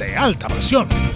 de 0.00 0.16
alta 0.16 0.48
presión. 0.48 1.09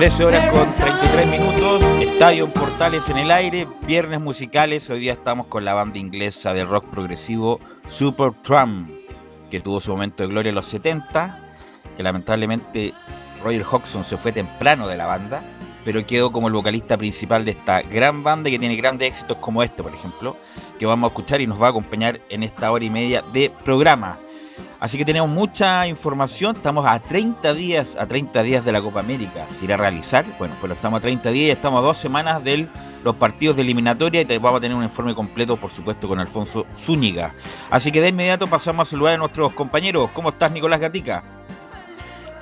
Horas 0.00 0.50
con 0.50 0.72
33 0.72 1.26
minutos, 1.26 1.82
Estadio 2.00 2.48
Portales 2.48 3.06
en 3.10 3.18
el 3.18 3.30
aire, 3.30 3.68
viernes 3.82 4.18
musicales, 4.18 4.88
hoy 4.88 5.00
día 5.00 5.12
estamos 5.12 5.46
con 5.48 5.66
la 5.66 5.74
banda 5.74 5.98
inglesa 5.98 6.54
de 6.54 6.64
rock 6.64 6.86
progresivo 6.86 7.60
Super 7.86 8.32
Trump, 8.42 8.88
que 9.50 9.60
tuvo 9.60 9.78
su 9.78 9.90
momento 9.90 10.22
de 10.22 10.30
gloria 10.30 10.48
en 10.48 10.54
los 10.54 10.64
70, 10.64 11.38
que 11.98 12.02
lamentablemente 12.02 12.94
Roger 13.44 13.62
Hodgson 13.70 14.06
se 14.06 14.16
fue 14.16 14.32
temprano 14.32 14.88
de 14.88 14.96
la 14.96 15.04
banda, 15.04 15.42
pero 15.84 16.06
quedó 16.06 16.32
como 16.32 16.48
el 16.48 16.54
vocalista 16.54 16.96
principal 16.96 17.44
de 17.44 17.50
esta 17.50 17.82
gran 17.82 18.24
banda 18.24 18.48
que 18.48 18.58
tiene 18.58 18.76
grandes 18.76 19.06
éxitos 19.06 19.36
como 19.36 19.62
este, 19.62 19.82
por 19.82 19.94
ejemplo, 19.94 20.34
que 20.78 20.86
vamos 20.86 21.08
a 21.08 21.12
escuchar 21.12 21.42
y 21.42 21.46
nos 21.46 21.60
va 21.60 21.66
a 21.66 21.70
acompañar 21.70 22.22
en 22.30 22.42
esta 22.42 22.72
hora 22.72 22.86
y 22.86 22.90
media 22.90 23.22
de 23.34 23.52
programa. 23.66 24.18
Así 24.80 24.96
que 24.96 25.04
tenemos 25.04 25.28
mucha 25.28 25.86
información, 25.86 26.56
estamos 26.56 26.86
a 26.86 26.98
30 26.98 27.52
días, 27.52 27.96
a 28.00 28.06
30 28.06 28.42
días 28.42 28.64
de 28.64 28.72
la 28.72 28.80
Copa 28.80 29.00
América. 29.00 29.46
¿Se 29.58 29.66
irá 29.66 29.74
a 29.74 29.78
realizar? 29.78 30.24
Bueno, 30.38 30.54
pues 30.58 30.72
estamos 30.72 30.98
a 30.98 31.02
30 31.02 31.30
días 31.30 31.48
y 31.48 31.50
estamos 31.50 31.80
a 31.80 31.86
dos 31.86 31.98
semanas 31.98 32.42
de 32.42 32.66
los 33.04 33.14
partidos 33.16 33.56
de 33.56 33.62
eliminatoria 33.62 34.22
y 34.22 34.38
vamos 34.38 34.56
a 34.56 34.60
tener 34.62 34.74
un 34.74 34.82
informe 34.82 35.14
completo, 35.14 35.58
por 35.58 35.70
supuesto, 35.70 36.08
con 36.08 36.18
Alfonso 36.18 36.64
Zúñiga. 36.78 37.34
Así 37.70 37.92
que 37.92 38.00
de 38.00 38.08
inmediato 38.08 38.46
pasamos 38.46 38.88
a 38.88 38.90
saludar 38.90 39.16
a 39.16 39.18
nuestros 39.18 39.52
compañeros. 39.52 40.08
¿Cómo 40.14 40.30
estás, 40.30 40.50
Nicolás 40.50 40.80
Gatica? 40.80 41.22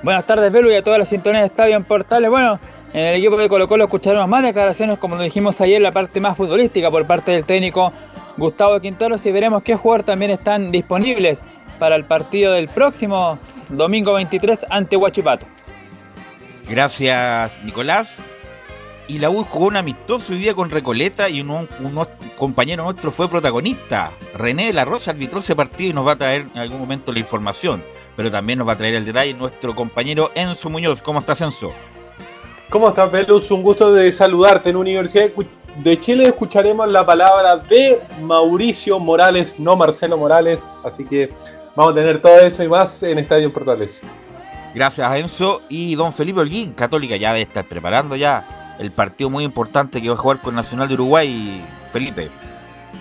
Buenas 0.01 0.25
tardes, 0.25 0.49
Belu, 0.49 0.71
y 0.71 0.75
a 0.75 0.81
todas 0.81 0.97
las 0.97 1.09
sintonías 1.09 1.41
de 1.41 1.47
Estadio 1.47 1.75
en 1.75 1.83
Portales. 1.83 2.29
Bueno, 2.29 2.57
en 2.93 3.05
el 3.05 3.15
equipo 3.15 3.35
de 3.35 3.49
Colo 3.49 3.67
Colo 3.67 3.83
escucharemos 3.83 4.29
más 4.29 4.43
declaraciones, 4.43 4.97
como 4.97 5.17
lo 5.17 5.23
dijimos 5.23 5.59
ayer, 5.59 5.81
la 5.81 5.91
parte 5.91 6.21
más 6.21 6.37
futbolística 6.37 6.89
por 6.89 7.05
parte 7.05 7.31
del 7.31 7.43
técnico 7.43 7.91
Gustavo 8.37 8.79
Quinteros 8.79 9.25
y 9.25 9.31
veremos 9.33 9.61
qué 9.61 9.75
jugadores 9.75 10.05
también 10.05 10.31
están 10.31 10.71
disponibles 10.71 11.43
para 11.79 11.95
el 11.95 12.03
partido 12.03 12.53
del 12.53 12.67
próximo 12.67 13.39
domingo 13.69 14.13
23 14.13 14.65
ante 14.69 14.97
Huachipato. 14.97 15.45
Gracias, 16.69 17.63
Nicolás. 17.63 18.15
Y 19.07 19.17
la 19.17 19.31
U 19.31 19.43
jugó 19.43 19.65
un 19.65 19.77
amistoso 19.77 20.33
hoy 20.33 20.39
día 20.39 20.53
con 20.53 20.69
Recoleta 20.69 21.29
y 21.29 21.41
un, 21.41 21.67
compañero 22.37 22.83
nuestro 22.83 23.11
fue 23.11 23.27
protagonista. 23.27 24.11
René 24.35 24.67
de 24.67 24.73
la 24.73 24.85
Rosa 24.85 25.09
arbitró 25.09 25.39
ese 25.39 25.55
partido 25.55 25.89
y 25.89 25.93
nos 25.93 26.05
va 26.05 26.11
a 26.11 26.15
traer 26.15 26.45
en 26.53 26.61
algún 26.61 26.79
momento 26.79 27.11
la 27.11 27.17
información. 27.17 27.81
Pero 28.15 28.29
también 28.29 28.59
nos 28.59 28.67
va 28.67 28.73
a 28.73 28.77
traer 28.77 28.93
el 28.93 29.05
detalle 29.05 29.33
nuestro 29.33 29.73
compañero 29.73 30.29
Enzo 30.35 30.69
Muñoz. 30.69 31.01
¿Cómo 31.01 31.19
estás, 31.19 31.41
Enzo? 31.41 31.71
¿Cómo 32.69 32.89
estás, 32.89 33.11
Velus? 33.11 33.49
Un 33.49 33.63
gusto 33.63 33.91
de 33.91 34.11
saludarte 34.11 34.69
en 34.69 34.75
Universidad 34.75 35.31
de 35.77 35.99
Chile. 35.99 36.25
Escucharemos 36.25 36.87
la 36.87 37.03
palabra 37.03 37.57
de 37.57 37.99
Mauricio 38.21 38.99
Morales, 38.99 39.59
no 39.59 39.75
Marcelo 39.75 40.17
Morales. 40.17 40.69
Así 40.83 41.03
que 41.03 41.31
Vamos 41.79 41.93
a 41.93 41.95
tener 41.95 42.21
todo 42.21 42.37
eso 42.39 42.61
y 42.61 42.67
más 42.67 43.03
en 43.03 43.19
Estadio 43.19 43.53
Portales. 43.53 44.01
Gracias, 44.75 45.15
Enzo. 45.15 45.61
Y 45.69 45.95
don 45.95 46.11
Felipe 46.11 46.41
Holguín, 46.41 46.73
Católica, 46.73 47.15
ya 47.15 47.29
debe 47.29 47.43
estar 47.43 47.63
preparando 47.63 48.17
ya 48.17 48.75
el 48.77 48.91
partido 48.91 49.29
muy 49.29 49.45
importante 49.45 50.01
que 50.01 50.09
va 50.09 50.15
a 50.15 50.17
jugar 50.17 50.41
con 50.41 50.53
Nacional 50.55 50.89
de 50.89 50.95
Uruguay. 50.95 51.65
Felipe. 51.93 52.29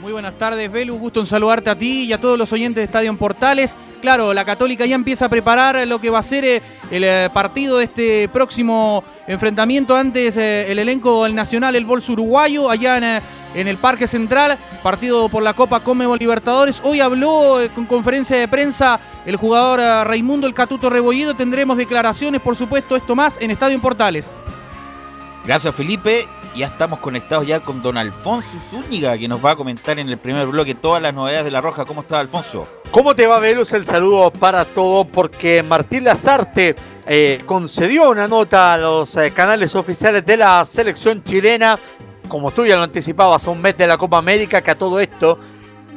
Muy 0.01 0.13
buenas 0.13 0.35
tardes, 0.35 0.71
Velu. 0.71 0.97
Gusto 0.97 1.19
en 1.19 1.27
saludarte 1.27 1.71
a 1.71 1.77
ti 1.77 2.05
y 2.05 2.13
a 2.13 2.21
todos 2.21 2.39
los 2.39 2.53
oyentes 2.53 2.83
de 2.83 2.85
Estadio 2.85 3.19
Portales. 3.19 3.75
Claro, 4.01 4.33
la 4.33 4.45
Católica 4.45 4.87
ya 4.87 4.95
empieza 4.95 5.25
a 5.25 5.29
preparar 5.29 5.85
lo 5.89 6.01
que 6.01 6.11
va 6.11 6.21
a 6.21 6.23
ser 6.23 6.45
eh, 6.45 6.63
el 6.93 7.03
eh, 7.03 7.31
partido 7.35 7.79
de 7.79 7.85
este 7.85 8.29
próximo 8.29 9.03
enfrentamiento. 9.27 9.97
Antes 9.97 10.37
eh, 10.37 10.71
el 10.71 10.79
elenco 10.79 11.25
del 11.25 11.35
Nacional, 11.35 11.75
el 11.75 11.85
Bolso 11.85 12.13
Uruguayo, 12.13 12.71
allá 12.71 12.99
en 12.99 13.23
en 13.55 13.69
el 13.69 13.77
Parque 13.77 14.07
Central, 14.07 14.59
partido 14.83 15.29
por 15.29 15.43
la 15.43 15.55
Copa 15.55 15.81
Conmebol 15.81 16.19
Libertadores. 16.19 16.81
Hoy 16.83 17.01
habló 17.01 17.61
eh, 17.61 17.71
con 17.71 17.87
conferencia 17.87 18.37
de 18.37 18.49
prensa 18.49 19.01
el 19.27 19.37
jugador 19.37 19.81
eh, 19.81 20.05
Raimundo 20.05 20.47
El 20.47 20.55
Catuto 20.55 20.91
Rebollido. 20.91 21.35
Tendremos 21.35 21.77
declaraciones, 21.77 22.41
por 22.41 22.57
supuesto, 22.57 22.97
esto 22.97 23.15
más 23.15 23.37
en 23.41 23.51
Estadio 23.51 23.75
en 23.75 23.81
Portales. 23.81 24.33
Gracias, 25.45 25.75
Felipe. 25.75 26.27
Ya 26.55 26.67
estamos 26.67 26.99
conectados 26.99 27.47
ya 27.47 27.61
con 27.61 27.83
don 27.83 27.97
Alfonso 27.97 28.59
Zúñiga, 28.71 29.17
que 29.17 29.29
nos 29.29 29.45
va 29.45 29.53
a 29.53 29.57
comentar 29.57 29.99
en 29.99 30.09
el 30.09 30.19
primer 30.19 30.47
bloque 30.47 30.75
todas 30.75 31.01
las 31.01 31.15
novedades 31.15 31.45
de 31.45 31.51
La 31.51 31.61
Roja. 31.61 31.85
¿Cómo 31.85 32.01
está, 32.01 32.19
Alfonso? 32.19 32.67
¿Cómo 32.91 33.15
te 33.15 33.27
va, 33.27 33.39
Velus? 33.39 33.73
El 33.75 33.85
saludo 33.85 34.33
para 34.33 34.65
todos, 34.65 35.07
porque 35.07 35.63
Martín 35.63 36.05
Lazarte 36.05 36.75
eh, 37.07 37.43
concedió 37.47 38.11
una 38.11 38.27
nota 38.27 38.75
a 38.75 38.79
los 38.79 39.17
canales 39.35 39.75
oficiales 39.75 40.27
de 40.27 40.37
la 40.37 40.65
selección 40.65 41.23
chilena 41.23 41.79
como 42.29 42.51
tú 42.51 42.67
ya 42.67 42.77
lo 42.77 42.83
anticipabas, 42.83 43.47
a 43.47 43.51
un 43.51 43.61
mes 43.61 43.77
de 43.77 43.87
la 43.87 43.99
Copa 43.99 44.19
América, 44.19 44.61
que 44.63 44.71
a 44.71 44.79
todo 44.79 45.01
esto 45.01 45.39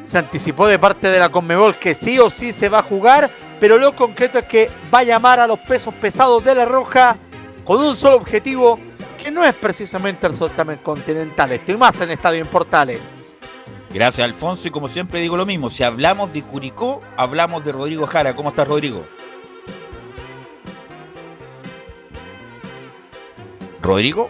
se 0.01 0.17
anticipó 0.17 0.67
de 0.67 0.79
parte 0.79 1.07
de 1.09 1.19
la 1.19 1.29
Conmebol 1.29 1.75
que 1.75 1.93
sí 1.93 2.17
o 2.19 2.29
sí 2.29 2.51
se 2.51 2.69
va 2.69 2.79
a 2.79 2.83
jugar, 2.83 3.29
pero 3.59 3.77
lo 3.77 3.95
concreto 3.95 4.39
es 4.39 4.45
que 4.45 4.71
va 4.93 4.99
a 4.99 5.03
llamar 5.03 5.39
a 5.39 5.47
los 5.47 5.59
pesos 5.59 5.93
pesados 5.93 6.43
de 6.43 6.55
la 6.55 6.65
Roja 6.65 7.15
con 7.63 7.79
un 7.79 7.95
solo 7.95 8.15
objetivo, 8.15 8.79
que 9.21 9.29
no 9.29 9.45
es 9.45 9.53
precisamente 9.53 10.25
el 10.25 10.33
certamen 10.33 10.77
continental. 10.77 11.51
Estoy 11.51 11.77
más 11.77 12.01
en 12.01 12.11
Estadio 12.11 12.41
en 12.41 12.47
Portales. 12.47 12.99
Gracias, 13.93 14.25
Alfonso. 14.25 14.67
Y 14.67 14.71
como 14.71 14.87
siempre 14.87 15.19
digo 15.19 15.37
lo 15.37 15.45
mismo, 15.45 15.69
si 15.69 15.83
hablamos 15.83 16.33
de 16.33 16.41
Curicó, 16.41 17.01
hablamos 17.17 17.63
de 17.63 17.71
Rodrigo 17.71 18.07
Jara. 18.07 18.35
¿Cómo 18.35 18.49
estás, 18.49 18.67
Rodrigo? 18.67 19.03
¿Rodrigo? 23.81 24.29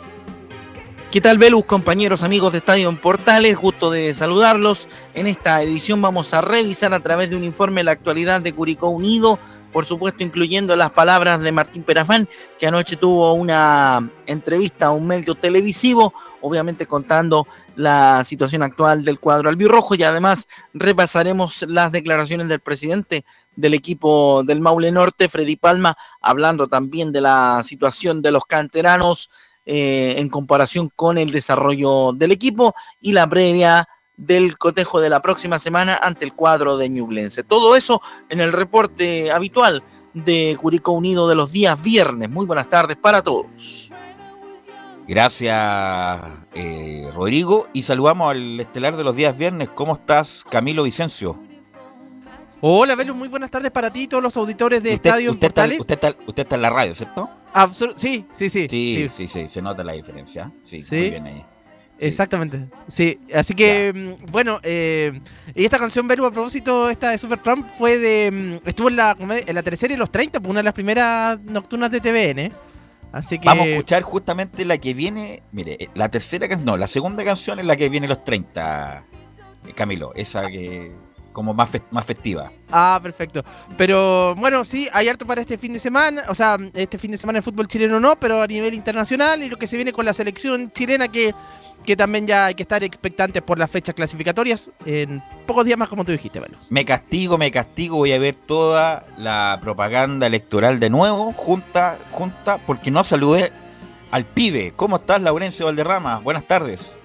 ¿Qué 1.11 1.19
tal, 1.19 1.37
Velus, 1.37 1.65
compañeros, 1.65 2.23
amigos 2.23 2.53
de 2.53 2.59
Estadio 2.59 2.87
en 2.87 2.95
Portales? 2.95 3.57
Gusto 3.57 3.91
de 3.91 4.13
saludarlos. 4.13 4.87
En 5.13 5.27
esta 5.27 5.61
edición 5.61 6.01
vamos 6.01 6.33
a 6.33 6.39
revisar 6.39 6.93
a 6.93 7.01
través 7.01 7.29
de 7.29 7.35
un 7.35 7.43
informe 7.43 7.83
la 7.83 7.91
actualidad 7.91 8.39
de 8.39 8.53
Curicó 8.53 8.87
Unido, 8.87 9.37
por 9.73 9.85
supuesto 9.85 10.23
incluyendo 10.23 10.73
las 10.77 10.91
palabras 10.91 11.41
de 11.41 11.51
Martín 11.51 11.83
Perafán, 11.83 12.29
que 12.57 12.65
anoche 12.65 12.95
tuvo 12.95 13.33
una 13.33 14.09
entrevista 14.25 14.85
a 14.85 14.91
un 14.91 15.05
medio 15.05 15.35
televisivo, 15.35 16.13
obviamente 16.39 16.85
contando 16.85 17.45
la 17.75 18.23
situación 18.23 18.63
actual 18.63 19.03
del 19.03 19.19
cuadro 19.19 19.49
albirrojo 19.49 19.95
y 19.95 20.03
además 20.03 20.47
repasaremos 20.73 21.63
las 21.63 21.91
declaraciones 21.91 22.47
del 22.47 22.61
presidente 22.61 23.25
del 23.57 23.73
equipo 23.73 24.43
del 24.45 24.61
Maule 24.61 24.93
Norte, 24.93 25.27
Freddy 25.27 25.57
Palma, 25.57 25.97
hablando 26.21 26.69
también 26.69 27.11
de 27.11 27.19
la 27.19 27.63
situación 27.65 28.21
de 28.21 28.31
los 28.31 28.45
canteranos 28.45 29.29
eh, 29.65 30.15
en 30.17 30.29
comparación 30.29 30.89
con 30.95 31.17
el 31.17 31.31
desarrollo 31.31 32.13
del 32.13 32.31
equipo 32.31 32.73
y 32.99 33.11
la 33.11 33.29
previa 33.29 33.87
del 34.17 34.57
cotejo 34.57 34.99
de 35.01 35.09
la 35.09 35.21
próxima 35.21 35.59
semana 35.59 35.99
ante 36.01 36.25
el 36.25 36.33
cuadro 36.33 36.77
de 36.77 36.89
Ñublense. 36.89 37.43
Todo 37.43 37.75
eso 37.75 38.01
en 38.29 38.39
el 38.41 38.51
reporte 38.51 39.31
habitual 39.31 39.83
de 40.13 40.57
Curicó 40.59 40.91
Unido 40.91 41.27
de 41.27 41.35
los 41.35 41.51
días 41.51 41.81
viernes. 41.81 42.29
Muy 42.29 42.45
buenas 42.45 42.69
tardes 42.69 42.97
para 42.97 43.21
todos. 43.21 43.91
Gracias, 45.07 46.21
eh, 46.53 47.09
Rodrigo. 47.13 47.67
Y 47.73 47.83
saludamos 47.83 48.31
al 48.31 48.59
estelar 48.59 48.95
de 48.95 49.03
los 49.03 49.15
días 49.15 49.37
viernes. 49.37 49.69
¿Cómo 49.73 49.93
estás, 49.93 50.45
Camilo 50.49 50.83
Vicencio? 50.83 51.37
Hola, 52.61 52.95
Velo, 52.95 53.15
muy 53.15 53.27
buenas 53.27 53.49
tardes 53.49 53.71
para 53.71 53.91
ti 53.91 54.03
y 54.03 54.07
todos 54.07 54.21
los 54.21 54.37
auditores 54.37 54.83
de 54.83 54.93
Estadio 54.93 55.31
usted 55.31 55.47
Portales. 55.47 55.79
Está, 55.79 55.95
usted, 55.95 56.07
está, 56.09 56.23
usted 56.27 56.43
está 56.43 56.55
en 56.55 56.61
la 56.61 56.69
radio, 56.69 56.93
¿cierto? 56.93 57.29
Absol 57.53 57.93
sí, 57.97 58.25
sí, 58.31 58.49
sí, 58.49 58.67
sí, 58.69 59.07
sí, 59.09 59.27
sí, 59.27 59.49
se 59.49 59.61
nota 59.61 59.83
la 59.83 59.93
diferencia. 59.93 60.51
Sí, 60.63 60.83
muy 60.91 61.09
bien 61.09 61.25
ahí. 61.25 61.45
Sí. 61.99 62.07
Exactamente, 62.07 62.65
sí. 62.87 63.19
Así 63.33 63.53
que, 63.53 63.93
mm, 63.93 64.31
bueno, 64.31 64.59
eh, 64.63 65.19
y 65.53 65.65
esta 65.65 65.77
canción, 65.77 66.07
Velu, 66.07 66.25
a 66.25 66.31
propósito, 66.31 66.89
esta 66.89 67.11
de 67.11 67.17
Super 67.19 67.39
Trump, 67.39 67.67
fue 67.77 67.99
de. 67.99 68.31
mm, 68.63 68.67
Estuvo 68.67 68.89
en 68.89 68.95
la, 68.95 69.15
en 69.19 69.55
la 69.55 69.61
teleserie 69.61 69.95
Los 69.97 70.11
30, 70.11 70.39
pues, 70.39 70.49
una 70.49 70.61
de 70.61 70.63
las 70.63 70.73
primeras 70.73 71.39
nocturnas 71.41 71.91
de 71.91 71.99
TVN. 71.99 72.51
Así 73.11 73.37
que. 73.37 73.45
Vamos 73.45 73.67
a 73.67 73.69
escuchar 73.69 74.01
justamente 74.01 74.65
la 74.65 74.77
que 74.79 74.93
viene. 74.93 75.43
Mire, 75.51 75.77
eh, 75.79 75.89
la 75.93 76.09
tercera 76.09 76.47
canción, 76.47 76.65
no, 76.65 76.77
la 76.77 76.87
segunda 76.87 77.23
canción 77.23 77.59
es 77.59 77.65
la 77.65 77.75
que 77.75 77.89
viene 77.89 78.07
los 78.07 78.23
30, 78.23 79.03
eh, 79.67 79.73
Camilo. 79.75 80.11
Esa 80.15 80.47
que. 80.47 80.91
Como 81.31 81.53
más, 81.53 81.71
fest- 81.71 81.83
más 81.91 82.05
festiva. 82.05 82.51
Ah, 82.71 82.99
perfecto. 83.01 83.43
Pero 83.77 84.35
bueno, 84.35 84.63
sí, 84.63 84.87
hay 84.93 85.07
harto 85.09 85.25
para 85.25 85.41
este 85.41 85.57
fin 85.57 85.73
de 85.73 85.79
semana. 85.79 86.23
O 86.29 86.35
sea, 86.35 86.57
este 86.73 86.97
fin 86.97 87.11
de 87.11 87.17
semana 87.17 87.37
el 87.39 87.43
fútbol 87.43 87.67
chileno 87.67 87.99
no, 87.99 88.15
pero 88.19 88.41
a 88.41 88.47
nivel 88.47 88.73
internacional 88.73 89.43
y 89.43 89.49
lo 89.49 89.57
que 89.57 89.67
se 89.67 89.75
viene 89.75 89.93
con 89.93 90.05
la 90.05 90.13
selección 90.13 90.71
chilena 90.71 91.07
que, 91.07 91.33
que 91.85 91.95
también 91.95 92.27
ya 92.27 92.45
hay 92.47 92.55
que 92.55 92.63
estar 92.63 92.83
expectantes 92.83 93.41
por 93.41 93.57
las 93.57 93.69
fechas 93.71 93.95
clasificatorias 93.95 94.71
en 94.85 95.21
pocos 95.47 95.65
días 95.65 95.77
más, 95.77 95.89
como 95.89 96.05
tú 96.05 96.11
dijiste, 96.11 96.39
Velos. 96.39 96.67
Me 96.71 96.85
castigo, 96.85 97.37
me 97.37 97.51
castigo, 97.51 97.97
voy 97.97 98.11
a 98.13 98.19
ver 98.19 98.35
toda 98.35 99.03
la 99.17 99.57
propaganda 99.61 100.27
electoral 100.27 100.79
de 100.79 100.89
nuevo, 100.89 101.31
junta, 101.33 101.97
junta, 102.11 102.57
porque 102.65 102.91
no 102.91 103.03
saludé 103.03 103.51
al 104.11 104.25
pibe. 104.25 104.73
¿Cómo 104.75 104.97
estás, 104.97 105.21
Laurencio 105.21 105.65
Valderrama? 105.65 106.19
Buenas 106.19 106.45
tardes. 106.45 106.95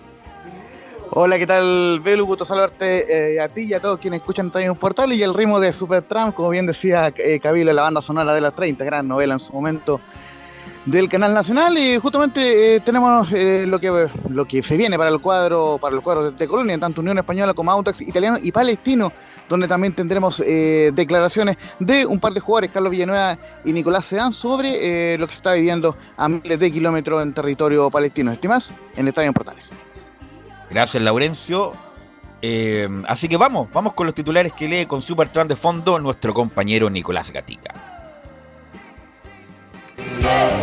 Hola, 1.10 1.38
¿qué 1.38 1.46
tal, 1.46 2.00
Belu? 2.00 2.26
Gusto 2.26 2.44
saludarte 2.44 3.34
eh, 3.36 3.40
a 3.40 3.48
ti 3.48 3.62
y 3.62 3.74
a 3.74 3.80
todos 3.80 3.98
quienes 3.98 4.20
escuchan 4.20 4.50
también 4.50 4.72
un 4.72 4.76
portal 4.76 5.12
y 5.12 5.22
el 5.22 5.34
ritmo 5.34 5.60
de 5.60 5.72
Supertramp, 5.72 6.34
como 6.34 6.48
bien 6.48 6.66
decía 6.66 7.12
eh, 7.16 7.38
Cabilo, 7.38 7.72
la 7.72 7.82
banda 7.82 8.02
sonora 8.02 8.34
de 8.34 8.40
las 8.40 8.54
30, 8.54 8.84
gran 8.84 9.06
novela 9.06 9.34
en 9.34 9.40
su 9.40 9.52
momento 9.52 10.00
del 10.84 11.08
canal 11.08 11.32
nacional 11.32 11.78
y 11.78 11.96
justamente 11.98 12.76
eh, 12.76 12.80
tenemos 12.80 13.28
eh, 13.32 13.66
lo 13.68 13.78
que 13.78 14.08
lo 14.28 14.44
que 14.46 14.62
se 14.62 14.76
viene 14.76 14.98
para 14.98 15.10
el 15.10 15.20
cuadro 15.20 15.78
para 15.80 15.94
el 15.94 16.02
cuadro 16.02 16.30
de, 16.30 16.36
de 16.36 16.48
Colonia, 16.48 16.76
tanto 16.76 17.00
Unión 17.00 17.18
Española 17.18 17.54
como 17.54 17.70
Audax 17.70 18.00
Italiano 18.00 18.38
y 18.42 18.50
Palestino, 18.50 19.12
donde 19.48 19.68
también 19.68 19.94
tendremos 19.94 20.38
declaraciones 20.38 21.56
de 21.78 22.04
un 22.04 22.18
par 22.18 22.32
de 22.32 22.40
jugadores, 22.40 22.72
Carlos 22.72 22.90
Villanueva 22.90 23.38
y 23.64 23.72
Nicolás 23.72 24.06
Sedán, 24.06 24.32
sobre 24.32 25.16
lo 25.18 25.26
que 25.26 25.32
se 25.32 25.38
está 25.38 25.52
viviendo 25.52 25.96
a 26.16 26.28
miles 26.28 26.58
de 26.58 26.72
kilómetros 26.72 27.22
en 27.22 27.32
territorio 27.32 27.90
palestino. 27.90 28.32
Estimas, 28.32 28.72
en 28.96 29.06
Estadio 29.06 29.32
Portales. 29.32 29.72
Gracias, 30.70 31.02
Laurencio. 31.02 31.72
Eh, 32.42 32.88
así 33.08 33.28
que 33.28 33.36
vamos, 33.36 33.68
vamos 33.72 33.94
con 33.94 34.06
los 34.06 34.14
titulares 34.14 34.52
que 34.52 34.68
lee 34.68 34.86
con 34.86 35.02
Supertramp 35.02 35.48
de 35.48 35.56
fondo 35.56 35.98
nuestro 35.98 36.34
compañero 36.34 36.90
Nicolás 36.90 37.32
Gatica. 37.32 37.74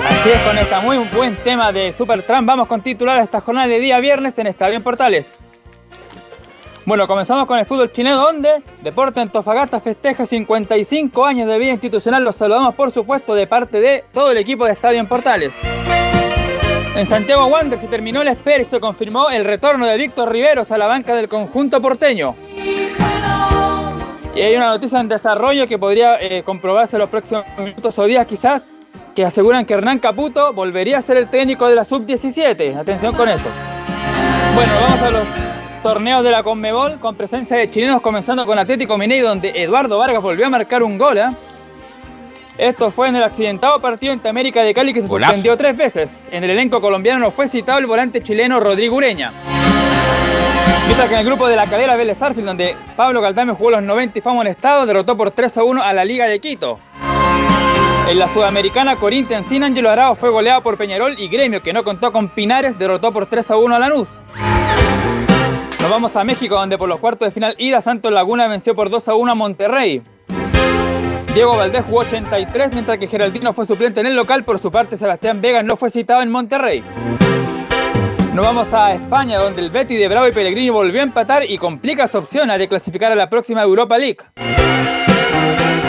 Así 0.07 0.29
es, 0.29 0.41
con 0.41 0.57
este 0.57 0.79
muy 0.81 0.97
buen 1.15 1.35
tema 1.37 1.71
de 1.71 1.91
Supertramp, 1.91 2.47
vamos 2.47 2.67
con 2.67 2.81
titular 2.81 3.17
esta 3.19 3.41
jornada 3.41 3.67
de 3.67 3.79
día 3.79 3.99
viernes 3.99 4.37
en 4.37 4.47
Estadio 4.47 4.75
en 4.75 4.83
Portales. 4.83 5.37
Bueno, 6.85 7.07
comenzamos 7.07 7.47
con 7.47 7.57
el 7.57 7.65
fútbol 7.65 7.91
chileno, 7.91 8.17
donde 8.17 8.61
Deporte 8.81 9.21
Antofagasta 9.21 9.79
festeja 9.79 10.25
55 10.25 11.25
años 11.25 11.47
de 11.47 11.57
vida 11.57 11.71
institucional. 11.71 12.23
Los 12.23 12.35
saludamos, 12.35 12.75
por 12.75 12.91
supuesto, 12.91 13.33
de 13.35 13.47
parte 13.47 13.79
de 13.79 14.03
todo 14.13 14.31
el 14.31 14.37
equipo 14.37 14.65
de 14.65 14.73
Estadio 14.73 14.99
en 14.99 15.07
Portales. 15.07 15.53
En 16.95 17.07
Santiago 17.07 17.47
Wander 17.47 17.79
se 17.79 17.87
terminó 17.87 18.23
la 18.23 18.31
espera 18.33 18.61
y 18.61 18.65
se 18.65 18.79
confirmó 18.79 19.31
el 19.31 19.43
retorno 19.45 19.87
de 19.87 19.97
Víctor 19.97 20.31
Riveros 20.31 20.71
a 20.71 20.77
la 20.77 20.85
banca 20.85 21.15
del 21.15 21.27
conjunto 21.27 21.81
porteño. 21.81 22.35
Y 24.35 24.41
hay 24.41 24.55
una 24.55 24.67
noticia 24.67 24.99
en 24.99 25.07
desarrollo 25.07 25.67
que 25.67 25.79
podría 25.79 26.21
eh, 26.21 26.43
comprobarse 26.43 26.95
en 26.95 27.01
los 27.01 27.09
próximos 27.09 27.45
minutos 27.57 27.97
o 27.97 28.05
días 28.05 28.27
quizás, 28.27 28.63
que 29.15 29.25
aseguran 29.25 29.65
que 29.65 29.73
Hernán 29.73 29.97
Caputo 29.97 30.53
volvería 30.53 30.99
a 30.99 31.01
ser 31.01 31.17
el 31.17 31.29
técnico 31.29 31.67
de 31.67 31.75
la 31.75 31.83
sub-17. 31.83 32.77
Atención 32.77 33.15
con 33.15 33.27
eso. 33.27 33.49
Bueno, 34.53 34.73
vamos 34.81 35.01
a 35.01 35.09
los 35.09 35.27
torneos 35.81 36.23
de 36.23 36.29
la 36.29 36.43
Conmebol 36.43 36.99
con 36.99 37.15
presencia 37.15 37.57
de 37.57 37.71
chilenos 37.71 38.01
comenzando 38.01 38.45
con 38.45 38.59
Atlético 38.59 38.99
Mineiro 38.99 39.29
donde 39.29 39.49
Eduardo 39.63 39.97
Vargas 39.97 40.21
volvió 40.21 40.45
a 40.45 40.49
marcar 40.49 40.83
un 40.83 40.99
gol. 40.99 41.17
¿eh? 41.17 41.25
Esto 42.57 42.91
fue 42.91 43.07
en 43.09 43.15
el 43.15 43.23
accidentado 43.23 43.79
partido 43.79 44.13
entre 44.13 44.29
América 44.29 44.61
de 44.63 44.73
Cali 44.73 44.93
que 44.93 45.01
se 45.01 45.07
Golazo. 45.07 45.33
suspendió 45.33 45.57
tres 45.57 45.75
veces. 45.75 46.29
En 46.31 46.43
el 46.43 46.51
elenco 46.51 46.79
colombiano 46.81 47.19
no 47.19 47.31
fue 47.31 47.47
citado 47.47 47.79
el 47.79 47.87
volante 47.87 48.21
chileno 48.21 48.59
Rodrigo 48.59 48.95
Ureña. 48.95 49.33
Mientras 50.85 51.07
que 51.07 51.13
en 51.15 51.21
el 51.21 51.25
grupo 51.25 51.47
de 51.47 51.55
la 51.55 51.65
cadera 51.65 51.95
Vélez 51.95 52.21
Arfield, 52.21 52.45
donde 52.47 52.75
Pablo 52.95 53.21
Galdame 53.21 53.53
jugó 53.53 53.71
los 53.71 53.81
90 53.83 54.19
y 54.19 54.21
fue 54.21 54.31
amonestado, 54.33 54.85
derrotó 54.85 55.17
por 55.17 55.31
3 55.31 55.57
a 55.57 55.63
1 55.63 55.81
a 55.81 55.93
la 55.93 56.05
Liga 56.05 56.27
de 56.27 56.39
Quito. 56.39 56.77
En 58.07 58.19
la 58.19 58.27
Sudamericana, 58.27 58.97
Corinthians 58.97 59.47
sin 59.47 59.63
Angelo 59.63 59.89
Arao 59.89 60.13
fue 60.15 60.29
goleado 60.29 60.61
por 60.61 60.77
Peñarol 60.77 61.15
y 61.17 61.29
Gremio, 61.29 61.63
que 61.63 61.71
no 61.73 61.83
contó 61.83 62.11
con 62.11 62.27
Pinares, 62.27 62.77
derrotó 62.77 63.11
por 63.13 63.25
3 63.27 63.49
a 63.51 63.57
1 63.57 63.75
a 63.75 63.79
Lanús. 63.79 64.09
Nos 65.79 65.89
vamos 65.89 66.15
a 66.15 66.23
México, 66.23 66.55
donde 66.55 66.77
por 66.77 66.89
los 66.89 66.99
cuartos 66.99 67.27
de 67.27 67.31
final 67.31 67.55
ida 67.57 67.81
Santos 67.81 68.11
Laguna 68.11 68.47
venció 68.47 68.75
por 68.75 68.89
2 68.89 69.07
a 69.07 69.15
1 69.15 69.31
a 69.31 69.35
Monterrey. 69.35 70.01
Diego 71.33 71.57
Valdés 71.57 71.83
jugó 71.83 72.01
83, 72.01 72.73
mientras 72.73 72.99
que 72.99 73.07
Geraldino 73.07 73.53
fue 73.53 73.65
suplente 73.65 74.01
en 74.01 74.05
el 74.05 74.15
local. 74.15 74.43
Por 74.43 74.59
su 74.59 74.71
parte, 74.71 74.95
Sebastián 74.95 75.41
Vega 75.41 75.63
no 75.63 75.75
fue 75.75 75.89
citado 75.89 76.21
en 76.21 76.29
Monterrey. 76.29 76.83
Nos 78.35 78.45
vamos 78.45 78.71
a 78.71 78.93
España, 78.93 79.39
donde 79.39 79.61
el 79.61 79.71
Betty 79.71 79.95
de 79.95 80.07
Bravo 80.07 80.27
y 80.27 80.31
Pellegrini 80.31 80.69
volvió 80.69 81.01
a 81.01 81.03
empatar 81.03 81.49
y 81.49 81.57
complica 81.57 82.05
su 82.05 82.19
opción 82.19 82.51
a 82.51 82.57
de 82.59 82.67
clasificar 82.67 83.11
a 83.11 83.15
la 83.15 83.31
próxima 83.31 83.63
Europa 83.63 83.97
League. 83.97 84.19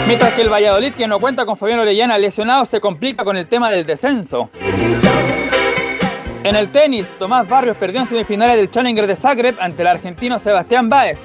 Mientras 0.07 0.33
que 0.33 0.41
el 0.41 0.49
Valladolid, 0.51 0.93
que 0.93 1.07
no 1.07 1.19
cuenta 1.19 1.45
con 1.45 1.57
Fabián 1.57 1.79
Orellana 1.79 2.17
lesionado, 2.17 2.65
se 2.65 2.79
complica 2.79 3.23
con 3.23 3.37
el 3.37 3.47
tema 3.47 3.69
del 3.69 3.85
descenso. 3.85 4.49
En 6.45 6.55
el 6.55 6.69
tenis, 6.69 7.11
Tomás 7.17 7.49
Barrios 7.49 7.75
perdió 7.75 8.01
en 8.01 8.07
semifinales 8.07 8.55
del 8.55 8.69
Challenger 8.69 9.07
de 9.07 9.15
Zagreb 9.15 9.55
ante 9.59 9.81
el 9.81 9.87
argentino 9.87 10.37
Sebastián 10.37 10.89
Báez. 10.89 11.19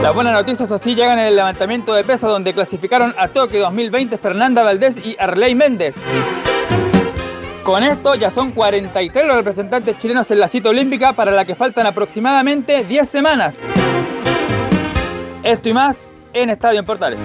Las 0.00 0.14
buenas 0.14 0.32
noticias 0.32 0.70
así 0.70 0.94
llegan 0.94 1.18
en 1.18 1.24
el 1.24 1.34
levantamiento 1.34 1.92
de 1.92 2.04
peso 2.04 2.28
donde 2.28 2.54
clasificaron 2.54 3.12
a 3.18 3.26
Tokio 3.26 3.58
2020 3.62 4.16
Fernanda 4.16 4.62
Valdés 4.62 5.04
y 5.04 5.16
Arley 5.18 5.56
Méndez. 5.56 5.96
Con 7.64 7.82
esto 7.82 8.14
ya 8.14 8.30
son 8.30 8.52
43 8.52 9.26
los 9.26 9.34
representantes 9.34 9.98
chilenos 9.98 10.30
en 10.30 10.38
la 10.38 10.46
cita 10.46 10.68
olímpica 10.68 11.12
para 11.12 11.32
la 11.32 11.44
que 11.44 11.56
faltan 11.56 11.84
aproximadamente 11.84 12.84
10 12.84 13.08
semanas. 13.08 13.58
Esto 15.42 15.68
y 15.68 15.72
más 15.72 16.06
en 16.32 16.50
Estadio 16.50 16.78
en 16.78 16.86
Portales. 16.86 17.18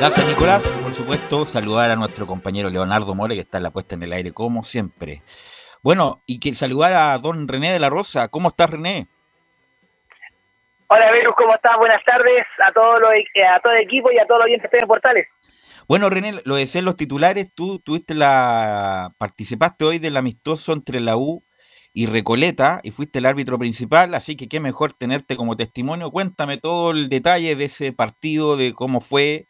Gracias, 0.00 0.26
Nicolás. 0.26 0.66
Por 0.82 0.94
supuesto, 0.94 1.44
saludar 1.44 1.90
a 1.90 1.94
nuestro 1.94 2.26
compañero 2.26 2.70
Leonardo 2.70 3.14
More, 3.14 3.34
que 3.34 3.42
está 3.42 3.58
en 3.58 3.64
la 3.64 3.70
puesta 3.70 3.96
en 3.96 4.02
el 4.02 4.14
aire, 4.14 4.32
como 4.32 4.62
siempre. 4.62 5.20
Bueno, 5.82 6.22
y 6.24 6.40
que 6.40 6.54
saludar 6.54 6.94
a 6.94 7.18
don 7.18 7.46
René 7.46 7.70
de 7.70 7.80
la 7.80 7.90
Rosa. 7.90 8.28
¿Cómo 8.28 8.48
estás, 8.48 8.70
René? 8.70 9.08
Hola, 10.86 11.12
Verus, 11.12 11.34
¿cómo 11.36 11.54
estás? 11.54 11.76
Buenas 11.76 12.02
tardes 12.06 12.46
a, 12.66 12.72
todos 12.72 12.98
los, 12.98 13.10
a 13.10 13.60
todo 13.60 13.74
el 13.74 13.82
equipo 13.82 14.10
y 14.10 14.18
a 14.18 14.26
todos 14.26 14.38
los 14.38 14.46
oyentes 14.46 14.70
de 14.70 14.86
Portales. 14.86 15.28
Bueno, 15.86 16.08
René, 16.08 16.32
lo 16.46 16.54
decían 16.54 16.86
los 16.86 16.96
titulares, 16.96 17.52
tú 17.54 17.78
tuviste 17.80 18.14
la 18.14 19.12
participaste 19.18 19.84
hoy 19.84 19.98
del 19.98 20.16
amistoso 20.16 20.72
entre 20.72 21.00
la 21.00 21.18
U 21.18 21.44
y 21.92 22.06
Recoleta 22.06 22.80
y 22.82 22.92
fuiste 22.92 23.18
el 23.18 23.26
árbitro 23.26 23.58
principal, 23.58 24.14
así 24.14 24.34
que 24.34 24.48
qué 24.48 24.60
mejor 24.60 24.94
tenerte 24.94 25.36
como 25.36 25.58
testimonio. 25.58 26.10
Cuéntame 26.10 26.56
todo 26.56 26.92
el 26.92 27.10
detalle 27.10 27.54
de 27.54 27.66
ese 27.66 27.92
partido, 27.92 28.56
de 28.56 28.72
cómo 28.72 29.02
fue 29.02 29.46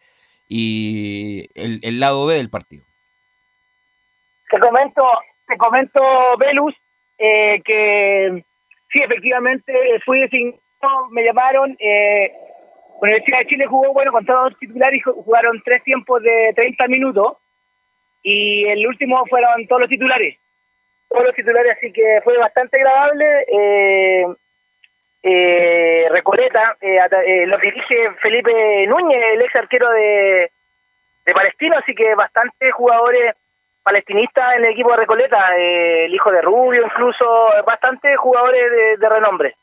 y 0.53 1.49
el, 1.55 1.79
el 1.83 2.01
lado 2.01 2.27
B 2.27 2.35
del 2.35 2.51
partido. 2.51 2.85
Te 4.51 4.59
comento, 4.59 5.03
te 5.47 5.57
comento, 5.57 6.01
Velus, 6.39 6.75
eh, 7.17 7.63
que 7.65 8.45
sí, 8.93 9.01
efectivamente 9.01 9.73
fui 10.05 10.21
designado, 10.21 11.09
me 11.13 11.23
llamaron, 11.23 11.77
eh, 11.79 12.33
Universidad 13.01 13.39
de 13.39 13.47
Chile 13.47 13.67
jugó, 13.67 13.93
bueno, 13.93 14.11
con 14.11 14.27
todos 14.27 14.51
los 14.51 14.59
titulares, 14.59 15.01
jugaron 15.05 15.63
tres 15.65 15.85
tiempos 15.85 16.21
de 16.21 16.53
30 16.57 16.89
minutos 16.89 17.37
y 18.25 18.65
el 18.65 18.85
último 18.89 19.25
fueron 19.27 19.69
todos 19.69 19.83
los 19.83 19.89
titulares. 19.89 20.37
Todos 21.09 21.27
los 21.27 21.35
titulares, 21.35 21.77
así 21.77 21.93
que 21.93 22.21
fue 22.25 22.37
bastante 22.39 22.77
agradable. 22.77 23.25
Eh, 23.53 24.27
eh, 25.23 26.07
Recoleta, 26.11 26.77
eh, 26.81 26.99
eh, 27.27 27.47
lo 27.47 27.59
dirige 27.59 28.11
Felipe 28.23 28.87
Núñez, 28.87 29.23
el 29.35 29.43
ex 29.43 29.55
arquero 29.57 29.91
de, 29.91 30.51
de 31.27 31.33
Palestino, 31.33 31.77
así 31.79 31.95
que 31.95 32.15
bastantes 32.15 32.73
jugadores 32.75 33.35
palestinistas 33.83 34.57
en 34.57 34.65
el 34.65 34.73
equipo 34.73 34.91
de 34.91 34.97
Recoleta, 34.97 35.57
eh, 35.57 36.07
el 36.07 36.15
hijo 36.15 36.31
de 36.31 36.43
Rubio 36.43 36.85
incluso, 36.85 37.25
bastantes 37.67 38.17
jugadores 38.19 38.71
de, 38.71 38.97
de 38.97 39.09
renombre. 39.09 39.55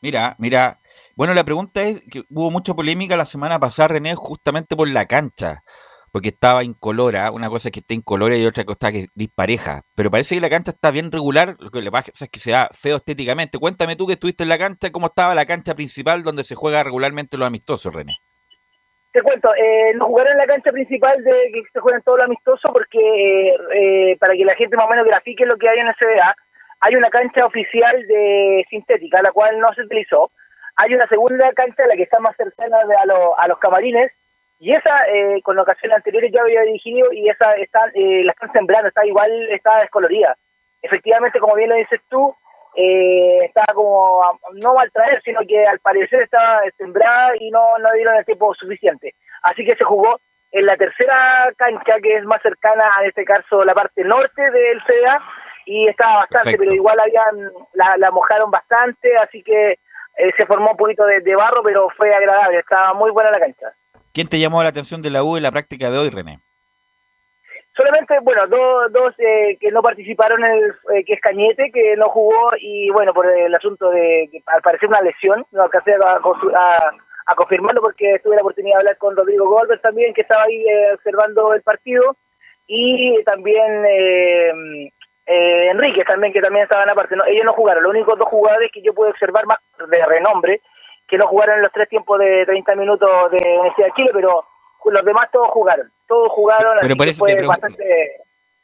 Mira, 0.00 0.36
mira, 0.38 0.76
bueno, 1.16 1.34
la 1.34 1.44
pregunta 1.44 1.82
es 1.82 2.04
que 2.10 2.22
hubo 2.30 2.50
mucha 2.50 2.74
polémica 2.74 3.16
la 3.16 3.24
semana 3.24 3.58
pasada, 3.58 3.88
René, 3.88 4.14
justamente 4.14 4.76
por 4.76 4.88
la 4.88 5.06
cancha, 5.06 5.62
porque 6.18 6.30
estaba 6.30 6.64
incolora, 6.64 7.30
una 7.30 7.48
cosa 7.48 7.68
es 7.68 7.72
que 7.72 7.78
esté 7.78 7.94
incolora 7.94 8.36
y 8.36 8.44
otra 8.44 8.64
cosa 8.64 8.90
que 8.90 9.06
dispareja, 9.14 9.82
pero 9.94 10.10
parece 10.10 10.34
que 10.34 10.40
la 10.40 10.50
cancha 10.50 10.72
está 10.72 10.90
bien 10.90 11.12
regular, 11.12 11.54
lo 11.60 11.70
que 11.70 11.80
le 11.80 11.92
pasa 11.92 12.10
es 12.12 12.28
que 12.28 12.40
se 12.40 12.50
da 12.50 12.68
feo 12.72 12.96
estéticamente. 12.96 13.56
Cuéntame 13.60 13.94
tú 13.94 14.04
que 14.04 14.14
estuviste 14.14 14.42
en 14.42 14.48
la 14.48 14.58
cancha, 14.58 14.90
¿cómo 14.90 15.06
estaba 15.06 15.32
la 15.36 15.46
cancha 15.46 15.76
principal 15.76 16.24
donde 16.24 16.42
se 16.42 16.56
juega 16.56 16.82
regularmente 16.82 17.38
los 17.38 17.46
amistosos, 17.46 17.94
René? 17.94 18.16
Te 19.12 19.22
cuento, 19.22 19.48
eh, 19.54 19.92
no 19.94 20.06
jugaron 20.06 20.32
en 20.32 20.38
la 20.38 20.46
cancha 20.48 20.72
principal 20.72 21.22
de 21.22 21.50
que 21.52 21.62
se 21.72 21.78
juegan 21.78 22.02
todo 22.02 22.16
lo 22.16 22.24
amistoso 22.24 22.68
porque 22.72 23.54
eh, 23.76 24.16
para 24.18 24.34
que 24.34 24.44
la 24.44 24.56
gente 24.56 24.76
más 24.76 24.86
o 24.86 24.90
menos 24.90 25.06
grafique 25.06 25.46
lo 25.46 25.56
que 25.56 25.68
hay 25.68 25.78
en 25.78 25.86
SBA, 25.94 26.34
hay 26.80 26.96
una 26.96 27.10
cancha 27.10 27.46
oficial 27.46 28.04
de 28.08 28.66
sintética, 28.68 29.22
la 29.22 29.30
cual 29.30 29.60
no 29.60 29.72
se 29.74 29.82
utilizó. 29.82 30.32
Hay 30.74 30.94
una 30.94 31.06
segunda 31.06 31.52
cancha, 31.52 31.86
la 31.86 31.94
que 31.94 32.02
está 32.02 32.18
más 32.18 32.34
cercana 32.36 32.84
de, 32.86 32.96
a, 32.96 33.06
lo- 33.06 33.38
a 33.38 33.46
los 33.46 33.58
camarines, 33.60 34.10
y 34.60 34.74
esa, 34.74 35.06
eh, 35.08 35.40
con 35.42 35.58
ocasiones 35.58 35.96
anteriores 35.96 36.32
ya 36.32 36.40
había 36.42 36.62
dirigido, 36.62 37.12
y 37.12 37.28
esa 37.28 37.54
está, 37.54 37.80
eh, 37.94 38.22
la 38.24 38.32
están 38.32 38.52
sembrando, 38.52 38.88
está 38.88 39.06
igual, 39.06 39.30
está 39.50 39.78
descolorida. 39.80 40.36
Efectivamente, 40.82 41.38
como 41.40 41.54
bien 41.54 41.70
lo 41.70 41.76
dices 41.76 42.00
tú, 42.08 42.34
eh, 42.74 43.44
estaba 43.44 43.72
como, 43.74 44.22
a- 44.22 44.38
no 44.54 44.74
mal 44.74 44.90
traer, 44.92 45.20
sino 45.22 45.40
que 45.46 45.66
al 45.66 45.78
parecer 45.80 46.22
estaba 46.22 46.60
sembrada 46.76 47.32
y 47.38 47.50
no, 47.50 47.78
no 47.78 47.92
dieron 47.92 48.16
el 48.16 48.24
tiempo 48.24 48.54
suficiente. 48.54 49.14
Así 49.42 49.64
que 49.64 49.74
se 49.76 49.84
jugó 49.84 50.20
en 50.52 50.66
la 50.66 50.76
tercera 50.76 51.50
cancha, 51.56 51.96
que 52.02 52.16
es 52.16 52.24
más 52.24 52.40
cercana, 52.42 52.84
en 53.02 53.08
este 53.08 53.24
caso, 53.24 53.64
la 53.64 53.74
parte 53.74 54.02
norte 54.04 54.50
del 54.50 54.80
CDA, 54.84 55.20
y 55.66 55.86
estaba 55.88 56.20
bastante, 56.20 56.44
Perfecto. 56.52 56.62
pero 56.64 56.74
igual 56.74 57.00
habían, 57.00 57.52
la, 57.74 57.96
la 57.98 58.10
mojaron 58.10 58.50
bastante, 58.50 59.16
así 59.18 59.42
que 59.42 59.72
eh, 59.72 60.32
se 60.36 60.46
formó 60.46 60.70
un 60.72 60.76
poquito 60.76 61.04
de, 61.04 61.20
de 61.20 61.36
barro, 61.36 61.62
pero 61.62 61.88
fue 61.90 62.14
agradable, 62.14 62.58
estaba 62.58 62.94
muy 62.94 63.10
buena 63.10 63.30
la 63.30 63.40
cancha. 63.40 63.72
¿Quién 64.12 64.28
te 64.28 64.38
llamó 64.38 64.62
la 64.62 64.70
atención 64.70 65.02
de 65.02 65.10
la 65.10 65.22
U 65.22 65.36
en 65.36 65.42
la 65.42 65.52
práctica 65.52 65.90
de 65.90 65.98
hoy, 65.98 66.10
René? 66.10 66.38
Solamente, 67.78 68.18
bueno, 68.22 68.44
dos, 68.48 68.92
dos 68.92 69.14
eh, 69.18 69.56
que 69.60 69.70
no 69.70 69.82
participaron, 69.82 70.44
en 70.44 70.50
el, 70.50 70.74
eh, 70.96 71.04
que 71.04 71.14
es 71.14 71.20
Cañete, 71.20 71.70
que 71.70 71.94
no 71.96 72.08
jugó, 72.08 72.50
y 72.58 72.90
bueno, 72.90 73.14
por 73.14 73.24
el 73.26 73.54
asunto 73.54 73.90
de, 73.90 74.28
al 74.46 74.62
parecer 74.62 74.88
una 74.88 75.00
lesión, 75.00 75.46
no 75.52 75.62
alcancé 75.62 75.94
a, 75.94 77.34
confirmarlo 77.36 77.80
porque 77.80 78.20
tuve 78.24 78.34
la 78.34 78.42
oportunidad 78.42 78.76
de 78.76 78.80
hablar 78.80 78.98
con 78.98 79.14
Rodrigo 79.14 79.48
Goldberg 79.48 79.80
también, 79.80 80.12
que 80.12 80.22
estaba 80.22 80.42
ahí 80.42 80.60
eh, 80.66 80.94
observando 80.94 81.54
el 81.54 81.62
partido, 81.62 82.16
y 82.66 83.22
también 83.22 83.84
eh, 83.86 85.70
Enrique 85.70 86.04
también, 86.04 86.32
que 86.32 86.40
también 86.40 86.64
estaban 86.64 86.90
aparte. 86.90 87.14
No, 87.14 87.24
ellos 87.26 87.44
no 87.44 87.52
jugaron, 87.52 87.84
los 87.84 87.90
únicos 87.90 88.18
dos 88.18 88.28
jugadores 88.28 88.72
que 88.72 88.82
yo 88.82 88.92
pude 88.92 89.10
observar 89.10 89.46
más 89.46 89.58
de 89.88 90.04
renombre, 90.04 90.62
que 91.08 91.16
no 91.18 91.26
jugaron 91.26 91.62
los 91.62 91.72
tres 91.72 91.88
tiempos 91.88 92.18
de 92.18 92.44
30 92.46 92.74
minutos 92.76 93.08
de 93.30 93.38
Universidad 93.38 93.86
de 93.88 93.92
Chile, 93.96 94.10
pero 94.12 94.44
los 94.84 95.04
demás 95.04 95.28
todos 95.32 95.48
jugaron, 95.48 95.90
todos 96.06 96.30
jugaron, 96.30 96.78
Pero 96.80 96.96
por 96.96 97.08
eso 97.08 97.24
te 97.24 97.46
bastante... 97.46 97.84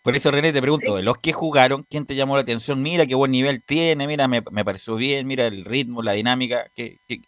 Por 0.03 0.15
eso, 0.15 0.31
René, 0.31 0.53
te 0.53 0.61
pregunto, 0.61 1.01
los 1.01 1.17
que 1.17 1.33
jugaron, 1.33 1.85
¿quién 1.89 2.05
te 2.07 2.15
llamó 2.15 2.37
la 2.37 2.43
atención? 2.43 2.83
Mira 2.83 3.07
qué 3.07 3.15
buen 3.15 3.31
nivel 3.31 3.65
tiene, 3.65 4.07
mira, 4.07 4.29
me, 4.29 4.43
me 4.51 4.63
pareció 4.63 4.97
bien, 4.97 5.27
mira 5.27 5.47
el 5.47 5.65
ritmo, 5.65 6.03
la 6.03 6.13
dinámica. 6.13 6.67
¿qué, 6.75 6.99
qué- 7.09 7.23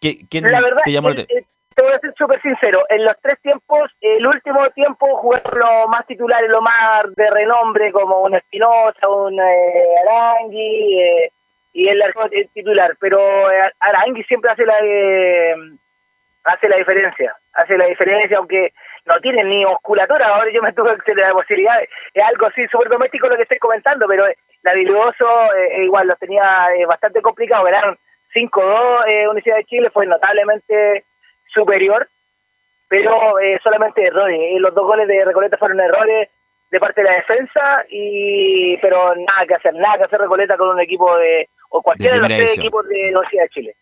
qué- 0.00 0.26
quién 0.30 0.50
La 0.50 0.62
verdad, 0.62 0.80
te 0.84 0.92
llamó 0.92 1.08
la 1.08 1.14
atención? 1.14 1.44
te 1.74 1.82
voy 1.84 1.92
a 1.92 1.98
ser 1.98 2.14
súper 2.16 2.40
sincero, 2.40 2.80
en 2.88 3.04
los 3.04 3.14
tres 3.20 3.38
tiempos, 3.42 3.90
el 4.00 4.26
último 4.26 4.66
tiempo 4.70 5.14
jugaron 5.18 5.58
los 5.58 5.88
más 5.90 6.06
titulares, 6.06 6.48
los 6.48 6.62
más 6.62 7.04
de 7.14 7.28
renombre, 7.28 7.92
como 7.92 8.22
un 8.22 8.34
Espinosa, 8.34 9.06
un 9.06 9.38
eh, 9.38 9.84
Arangui, 10.08 10.98
eh, 11.02 11.30
y 11.76 11.88
el 11.88 12.00
arquero 12.00 12.30
titular, 12.54 12.96
pero 12.98 13.18
eh, 13.52 13.70
Arangui 13.80 14.24
siempre 14.24 14.50
hace 14.50 14.64
la 14.64 14.78
eh, 14.82 15.54
hace 16.44 16.70
la 16.70 16.76
diferencia, 16.76 17.36
hace 17.52 17.76
la 17.76 17.84
diferencia, 17.84 18.38
aunque 18.38 18.72
no 19.04 19.20
tiene 19.20 19.44
ni 19.44 19.62
musculatura, 19.66 20.26
ahora 20.26 20.50
yo 20.50 20.62
me 20.62 20.72
tuve 20.72 20.96
que 21.04 21.14
la 21.14 21.32
posibilidad, 21.32 21.82
es 21.82 22.24
algo 22.24 22.46
así 22.46 22.66
súper 22.68 22.88
doméstico 22.88 23.28
lo 23.28 23.36
que 23.36 23.42
estoy 23.42 23.58
comentando, 23.58 24.06
pero 24.08 24.26
eh, 24.26 24.36
la 24.62 24.72
Virtuoso 24.72 25.26
eh, 25.52 25.84
igual 25.84 26.08
los 26.08 26.18
tenía 26.18 26.68
eh, 26.74 26.86
bastante 26.86 27.20
complicado, 27.20 27.64
ganaron 27.64 27.98
5-2 28.34 29.06
eh, 29.08 29.28
Universidad 29.28 29.56
de 29.56 29.64
Chile, 29.64 29.90
fue 29.90 30.06
notablemente 30.06 31.04
superior, 31.52 32.08
pero 32.88 33.38
eh, 33.38 33.60
solamente 33.62 34.02
errores. 34.02 34.38
Eh, 34.40 34.60
los 34.60 34.74
dos 34.74 34.86
goles 34.86 35.08
de 35.08 35.24
Recoleta 35.26 35.58
fueron 35.58 35.80
errores 35.80 36.30
de 36.70 36.80
parte 36.80 37.00
de 37.00 37.08
la 37.08 37.16
defensa, 37.16 37.84
y 37.90 38.76
pero 38.78 39.14
nada 39.14 39.46
que 39.46 39.54
hacer, 39.54 39.74
nada 39.74 39.98
que 39.98 40.04
hacer 40.04 40.20
Recoleta 40.20 40.56
con 40.56 40.68
un 40.68 40.80
equipo 40.80 41.16
de, 41.16 41.48
o 41.70 41.82
cualquiera 41.82 42.14
de, 42.14 42.20
los 42.20 42.28
tres 42.28 42.58
equipos 42.58 42.86
de 42.88 43.12
la 43.12 43.18
Universidad 43.18 43.42
de 43.42 43.48
Chile. 43.50 43.76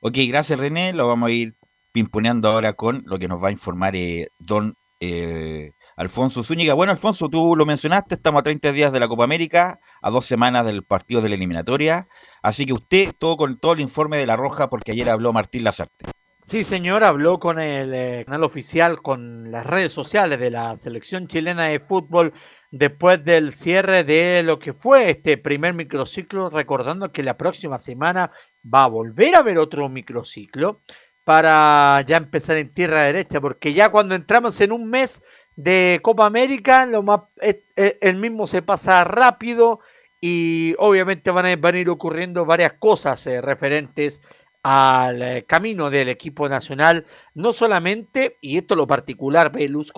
Ok, 0.00 0.14
gracias 0.28 0.58
René, 0.58 0.92
lo 0.92 1.08
vamos 1.08 1.28
a 1.28 1.32
ir 1.32 1.54
pimponeando 1.92 2.48
ahora 2.48 2.72
con 2.72 3.02
lo 3.06 3.18
que 3.18 3.28
nos 3.28 3.42
va 3.42 3.48
a 3.48 3.52
informar 3.52 3.94
eh, 3.94 4.28
don 4.38 4.74
eh, 5.00 5.70
Alfonso 5.96 6.42
Zúñiga. 6.42 6.74
Bueno, 6.74 6.92
Alfonso, 6.92 7.28
tú 7.28 7.54
lo 7.56 7.66
mencionaste, 7.66 8.16
estamos 8.16 8.40
a 8.40 8.42
30 8.42 8.72
días 8.72 8.92
de 8.92 9.00
la 9.00 9.08
Copa 9.08 9.24
América, 9.24 9.78
a 10.02 10.10
dos 10.10 10.26
semanas 10.26 10.66
del 10.66 10.82
partido 10.82 11.20
de 11.20 11.28
la 11.28 11.36
eliminatoria, 11.36 12.08
así 12.42 12.66
que 12.66 12.72
usted, 12.72 13.12
todo 13.18 13.36
con 13.36 13.58
todo 13.58 13.74
el 13.74 13.80
informe 13.80 14.16
de 14.16 14.26
La 14.26 14.36
Roja, 14.36 14.68
porque 14.68 14.92
ayer 14.92 15.08
habló 15.08 15.32
Martín 15.32 15.62
Lazarte. 15.62 16.06
Sí, 16.46 16.62
señor, 16.62 17.04
habló 17.04 17.38
con 17.38 17.58
el 17.58 17.94
eh, 17.94 18.22
canal 18.26 18.44
oficial, 18.44 19.00
con 19.00 19.50
las 19.50 19.66
redes 19.66 19.92
sociales 19.94 20.38
de 20.38 20.50
la 20.50 20.76
selección 20.76 21.26
chilena 21.26 21.64
de 21.64 21.80
fútbol 21.80 22.34
después 22.70 23.24
del 23.24 23.50
cierre 23.52 24.04
de 24.04 24.42
lo 24.42 24.58
que 24.58 24.74
fue 24.74 25.08
este 25.08 25.38
primer 25.38 25.72
microciclo, 25.72 26.50
recordando 26.50 27.10
que 27.12 27.22
la 27.22 27.38
próxima 27.38 27.78
semana 27.78 28.30
va 28.62 28.84
a 28.84 28.88
volver 28.88 29.34
a 29.34 29.38
haber 29.38 29.56
otro 29.56 29.88
microciclo 29.88 30.82
para 31.24 32.02
ya 32.06 32.18
empezar 32.18 32.58
en 32.58 32.68
tierra 32.74 33.04
derecha, 33.04 33.40
porque 33.40 33.72
ya 33.72 33.88
cuando 33.88 34.14
entramos 34.14 34.60
en 34.60 34.72
un 34.72 34.90
mes 34.90 35.22
de 35.56 35.98
Copa 36.02 36.26
América, 36.26 36.84
lo 36.84 37.02
más, 37.02 37.20
es- 37.40 37.56
es- 37.74 37.96
el 38.02 38.16
mismo 38.16 38.46
se 38.46 38.60
pasa 38.60 39.02
rápido 39.04 39.80
y 40.20 40.74
obviamente 40.78 41.30
van 41.30 41.46
a, 41.46 41.56
van 41.56 41.74
a 41.74 41.78
ir 41.78 41.88
ocurriendo 41.88 42.44
varias 42.44 42.74
cosas 42.74 43.26
eh, 43.26 43.40
referentes 43.40 44.20
al 44.64 45.22
eh, 45.22 45.44
camino 45.46 45.90
del 45.90 46.08
equipo 46.08 46.48
nacional, 46.48 47.04
no 47.34 47.52
solamente, 47.52 48.38
y 48.40 48.56
esto 48.56 48.74
lo 48.74 48.86
particular, 48.86 49.52
Velus, 49.52 49.92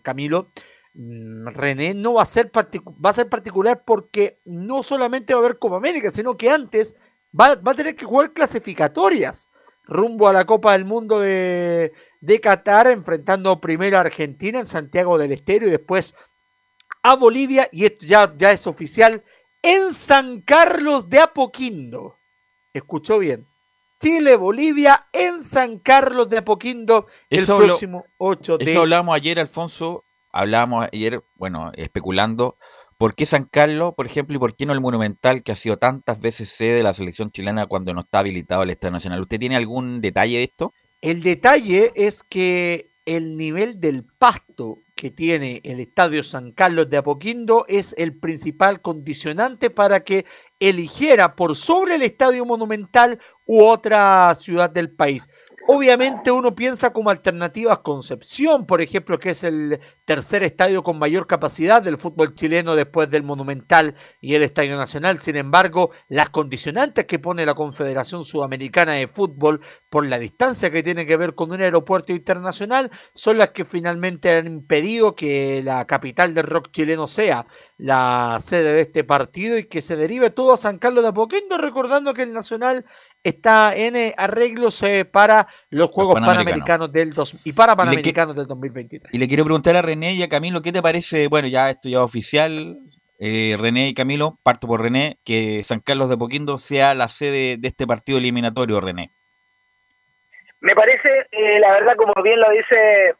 Camilo, 0.00 0.48
mm, 0.94 1.48
René, 1.48 1.94
no 1.94 2.14
va 2.14 2.22
a 2.22 2.26
ser 2.26 2.50
va 2.56 3.10
a 3.10 3.12
ser 3.12 3.28
particular 3.28 3.82
porque 3.84 4.38
no 4.44 4.84
solamente 4.84 5.34
va 5.34 5.40
a 5.40 5.44
haber 5.44 5.58
Copa 5.58 5.76
América, 5.76 6.12
sino 6.12 6.36
que 6.36 6.50
antes 6.50 6.94
va, 7.38 7.56
va 7.56 7.72
a 7.72 7.74
tener 7.74 7.96
que 7.96 8.04
jugar 8.04 8.32
clasificatorias 8.32 9.50
rumbo 9.84 10.28
a 10.28 10.32
la 10.32 10.44
Copa 10.44 10.72
del 10.72 10.84
Mundo 10.84 11.18
de, 11.18 11.92
de 12.20 12.40
Qatar, 12.40 12.86
enfrentando 12.86 13.60
primero 13.60 13.96
a 13.96 14.02
Argentina 14.02 14.60
en 14.60 14.66
Santiago 14.66 15.18
del 15.18 15.32
Estero 15.32 15.66
y 15.66 15.70
después 15.70 16.14
a 17.02 17.16
Bolivia, 17.16 17.68
y 17.72 17.86
esto 17.86 18.06
ya, 18.06 18.32
ya 18.36 18.52
es 18.52 18.68
oficial, 18.68 19.24
en 19.62 19.92
San 19.92 20.42
Carlos 20.42 21.08
de 21.08 21.18
Apoquindo. 21.18 22.14
Escuchó 22.72 23.18
bien. 23.18 23.51
Chile, 24.02 24.34
Bolivia, 24.34 25.06
en 25.12 25.44
San 25.44 25.78
Carlos 25.78 26.28
de 26.28 26.38
Apoquindo, 26.38 27.06
Eso 27.30 27.60
el 27.60 27.66
próximo 27.66 28.04
8 28.18 28.58
de 28.58 28.64
Eso 28.64 28.80
hablábamos 28.80 29.14
ayer, 29.14 29.38
Alfonso, 29.38 30.02
hablábamos 30.32 30.88
ayer, 30.92 31.22
bueno, 31.36 31.70
especulando, 31.76 32.56
¿por 32.98 33.14
qué 33.14 33.26
San 33.26 33.44
Carlos, 33.44 33.94
por 33.96 34.06
ejemplo, 34.06 34.34
y 34.34 34.40
por 34.40 34.56
qué 34.56 34.66
no 34.66 34.72
el 34.72 34.80
Monumental, 34.80 35.44
que 35.44 35.52
ha 35.52 35.56
sido 35.56 35.76
tantas 35.76 36.18
veces 36.18 36.50
sede 36.50 36.72
de 36.72 36.82
la 36.82 36.94
selección 36.94 37.30
chilena 37.30 37.66
cuando 37.66 37.94
no 37.94 38.00
está 38.00 38.18
habilitado 38.18 38.64
el 38.64 38.70
Estadio 38.70 38.90
Nacional? 38.90 39.20
¿Usted 39.20 39.38
tiene 39.38 39.54
algún 39.54 40.00
detalle 40.00 40.38
de 40.38 40.44
esto? 40.44 40.74
El 41.00 41.22
detalle 41.22 41.92
es 41.94 42.24
que 42.24 42.82
el 43.06 43.36
nivel 43.36 43.80
del 43.80 44.04
pasto 44.04 44.78
que 45.02 45.10
tiene 45.10 45.60
el 45.64 45.80
Estadio 45.80 46.22
San 46.22 46.52
Carlos 46.52 46.88
de 46.88 46.96
Apoquindo 46.96 47.64
es 47.66 47.92
el 47.98 48.16
principal 48.16 48.80
condicionante 48.80 49.68
para 49.68 50.04
que 50.04 50.26
eligiera 50.60 51.34
por 51.34 51.56
sobre 51.56 51.96
el 51.96 52.02
Estadio 52.02 52.44
Monumental 52.44 53.18
u 53.44 53.64
otra 53.64 54.32
ciudad 54.36 54.70
del 54.70 54.92
país. 54.92 55.28
Obviamente 55.66 56.30
uno 56.30 56.54
piensa 56.54 56.92
como 56.92 57.10
alternativas 57.10 57.78
Concepción, 57.78 58.64
por 58.64 58.80
ejemplo, 58.80 59.18
que 59.18 59.30
es 59.30 59.42
el 59.42 59.80
tercer 60.12 60.42
estadio 60.42 60.82
con 60.82 60.98
mayor 60.98 61.26
capacidad 61.26 61.80
del 61.80 61.96
fútbol 61.96 62.34
chileno 62.34 62.76
después 62.76 63.08
del 63.08 63.22
Monumental 63.22 63.94
y 64.20 64.34
el 64.34 64.42
Estadio 64.42 64.76
Nacional. 64.76 65.18
Sin 65.18 65.36
embargo, 65.36 65.90
las 66.10 66.28
condicionantes 66.28 67.06
que 67.06 67.18
pone 67.18 67.46
la 67.46 67.54
Confederación 67.54 68.22
Sudamericana 68.22 68.92
de 68.92 69.08
Fútbol 69.08 69.62
por 69.88 70.04
la 70.04 70.18
distancia 70.18 70.70
que 70.70 70.82
tiene 70.82 71.06
que 71.06 71.16
ver 71.16 71.34
con 71.34 71.50
un 71.50 71.62
aeropuerto 71.62 72.12
internacional 72.12 72.90
son 73.14 73.38
las 73.38 73.52
que 73.52 73.64
finalmente 73.64 74.36
han 74.36 74.46
impedido 74.46 75.16
que 75.16 75.62
la 75.64 75.86
capital 75.86 76.34
del 76.34 76.44
rock 76.44 76.70
chileno 76.72 77.08
sea 77.08 77.46
la 77.78 78.38
sede 78.42 78.74
de 78.74 78.82
este 78.82 79.04
partido 79.04 79.56
y 79.56 79.64
que 79.64 79.80
se 79.80 79.96
derive 79.96 80.28
todo 80.28 80.52
a 80.52 80.58
San 80.58 80.76
Carlos 80.76 81.04
de 81.04 81.08
Apoquindo, 81.08 81.56
recordando 81.56 82.12
que 82.12 82.24
el 82.24 82.34
Nacional 82.34 82.84
está 83.24 83.74
en 83.74 83.96
eh, 83.96 84.14
arreglos 84.16 84.82
para 85.10 85.46
los 85.70 85.90
Juegos 85.90 86.20
Panamericanos, 86.20 86.92
del 86.92 87.12
dos, 87.12 87.36
y 87.44 87.52
para 87.52 87.76
Panamericanos 87.76 88.34
del 88.34 88.46
2023. 88.46 89.14
Y 89.14 89.18
le 89.18 89.28
quiero 89.28 89.44
preguntar 89.44 89.76
a 89.76 89.82
René 89.82 90.01
y 90.10 90.22
a 90.22 90.28
Camilo, 90.28 90.60
¿qué 90.62 90.72
te 90.72 90.82
parece? 90.82 91.28
Bueno, 91.28 91.48
ya 91.48 91.70
esto 91.70 91.88
ya 91.88 92.02
oficial, 92.02 92.76
eh, 93.20 93.56
René 93.58 93.88
y 93.88 93.94
Camilo, 93.94 94.38
parto 94.42 94.66
por 94.66 94.82
René, 94.82 95.18
que 95.24 95.62
San 95.62 95.80
Carlos 95.80 96.08
de 96.08 96.16
Apoquindo 96.16 96.58
sea 96.58 96.94
la 96.94 97.08
sede 97.08 97.56
de 97.56 97.68
este 97.68 97.86
partido 97.86 98.18
eliminatorio, 98.18 98.80
René. 98.80 99.10
Me 100.60 100.74
parece, 100.74 101.26
la 101.60 101.72
verdad, 101.72 101.96
como 101.96 102.12
bien 102.22 102.40
lo 102.40 102.50
dice, 102.50 103.14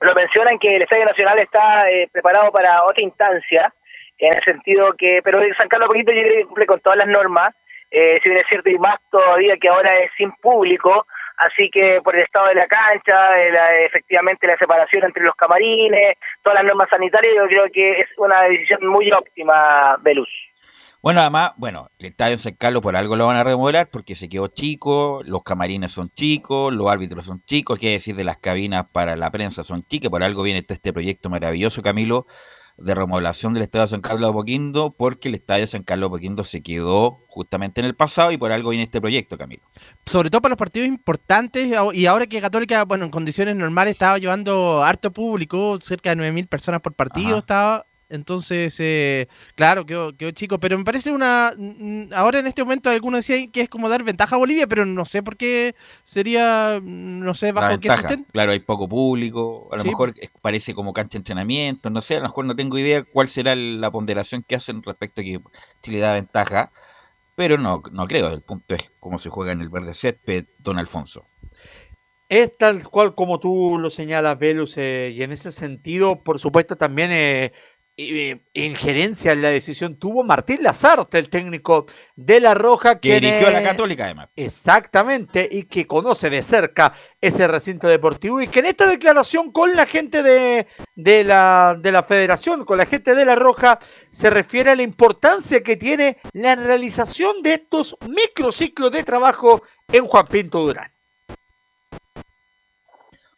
lo 0.00 0.14
mencionan 0.14 0.58
que 0.58 0.76
el 0.76 0.82
Estadio 0.82 1.04
Nacional 1.04 1.38
está 1.38 1.84
preparado 2.12 2.52
para 2.52 2.84
otra 2.84 3.02
instancia, 3.02 3.72
en 4.18 4.34
el 4.34 4.44
sentido 4.44 4.94
que, 4.96 5.20
pero 5.22 5.40
San 5.56 5.68
Carlos 5.68 5.90
de 5.92 6.04
que 6.04 6.44
cumple 6.46 6.66
con 6.66 6.80
todas 6.80 6.98
las 6.98 7.08
normas, 7.08 7.54
eh, 7.90 8.18
si 8.22 8.28
bien 8.28 8.40
es 8.40 8.48
cierto, 8.48 8.70
y 8.70 8.78
más 8.78 8.98
todavía 9.10 9.56
que 9.56 9.68
ahora 9.68 9.98
es 10.00 10.10
sin 10.16 10.32
público, 10.32 11.06
así 11.36 11.70
que 11.70 12.00
por 12.02 12.16
el 12.16 12.22
estado 12.22 12.48
de 12.48 12.54
la 12.54 12.66
cancha, 12.66 13.40
efectivamente 13.84 14.46
la 14.46 14.56
separación 14.56 15.04
entre 15.04 15.24
los 15.24 15.34
camarines, 15.34 16.16
todas 16.42 16.56
las 16.56 16.64
normas 16.64 16.88
sanitarias, 16.90 17.34
yo 17.34 17.46
creo 17.46 17.64
que 17.72 18.00
es 18.00 18.08
una 18.18 18.42
decisión 18.42 18.86
muy 18.86 19.10
óptima, 19.12 19.96
Belus. 20.00 20.28
Bueno, 21.02 21.20
además, 21.20 21.52
bueno, 21.56 21.88
el 21.98 22.06
estadio 22.06 22.36
San 22.36 22.54
Carlos 22.54 22.82
por 22.82 22.96
algo 22.96 23.14
lo 23.14 23.28
van 23.28 23.36
a 23.36 23.44
remodelar 23.44 23.88
porque 23.88 24.16
se 24.16 24.28
quedó 24.28 24.48
chico, 24.48 25.20
los 25.24 25.44
camarines 25.44 25.92
son 25.92 26.08
chicos, 26.08 26.72
los 26.74 26.88
árbitros 26.90 27.26
son 27.26 27.40
chicos, 27.44 27.78
qué 27.78 27.90
decir 27.90 28.16
de 28.16 28.24
las 28.24 28.38
cabinas 28.38 28.86
para 28.90 29.14
la 29.14 29.30
prensa 29.30 29.62
son 29.62 29.82
chicas, 29.82 30.10
por 30.10 30.24
algo 30.24 30.42
viene 30.42 30.64
este 30.66 30.92
proyecto 30.92 31.30
maravilloso, 31.30 31.80
Camilo, 31.80 32.26
de 32.78 32.94
remodelación 32.94 33.54
del 33.54 33.62
Estadio 33.62 33.88
San 33.88 34.00
Carlos 34.00 34.30
de 34.30 34.34
Poquindo 34.34 34.90
porque 34.90 35.28
el 35.28 35.34
Estadio 35.34 35.66
San 35.66 35.82
Carlos 35.82 36.10
de 36.10 36.16
Poquindo 36.16 36.44
se 36.44 36.62
quedó 36.62 37.20
justamente 37.28 37.80
en 37.80 37.86
el 37.86 37.94
pasado 37.94 38.32
y 38.32 38.36
por 38.36 38.52
algo 38.52 38.70
viene 38.70 38.84
este 38.84 39.00
proyecto, 39.00 39.38
Camilo. 39.38 39.62
Sobre 40.04 40.30
todo 40.30 40.42
para 40.42 40.50
los 40.50 40.58
partidos 40.58 40.88
importantes 40.88 41.74
y 41.94 42.06
ahora 42.06 42.26
que 42.26 42.40
Católica, 42.40 42.84
bueno, 42.84 43.04
en 43.06 43.10
condiciones 43.10 43.56
normales 43.56 43.92
estaba 43.92 44.18
llevando 44.18 44.82
harto 44.82 45.10
público, 45.12 45.78
cerca 45.80 46.14
de 46.14 46.22
9.000 46.22 46.48
personas 46.48 46.80
por 46.80 46.92
partido, 46.94 47.38
estaba 47.38 47.86
entonces, 48.08 48.76
eh, 48.78 49.28
claro, 49.56 49.84
quedó, 49.84 50.12
chico, 50.32 50.58
pero 50.60 50.78
me 50.78 50.84
parece 50.84 51.10
una... 51.10 51.50
Ahora 52.14 52.38
en 52.38 52.46
este 52.46 52.62
momento 52.62 52.88
algunos 52.88 53.26
decían 53.26 53.50
que 53.50 53.62
es 53.62 53.68
como 53.68 53.88
dar 53.88 54.04
ventaja 54.04 54.36
a 54.36 54.38
Bolivia, 54.38 54.66
pero 54.66 54.86
no 54.86 55.04
sé 55.04 55.22
por 55.22 55.36
qué 55.36 55.74
sería, 56.04 56.80
no 56.82 57.34
sé, 57.34 57.52
bajo 57.52 57.80
qué 57.80 57.88
Claro, 58.32 58.52
hay 58.52 58.60
poco 58.60 58.88
público, 58.88 59.68
a 59.72 59.76
lo 59.76 59.84
mejor 59.84 60.14
parece 60.40 60.74
como 60.74 60.92
cancha 60.92 61.14
de 61.14 61.18
entrenamiento, 61.18 61.90
no 61.90 62.00
sé, 62.00 62.14
a 62.14 62.18
lo 62.18 62.24
mejor 62.24 62.44
no 62.44 62.54
tengo 62.54 62.78
idea 62.78 63.02
cuál 63.02 63.28
será 63.28 63.56
la 63.56 63.90
ponderación 63.90 64.44
que 64.46 64.54
hacen 64.54 64.82
respecto 64.82 65.20
a 65.20 65.24
que 65.24 65.40
Chile 65.82 65.98
da 65.98 66.12
ventaja, 66.12 66.70
pero 67.34 67.58
no, 67.58 67.82
no 67.90 68.06
creo, 68.06 68.28
el 68.28 68.40
punto 68.40 68.74
es 68.76 68.90
cómo 69.00 69.18
se 69.18 69.30
juega 69.30 69.52
en 69.52 69.60
el 69.60 69.68
verde 69.68 69.94
césped, 69.94 70.46
don 70.58 70.78
Alfonso. 70.78 71.26
Es 72.28 72.56
tal 72.58 72.82
cual 72.88 73.14
como 73.14 73.38
tú 73.38 73.78
lo 73.78 73.88
señalas, 73.88 74.36
Velus, 74.38 74.76
eh, 74.78 75.12
y 75.14 75.22
en 75.22 75.30
ese 75.30 75.52
sentido, 75.52 76.24
por 76.24 76.40
supuesto, 76.40 76.74
también 76.74 77.10
eh, 77.12 77.52
eh, 77.98 78.42
injerencia 78.52 79.32
en 79.32 79.40
la 79.40 79.48
decisión 79.48 79.96
tuvo 79.96 80.22
Martín 80.22 80.62
Lazarte, 80.62 81.18
el 81.18 81.30
técnico 81.30 81.86
de 82.14 82.40
La 82.40 82.52
Roja, 82.52 83.00
que 83.00 83.14
dirigió 83.14 83.48
a 83.48 83.50
la 83.50 83.62
Católica 83.62 84.04
además. 84.04 84.28
Exactamente, 84.36 85.48
y 85.50 85.62
que 85.62 85.86
conoce 85.86 86.28
de 86.28 86.42
cerca 86.42 86.92
ese 87.22 87.48
recinto 87.48 87.88
deportivo 87.88 88.42
y 88.42 88.48
que 88.48 88.58
en 88.58 88.66
esta 88.66 88.86
declaración 88.86 89.50
con 89.50 89.74
la 89.74 89.86
gente 89.86 90.22
de, 90.22 90.66
de, 90.94 91.24
la, 91.24 91.74
de 91.80 91.90
la 91.90 92.02
federación, 92.02 92.66
con 92.66 92.76
la 92.76 92.84
gente 92.84 93.14
de 93.14 93.24
La 93.24 93.34
Roja, 93.34 93.78
se 94.10 94.28
refiere 94.28 94.72
a 94.72 94.76
la 94.76 94.82
importancia 94.82 95.62
que 95.62 95.76
tiene 95.76 96.18
la 96.34 96.54
realización 96.54 97.40
de 97.42 97.54
estos 97.54 97.96
microciclos 98.06 98.90
de 98.90 99.04
trabajo 99.04 99.62
en 99.90 100.06
Juan 100.06 100.26
Pinto 100.26 100.60
Durán. 100.60 100.92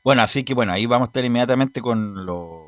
Bueno, 0.02 0.22
así 0.22 0.42
que 0.42 0.54
bueno, 0.54 0.72
ahí 0.72 0.87
vamos 0.87 1.06
a 1.06 1.11
estar 1.11 1.24
inmediatamente 1.24 1.80
con 1.80 2.26
los 2.26 2.67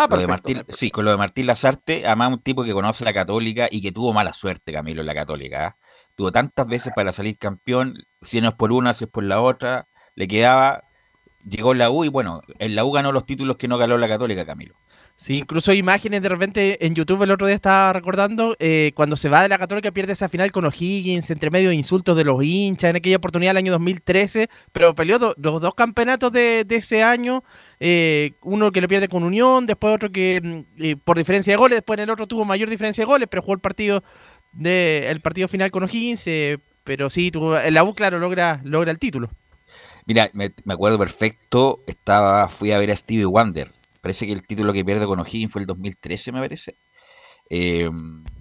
Ah, 0.00 0.06
lo 0.08 0.16
de 0.16 0.28
Martín, 0.28 0.62
sí, 0.68 0.92
con 0.92 1.04
lo 1.04 1.10
de 1.10 1.16
Martín 1.16 1.46
Lazarte, 1.46 2.06
además 2.06 2.34
un 2.34 2.40
tipo 2.40 2.62
que 2.62 2.72
conoce 2.72 3.04
la 3.04 3.12
Católica 3.12 3.66
y 3.68 3.82
que 3.82 3.90
tuvo 3.90 4.12
mala 4.12 4.32
suerte, 4.32 4.72
Camilo, 4.72 5.00
en 5.00 5.08
la 5.08 5.14
Católica. 5.14 5.66
¿ah? 5.66 5.76
Tuvo 6.14 6.30
tantas 6.30 6.68
veces 6.68 6.92
para 6.94 7.10
salir 7.10 7.36
campeón, 7.36 8.04
si 8.22 8.40
no 8.40 8.50
es 8.50 8.54
por 8.54 8.70
una, 8.70 8.94
si 8.94 9.06
es 9.06 9.10
por 9.10 9.24
la 9.24 9.40
otra, 9.40 9.88
le 10.14 10.28
quedaba, 10.28 10.84
llegó 11.44 11.74
la 11.74 11.90
U 11.90 12.04
y 12.04 12.08
bueno, 12.08 12.42
en 12.60 12.76
la 12.76 12.84
U 12.84 12.92
ganó 12.92 13.10
los 13.10 13.26
títulos 13.26 13.56
que 13.56 13.66
no 13.66 13.76
ganó 13.76 13.98
la 13.98 14.06
Católica, 14.06 14.46
Camilo. 14.46 14.76
Sí, 15.20 15.38
incluso 15.38 15.72
hay 15.72 15.78
imágenes 15.78 16.22
de 16.22 16.28
repente 16.28 16.86
en 16.86 16.94
YouTube 16.94 17.24
el 17.24 17.32
otro 17.32 17.48
día 17.48 17.56
estaba 17.56 17.92
recordando 17.92 18.54
eh, 18.60 18.92
cuando 18.94 19.16
se 19.16 19.28
va 19.28 19.42
de 19.42 19.48
la 19.48 19.58
Católica 19.58 19.90
pierde 19.90 20.12
esa 20.12 20.28
final 20.28 20.52
con 20.52 20.64
O'Higgins 20.64 21.28
entre 21.30 21.50
medio 21.50 21.70
de 21.70 21.74
insultos 21.74 22.16
de 22.16 22.22
los 22.22 22.40
hinchas 22.44 22.90
en 22.90 22.96
aquella 22.96 23.16
oportunidad 23.16 23.50
del 23.50 23.56
año 23.56 23.72
2013, 23.72 24.48
pero 24.70 24.94
peleó 24.94 25.18
los 25.36 25.60
dos 25.60 25.74
campeonatos 25.74 26.30
de, 26.30 26.64
ese 26.70 27.02
año, 27.02 27.42
eh, 27.80 28.34
uno 28.42 28.70
que 28.70 28.80
lo 28.80 28.86
pierde 28.86 29.08
con 29.08 29.24
Unión, 29.24 29.66
después 29.66 29.92
otro 29.92 30.12
que 30.12 30.40
mm, 30.40 30.82
eh, 30.84 30.96
por 31.04 31.18
diferencia 31.18 31.52
de 31.52 31.56
goles, 31.56 31.78
después 31.78 31.98
en 31.98 32.04
el 32.04 32.10
otro 32.10 32.28
tuvo 32.28 32.44
mayor 32.44 32.70
diferencia 32.70 33.02
de 33.02 33.06
goles, 33.06 33.26
pero 33.28 33.42
jugó 33.42 33.54
el 33.54 33.60
partido 33.60 34.04
de 34.52 35.10
el 35.10 35.20
partido 35.20 35.48
final 35.48 35.72
con 35.72 35.82
O'Higgins, 35.82 36.26
pero 36.84 37.10
sí, 37.10 37.32
tuvo, 37.32 37.58
la 37.58 37.82
U 37.82 37.92
claro 37.92 38.20
logra 38.20 38.60
logra 38.62 38.92
el 38.92 39.00
título. 39.00 39.30
Mira, 40.06 40.30
me, 40.32 40.52
me 40.64 40.74
acuerdo 40.74 40.96
perfecto, 40.96 41.80
estaba 41.88 42.48
fui 42.48 42.70
a 42.70 42.78
ver 42.78 42.92
a 42.92 42.96
Stevie 42.96 43.24
Wonder 43.24 43.77
Parece 44.00 44.26
que 44.26 44.32
el 44.32 44.46
título 44.46 44.72
que 44.72 44.84
pierde 44.84 45.06
con 45.06 45.20
O'Higgins 45.20 45.52
fue 45.52 45.62
el 45.62 45.66
2013, 45.66 46.32
me 46.32 46.40
parece. 46.40 46.74
Eh, 47.50 47.90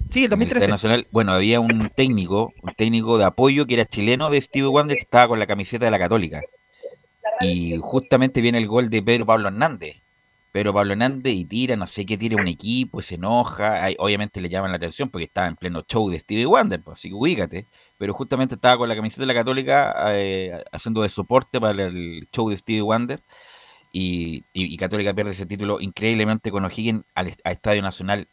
sí, 0.10 0.26
el 0.26 0.30
2013. 0.30 0.68
Nacional, 0.68 1.08
bueno, 1.12 1.32
había 1.34 1.60
un 1.60 1.90
técnico, 1.96 2.54
un 2.62 2.74
técnico 2.74 3.18
de 3.18 3.26
apoyo 3.26 3.66
que 3.66 3.76
era 3.76 3.86
chileno 3.86 4.30
de 4.30 4.42
Steve 4.42 4.68
Wonder 4.68 4.98
que 4.98 5.04
estaba 5.04 5.30
con 5.30 5.40
la 5.40 5.48
camiseta 5.48 5.86
de 5.86 5.92
la 5.92 6.00
Católica. 6.00 6.42
Y 7.42 7.78
justamente 7.78 8.42
viene 8.42 8.58
el 8.58 8.68
gol 8.68 8.90
de 8.90 9.02
Pedro 9.02 9.26
Pablo 9.26 9.48
Hernández. 9.48 9.98
Pedro 10.52 10.74
Pablo 10.74 10.94
Hernández 10.94 11.34
y 11.34 11.46
tira, 11.46 11.76
no 11.76 11.86
sé 11.86 12.06
qué, 12.06 12.18
tira 12.18 12.42
un 12.42 12.48
equipo, 12.48 13.02
se 13.02 13.16
enoja. 13.16 13.88
obviamente 14.00 14.42
le 14.42 14.50
llaman 14.50 14.72
la 14.72 14.78
atención 14.78 15.10
porque 15.10 15.26
estaba 15.26 15.48
en 15.48 15.56
pleno 15.56 15.84
show 15.88 16.10
de 16.10 16.20
Stevie 16.20 16.46
Wonder, 16.46 16.82
pues, 16.82 16.98
así 16.98 17.10
que 17.10 17.16
ubícate. 17.16 17.66
Pero 17.98 18.14
justamente 18.14 18.56
estaba 18.56 18.78
con 18.78 18.90
la 18.90 18.96
camiseta 18.96 19.22
de 19.22 19.28
la 19.28 19.34
Católica 19.34 19.96
eh, 20.16 20.64
haciendo 20.72 21.04
de 21.04 21.10
soporte 21.10 21.60
para 21.60 21.84
el 21.84 22.28
show 22.32 22.50
de 22.50 22.58
Stevie 22.58 22.82
Wonder 22.82 23.22
y, 24.00 24.78
Católica 24.78 25.14
pierde 25.14 25.32
ese 25.32 25.46
título 25.46 25.80
increíblemente 25.82 26.52
con 26.52 26.66
O'Higgins 26.66 27.04
al, 27.16 27.36
Estadio 27.44 27.82
Nacional 27.82 28.28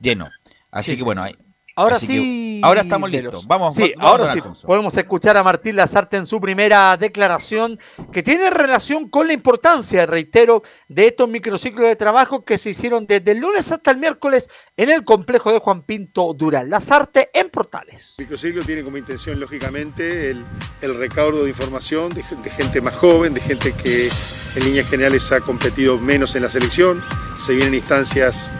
lleno. 0.00 0.28
Así 0.70 0.96
que 0.96 1.04
bueno, 1.04 1.22
hay, 1.22 1.36
Ahora 1.76 1.98
sí. 1.98 2.53
Ahora 2.62 2.82
estamos 2.82 3.10
listos. 3.10 3.46
Vamos. 3.46 3.74
Sí, 3.74 3.92
ahora 3.98 4.32
sí. 4.32 4.40
Podemos 4.66 4.96
escuchar 4.96 5.36
a 5.36 5.42
Martín 5.42 5.76
Lazarte 5.76 6.16
en 6.16 6.26
su 6.26 6.40
primera 6.40 6.96
declaración 6.96 7.78
que 8.12 8.22
tiene 8.22 8.50
relación 8.50 9.08
con 9.08 9.26
la 9.26 9.32
importancia, 9.32 10.06
reitero, 10.06 10.62
de 10.88 11.08
estos 11.08 11.28
microciclos 11.28 11.88
de 11.88 11.96
trabajo 11.96 12.44
que 12.44 12.58
se 12.58 12.70
hicieron 12.70 13.06
desde 13.06 13.32
el 13.32 13.38
lunes 13.38 13.70
hasta 13.72 13.90
el 13.90 13.98
miércoles 13.98 14.48
en 14.76 14.90
el 14.90 15.04
complejo 15.04 15.52
de 15.52 15.58
Juan 15.58 15.82
Pinto 15.82 16.32
Durán. 16.34 16.70
Lazarte 16.70 17.30
en 17.32 17.50
Portales. 17.50 18.14
El 18.18 18.24
microciclo 18.24 18.62
tiene 18.62 18.82
como 18.82 18.96
intención, 18.96 19.40
lógicamente, 19.40 20.30
el, 20.30 20.44
el 20.80 20.98
recaudo 20.98 21.44
de 21.44 21.50
información 21.50 22.14
de, 22.14 22.24
de 22.42 22.50
gente 22.50 22.80
más 22.80 22.94
joven, 22.94 23.34
de 23.34 23.40
gente 23.40 23.72
que 23.72 24.08
en 24.56 24.64
líneas 24.64 24.88
generales 24.88 25.30
ha 25.32 25.40
competido 25.40 25.98
menos 25.98 26.34
en 26.36 26.42
la 26.42 26.50
selección. 26.50 27.02
Se 27.44 27.52
vienen 27.52 27.74
instancias 27.74 28.50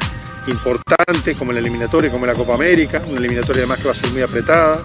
importantes 0.47 1.37
como 1.37 1.53
la 1.53 1.61
eliminatoria, 1.61 2.11
como 2.11 2.27
la 2.27 2.35
Copa 2.35 2.55
América, 2.55 3.03
una 3.07 3.19
eliminatoria 3.19 3.63
además 3.63 3.79
que 3.79 3.85
va 3.85 3.93
a 3.93 3.97
ser 3.97 4.11
muy 4.11 4.23
apretada 4.23 4.79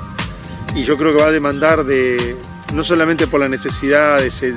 y 0.76 0.84
yo 0.84 0.98
creo 0.98 1.16
que 1.16 1.22
va 1.22 1.30
a 1.30 1.32
demandar 1.32 1.84
de, 1.84 2.36
no 2.74 2.84
solamente 2.84 3.28
por 3.28 3.40
la 3.40 3.50
necesidad 3.50 4.20
de, 4.20 4.56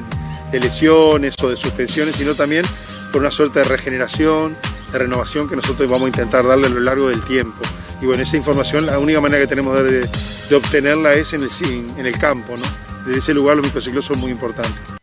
de 0.52 0.60
lesiones 0.60 1.34
o 1.42 1.48
de 1.48 1.56
suspensiones, 1.56 2.14
sino 2.16 2.34
también 2.34 2.64
por 3.12 3.20
una 3.20 3.30
suerte 3.30 3.60
de 3.60 3.64
regeneración, 3.64 4.56
de 4.92 4.98
renovación 4.98 5.48
que 5.48 5.56
nosotros 5.56 5.88
vamos 5.88 6.06
a 6.06 6.08
intentar 6.08 6.46
darle 6.46 6.66
a 6.66 6.70
lo 6.70 6.80
largo 6.80 7.08
del 7.08 7.22
tiempo. 7.22 7.62
Y 8.00 8.06
bueno, 8.06 8.22
esa 8.22 8.36
información, 8.36 8.86
la 8.86 8.98
única 8.98 9.20
manera 9.20 9.42
que 9.42 9.48
tenemos 9.48 9.82
de, 9.82 10.08
de 10.48 10.56
obtenerla 10.56 11.14
es 11.14 11.32
en 11.32 11.42
el, 11.42 11.50
en 11.96 12.06
el 12.06 12.18
campo, 12.18 12.56
¿no? 12.56 12.64
Desde 13.06 13.18
ese 13.18 13.34
lugar 13.34 13.56
los 13.56 13.66
microciclos 13.66 14.04
son 14.04 14.18
muy 14.18 14.30
importantes. 14.30 15.01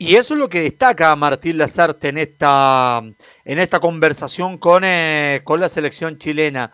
Y 0.00 0.14
eso 0.14 0.34
es 0.34 0.40
lo 0.40 0.48
que 0.48 0.62
destaca 0.62 1.14
Martín 1.16 1.58
Lazarte 1.58 2.08
en 2.08 2.18
esta, 2.18 3.02
en 3.44 3.58
esta 3.58 3.80
conversación 3.80 4.56
con, 4.56 4.84
eh, 4.84 5.40
con 5.42 5.58
la 5.58 5.68
selección 5.68 6.18
chilena, 6.18 6.70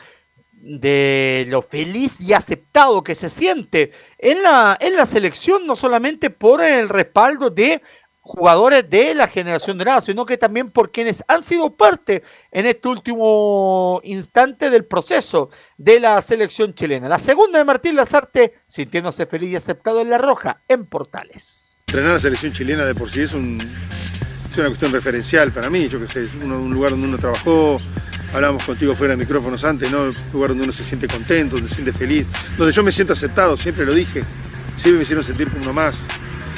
de 0.64 1.46
lo 1.48 1.62
feliz 1.62 2.20
y 2.20 2.32
aceptado 2.32 3.02
que 3.02 3.14
se 3.14 3.28
siente 3.28 3.92
en 4.18 4.42
la, 4.42 4.76
en 4.80 4.96
la 4.96 5.06
selección, 5.06 5.66
no 5.66 5.76
solamente 5.76 6.30
por 6.30 6.62
el 6.62 6.88
respaldo 6.88 7.50
de 7.50 7.82
jugadores 8.20 8.88
de 8.88 9.14
la 9.14 9.26
generación 9.26 9.76
dorada, 9.76 10.00
sino 10.00 10.24
que 10.24 10.38
también 10.38 10.70
por 10.70 10.90
quienes 10.90 11.22
han 11.28 11.44
sido 11.44 11.74
parte 11.74 12.22
en 12.50 12.66
este 12.66 12.88
último 12.88 14.00
instante 14.04 14.70
del 14.70 14.86
proceso 14.86 15.50
de 15.76 16.00
la 16.00 16.20
selección 16.22 16.74
chilena. 16.74 17.08
La 17.08 17.18
segunda 17.18 17.58
de 17.58 17.64
Martín 17.66 17.96
Lazarte, 17.96 18.54
sintiéndose 18.66 19.26
feliz 19.26 19.50
y 19.50 19.56
aceptado 19.56 20.00
en 20.00 20.08
La 20.10 20.18
Roja, 20.18 20.60
en 20.68 20.86
Portales. 20.86 21.63
Entrenar 21.94 22.10
a 22.10 22.14
la 22.14 22.20
selección 22.20 22.52
chilena 22.52 22.84
de 22.84 22.92
por 22.92 23.08
sí 23.08 23.20
es, 23.20 23.34
un, 23.34 23.56
es 23.56 24.58
una 24.58 24.66
cuestión 24.66 24.90
referencial 24.90 25.52
para 25.52 25.70
mí, 25.70 25.88
yo 25.88 26.00
que 26.00 26.08
sé, 26.08 26.24
es 26.24 26.30
un 26.34 26.74
lugar 26.74 26.90
donde 26.90 27.06
uno 27.06 27.18
trabajó, 27.18 27.80
hablábamos 28.34 28.64
contigo 28.64 28.96
fuera 28.96 29.14
de 29.14 29.18
micrófonos 29.18 29.64
antes, 29.64 29.92
¿no? 29.92 30.02
Un 30.02 30.14
lugar 30.32 30.48
donde 30.48 30.64
uno 30.64 30.72
se 30.72 30.82
siente 30.82 31.06
contento, 31.06 31.54
donde 31.54 31.68
se 31.68 31.76
siente 31.76 31.92
feliz, 31.92 32.26
donde 32.58 32.72
yo 32.72 32.82
me 32.82 32.90
siento 32.90 33.12
aceptado, 33.12 33.56
siempre 33.56 33.86
lo 33.86 33.94
dije, 33.94 34.24
siempre 34.24 34.94
me 34.94 35.02
hicieron 35.04 35.24
sentir 35.24 35.48
como 35.50 35.62
uno 35.62 35.72
más. 35.72 36.04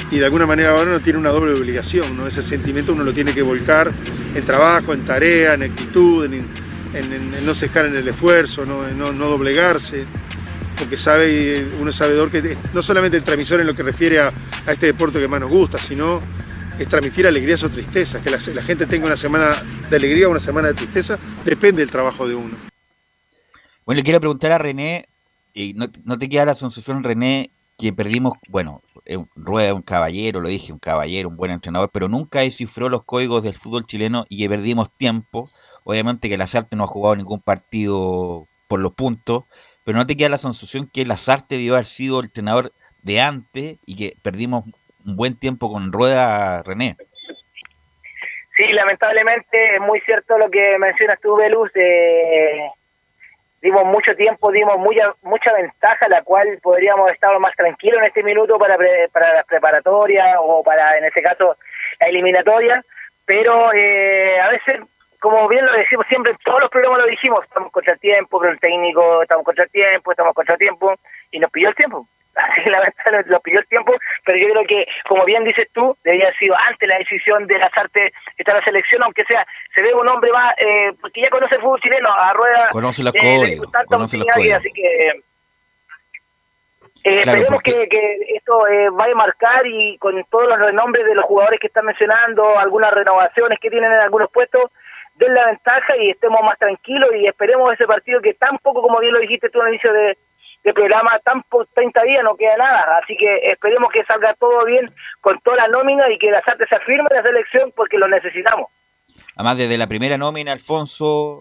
Y 0.09 0.17
de 0.17 0.25
alguna 0.25 0.47
manera 0.47 0.71
ahora 0.71 0.89
uno 0.89 1.01
tiene 1.01 1.19
una 1.19 1.29
doble 1.29 1.53
obligación. 1.53 2.19
Ese 2.27 2.41
sentimiento 2.41 2.93
uno 2.93 3.03
lo 3.03 3.13
tiene 3.13 3.31
que 3.31 3.43
volcar 3.43 3.91
en 4.33 4.43
trabajo, 4.43 4.91
en 4.91 5.05
tarea, 5.05 5.53
en 5.53 5.61
actitud, 5.61 6.25
en, 6.25 6.47
no 7.45 7.53
cejar 7.53 7.85
en 7.85 7.95
el 7.95 8.07
esfuerzo. 8.07 8.63
En 8.63 8.97
no 8.97 9.11
doblegarse 9.11 10.07
porque 10.77 10.97
sabe, 10.97 11.65
uno 11.79 11.89
es 11.89 11.95
sabedor 11.95 12.29
que 12.29 12.57
no 12.73 12.81
solamente 12.81 13.17
el 13.17 13.23
transmisor 13.23 13.59
en 13.61 13.67
lo 13.67 13.75
que 13.75 13.83
refiere 13.83 14.19
a, 14.19 14.31
este 14.67 14.87
deporte 14.87 15.19
que 15.19 15.27
más 15.27 15.39
nos 15.39 15.49
gusta, 15.49 15.77
sino 15.77 16.21
es 16.77 16.87
transmitir 16.87 17.25
alegrías 17.25 17.63
o 17.63 17.69
tristezas, 17.69 18.21
que 18.21 18.29
la, 18.29 18.37
la 18.53 18.61
gente 18.61 18.85
tenga 18.85 19.07
una 19.07 19.17
semana 19.17 19.51
de 19.89 19.95
alegría 19.95 20.27
o 20.27 20.31
una 20.31 20.39
semana 20.39 20.69
de 20.69 20.75
tristeza, 20.75 21.17
depende 21.43 21.81
del 21.81 21.89
trabajo 21.89 22.27
de 22.27 22.35
uno. 22.35 22.55
Bueno, 23.85 23.97
le 23.97 24.03
quiero 24.03 24.19
preguntar 24.19 24.51
a 24.51 24.57
René, 24.57 25.07
y 25.53 25.73
no, 25.73 25.89
te 25.89 26.29
queda 26.29 26.45
la 26.45 26.55
sensación, 26.55 27.03
René, 27.03 27.49
que 27.77 27.93
perdimos, 27.93 28.33
bueno, 28.49 28.81
eh, 29.05 29.17
Rueda 29.35 29.73
un 29.73 29.81
caballero, 29.81 30.41
lo 30.41 30.49
dije, 30.49 30.73
un 30.73 30.79
caballero, 30.79 31.29
un 31.29 31.37
buen 31.37 31.51
entrenador, 31.51 31.89
pero 31.91 32.07
nunca 32.07 32.41
descifró 32.41 32.89
los 32.89 33.03
códigos 33.03 33.43
del 33.43 33.55
fútbol 33.55 33.85
chileno 33.85 34.25
y 34.29 34.47
perdimos 34.47 34.91
tiempo. 34.91 35.49
Obviamente 35.83 36.29
que 36.29 36.37
Lazarte 36.37 36.75
no 36.75 36.83
ha 36.83 36.87
jugado 36.87 37.15
ningún 37.15 37.39
partido 37.39 38.45
por 38.67 38.79
los 38.79 38.93
puntos, 38.93 39.45
pero 39.87 39.99
no 39.99 40.05
te 40.05 40.17
queda 40.17 40.27
la 40.27 40.37
sensación 40.37 40.89
que 40.93 41.05
Lazarte 41.05 41.55
debió 41.55 41.75
haber 41.75 41.85
sido 41.85 42.19
el 42.19 42.25
entrenador 42.25 42.73
de 43.03 43.21
antes 43.21 43.77
y 43.85 43.95
que 43.95 44.17
perdimos 44.21 44.65
un 45.05 45.15
buen 45.15 45.39
tiempo 45.39 45.71
con 45.71 45.93
Rueda, 45.93 46.61
René. 46.61 46.97
Sí, 48.57 48.65
lamentablemente 48.73 49.75
es 49.75 49.79
muy 49.79 50.01
cierto 50.01 50.37
lo 50.37 50.49
que 50.49 50.77
mencionas 50.77 51.21
tú, 51.21 51.37
Velus. 51.37 51.71
eh, 51.75 52.69
dimos 53.61 53.85
mucho 53.85 54.13
tiempo, 54.17 54.51
dimos 54.51 54.77
mucha, 54.77 55.13
mucha 55.21 55.53
ventaja, 55.53 56.09
la 56.09 56.21
cual 56.21 56.59
podríamos 56.61 57.09
estar 57.09 57.39
más 57.39 57.55
tranquilos 57.55 58.01
en 58.01 58.07
este 58.07 58.23
minuto 58.23 58.57
para, 58.57 58.75
pre- 58.75 59.07
para 59.13 59.35
las 59.35 59.45
preparatorias 59.45 60.35
o 60.41 60.63
para, 60.63 60.97
en 60.97 61.05
este 61.05 61.21
caso, 61.21 61.55
la 62.01 62.07
eliminatoria. 62.07 62.83
Pero 63.25 63.71
eh, 63.73 64.37
a 64.37 64.49
veces, 64.49 64.81
como 65.19 65.47
bien 65.47 65.65
lo 65.65 65.73
decimos 65.73 66.05
siempre, 66.07 66.31
en 66.31 66.37
todos 66.43 66.61
los 66.61 66.69
programas 66.69 66.99
lo 66.99 67.07
dijimos, 67.07 67.43
estamos 67.43 67.71
contra 67.71 67.93
el 67.93 67.99
tiempo, 67.99 68.39
pero 68.39 68.51
el 68.53 68.59
técnico, 68.59 69.21
estamos 69.23 69.43
contra 69.45 69.63
el 69.63 69.69
tiempo, 69.71 70.11
estamos 70.11 70.33
contra 70.35 70.53
el 70.53 70.59
tiempo, 70.59 70.93
y 71.31 71.39
nos 71.39 71.51
pilló 71.51 71.69
el 71.69 71.75
tiempo. 71.75 72.07
Así 72.37 72.61
que 72.63 72.69
lamentablemente 72.69 73.31
nos 73.31 73.41
pilló 73.41 73.59
el 73.59 73.67
tiempo, 73.67 73.95
pero 74.23 74.37
yo 74.37 74.47
creo 74.53 74.63
que, 74.67 74.87
como 75.09 75.25
bien 75.25 75.43
dices 75.43 75.67
tú, 75.73 75.97
haber 76.05 76.35
sido 76.37 76.55
antes 76.55 76.87
la 76.87 76.99
decisión 76.99 77.47
de 77.47 77.57
Lazarte 77.57 78.13
estar 78.37 78.53
en 78.53 78.59
la 78.59 78.63
selección, 78.65 79.01
aunque 79.01 79.23
sea, 79.25 79.43
se 79.73 79.81
ve 79.81 79.91
un 79.95 80.07
hombre 80.07 80.31
más, 80.31 80.53
eh, 80.59 80.91
porque 81.01 81.21
ya 81.21 81.31
conoce 81.31 81.55
el 81.55 81.61
fútbol 81.61 81.81
chileno, 81.81 82.13
a 82.13 82.33
Rueda. 82.33 82.69
Conoce 82.69 83.01
los 83.03 83.15
eh, 83.15 83.19
códigos, 83.19 83.71
conoce 83.87 84.17
los 84.17 84.27
códigos. 84.27 84.59
Así 84.59 84.71
que 84.71 85.07
eh, 85.07 85.21
Claro, 87.03 87.19
esperemos 87.39 87.53
porque- 87.53 87.71
que, 87.73 87.89
que 87.89 88.17
esto 88.35 88.67
eh, 88.67 88.89
vaya 88.91 89.13
a 89.13 89.15
marcar 89.15 89.65
y 89.65 89.97
con 89.97 90.21
todos 90.25 90.47
los 90.49 90.59
renombres 90.59 91.05
de 91.05 91.15
los 91.15 91.25
jugadores 91.25 91.59
que 91.59 91.67
están 91.67 91.85
mencionando, 91.85 92.57
algunas 92.59 92.91
renovaciones 92.93 93.59
que 93.59 93.69
tienen 93.69 93.91
en 93.93 93.99
algunos 93.99 94.29
puestos, 94.31 94.69
den 95.17 95.33
la 95.33 95.47
ventaja 95.47 95.97
y 95.97 96.11
estemos 96.11 96.39
más 96.43 96.57
tranquilos 96.57 97.09
y 97.15 97.27
esperemos 97.27 97.73
ese 97.73 97.85
partido 97.85 98.21
que 98.21 98.33
tampoco, 98.33 98.81
como 98.81 98.99
bien 98.99 99.13
lo 99.13 99.19
dijiste 99.19 99.49
tú 99.49 99.61
al 99.61 99.69
inicio 99.69 99.91
de, 99.93 100.17
programa, 100.73 101.17
tan 101.23 101.43
por 101.43 101.65
30 101.67 102.03
días 102.03 102.23
no 102.25 102.35
queda 102.35 102.57
nada, 102.57 102.99
así 103.01 103.15
que 103.15 103.51
esperemos 103.51 103.89
que 103.89 104.03
salga 104.03 104.33
todo 104.33 104.65
bien 104.65 104.85
con 105.21 105.39
toda 105.39 105.55
la 105.55 105.69
nómina 105.69 106.11
y 106.11 106.17
que 106.17 106.29
las 106.29 106.45
artes 106.45 106.67
se 106.67 106.75
afirme 106.75 107.07
en 107.09 107.15
la 107.15 107.23
selección 107.23 107.71
porque 107.73 107.97
lo 107.97 108.05
necesitamos. 108.09 108.69
Además, 109.37 109.57
desde 109.57 109.77
la 109.77 109.87
primera 109.87 110.17
nómina, 110.17 110.51
Alfonso, 110.51 111.39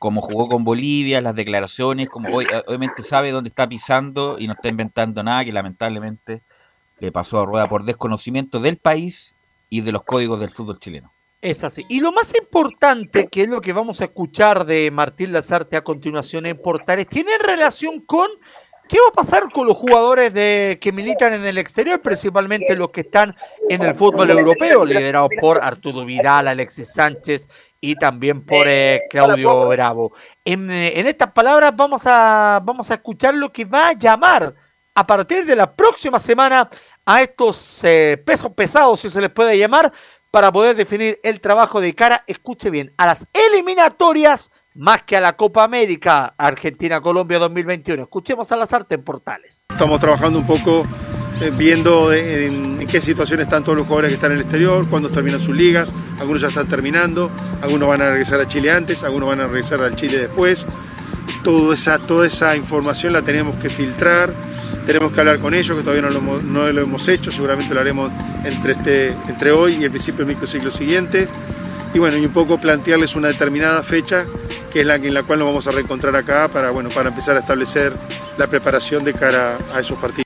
como 0.00 0.20
jugó 0.22 0.48
con 0.48 0.64
Bolivia, 0.64 1.20
las 1.20 1.36
declaraciones, 1.36 2.08
como 2.08 2.34
hoy, 2.34 2.48
obviamente 2.66 3.02
sabe 3.02 3.30
dónde 3.30 3.48
está 3.48 3.68
pisando 3.68 4.40
y 4.40 4.48
no 4.48 4.54
está 4.54 4.68
inventando 4.68 5.22
nada 5.22 5.44
que 5.44 5.52
lamentablemente 5.52 6.40
le 6.98 7.12
pasó 7.12 7.40
a 7.40 7.46
Rueda 7.46 7.68
por 7.68 7.84
desconocimiento 7.84 8.58
del 8.58 8.76
país 8.76 9.36
y 9.70 9.82
de 9.82 9.92
los 9.92 10.02
códigos 10.02 10.40
del 10.40 10.50
fútbol 10.50 10.80
chileno. 10.80 11.12
Es 11.40 11.62
así. 11.62 11.84
Y 11.88 12.00
lo 12.00 12.10
más 12.12 12.32
importante, 12.36 13.28
que 13.28 13.42
es 13.42 13.48
lo 13.48 13.60
que 13.60 13.72
vamos 13.72 14.00
a 14.00 14.04
escuchar 14.04 14.66
de 14.66 14.90
Martín 14.90 15.32
Lazarte 15.32 15.76
a 15.76 15.84
continuación 15.84 16.46
en 16.46 16.60
Portales, 16.60 17.06
tiene 17.06 17.38
relación 17.38 18.00
con 18.00 18.28
qué 18.88 18.96
va 18.98 19.10
a 19.10 19.12
pasar 19.12 19.44
con 19.52 19.66
los 19.66 19.76
jugadores 19.76 20.34
de, 20.34 20.78
que 20.80 20.90
militan 20.90 21.34
en 21.34 21.44
el 21.44 21.58
exterior, 21.58 22.00
principalmente 22.00 22.74
los 22.74 22.88
que 22.88 23.02
están 23.02 23.36
en 23.68 23.82
el 23.82 23.94
fútbol 23.94 24.30
europeo, 24.30 24.84
liderados 24.84 25.30
por 25.40 25.62
Arturo 25.62 26.04
Vidal, 26.04 26.48
Alexis 26.48 26.92
Sánchez 26.92 27.48
y 27.80 27.94
también 27.94 28.44
por 28.44 28.66
eh, 28.66 29.02
Claudio 29.08 29.68
Bravo. 29.68 30.12
En, 30.44 30.68
eh, 30.70 30.98
en 30.98 31.06
estas 31.06 31.30
palabras 31.30 31.72
vamos 31.76 32.02
a, 32.06 32.60
vamos 32.64 32.90
a 32.90 32.94
escuchar 32.94 33.34
lo 33.34 33.52
que 33.52 33.64
va 33.64 33.90
a 33.90 33.92
llamar 33.92 34.54
a 34.92 35.06
partir 35.06 35.44
de 35.44 35.54
la 35.54 35.72
próxima 35.72 36.18
semana 36.18 36.68
a 37.06 37.22
estos 37.22 37.84
eh, 37.84 38.20
pesos 38.26 38.52
pesados, 38.52 39.00
si 39.00 39.08
se 39.08 39.20
les 39.20 39.30
puede 39.30 39.56
llamar, 39.56 39.92
para 40.30 40.52
poder 40.52 40.76
definir 40.76 41.18
el 41.22 41.40
trabajo 41.40 41.80
de 41.80 41.94
cara, 41.94 42.22
escuche 42.26 42.70
bien, 42.70 42.92
a 42.96 43.06
las 43.06 43.26
eliminatorias 43.32 44.50
más 44.74 45.02
que 45.02 45.16
a 45.16 45.20
la 45.20 45.32
Copa 45.36 45.64
América 45.64 46.34
Argentina-Colombia 46.38 47.38
2021. 47.38 48.02
Escuchemos 48.02 48.52
a 48.52 48.56
las 48.56 48.72
artes 48.72 48.98
Portales. 48.98 49.66
Estamos 49.70 50.00
trabajando 50.00 50.38
un 50.38 50.46
poco 50.46 50.86
eh, 51.40 51.50
viendo 51.56 52.10
de- 52.10 52.46
en, 52.46 52.86
qué 52.86 53.00
situación 53.00 53.40
están 53.40 53.64
todos 53.64 53.76
los 53.78 53.86
jugadores 53.86 54.10
que 54.10 54.14
están 54.16 54.30
en 54.32 54.38
el 54.38 54.42
exterior, 54.42 54.86
cuándo 54.88 55.08
terminan 55.10 55.40
sus 55.40 55.56
ligas, 55.56 55.92
algunos 56.20 56.42
ya 56.42 56.48
están 56.48 56.68
terminando, 56.68 57.30
algunos 57.60 57.88
van 57.88 58.02
a 58.02 58.10
regresar 58.10 58.40
a 58.40 58.46
Chile 58.48 58.70
antes, 58.70 59.02
algunos 59.02 59.28
van 59.30 59.40
a 59.40 59.46
regresar 59.46 59.82
al 59.82 59.96
Chile 59.96 60.18
después. 60.18 60.66
Toda 61.44 61.74
esa, 61.74 61.98
toda 61.98 62.26
esa 62.26 62.56
información 62.56 63.12
la 63.12 63.22
tenemos 63.22 63.56
que 63.62 63.68
filtrar, 63.70 64.32
tenemos 64.88 65.12
que 65.12 65.20
hablar 65.20 65.38
con 65.38 65.52
ellos, 65.52 65.76
que 65.76 65.82
todavía 65.82 66.00
no 66.00 66.72
lo, 66.72 66.80
hemos- 66.80 67.08
hecho, 67.08 67.30
seguramente 67.30 67.74
lo 67.74 67.80
haremos 67.80 68.10
entre, 68.42 68.72
este, 68.72 69.08
entre 69.28 69.52
hoy 69.52 69.74
y 69.74 69.84
el 69.84 69.90
principio 69.90 70.24
del 70.24 70.34
microciclo 70.34 70.70
siguiente. 70.70 71.28
Y 71.92 71.98
bueno, 71.98 72.16
y 72.16 72.24
un 72.24 72.32
poco 72.32 72.56
plantearles 72.58 73.14
una 73.14 73.28
determinada 73.28 73.82
fecha, 73.82 74.24
que 74.72 74.80
es 74.80 74.86
la 74.86 74.94
en 74.94 75.12
la 75.12 75.24
cual 75.24 75.40
nos 75.40 75.48
vamos 75.48 75.66
a 75.66 75.72
reencontrar 75.72 76.16
acá 76.16 76.48
para, 76.48 76.70
bueno, 76.70 76.88
para 76.88 77.10
empezar 77.10 77.36
a 77.36 77.40
establecer 77.40 77.92
la 78.38 78.46
preparación 78.46 79.04
de 79.04 79.12
cara 79.12 79.58
a 79.74 79.80
esos 79.80 79.98
partidos. 79.98 80.24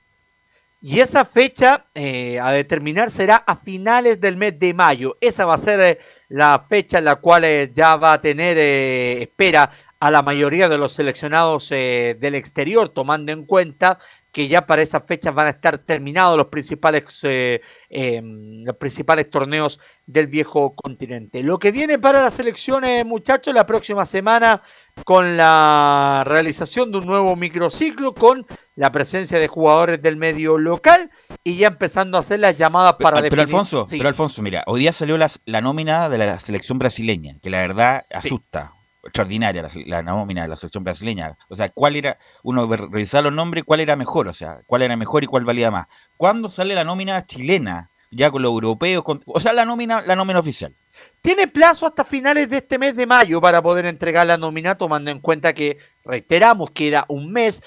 Y 0.79 1.01
esa 1.01 1.25
fecha 1.25 1.87
eh, 1.93 2.39
a 2.39 2.53
determinar 2.53 3.11
será 3.11 3.35
a 3.35 3.57
finales 3.57 4.21
del 4.21 4.37
mes 4.37 4.57
de 4.57 4.73
mayo. 4.73 5.17
Esa 5.19 5.43
va 5.43 5.55
a 5.55 5.57
ser 5.57 5.79
eh, 5.81 5.99
la 6.29 6.65
fecha 6.69 6.99
en 6.99 7.05
la 7.05 7.17
cual 7.17 7.43
eh, 7.43 7.69
ya 7.73 7.97
va 7.97 8.13
a 8.13 8.21
tener 8.21 8.57
espera 8.57 9.71
a 9.99 10.09
la 10.09 10.21
mayoría 10.21 10.69
de 10.69 10.77
los 10.77 10.93
seleccionados 10.93 11.69
del 11.69 12.35
exterior, 12.35 12.89
tomando 12.89 13.31
en 13.31 13.45
cuenta 13.45 13.99
que 14.33 14.47
ya 14.47 14.65
para 14.65 14.81
esas 14.81 15.03
fechas 15.05 15.33
van 15.33 15.45
a 15.45 15.51
estar 15.51 15.77
terminados 15.77 16.35
los 16.35 16.47
principales, 16.47 17.03
eh, 17.21 17.61
eh, 17.87 18.19
los 18.23 18.75
principales 18.77 19.29
torneos 19.29 19.79
del 20.07 20.25
viejo 20.25 20.73
continente. 20.75 21.43
Lo 21.43 21.59
que 21.59 21.71
viene 21.71 21.99
para 21.99 22.19
las 22.23 22.33
selecciones, 22.33 23.05
muchachos, 23.05 23.53
la 23.53 23.67
próxima 23.67 24.07
semana 24.07 24.63
con 25.05 25.37
la 25.37 26.23
realización 26.25 26.91
de 26.91 26.97
un 26.97 27.05
nuevo 27.05 27.35
microciclo, 27.35 28.15
con 28.15 28.47
la 28.75 28.91
presencia 28.91 29.37
de 29.37 29.47
jugadores 29.47 30.01
del 30.01 30.17
medio 30.17 30.57
local 30.57 31.11
y 31.43 31.57
ya 31.57 31.67
empezando 31.67 32.17
a 32.17 32.21
hacer 32.21 32.39
las 32.39 32.55
llamadas 32.55 32.95
para 32.99 33.17
pero, 33.17 33.25
definir. 33.25 33.43
Alfonso, 33.45 33.85
Sí. 33.85 33.97
pero 33.97 34.09
Alfonso, 34.09 34.41
mira, 34.41 34.63
hoy 34.65 34.79
día 34.79 34.93
salió 34.93 35.15
la, 35.15 35.29
la 35.45 35.61
nómina 35.61 36.09
de 36.09 36.17
la 36.17 36.39
selección 36.39 36.79
brasileña, 36.79 37.35
que 37.41 37.51
la 37.51 37.59
verdad 37.61 38.01
Sí. 38.01 38.17
asusta. 38.17 38.71
Extraordinaria 39.03 39.67
la, 39.85 40.01
nómina 40.01 40.43
de 40.43 40.47
la 40.47 40.55
selección 40.55 40.83
brasileña. 40.83 41.37
O 41.49 41.55
sea, 41.55 41.69
¿cuál 41.69 41.95
era, 41.97 42.17
uno 42.41 42.65
revisaba 42.67 43.23
los 43.23 43.33
nombres, 43.33 43.63
cuál 43.65 43.81
era 43.81 43.95
mejor? 43.95 44.27
O 44.29 44.33
sea, 44.33 44.61
¿cuál 44.65 44.81
era 44.81 44.95
mejor 44.95 45.23
y 45.23 45.27
cuál 45.27 45.43
valía 45.43 45.71
más? 45.71 45.87
¿Cuándo 46.15 46.49
sale 46.49 46.73
la 46.73 46.83
nómina 46.83 47.25
chilena? 47.25 47.89
Ya 48.11 48.31
con 48.31 48.41
los 48.41 48.51
europeos, 48.51 49.03
con- 49.03 49.21
o 49.25 49.39
sea, 49.39 49.53
la 49.53 49.65
nómina, 49.65 50.01
la 50.01 50.15
nómina 50.15 50.39
oficial. 50.39 50.73
Tiene 51.21 51.47
plazo 51.47 51.85
hasta 51.87 52.03
finales 52.05 52.49
de 52.49 52.57
este 52.57 52.77
mes 52.77 52.95
de 52.95 53.07
mayo 53.07 53.41
para 53.41 53.61
poder 53.61 53.85
entregar 53.87 54.27
la 54.27 54.37
nómina, 54.37 54.75
tomando 54.75 55.09
en 55.11 55.19
cuenta 55.19 55.53
que, 55.53 55.79
reiteramos, 56.05 56.71
queda 56.71 57.05
un 57.07 57.31
mes. 57.31 57.61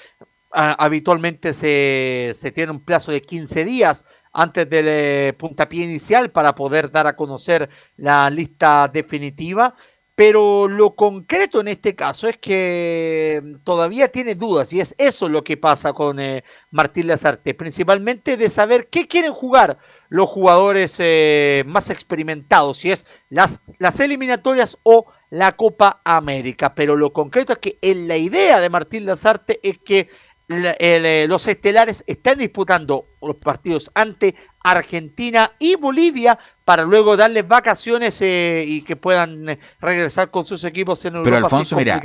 Ah, 0.51 0.75
habitualmente 0.79 1.53
se, 1.53 2.31
se 2.33 2.51
tiene 2.51 2.71
un 2.71 2.79
plazo 2.79 3.11
de 3.11 3.21
15 3.21 3.65
días 3.65 4.05
antes 4.31 4.69
del 4.69 4.85
eh, 4.87 5.33
puntapié 5.37 5.83
inicial 5.83 6.31
para 6.31 6.55
poder 6.55 6.89
dar 6.91 7.07
a 7.07 7.15
conocer 7.15 7.69
la 7.97 8.29
lista 8.29 8.87
definitiva. 8.87 9.75
Pero 10.17 10.67
lo 10.67 10.95
concreto 10.95 11.61
en 11.61 11.67
este 11.67 11.93
caso 11.93 12.27
es 12.27 12.39
que 12.39 13.39
todavía 13.63 14.07
tiene 14.07 14.33
dudas 14.33 14.73
y 14.73 14.81
es 14.81 14.95
eso 14.97 15.29
lo 15.29 15.43
que 15.43 15.57
pasa 15.57 15.93
con 15.93 16.19
eh, 16.19 16.43
Martín 16.71 17.05
Lazarte, 17.05 17.53
principalmente 17.53 18.35
de 18.35 18.49
saber 18.49 18.87
qué 18.87 19.07
quieren 19.07 19.31
jugar 19.31 19.77
los 20.09 20.27
jugadores 20.27 20.95
eh, 20.97 21.63
más 21.67 21.91
experimentados, 21.91 22.77
si 22.79 22.89
es 22.89 23.05
las, 23.29 23.61
las 23.77 23.99
eliminatorias 23.99 24.79
o 24.81 25.05
la 25.29 25.51
Copa 25.51 26.01
América. 26.03 26.73
Pero 26.73 26.95
lo 26.95 27.13
concreto 27.13 27.53
es 27.53 27.59
que 27.59 27.77
en 27.83 28.07
la 28.07 28.17
idea 28.17 28.59
de 28.59 28.71
Martín 28.71 29.05
Lazarte 29.05 29.59
es 29.61 29.77
que 29.77 30.09
los 30.47 31.47
estelares 31.47 32.03
están 32.07 32.37
disputando 32.37 33.05
los 33.21 33.35
partidos 33.35 33.91
ante 33.93 34.35
Argentina 34.63 35.51
y 35.59 35.75
Bolivia 35.75 36.39
para 36.63 36.83
luego 36.83 37.17
darles 37.17 37.45
vacaciones 37.45 38.21
eh, 38.21 38.63
y 38.65 38.81
que 38.81 38.95
puedan 38.95 39.49
eh, 39.49 39.59
regresar 39.81 40.31
con 40.31 40.45
sus 40.45 40.63
equipos 40.63 41.03
en 41.03 41.15
Europa 41.15 41.35
Pero 41.35 41.45
Alfonso, 41.45 41.75
mira, 41.75 42.01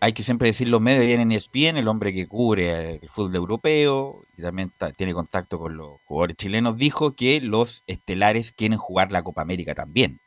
hay 0.00 0.12
que 0.14 0.22
siempre 0.22 0.48
decir 0.48 0.68
los 0.68 0.80
medios 0.80 1.06
vienen 1.06 1.32
ESPN, 1.32 1.76
el 1.76 1.88
hombre 1.88 2.14
que 2.14 2.26
cubre 2.26 2.96
el 3.02 3.10
fútbol 3.10 3.36
europeo 3.36 4.24
y 4.38 4.42
también 4.42 4.72
tiene 4.96 5.12
contacto 5.12 5.58
con 5.58 5.76
los 5.76 6.00
jugadores 6.04 6.36
chilenos, 6.36 6.78
dijo 6.78 7.14
que 7.14 7.40
los 7.40 7.84
estelares 7.86 8.52
quieren 8.52 8.78
jugar 8.78 9.12
la 9.12 9.22
Copa 9.22 9.42
América 9.42 9.74
también. 9.74 10.18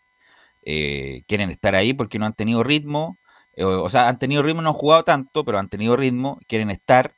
quieren 0.64 1.50
estar 1.50 1.76
ahí 1.76 1.94
porque 1.94 2.20
no 2.20 2.28
han 2.28 2.34
tenido 2.34 2.64
ritmo, 2.64 3.18
o 3.58 3.90
sea, 3.90 4.08
han 4.08 4.20
tenido 4.20 4.44
ritmo, 4.44 4.62
no 4.62 4.70
han 4.70 4.76
jugado 4.76 5.04
tanto, 5.04 5.44
pero 5.44 5.58
han 5.58 5.70
tenido 5.70 5.96
ritmo, 5.96 6.40
quieren 6.48 6.70
estar 6.70 7.14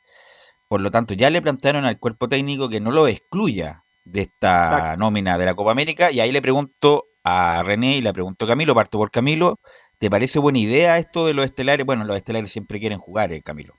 por 0.67 0.82
lo 0.82 0.91
tanto, 0.91 1.13
ya 1.13 1.30
le 1.30 1.41
plantearon 1.41 1.86
al 1.86 1.99
cuerpo 1.99 2.27
técnico 2.27 2.69
que 2.69 2.80
no 2.80 2.91
lo 2.91 3.08
excluya 3.08 3.84
de 4.06 4.21
esta 4.21 4.95
nómina 4.97 5.38
de 5.38 5.45
la 5.45 5.56
Copa 5.56 5.71
América. 5.71 6.12
Y 6.12 6.19
ahí 6.19 6.32
le 6.32 6.41
pregunto 6.41 7.06
a 7.23 7.63
René 7.63 7.97
y 7.97 8.01
le 8.01 8.13
pregunto 8.13 8.45
a 8.45 8.47
Camilo, 8.47 8.75
parto 8.75 8.97
por 8.97 9.12
Camilo, 9.12 9.60
¿te 9.97 10.10
parece 10.10 10.39
buena 10.39 10.60
idea 10.60 10.97
esto 10.97 11.25
de 11.25 11.34
los 11.34 11.45
estelares? 11.45 11.86
Bueno, 11.86 12.06
los 12.06 12.17
estelares 12.17 12.51
siempre 12.51 12.80
quieren 12.80 12.99
jugar, 12.99 13.32
eh, 13.32 13.41
Camilo. 13.41 13.73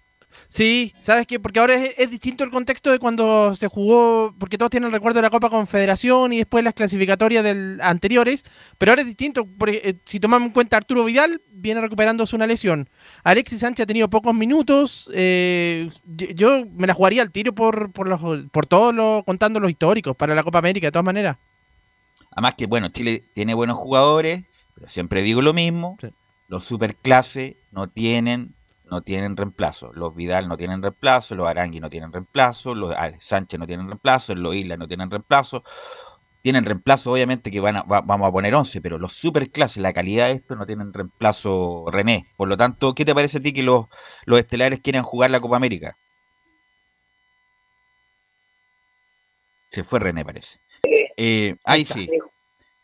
Sí, 0.46 0.94
¿sabes 0.98 1.26
qué? 1.26 1.40
Porque 1.40 1.60
ahora 1.60 1.74
es, 1.74 2.10
distinto 2.10 2.44
el 2.44 2.50
contexto 2.50 2.90
de 2.90 2.98
cuando 2.98 3.54
se 3.54 3.68
jugó, 3.68 4.34
porque 4.38 4.56
todos 4.56 4.70
tienen 4.70 4.86
el 4.86 4.92
recuerdo 4.92 5.18
de 5.18 5.22
la 5.22 5.30
Copa 5.30 5.50
Confederación 5.50 6.32
y 6.32 6.38
después 6.38 6.62
las 6.64 6.74
clasificatorias 6.74 7.42
del, 7.44 7.80
anteriores, 7.82 8.44
pero 8.78 8.92
ahora 8.92 9.02
es 9.02 9.08
distinto, 9.08 9.46
porque 9.58 9.80
eh, 9.84 9.94
si 10.04 10.20
tomamos 10.20 10.46
en 10.46 10.52
cuenta 10.52 10.76
Arturo 10.76 11.04
Vidal, 11.04 11.42
viene 11.52 11.80
recuperándose 11.80 12.36
una 12.36 12.46
lesión. 12.46 12.88
Alexis 13.24 13.60
Sánchez 13.60 13.84
ha 13.84 13.86
tenido 13.86 14.08
pocos 14.08 14.34
minutos, 14.34 15.10
eh, 15.12 15.90
yo 16.06 16.64
me 16.66 16.86
la 16.86 16.94
jugaría 16.94 17.22
al 17.22 17.30
tiro 17.30 17.54
por, 17.54 17.92
por, 17.92 18.06
los, 18.06 18.20
por 18.50 18.66
todo 18.66 18.92
lo, 18.92 19.22
contando 19.26 19.60
los 19.60 19.70
históricos 19.70 20.16
para 20.16 20.34
la 20.34 20.42
Copa 20.42 20.58
América, 20.58 20.86
de 20.86 20.92
todas 20.92 21.04
maneras. 21.04 21.36
Además 22.30 22.54
que, 22.56 22.66
bueno, 22.66 22.88
Chile 22.88 23.24
tiene 23.34 23.52
buenos 23.52 23.78
jugadores, 23.78 24.44
pero 24.74 24.88
siempre 24.88 25.22
digo 25.22 25.42
lo 25.42 25.52
mismo, 25.52 25.98
los 26.48 26.64
superclase 26.64 27.56
no 27.72 27.88
tienen 27.88 28.54
no 28.90 29.02
tienen 29.02 29.36
reemplazo. 29.36 29.92
Los 29.92 30.16
Vidal 30.16 30.48
no 30.48 30.56
tienen 30.56 30.82
reemplazo, 30.82 31.34
los 31.34 31.48
Arangui 31.48 31.80
no 31.80 31.90
tienen 31.90 32.12
reemplazo, 32.12 32.74
los 32.74 32.94
Sánchez 33.20 33.58
no 33.58 33.66
tienen 33.66 33.86
reemplazo, 33.86 34.34
los 34.34 34.54
Isla 34.54 34.76
no 34.76 34.88
tienen 34.88 35.10
reemplazo. 35.10 35.62
Tienen 36.40 36.64
reemplazo, 36.64 37.12
obviamente, 37.12 37.50
que 37.50 37.60
van 37.60 37.82
vamos 37.86 38.28
a 38.28 38.32
poner 38.32 38.54
11, 38.54 38.80
pero 38.80 38.98
los 38.98 39.12
superclases, 39.12 39.82
la 39.82 39.92
calidad 39.92 40.28
de 40.28 40.34
esto, 40.34 40.54
no 40.54 40.66
tienen 40.66 40.92
reemplazo 40.92 41.86
René. 41.90 42.26
Por 42.36 42.48
lo 42.48 42.56
tanto, 42.56 42.94
¿qué 42.94 43.04
te 43.04 43.14
parece 43.14 43.38
a 43.38 43.40
ti 43.40 43.52
que 43.52 43.62
los, 43.62 43.86
los 44.24 44.38
estelares 44.38 44.80
quieren 44.80 45.02
jugar 45.02 45.30
la 45.30 45.40
Copa 45.40 45.56
América? 45.56 45.96
Se 49.72 49.84
fue 49.84 49.98
René, 49.98 50.24
parece. 50.24 50.58
Eh, 51.16 51.56
ahí 51.64 51.84
sí. 51.84 52.08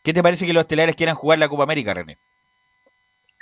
¿Qué 0.03 0.13
te 0.13 0.21
parece 0.21 0.45
que 0.45 0.53
los 0.53 0.61
estelares 0.61 0.95
quieran 0.95 1.15
jugar 1.15 1.39
la 1.39 1.47
Copa 1.47 1.63
América, 1.63 1.93
René? 1.93 2.17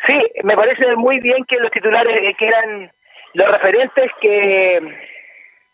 Sí, 0.06 0.20
me 0.44 0.56
parece 0.56 0.96
muy 0.96 1.20
bien 1.20 1.46
que 1.46 1.58
los 1.58 1.72
titulares 1.72 2.16
eh, 2.22 2.36
que 2.38 2.48
eran 2.48 2.92
los 3.34 3.52
referentes 3.52 4.12
que 4.22 4.80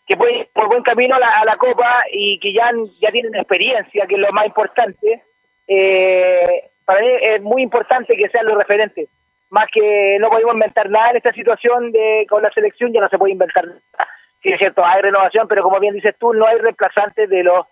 que 0.10 0.18
pueden 0.18 0.48
por 0.54 0.68
buen 0.68 0.82
camino 0.82 1.16
a 1.16 1.46
la, 1.46 1.58
Copa 1.58 2.04
y 2.12 2.40
que 2.40 2.52
ya, 2.52 2.72
ya 3.00 3.12
tienen 3.12 3.36
experiencia, 3.36 4.08
que 4.08 4.16
es 4.16 4.20
lo 4.20 4.32
más 4.32 4.48
importante. 4.48 5.22
Eh, 5.68 6.64
para 6.84 7.02
mí 7.02 7.08
es 7.22 7.42
muy 7.44 7.62
importante 7.62 8.18
que 8.18 8.28
sean 8.30 8.48
los 8.48 8.58
referentes. 8.58 9.08
Más 9.52 9.70
que 9.72 10.18
no 10.20 10.30
podemos 10.30 10.54
inventar 10.54 10.90
nada 10.90 11.12
en 11.12 11.18
esta 11.18 11.32
situación 11.32 11.92
de 11.92 12.26
con 12.28 12.42
la 12.42 12.50
selección, 12.50 12.92
ya 12.92 13.02
no 13.02 13.10
se 13.10 13.20
puede 13.20 13.34
inventar 13.34 13.68
nada. 13.68 13.80
Sí, 14.42 14.50
es 14.50 14.58
cierto, 14.58 14.84
hay 14.84 15.00
renovación, 15.00 15.48
pero 15.48 15.62
como 15.62 15.80
bien 15.80 15.94
dices 15.94 16.16
tú, 16.20 16.34
no 16.34 16.48
hay 16.48 16.58
reemplazantes 16.58 17.30
de 17.30 17.44
los 17.44 17.68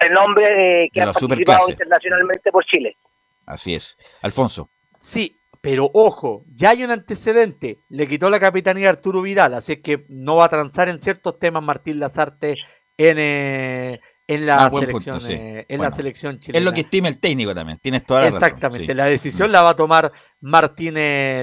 renombres 0.00 0.48
eh, 0.56 0.88
que 0.94 1.02
han 1.02 1.12
participado 1.12 1.68
internacionalmente 1.68 2.50
por 2.50 2.64
Chile. 2.64 2.96
Así 3.46 3.74
es. 3.74 3.98
Alfonso. 4.22 4.70
Sí, 5.02 5.34
pero 5.60 5.90
ojo, 5.94 6.44
ya 6.54 6.70
hay 6.70 6.84
un 6.84 6.92
antecedente. 6.92 7.78
Le 7.88 8.06
quitó 8.06 8.30
la 8.30 8.38
capitanía 8.38 8.86
a 8.86 8.90
Arturo 8.90 9.20
Vidal, 9.20 9.52
así 9.52 9.78
que 9.78 10.06
no 10.08 10.36
va 10.36 10.44
a 10.44 10.48
transar 10.48 10.88
en 10.88 11.00
ciertos 11.00 11.40
temas 11.40 11.60
Martín 11.60 11.98
Lazarte 11.98 12.56
en, 12.96 13.16
eh, 13.18 14.00
en, 14.28 14.46
la, 14.46 14.66
ah, 14.66 14.70
selección, 14.70 15.18
eh, 15.28 15.66
en 15.68 15.80
la 15.80 15.90
selección 15.90 16.38
chilena. 16.38 16.60
Es 16.60 16.64
lo 16.64 16.72
que 16.72 16.82
estima 16.82 17.08
el 17.08 17.18
técnico 17.18 17.52
también, 17.52 17.80
tienes 17.82 18.06
toda 18.06 18.20
la 18.20 18.28
Exactamente, 18.28 18.94
la 18.94 19.06
decisión 19.06 19.50
la 19.50 19.62
va 19.62 19.70
a 19.70 19.76
tomar 19.76 20.12
Martín 20.40 20.94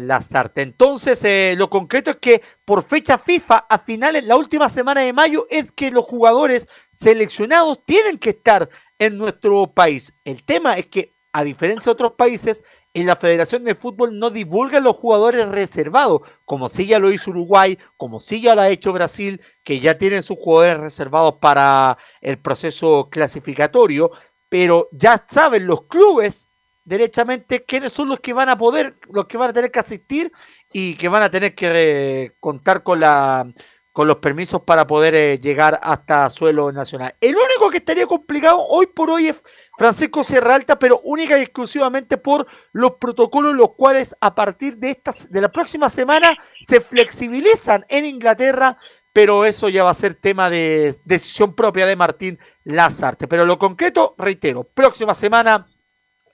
Lazarte. 0.07 0.61
Entonces, 0.61 1.21
eh, 1.25 1.55
lo 1.57 1.69
concreto 1.69 2.11
es 2.11 2.15
que 2.15 2.41
por 2.63 2.85
fecha 2.85 3.17
FIFA, 3.17 3.65
a 3.69 3.79
finales, 3.79 4.23
la 4.23 4.37
última 4.37 4.69
semana 4.69 5.01
de 5.01 5.11
mayo, 5.11 5.47
es 5.49 5.69
que 5.73 5.91
los 5.91 6.05
jugadores 6.05 6.65
seleccionados 6.91 7.83
tienen 7.85 8.19
que 8.19 8.29
estar 8.29 8.69
en 8.97 9.17
nuestro 9.17 9.67
país. 9.67 10.13
El 10.23 10.45
tema 10.45 10.75
es 10.75 10.87
que, 10.87 11.13
a 11.33 11.43
diferencia 11.43 11.89
de 11.89 11.93
otros 11.93 12.13
países, 12.13 12.63
en 12.93 13.05
la 13.05 13.15
Federación 13.15 13.63
de 13.63 13.75
Fútbol 13.75 14.17
no 14.17 14.29
divulgan 14.29 14.83
los 14.83 14.95
jugadores 14.95 15.47
reservados, 15.49 16.21
como 16.45 16.69
sí 16.69 16.87
ya 16.87 16.99
lo 16.99 17.11
hizo 17.11 17.31
Uruguay, 17.31 17.77
como 17.97 18.19
sí 18.19 18.41
ya 18.41 18.55
lo 18.55 18.61
ha 18.61 18.69
hecho 18.69 18.93
Brasil, 18.93 19.41
que 19.63 19.79
ya 19.79 19.97
tienen 19.97 20.23
sus 20.23 20.37
jugadores 20.37 20.79
reservados 20.79 21.35
para 21.39 21.97
el 22.21 22.39
proceso 22.39 23.09
clasificatorio, 23.11 24.11
pero 24.49 24.89
ya 24.91 25.23
saben 25.29 25.67
los 25.67 25.83
clubes 25.83 26.49
derechamente 26.83 27.63
quiénes 27.63 27.93
son 27.93 28.09
los 28.09 28.19
que 28.19 28.33
van 28.33 28.49
a 28.49 28.57
poder, 28.57 28.95
los 29.11 29.25
que 29.25 29.37
van 29.37 29.51
a 29.51 29.53
tener 29.53 29.69
que 29.69 29.79
asistir 29.79 30.31
y 30.73 30.95
que 30.95 31.07
van 31.07 31.21
a 31.21 31.29
tener 31.29 31.53
que 31.53 31.69
eh, 31.71 32.31
contar 32.39 32.81
con 32.81 32.99
la 32.99 33.47
con 33.91 34.07
los 34.07 34.17
permisos 34.17 34.61
para 34.61 34.87
poder 34.87 35.13
eh, 35.13 35.39
llegar 35.39 35.79
hasta 35.83 36.29
suelo 36.29 36.71
nacional. 36.71 37.13
El 37.19 37.35
único 37.35 37.69
que 37.69 37.77
estaría 37.77 38.07
complicado 38.07 38.59
hoy 38.65 38.87
por 38.87 39.09
hoy 39.09 39.27
es 39.27 39.35
Francisco 39.79 40.25
Sierra 40.25 40.55
Alta, 40.55 40.77
pero 40.77 40.99
única 41.05 41.39
y 41.39 41.41
exclusivamente 41.41 42.17
por 42.17 42.45
los 42.73 42.95
protocolos, 42.99 43.55
los 43.55 43.75
cuales 43.75 44.13
a 44.19 44.35
partir 44.35 44.75
de, 44.75 44.89
estas, 44.89 45.31
de 45.31 45.39
la 45.39 45.49
próxima 45.49 45.87
semana 45.87 46.37
se 46.67 46.81
flexibilizan 46.81 47.85
en 47.87 48.03
Inglaterra, 48.03 48.77
pero 49.13 49.45
eso 49.45 49.69
ya 49.69 49.85
va 49.85 49.91
a 49.91 49.93
ser 49.93 50.15
tema 50.15 50.49
de 50.49 50.93
decisión 51.05 51.55
propia 51.55 51.87
de 51.87 51.95
Martín 51.95 52.37
Lazarte. 52.65 53.29
Pero 53.29 53.45
lo 53.45 53.57
concreto, 53.57 54.15
reitero, 54.17 54.65
próxima 54.65 55.13
semana 55.13 55.65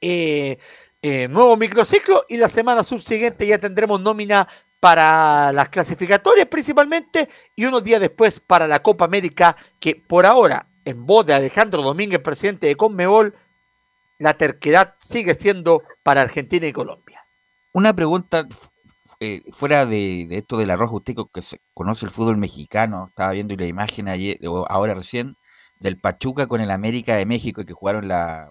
eh, 0.02 0.58
eh, 1.04 1.28
nuevo 1.28 1.56
microciclo 1.56 2.26
y 2.28 2.38
la 2.38 2.50
semana 2.50 2.82
subsiguiente 2.82 3.46
ya 3.46 3.60
tendremos 3.60 4.02
nómina 4.02 4.48
para 4.80 5.54
las 5.54 5.70
clasificatorias 5.70 6.48
principalmente 6.48 7.30
y 7.56 7.66
unos 7.66 7.84
días 7.84 8.02
después 8.02 8.40
para 8.40 8.68
la 8.68 8.82
Copa 8.82 9.06
América 9.06 9.56
que 9.80 9.96
por 9.96 10.26
ahora 10.26 10.66
en 10.86 11.06
voz 11.06 11.26
de 11.26 11.34
Alejandro 11.34 11.82
Domínguez, 11.82 12.20
presidente 12.20 12.68
de 12.68 12.76
Conmebol, 12.76 13.36
la 14.20 14.36
terquedad 14.36 14.94
sigue 14.98 15.34
siendo 15.34 15.84
para 16.04 16.22
Argentina 16.22 16.66
y 16.68 16.72
Colombia. 16.72 17.26
Una 17.74 17.94
pregunta 17.94 18.48
eh, 19.20 19.42
fuera 19.52 19.86
de, 19.86 20.28
esto 20.32 20.58
del 20.58 20.70
arroz, 20.70 20.92
usted 20.94 21.16
que 21.16 21.42
conoce 21.74 22.06
el 22.06 22.12
fútbol 22.12 22.38
mexicano, 22.38 23.08
estaba 23.10 23.32
viendo 23.32 23.56
la 23.56 23.66
imagen 23.66 24.08
ayer, 24.08 24.40
ahora 24.70 24.94
recién, 24.94 25.36
del 25.80 25.98
Pachuca 25.98 26.48
con 26.48 26.62
el 26.62 26.72
América 26.72 27.16
de 27.16 27.26
México 27.26 27.66
que 27.66 27.74
jugaron 27.74 28.08
la 28.08 28.50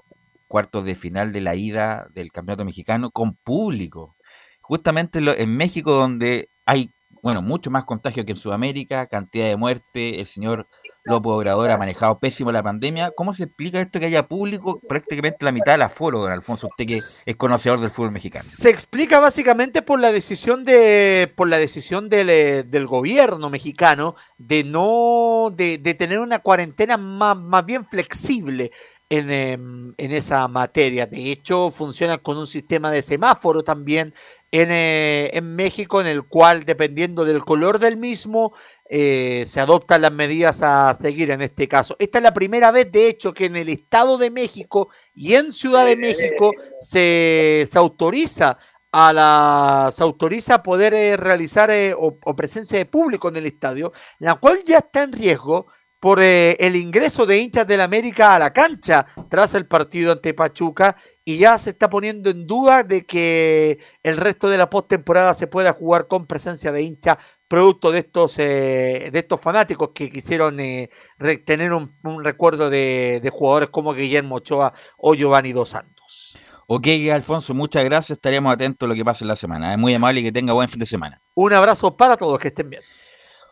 cuartos 0.48 0.84
de 0.84 0.94
final 0.94 1.32
de 1.32 1.40
la 1.40 1.54
ida 1.54 2.06
del 2.14 2.30
campeonato 2.30 2.64
mexicano 2.64 3.10
con 3.10 3.34
público. 3.34 4.14
Justamente 4.60 5.18
en 5.18 5.56
México 5.56 5.92
donde 5.92 6.48
hay, 6.66 6.90
bueno, 7.22 7.42
mucho 7.42 7.70
más 7.70 7.84
contagio 7.84 8.24
que 8.24 8.32
en 8.32 8.36
Sudamérica, 8.36 9.06
cantidad 9.06 9.46
de 9.46 9.56
muerte, 9.56 10.20
el 10.20 10.26
señor 10.26 10.66
López 11.04 11.30
Obrador 11.30 11.70
ha 11.70 11.76
manejado 11.76 12.18
pésimo 12.18 12.50
la 12.50 12.62
pandemia. 12.62 13.10
¿Cómo 13.10 13.34
se 13.34 13.44
explica 13.44 13.80
esto 13.80 14.00
que 14.00 14.06
haya 14.06 14.26
público 14.26 14.80
prácticamente 14.88 15.44
la 15.44 15.52
mitad 15.52 15.72
del 15.72 15.82
aforo, 15.82 16.20
don 16.20 16.32
Alfonso, 16.32 16.66
usted 16.66 16.86
que 16.86 16.96
es 16.96 17.36
conocedor 17.36 17.78
del 17.80 17.90
fútbol 17.90 18.10
mexicano? 18.10 18.42
Se 18.42 18.70
explica 18.70 19.20
básicamente 19.20 19.82
por 19.82 20.00
la 20.00 20.12
decisión 20.12 20.64
de 20.64 21.30
por 21.36 21.48
la 21.48 21.58
decisión 21.58 22.08
del, 22.08 22.30
eh, 22.30 22.62
del 22.62 22.86
gobierno 22.86 23.50
mexicano 23.50 24.16
de 24.38 24.64
no 24.64 25.52
de, 25.54 25.76
de 25.76 25.94
tener 25.94 26.20
una 26.20 26.38
cuarentena 26.38 26.96
más, 26.96 27.36
más 27.36 27.66
bien 27.66 27.86
flexible. 27.86 28.70
En, 29.10 29.30
em, 29.30 29.94
en, 29.98 30.12
esa 30.12 30.48
materia. 30.48 31.06
De 31.06 31.30
hecho, 31.30 31.70
funciona 31.70 32.16
con 32.18 32.38
un 32.38 32.46
sistema 32.46 32.90
de 32.90 33.02
semáforo 33.02 33.62
también 33.62 34.14
en, 34.50 34.70
eh, 34.70 35.30
en 35.34 35.54
México, 35.54 36.00
en 36.00 36.06
el 36.06 36.22
cual, 36.22 36.64
dependiendo 36.64 37.24
del 37.24 37.44
color 37.44 37.78
del 37.78 37.98
mismo, 37.98 38.54
eh, 38.88 39.44
se 39.46 39.60
adoptan 39.60 40.02
las 40.02 40.12
medidas 40.12 40.62
a 40.62 40.94
seguir 40.94 41.30
en 41.30 41.40
este 41.40 41.68
caso. 41.68 41.96
Esta 41.98 42.18
es 42.18 42.24
la 42.24 42.34
primera 42.34 42.70
vez, 42.70 42.90
de 42.92 43.08
hecho, 43.08 43.32
que 43.32 43.46
en 43.46 43.56
el 43.56 43.68
Estado 43.68 44.18
de 44.18 44.30
México 44.30 44.88
y 45.14 45.34
en 45.34 45.52
Ciudad 45.52 45.86
de 45.86 45.96
México 45.96 46.52
se, 46.80 47.66
se 47.70 47.78
autoriza 47.78 48.58
a 48.92 49.12
las 49.12 50.00
autoriza 50.00 50.62
poder 50.62 50.94
eh, 50.94 51.16
realizar 51.16 51.70
eh, 51.70 51.94
o, 51.98 52.18
o 52.22 52.36
presencia 52.36 52.78
de 52.78 52.86
público 52.86 53.28
en 53.28 53.36
el 53.36 53.46
estadio, 53.46 53.92
la 54.20 54.36
cual 54.36 54.62
ya 54.64 54.78
está 54.78 55.02
en 55.02 55.12
riesgo 55.12 55.66
por 55.98 56.20
el 56.20 56.76
ingreso 56.76 57.24
de 57.24 57.38
hinchas 57.38 57.66
del 57.66 57.80
América 57.80 58.34
a 58.34 58.38
la 58.38 58.52
cancha 58.52 59.06
tras 59.30 59.54
el 59.54 59.66
partido 59.66 60.12
ante 60.12 60.34
Pachuca 60.34 60.96
y 61.24 61.38
ya 61.38 61.56
se 61.56 61.70
está 61.70 61.88
poniendo 61.88 62.28
en 62.28 62.46
duda 62.46 62.82
de 62.82 63.06
que 63.06 63.78
el 64.02 64.18
resto 64.18 64.50
de 64.50 64.58
la 64.58 64.68
postemporada 64.68 65.32
se 65.32 65.46
pueda 65.46 65.72
jugar 65.72 66.06
con 66.06 66.26
presencia 66.26 66.72
de 66.72 66.82
hinchas 66.82 67.16
producto 67.54 67.92
de 67.92 68.00
estos 68.00 68.38
eh, 68.38 69.10
de 69.12 69.18
estos 69.18 69.40
fanáticos 69.40 69.90
que 69.94 70.10
quisieron 70.10 70.58
eh, 70.60 70.90
re- 71.18 71.38
tener 71.38 71.72
un, 71.72 71.94
un 72.02 72.24
recuerdo 72.24 72.68
de, 72.70 73.20
de 73.22 73.30
jugadores 73.30 73.68
como 73.70 73.94
Guillermo 73.94 74.36
Ochoa 74.36 74.72
o 74.98 75.14
Giovanni 75.14 75.52
Dos 75.52 75.70
Santos. 75.70 76.36
Ok, 76.66 76.86
Alfonso, 77.12 77.54
muchas 77.54 77.84
gracias. 77.84 78.16
Estaremos 78.16 78.52
atentos 78.52 78.86
a 78.86 78.88
lo 78.88 78.94
que 78.94 79.04
pase 79.04 79.22
en 79.24 79.28
la 79.28 79.36
semana. 79.36 79.72
Es 79.72 79.78
muy 79.78 79.94
amable 79.94 80.20
y 80.20 80.24
que 80.24 80.32
tenga 80.32 80.52
buen 80.52 80.68
fin 80.68 80.80
de 80.80 80.86
semana. 80.86 81.20
Un 81.34 81.52
abrazo 81.52 81.96
para 81.96 82.16
todos, 82.16 82.38
que 82.38 82.48
estén 82.48 82.70
bien. 82.70 82.82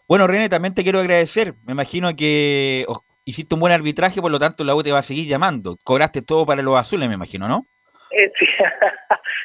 Bueno, 0.09 0.27
René, 0.27 0.49
también 0.49 0.75
te 0.75 0.83
quiero 0.83 0.99
agradecer. 0.99 1.55
Me 1.65 1.73
imagino 1.73 2.15
que 2.17 2.85
hiciste 3.25 3.55
un 3.55 3.61
buen 3.61 3.73
arbitraje, 3.73 4.21
por 4.21 4.31
lo 4.31 4.39
tanto 4.39 4.65
la 4.65 4.75
U 4.75 4.83
te 4.83 4.91
va 4.93 4.99
a 4.99 5.03
seguir 5.03 5.29
llamando. 5.29 5.77
Cobraste 5.85 6.23
todo 6.23 6.45
para 6.47 6.61
los 6.63 6.77
azules, 6.77 7.09
me 7.09 7.15
imagino, 7.15 7.47
¿no? 7.49 7.67
Eh, 8.11 8.33
sí. 8.39 8.47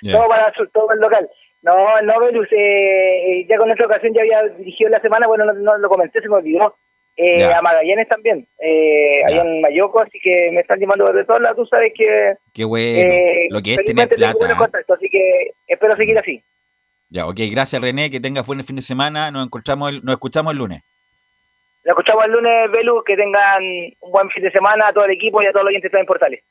Ya. 0.03 0.13
todo 0.13 0.27
para 0.29 0.53
su- 0.53 0.67
todo 0.69 0.91
el 0.93 0.99
local. 0.99 1.27
No, 1.67 2.01
no, 2.01 2.19
Velus, 2.21 2.47
eh, 2.53 3.41
eh, 3.41 3.45
ya 3.49 3.57
con 3.57 3.69
esta 3.69 3.85
ocasión 3.85 4.13
ya 4.13 4.21
había 4.21 4.41
dirigido 4.55 4.89
la 4.89 5.01
semana, 5.01 5.27
bueno, 5.27 5.43
no, 5.43 5.51
no 5.53 5.77
lo 5.77 5.89
comenté, 5.89 6.21
se 6.21 6.29
me 6.29 6.35
olvidó. 6.35 6.75
Eh, 7.17 7.43
a 7.43 7.61
Magallanes 7.61 8.07
también, 8.07 8.47
eh, 8.59 9.21
allá 9.25 9.41
en 9.41 9.59
Mayoco, 9.59 9.99
así 9.99 10.17
que 10.21 10.51
me 10.53 10.61
están 10.61 10.79
llamando 10.79 11.11
desde 11.11 11.25
todos 11.25 11.41
lados, 11.41 11.57
tú 11.57 11.65
sabes 11.65 11.91
que... 11.93 12.35
Qué 12.53 12.63
bueno. 12.63 13.01
eh, 13.01 13.47
lo 13.49 13.61
que 13.61 13.73
es 13.73 13.83
tener 13.83 14.07
plata. 14.07 14.45
¿eh? 14.45 14.83
así 14.93 15.09
que 15.09 15.51
espero 15.67 15.97
seguir 15.97 16.17
así. 16.17 16.41
Ya, 17.09 17.25
ok, 17.27 17.37
gracias 17.51 17.81
René, 17.81 18.09
que 18.11 18.21
tengas 18.21 18.47
buen 18.47 18.63
fin 18.63 18.77
de 18.77 18.81
semana. 18.81 19.29
Nos 19.31 19.45
encontramos 19.45 19.89
el, 19.91 20.05
nos 20.05 20.13
escuchamos 20.13 20.53
el 20.53 20.59
lunes. 20.59 20.83
Nos 21.83 21.97
escuchamos 21.97 22.23
el 22.25 22.31
lunes, 22.31 22.71
Velus, 22.71 23.03
que 23.03 23.17
tengan 23.17 23.63
un 23.99 24.11
buen 24.11 24.29
fin 24.29 24.43
de 24.43 24.51
semana 24.51 24.89
a 24.89 24.93
todo 24.93 25.03
el 25.05 25.11
equipo 25.11 25.41
y 25.41 25.47
a 25.47 25.51
todos 25.51 25.65
los 25.65 25.71
oyentes 25.71 25.91
de 25.91 26.05
Portales. 26.05 26.43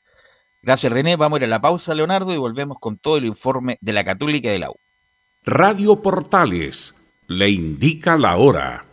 Gracias 0.61 0.91
René, 0.93 1.15
vamos 1.15 1.39
a 1.39 1.43
ir 1.43 1.47
a 1.47 1.49
la 1.49 1.61
pausa, 1.61 1.95
Leonardo, 1.95 2.33
y 2.33 2.37
volvemos 2.37 2.77
con 2.77 2.99
todo 2.99 3.17
el 3.17 3.25
informe 3.25 3.77
de 3.79 3.93
la 3.93 4.03
Católica 4.03 4.49
y 4.49 4.51
de 4.51 4.59
la 4.59 4.69
U. 4.69 4.75
Radio 5.49 6.01
Portales 6.01 6.93
le 7.27 7.49
indica 7.49 8.17
la 8.17 8.35
hora. 8.35 8.85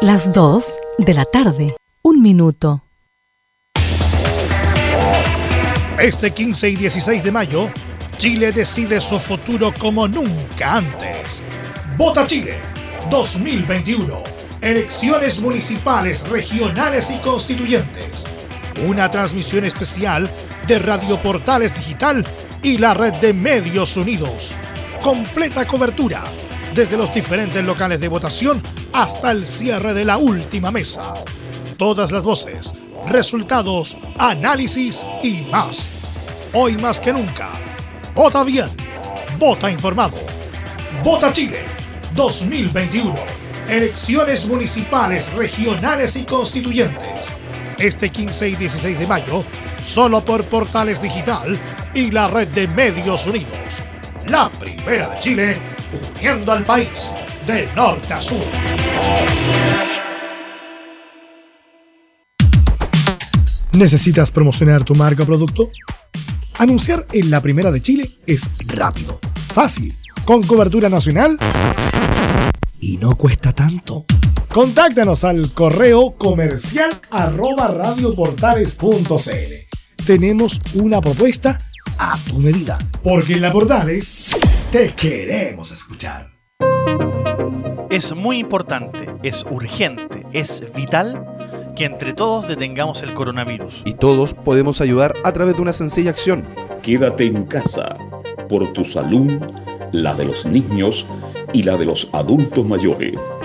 Las 0.00 0.34
2 0.34 0.66
de 0.98 1.14
la 1.14 1.24
tarde. 1.24 1.74
Un 2.02 2.20
minuto. 2.20 2.82
Este 5.98 6.30
15 6.30 6.68
y 6.68 6.76
16 6.76 7.24
de 7.24 7.32
mayo, 7.32 7.70
Chile 8.18 8.52
decide 8.52 9.00
su 9.00 9.18
futuro 9.18 9.72
como 9.78 10.06
nunca 10.06 10.76
antes. 10.76 11.42
Vota 11.96 12.26
Chile 12.26 12.58
2021. 13.08 14.22
Elecciones 14.60 15.40
municipales, 15.40 16.28
regionales 16.28 17.10
y 17.10 17.18
constituyentes. 17.20 18.26
Una 18.86 19.10
transmisión 19.10 19.64
especial 19.64 20.28
de 20.66 20.78
Radio 20.78 21.18
Portales 21.22 21.74
Digital 21.74 22.26
y 22.62 22.76
la 22.76 22.92
red 22.92 23.14
de 23.14 23.32
Medios 23.32 23.96
Unidos. 23.96 24.54
Completa 25.02 25.66
cobertura 25.66 26.22
desde 26.72 26.96
los 26.96 27.12
diferentes 27.12 27.64
locales 27.64 27.98
de 27.98 28.06
votación 28.06 28.62
hasta 28.92 29.32
el 29.32 29.46
cierre 29.46 29.94
de 29.94 30.04
la 30.04 30.16
última 30.16 30.70
mesa. 30.70 31.14
Todas 31.76 32.12
las 32.12 32.22
voces, 32.22 32.72
resultados, 33.08 33.96
análisis 34.16 35.04
y 35.24 35.40
más. 35.50 35.90
Hoy 36.52 36.76
más 36.76 37.00
que 37.00 37.12
nunca. 37.12 37.50
Vota 38.14 38.44
bien. 38.44 38.68
Vota 39.40 39.68
informado. 39.68 40.18
Vota 41.02 41.32
Chile 41.32 41.64
2021. 42.14 43.12
Elecciones 43.68 44.46
municipales, 44.46 45.32
regionales 45.32 46.14
y 46.14 46.24
constituyentes. 46.24 47.36
Este 47.76 48.08
15 48.08 48.50
y 48.50 48.54
16 48.54 49.00
de 49.00 49.06
mayo, 49.08 49.44
solo 49.82 50.24
por 50.24 50.44
Portales 50.44 51.02
Digital 51.02 51.58
y 51.92 52.12
la 52.12 52.28
red 52.28 52.46
de 52.48 52.68
Medios 52.68 53.26
Unidos. 53.26 53.82
La 54.32 54.50
primera 54.50 55.10
de 55.10 55.18
Chile, 55.18 55.58
uniendo 56.16 56.52
al 56.52 56.64
país 56.64 57.12
de 57.46 57.68
norte 57.76 58.14
a 58.14 58.18
sur. 58.18 58.40
¿Necesitas 63.72 64.30
promocionar 64.30 64.84
tu 64.84 64.94
marca 64.94 65.24
o 65.24 65.26
producto? 65.26 65.68
Anunciar 66.58 67.04
en 67.12 67.30
la 67.30 67.42
primera 67.42 67.70
de 67.70 67.82
Chile 67.82 68.08
es 68.26 68.48
rápido, 68.68 69.20
fácil, 69.52 69.92
con 70.24 70.42
cobertura 70.44 70.88
nacional 70.88 71.36
y 72.80 72.96
no 72.96 73.18
cuesta 73.18 73.52
tanto. 73.52 74.06
Contáctanos 74.48 75.24
al 75.24 75.52
correo 75.52 76.12
comercial 76.12 77.02
arroba 77.10 77.68
radioportales.cl. 77.68 79.71
Tenemos 80.06 80.60
una 80.74 81.00
propuesta 81.00 81.56
a 81.96 82.18
tu 82.28 82.40
medida, 82.40 82.76
porque 83.04 83.34
en 83.34 83.42
la 83.42 83.52
Portales 83.52 84.36
te 84.72 84.92
queremos 84.94 85.70
escuchar. 85.70 86.28
Es 87.88 88.12
muy 88.12 88.38
importante, 88.38 89.08
es 89.22 89.44
urgente, 89.48 90.26
es 90.32 90.64
vital 90.74 91.24
que 91.76 91.84
entre 91.84 92.14
todos 92.14 92.48
detengamos 92.48 93.04
el 93.04 93.14
coronavirus. 93.14 93.82
Y 93.84 93.92
todos 93.92 94.34
podemos 94.34 94.80
ayudar 94.80 95.14
a 95.22 95.32
través 95.32 95.54
de 95.54 95.62
una 95.62 95.72
sencilla 95.72 96.10
acción. 96.10 96.44
Quédate 96.82 97.26
en 97.26 97.44
casa 97.44 97.96
por 98.48 98.72
tu 98.72 98.84
salud, 98.84 99.30
la 99.92 100.14
de 100.14 100.24
los 100.24 100.44
niños 100.44 101.06
y 101.52 101.62
la 101.62 101.76
de 101.76 101.84
los 101.84 102.08
adultos 102.12 102.66
mayores. 102.66 103.14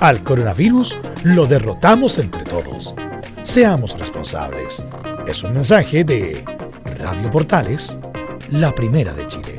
al 0.00 0.22
coronavirus 0.22 0.96
lo 1.24 1.46
derrotamos 1.46 2.18
entre 2.18 2.44
todos. 2.44 2.94
Seamos 3.42 3.98
responsables. 3.98 4.84
Es 5.26 5.42
un 5.42 5.54
mensaje 5.54 6.04
de 6.04 6.44
Radio 6.98 7.30
Portales, 7.30 7.98
la 8.50 8.74
primera 8.74 9.12
de 9.12 9.26
Chile. 9.26 9.56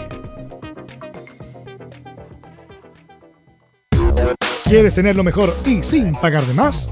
¿Quieres 4.63 4.93
tener 4.93 5.15
lo 5.15 5.23
mejor 5.23 5.53
y 5.65 5.81
sin 5.83 6.13
pagar 6.13 6.43
de 6.43 6.53
más? 6.53 6.91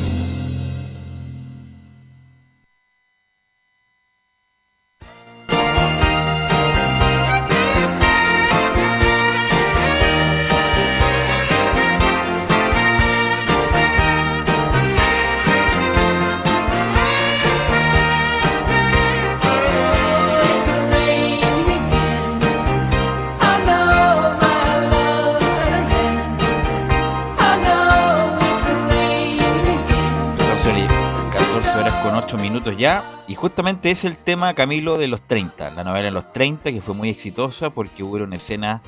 Justamente 33.41 33.89
es 33.89 34.05
el 34.05 34.19
tema, 34.19 34.53
Camilo, 34.53 34.99
de 34.99 35.07
los 35.07 35.23
30, 35.23 35.71
la 35.71 35.83
novela 35.83 36.05
de 36.05 36.11
los 36.11 36.31
30, 36.31 36.71
que 36.71 36.79
fue 36.79 36.93
muy 36.93 37.09
exitosa 37.09 37.71
porque 37.71 38.03
hubo 38.03 38.17
una 38.17 38.35
escena 38.35 38.83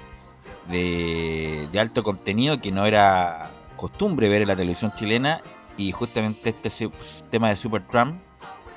de, 0.69 1.67
de 1.71 1.79
alto 1.79 2.03
contenido 2.03 2.61
que 2.61 2.71
no 2.71 2.85
era 2.85 3.49
costumbre 3.75 4.29
ver 4.29 4.43
en 4.43 4.49
la 4.49 4.55
televisión 4.55 4.93
chilena, 4.93 5.41
y 5.75 5.91
justamente 5.91 6.51
este 6.55 6.91
tema 7.31 7.49
de 7.49 7.55
Super 7.55 7.81
Trump 7.87 8.21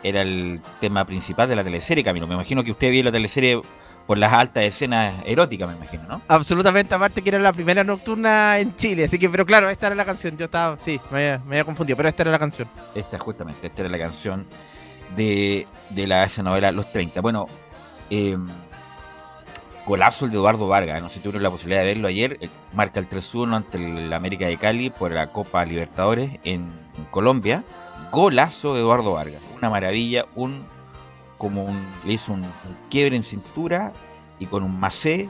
era 0.03 0.22
el 0.22 0.62
tema 0.81 1.05
principal 1.05 1.47
de 1.47 1.57
la 1.57 1.62
teleserie, 1.62 2.03
Camilo. 2.03 2.27
Me 2.27 2.35
imagino 2.35 2.64
que 2.64 2.70
usted 2.70 2.91
vio 2.91 3.05
la 3.05 3.12
teleserie 3.12 3.61
por 4.07 4.16
las 4.16 4.33
altas 4.33 4.64
escenas 4.64 5.14
eróticas, 5.27 5.68
me 5.68 5.77
imagino, 5.77 6.05
¿no? 6.09 6.22
Absolutamente, 6.27 6.95
aparte 6.95 7.20
que 7.20 7.29
era 7.29 7.39
la 7.39 7.53
primera 7.53 7.85
nocturna 7.85 8.59
en 8.59 8.74
Chile, 8.77 9.05
así 9.05 9.18
que, 9.18 9.29
pero 9.29 9.45
claro, 9.45 9.68
esta 9.68 9.89
era 9.89 9.97
la 9.97 10.07
canción, 10.07 10.39
yo 10.39 10.47
estaba, 10.47 10.79
sí, 10.79 10.99
me 11.11 11.18
había, 11.18 11.39
me 11.41 11.57
había 11.57 11.64
confundido, 11.64 11.99
pero 11.99 12.09
esta 12.09 12.22
era 12.22 12.33
la 12.33 12.39
canción. 12.39 12.66
Esta, 12.95 13.18
justamente, 13.18 13.66
esta 13.66 13.83
era 13.83 13.91
la 13.91 13.99
canción 13.99 14.47
de, 15.15 15.67
de 15.91 16.07
la, 16.07 16.25
esa 16.25 16.43
novela 16.43 16.73
Los 16.73 16.91
30. 16.93 17.21
Bueno, 17.21 17.47
eh, 18.11 18.37
golazo 19.87 20.25
el 20.25 20.33
de 20.33 20.39
Eduardo 20.39 20.67
Vargas, 20.67 21.01
no 21.01 21.09
sé 21.09 21.17
si 21.17 21.21
tuvieron 21.21 21.43
la 21.43 21.51
posibilidad 21.51 21.83
de 21.83 21.87
verlo 21.87 22.09
ayer, 22.09 22.39
eh, 22.41 22.49
marca 22.73 22.99
el 22.99 23.09
3-1 23.09 23.55
ante 23.55 23.79
el 23.79 24.13
América 24.13 24.47
de 24.47 24.57
Cali 24.57 24.91
por 24.91 25.13
la 25.13 25.29
Copa 25.29 25.65
Libertadores 25.65 26.33
en, 26.45 26.85
Colombia. 27.11 27.63
Golazo 28.11 28.73
de 28.75 28.81
Eduardo 28.81 29.13
Vargas, 29.13 29.43
una 29.57 29.69
maravilla, 29.69 30.27
un 30.35 30.65
como 31.37 31.65
un, 31.65 31.87
le 32.05 32.15
hizo 32.15 32.33
un, 32.33 32.47
quiebre 32.89 33.17
en 33.17 33.23
cintura 33.23 33.93
y 34.39 34.47
con 34.47 34.63
un 34.63 34.81
macé 34.81 35.29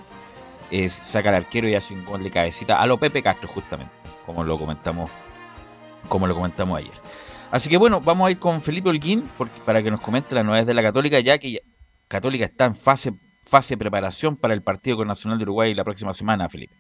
saca 0.89 1.31
al 1.31 1.37
arquero 1.37 1.69
y 1.69 1.75
hace 1.75 1.95
un 1.95 2.05
gol 2.05 2.23
de 2.23 2.31
cabecita 2.31 2.81
a 2.81 2.87
lo 2.87 2.99
Pepe 2.99 3.23
Castro 3.23 3.49
justamente, 3.49 3.93
como 4.25 4.45
lo 4.45 4.59
comentamos, 4.59 5.11
como 6.09 6.27
lo 6.27 6.35
comentamos 6.35 6.79
ayer. 6.79 6.95
Así 7.51 7.69
que 7.69 7.77
bueno, 7.77 8.01
vamos 8.01 8.27
a 8.27 8.31
ir 8.31 8.39
con 8.39 8.61
Felipe 8.61 8.89
Holguín 8.89 9.29
porque, 9.39 9.61
para 9.65 9.83
que 9.83 9.91
nos 9.91 10.01
comente 10.01 10.35
las 10.35 10.45
novedades 10.45 10.67
de 10.67 10.75
la 10.75 10.83
Católica, 10.83 11.21
ya 11.21 11.39
que 11.39 11.61
Católica 12.09 12.45
está 12.45 12.67
en 12.67 12.75
fase, 12.75 13.13
fase 13.45 13.75
de 13.75 13.79
preparación 13.79 14.37
para 14.37 14.55
el 14.55 14.63
partido 14.63 14.99
con 14.99 15.09
Nacional 15.09 15.39
de 15.39 15.45
Uruguay 15.45 15.75
la 15.75 15.85
próxima 15.85 16.13
semana, 16.13 16.49
Felipe. 16.49 16.75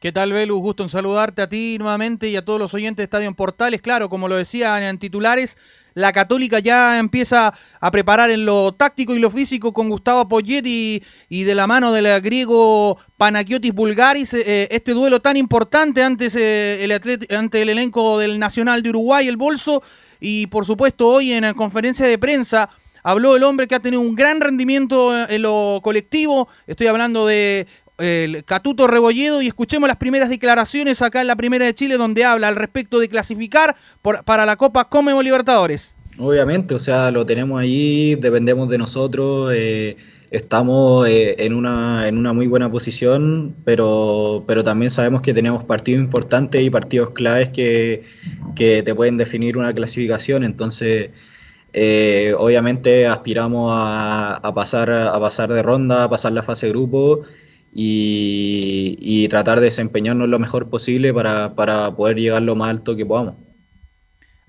¿Qué 0.00 0.12
tal, 0.12 0.32
Velus? 0.32 0.60
Gusto 0.60 0.82
en 0.82 0.88
saludarte 0.88 1.42
a 1.42 1.48
ti 1.50 1.76
nuevamente 1.78 2.26
y 2.26 2.34
a 2.34 2.42
todos 2.42 2.58
los 2.58 2.72
oyentes 2.72 2.96
de 2.96 3.04
Estadio 3.04 3.28
en 3.28 3.34
Portales. 3.34 3.82
Claro, 3.82 4.08
como 4.08 4.28
lo 4.28 4.36
decían 4.36 4.82
en 4.82 4.96
titulares, 4.96 5.58
la 5.92 6.14
Católica 6.14 6.58
ya 6.58 6.98
empieza 6.98 7.52
a 7.78 7.90
preparar 7.90 8.30
en 8.30 8.46
lo 8.46 8.72
táctico 8.72 9.14
y 9.14 9.18
lo 9.18 9.30
físico 9.30 9.74
con 9.74 9.90
Gustavo 9.90 10.26
Poyetti 10.26 11.02
y, 11.28 11.44
de 11.44 11.54
la 11.54 11.66
mano 11.66 11.92
del 11.92 12.18
griego 12.22 12.96
Panagiotis 13.18 13.74
Bulgaris, 13.74 14.32
eh, 14.32 14.68
este 14.70 14.92
duelo 14.92 15.20
tan 15.20 15.36
importante 15.36 16.00
eh, 16.00 17.26
ante 17.36 17.60
el 17.60 17.68
elenco 17.68 18.18
del 18.18 18.38
Nacional 18.38 18.82
de 18.82 18.88
Uruguay, 18.88 19.28
el 19.28 19.36
Bolso, 19.36 19.82
y 20.18 20.46
por 20.46 20.64
supuesto 20.64 21.08
hoy 21.08 21.32
en 21.32 21.42
la 21.42 21.52
conferencia 21.52 22.06
de 22.06 22.16
prensa 22.16 22.70
habló 23.02 23.36
el 23.36 23.44
hombre 23.44 23.66
que 23.66 23.74
ha 23.74 23.80
tenido 23.80 24.00
un 24.00 24.14
gran 24.14 24.40
rendimiento 24.40 25.26
en 25.28 25.42
lo 25.42 25.80
colectivo, 25.82 26.48
estoy 26.66 26.86
hablando 26.86 27.26
de 27.26 27.66
el 28.00 28.44
Catuto 28.44 28.86
Rebolledo 28.86 29.42
y 29.42 29.46
escuchemos 29.46 29.88
las 29.88 29.98
primeras 29.98 30.28
declaraciones 30.28 31.02
acá 31.02 31.20
en 31.20 31.26
la 31.26 31.36
Primera 31.36 31.64
de 31.64 31.74
Chile 31.74 31.96
donde 31.96 32.24
habla 32.24 32.48
al 32.48 32.56
respecto 32.56 32.98
de 32.98 33.08
clasificar 33.08 33.76
para 34.24 34.46
la 34.46 34.56
Copa 34.56 34.88
Comemo 34.88 35.22
Libertadores. 35.22 35.92
Obviamente, 36.18 36.74
o 36.74 36.78
sea, 36.78 37.10
lo 37.10 37.24
tenemos 37.24 37.60
ahí, 37.60 38.14
dependemos 38.16 38.68
de 38.68 38.78
nosotros, 38.78 39.52
eh, 39.54 39.96
estamos 40.30 41.08
eh, 41.08 41.36
en, 41.38 41.54
una, 41.54 42.08
en 42.08 42.18
una 42.18 42.32
muy 42.32 42.46
buena 42.46 42.70
posición, 42.70 43.54
pero, 43.64 44.44
pero 44.46 44.62
también 44.62 44.90
sabemos 44.90 45.22
que 45.22 45.32
tenemos 45.32 45.64
partidos 45.64 46.02
importantes 46.02 46.60
y 46.60 46.68
partidos 46.68 47.10
claves 47.10 47.48
que, 47.48 48.02
que 48.54 48.82
te 48.82 48.94
pueden 48.94 49.16
definir 49.16 49.56
una 49.56 49.72
clasificación, 49.72 50.44
entonces... 50.44 51.10
Eh, 51.72 52.34
obviamente 52.36 53.06
aspiramos 53.06 53.72
a, 53.72 54.34
a, 54.34 54.52
pasar, 54.52 54.90
a 54.90 55.20
pasar 55.20 55.54
de 55.54 55.62
ronda, 55.62 56.02
a 56.02 56.10
pasar 56.10 56.32
la 56.32 56.42
fase 56.42 56.68
grupo 56.68 57.20
y, 57.72 59.28
tratar 59.28 59.60
de 59.60 59.66
desempeñarnos 59.66 60.28
lo 60.28 60.38
mejor 60.38 60.70
posible 60.70 61.14
para, 61.14 61.54
para 61.54 61.94
poder 61.94 62.16
llegar 62.16 62.42
lo 62.42 62.56
más 62.56 62.70
alto 62.70 62.96
que 62.96 63.06
podamos. 63.06 63.34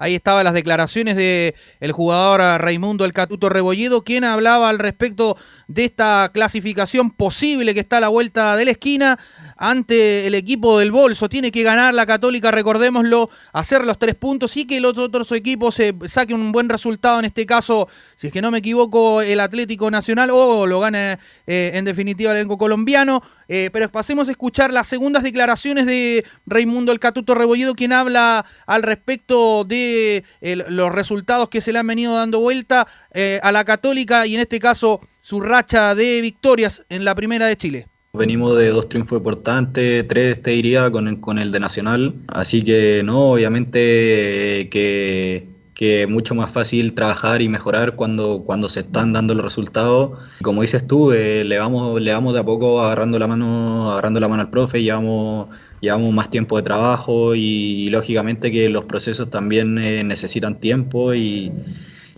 Ahí 0.02 0.16
estaban 0.16 0.44
las 0.44 0.56
declaraciones 0.56 1.16
de 1.16 1.54
el 1.80 1.92
jugador 1.92 2.42
Raimundo 2.60 3.06
El 3.06 3.14
Catuto 3.14 3.50
Rebolledo, 3.50 4.04
quien 4.04 4.24
hablaba 4.24 4.68
al 4.68 4.80
respecto 4.80 5.38
de 5.68 5.86
esta 5.86 6.32
clasificación 6.34 7.12
posible 7.12 7.76
que 7.76 7.82
está 7.82 7.98
a 7.98 8.02
la 8.02 8.08
vuelta 8.08 8.56
de 8.56 8.66
la 8.66 8.72
esquina 8.72 9.20
ante 9.62 10.26
el 10.26 10.34
equipo 10.34 10.80
del 10.80 10.92
Bolso. 10.92 11.30
Tiene 11.30 11.52
que 11.52 11.62
ganar 11.62 11.94
la 11.94 12.08
Católica, 12.08 12.50
recordémoslo, 12.50 13.30
hacer 13.54 13.86
los 13.86 14.00
tres 14.00 14.16
puntos 14.16 14.58
y 14.58 14.66
que 14.66 14.82
los 14.82 14.98
otros 14.98 15.32
equipos 15.34 15.76
se 15.76 15.94
saquen 16.08 16.42
un 16.42 16.52
buen 16.52 16.68
resultado. 16.68 17.20
En 17.20 17.26
este 17.26 17.46
caso, 17.46 17.88
si 18.16 18.28
es 18.28 18.34
que 18.34 18.42
no 18.42 18.50
me 18.50 18.58
equivoco, 18.58 19.22
el 19.22 19.40
Atlético 19.40 19.92
Nacional 19.92 20.32
o 20.34 20.66
lo 20.66 20.80
gane 20.80 21.20
eh, 21.46 21.72
en 21.76 21.86
definitiva 21.86 22.32
el 22.32 22.38
elenco 22.38 22.58
colombiano. 22.58 23.22
Eh, 23.48 23.70
pero 23.72 23.92
pasemos 23.92 24.30
a 24.30 24.32
escuchar 24.32 24.74
las 24.74 24.88
segundas 24.88 25.22
declaraciones 25.22 25.86
de 25.86 26.26
Raimundo 26.48 26.92
El 26.92 27.00
Catuto 27.00 27.36
Rebolledo, 27.36 27.76
quien 27.76 27.94
habla 27.94 28.46
al 28.66 28.82
respecto 28.82 29.64
de 29.64 30.24
los 30.42 30.92
resultados 30.92 31.50
que 31.50 31.62
se 31.62 31.72
le 31.72 31.78
han 31.78 31.88
venido 31.88 32.16
dando 32.16 32.40
vuelta 32.40 32.88
eh, 33.14 33.40
a 33.44 33.52
la 33.52 33.64
Católica 33.64 34.26
y 34.26 34.34
en 34.34 34.42
este 34.42 34.60
caso 34.60 35.02
su 35.22 35.40
racha 35.40 35.94
de 35.94 36.22
victorias 36.22 36.84
en 36.90 37.06
la 37.06 37.14
primera 37.14 37.46
de 37.46 37.58
Chile. 37.58 37.91
Venimos 38.14 38.58
de 38.58 38.68
dos 38.72 38.90
triunfos 38.90 39.20
importantes, 39.20 40.06
tres 40.06 40.42
te 40.42 40.52
diría 40.52 40.92
con 40.92 41.08
el, 41.08 41.22
con 41.22 41.40
el 41.40 41.54
de 41.54 41.62
Nacional, 41.62 42.14
así 42.28 42.62
que 42.62 43.04
no, 43.06 43.32
obviamente 43.32 44.68
que, 44.70 45.48
que 45.74 46.04
es 46.04 46.10
mucho 46.10 46.36
más 46.36 46.52
fácil 46.52 46.94
trabajar 46.94 47.42
y 47.42 47.48
mejorar 47.48 47.96
cuando, 47.96 48.44
cuando 48.46 48.68
se 48.68 48.82
están 48.82 49.14
dando 49.14 49.34
los 49.34 49.46
resultados. 49.46 50.20
Como 50.42 50.62
dices 50.62 50.86
tú, 50.86 51.14
eh, 51.14 51.46
le, 51.46 51.58
vamos, 51.58 52.02
le 52.02 52.12
vamos 52.12 52.34
de 52.34 52.42
a 52.42 52.44
poco 52.44 52.82
agarrando 52.82 53.18
la 53.18 53.28
mano, 53.28 53.90
agarrando 53.90 54.20
la 54.20 54.28
mano 54.28 54.42
al 54.42 54.50
profe, 54.50 54.84
llevamos 54.84 55.48
llevamos 55.80 56.14
más 56.14 56.30
tiempo 56.30 56.58
de 56.58 56.64
trabajo 56.64 57.34
y, 57.34 57.90
lógicamente 57.92 58.52
que 58.52 58.68
los 58.68 58.84
procesos 58.86 59.30
también 59.30 59.78
eh, 59.78 60.04
necesitan 60.04 60.60
tiempo 60.60 61.14
y, 61.14 61.52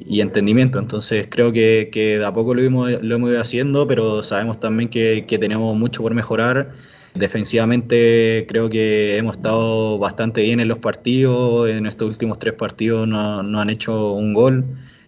y 0.05 0.21
entendimiento. 0.21 0.79
Entonces 0.79 1.27
creo 1.29 1.51
que, 1.51 1.89
que 1.91 2.19
de 2.19 2.25
a 2.25 2.33
poco 2.33 2.53
lo 2.53 2.61
hemos, 2.61 3.01
lo 3.01 3.15
hemos 3.15 3.29
ido 3.29 3.41
haciendo, 3.41 3.87
pero 3.87 4.23
sabemos 4.23 4.59
también 4.59 4.89
que, 4.89 5.25
que 5.27 5.37
tenemos 5.37 5.75
mucho 5.75 6.01
por 6.01 6.13
mejorar. 6.13 6.71
Defensivamente 7.15 8.45
creo 8.47 8.69
que 8.69 9.17
hemos 9.17 9.37
estado 9.37 9.99
bastante 9.99 10.41
bien 10.41 10.59
en 10.59 10.67
los 10.67 10.79
partidos, 10.79 11.69
en 11.69 11.85
estos 11.85 12.09
últimos 12.09 12.39
tres 12.39 12.55
partidos 12.55 13.07
no, 13.07 13.43
no 13.43 13.59
han 13.59 13.69
hecho 13.69 14.13
un 14.13 14.33
gol. 14.33 14.65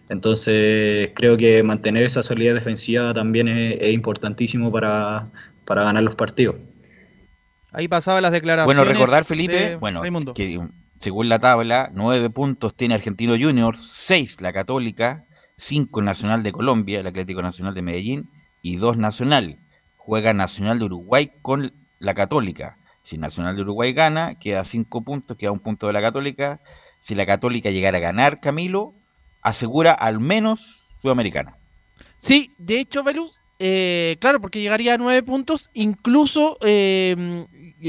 Entonces 0.08 1.10
creo 1.14 1.36
que 1.36 1.62
mantener 1.64 2.04
esa 2.04 2.22
solidez 2.22 2.54
defensiva 2.54 3.12
también 3.12 3.48
es, 3.48 3.76
es 3.80 3.90
importantísimo 3.92 4.70
para, 4.70 5.28
para 5.64 5.82
ganar 5.82 6.04
los 6.04 6.14
partidos. 6.14 6.56
Ahí 7.72 7.88
pasaba 7.88 8.20
las 8.20 8.32
declaraciones. 8.32 8.76
Bueno, 8.76 8.90
recordar, 8.90 9.24
Felipe, 9.24 9.54
de 9.54 9.76
bueno, 9.76 10.00
Raimundo. 10.00 10.32
que 10.32 10.60
según 11.00 11.28
la 11.28 11.38
tabla, 11.38 11.90
nueve 11.92 12.30
puntos 12.30 12.74
tiene 12.74 12.94
Argentino 12.94 13.34
Junior, 13.38 13.76
seis 13.78 14.40
la 14.40 14.52
Católica, 14.52 15.24
cinco 15.56 16.02
Nacional 16.02 16.42
de 16.42 16.52
Colombia, 16.52 17.00
el 17.00 17.06
Atlético 17.06 17.42
Nacional 17.42 17.74
de 17.74 17.82
Medellín 17.82 18.30
y 18.62 18.76
dos 18.76 18.96
Nacional. 18.96 19.58
Juega 19.96 20.32
Nacional 20.32 20.78
de 20.78 20.84
Uruguay 20.84 21.30
con 21.42 21.72
la 21.98 22.14
Católica. 22.14 22.76
Si 23.02 23.18
Nacional 23.18 23.56
de 23.56 23.62
Uruguay 23.62 23.92
gana, 23.92 24.36
queda 24.36 24.64
cinco 24.64 25.02
puntos, 25.02 25.36
queda 25.36 25.52
un 25.52 25.60
punto 25.60 25.86
de 25.86 25.92
la 25.92 26.00
Católica. 26.00 26.60
Si 27.00 27.14
la 27.14 27.26
Católica 27.26 27.70
llegara 27.70 27.98
a 27.98 28.00
ganar, 28.00 28.40
Camilo, 28.40 28.94
asegura 29.42 29.92
al 29.92 30.20
menos 30.20 30.82
Sudamericana. 31.00 31.56
Sí, 32.18 32.50
de 32.58 32.80
hecho, 32.80 33.04
Velus, 33.04 33.40
eh, 33.58 34.16
claro, 34.20 34.40
porque 34.40 34.60
llegaría 34.60 34.94
a 34.94 34.98
nueve 34.98 35.22
puntos, 35.22 35.70
incluso 35.72 36.58
eh, 36.62 37.46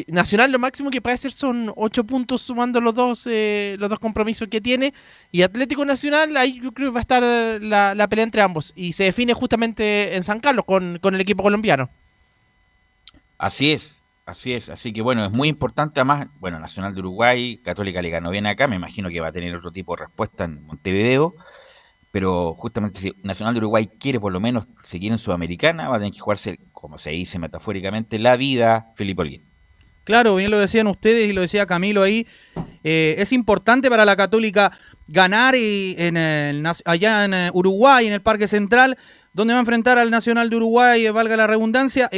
Nacional 0.07 0.51
lo 0.51 0.59
máximo 0.59 0.89
que 0.89 1.01
puede 1.01 1.15
hacer 1.15 1.31
son 1.31 1.71
ocho 1.75 2.03
puntos 2.03 2.41
sumando 2.41 2.81
los 2.81 2.93
dos 2.93 3.27
eh, 3.27 3.75
los 3.79 3.89
dos 3.89 3.99
compromisos 3.99 4.47
que 4.47 4.61
tiene 4.61 4.93
y 5.31 5.41
Atlético 5.41 5.85
Nacional 5.85 6.35
ahí 6.37 6.59
yo 6.61 6.71
creo 6.71 6.89
que 6.89 6.93
va 6.93 6.99
a 6.99 7.01
estar 7.01 7.23
la, 7.61 7.95
la 7.95 8.07
pelea 8.07 8.23
entre 8.23 8.41
ambos 8.41 8.73
y 8.75 8.93
se 8.93 9.05
define 9.05 9.33
justamente 9.33 10.15
en 10.15 10.23
San 10.23 10.39
Carlos 10.39 10.65
con, 10.65 10.99
con 10.99 11.15
el 11.15 11.21
equipo 11.21 11.43
colombiano. 11.43 11.89
Así 13.37 13.71
es, 13.71 14.01
así 14.25 14.53
es. 14.53 14.69
Así 14.69 14.91
que 14.93 15.01
bueno, 15.01 15.25
es 15.25 15.31
muy 15.31 15.47
importante 15.47 15.99
además, 15.99 16.27
bueno, 16.39 16.59
Nacional 16.59 16.93
de 16.93 16.99
Uruguay, 17.01 17.57
Católica 17.63 18.01
le 18.01 18.09
ganó 18.09 18.31
bien 18.31 18.45
acá, 18.47 18.67
me 18.67 18.75
imagino 18.75 19.09
que 19.09 19.19
va 19.19 19.27
a 19.27 19.31
tener 19.31 19.55
otro 19.55 19.71
tipo 19.71 19.95
de 19.95 20.05
respuesta 20.05 20.45
en 20.45 20.65
Montevideo, 20.65 21.35
pero 22.11 22.53
justamente 22.55 22.99
si 22.99 23.13
Nacional 23.23 23.53
de 23.53 23.59
Uruguay 23.59 23.87
quiere 23.99 24.19
por 24.19 24.31
lo 24.33 24.39
menos 24.39 24.67
seguir 24.83 25.11
en 25.11 25.19
Sudamericana, 25.19 25.89
va 25.89 25.97
a 25.97 25.99
tener 25.99 26.13
que 26.13 26.19
jugarse, 26.19 26.59
como 26.73 26.97
se 26.97 27.11
dice 27.11 27.37
metafóricamente, 27.39 28.19
la 28.19 28.35
vida 28.37 28.91
Felipe 28.95 29.21
Olguín. 29.21 29.56
Claro, 30.07 30.35
bien 30.37 30.51
lo 30.51 30.57
decían 30.57 30.87
ustedes 30.87 31.29
y 31.29 31.33
lo 31.33 31.41
decía 31.41 31.65
Camilo 31.65 32.01
ahí. 32.01 32.25
eh, 32.81 33.15
es 33.17 33.33
importante 33.33 33.89
para 33.89 34.05
la 34.05 34.15
Católica 34.15 34.71
ganar 35.09 35.53
y 35.53 35.95
en 35.97 36.15
el 36.15 36.65
allá 36.85 37.25
en 37.25 37.33
eh, 37.33 37.49
Uruguay, 37.53 38.07
en 38.07 38.13
el 38.13 38.21
Parque 38.21 38.47
Central, 38.47 38.97
donde 39.33 39.53
va 39.53 39.59
a 39.59 39.59
enfrentar 39.59 39.97
al 39.97 40.09
Nacional 40.09 40.49
de 40.49 40.55
Uruguay, 40.55 41.05
eh, 41.05 41.11
valga 41.11 41.35
la 41.35 41.45
redundancia. 41.45 42.09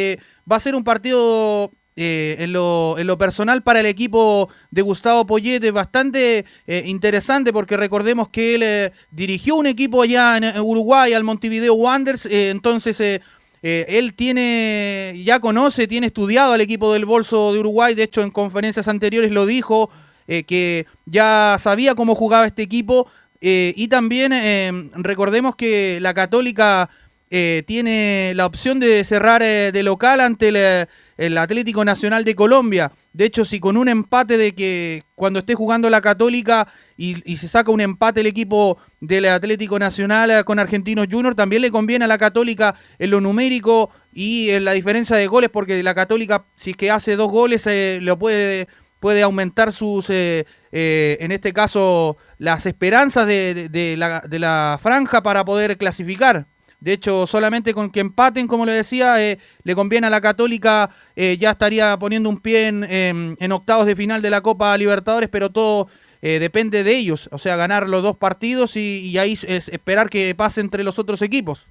va 0.50 0.56
a 0.56 0.60
ser 0.60 0.76
un 0.76 0.84
partido 0.84 1.72
en, 1.96 2.54
lo, 2.54 2.96
en 3.00 3.08
lo 3.08 3.18
personal 3.18 3.64
para 3.64 3.80
el 3.80 3.88
equipo 3.88 4.50
de 4.70 4.84
Gustavo 4.84 5.26
Poyete 5.26 5.72
bastante 5.72 6.46
interesante 6.86 7.52
porque 7.52 7.76
recordemos 7.76 8.30
que 8.30 8.54
él 8.54 8.92
dirigió 9.10 9.56
un 9.56 9.66
equipo 9.66 10.04
allá 10.04 10.38
en, 10.38 10.44
eh, 10.44 10.62
Uruguay, 10.62 11.14
al 11.14 11.24
Montevideo 11.24 11.74
Wanderers, 11.74 12.28
entonces... 12.28 13.20
eh, 13.62 13.86
él 13.90 14.14
tiene, 14.14 15.22
ya 15.24 15.40
conoce, 15.40 15.88
tiene 15.88 16.08
estudiado 16.08 16.54
al 16.54 16.62
equipo 16.62 16.94
del 16.94 17.06
Bolso 17.06 17.52
de 17.52 17.60
Uruguay, 17.60 17.94
de 17.94 18.04
hecho 18.04 18.22
en 18.22 18.32
conferencias 18.32 18.88
anteriores 18.88 19.32
lo 19.32 19.46
dijo, 19.46 19.90
eh, 20.28 20.44
que 20.44 20.86
ya 21.06 21.58
sabía 21.60 21.96
cómo 21.96 22.16
jugaba 22.16 22.46
este 22.46 22.62
equipo 22.62 23.08
eh, 23.42 23.74
y 23.76 23.88
también 23.88 24.92
recordemos 24.94 25.56
que 25.56 26.00
la 26.02 26.14
Católica 26.14 26.90
tiene 27.30 28.34
la 28.36 28.48
opción 28.48 28.80
de 28.80 29.04
cerrar 29.04 29.42
de 29.42 29.84
local 29.84 30.20
ante 30.20 30.50
el, 30.50 30.88
el 31.18 31.38
Atlético 31.38 31.86
Nacional 31.86 32.26
de 32.26 32.34
Colombia. 32.34 32.92
De 33.14 33.26
hecho, 33.26 33.46
si 33.46 33.60
con 33.60 33.78
un 33.78 33.88
empate 33.88 34.38
de 34.38 34.54
que 34.54 35.04
cuando 35.16 35.40
esté 35.40 35.54
jugando 35.54 35.90
la 35.90 36.02
Católica 36.02 36.68
y, 37.00 37.24
y 37.32 37.38
se 37.38 37.48
saca 37.48 37.72
un 37.72 37.80
empate 37.80 38.20
el 38.20 38.28
equipo 38.28 38.78
del 39.00 39.26
Atlético 39.28 39.80
Nacional 39.80 40.44
con 40.44 40.60
Argentinos 40.60 41.08
Junior, 41.10 41.34
también 41.34 41.62
le 41.62 41.72
conviene 41.72 42.04
a 42.04 42.10
la 42.10 42.18
Católica 42.18 42.76
en 43.00 43.10
lo 43.12 43.22
numérico 43.22 43.90
y 44.14 44.50
en 44.50 44.66
la 44.66 44.74
diferencia 44.74 45.16
de 45.16 45.26
goles, 45.28 45.50
porque 45.50 45.82
la 45.82 45.96
Católica, 45.96 46.44
si 46.58 46.72
es 46.72 46.76
que 46.78 46.92
hace 46.92 47.16
dos 47.16 47.32
goles, 47.32 47.66
eh, 47.68 48.00
lo 48.02 48.20
puede, 48.20 48.68
puede 49.00 49.22
aumentar 49.24 49.72
sus, 49.72 50.10
eh, 50.10 50.46
eh, 50.74 51.18
en 51.22 51.32
este 51.32 51.54
caso, 51.54 52.18
las 52.38 52.66
esperanzas 52.66 53.26
de, 53.28 53.54
de- 53.54 53.70
de 53.70 53.96
la, 53.96 54.20
de 54.28 54.40
la 54.40 54.78
franja 54.84 55.24
para 55.24 55.46
poder 55.46 55.78
clasificar. 55.78 56.48
De 56.82 56.94
hecho, 56.94 57.26
solamente 57.28 57.74
con 57.74 57.92
que 57.92 58.02
empaten, 58.02 58.46
como 58.48 58.66
le 58.66 58.72
decía, 58.74 59.22
eh, 59.24 59.38
le 59.64 59.76
conviene 59.76 60.08
a 60.08 60.10
la 60.10 60.20
Católica, 60.22 60.90
eh, 61.16 61.38
ya 61.40 61.52
estaría 61.52 61.98
poniendo 61.98 62.28
un 62.30 62.40
pie 62.42 62.68
en 62.68 63.52
octavos 63.54 63.86
de 63.86 63.96
final 63.96 64.22
de 64.22 64.30
la 64.30 64.42
Copa 64.42 64.78
Libertadores, 64.78 65.30
pero 65.30 65.50
todo 65.50 65.88
eh, 66.22 66.40
depende 66.40 66.84
de 66.84 66.96
ellos. 66.96 67.30
O 67.32 67.38
sea, 67.38 67.56
ganar 67.56 67.90
los 67.90 68.04
dos 68.04 68.18
partidos 68.18 68.76
y, 68.76 69.18
ahí 69.18 69.34
es 69.34 69.70
esperar 69.70 70.10
que 70.10 70.34
pase 70.36 70.62
entre 70.62 70.84
los 70.84 71.00
otros 71.00 71.22
equipos. 71.22 71.68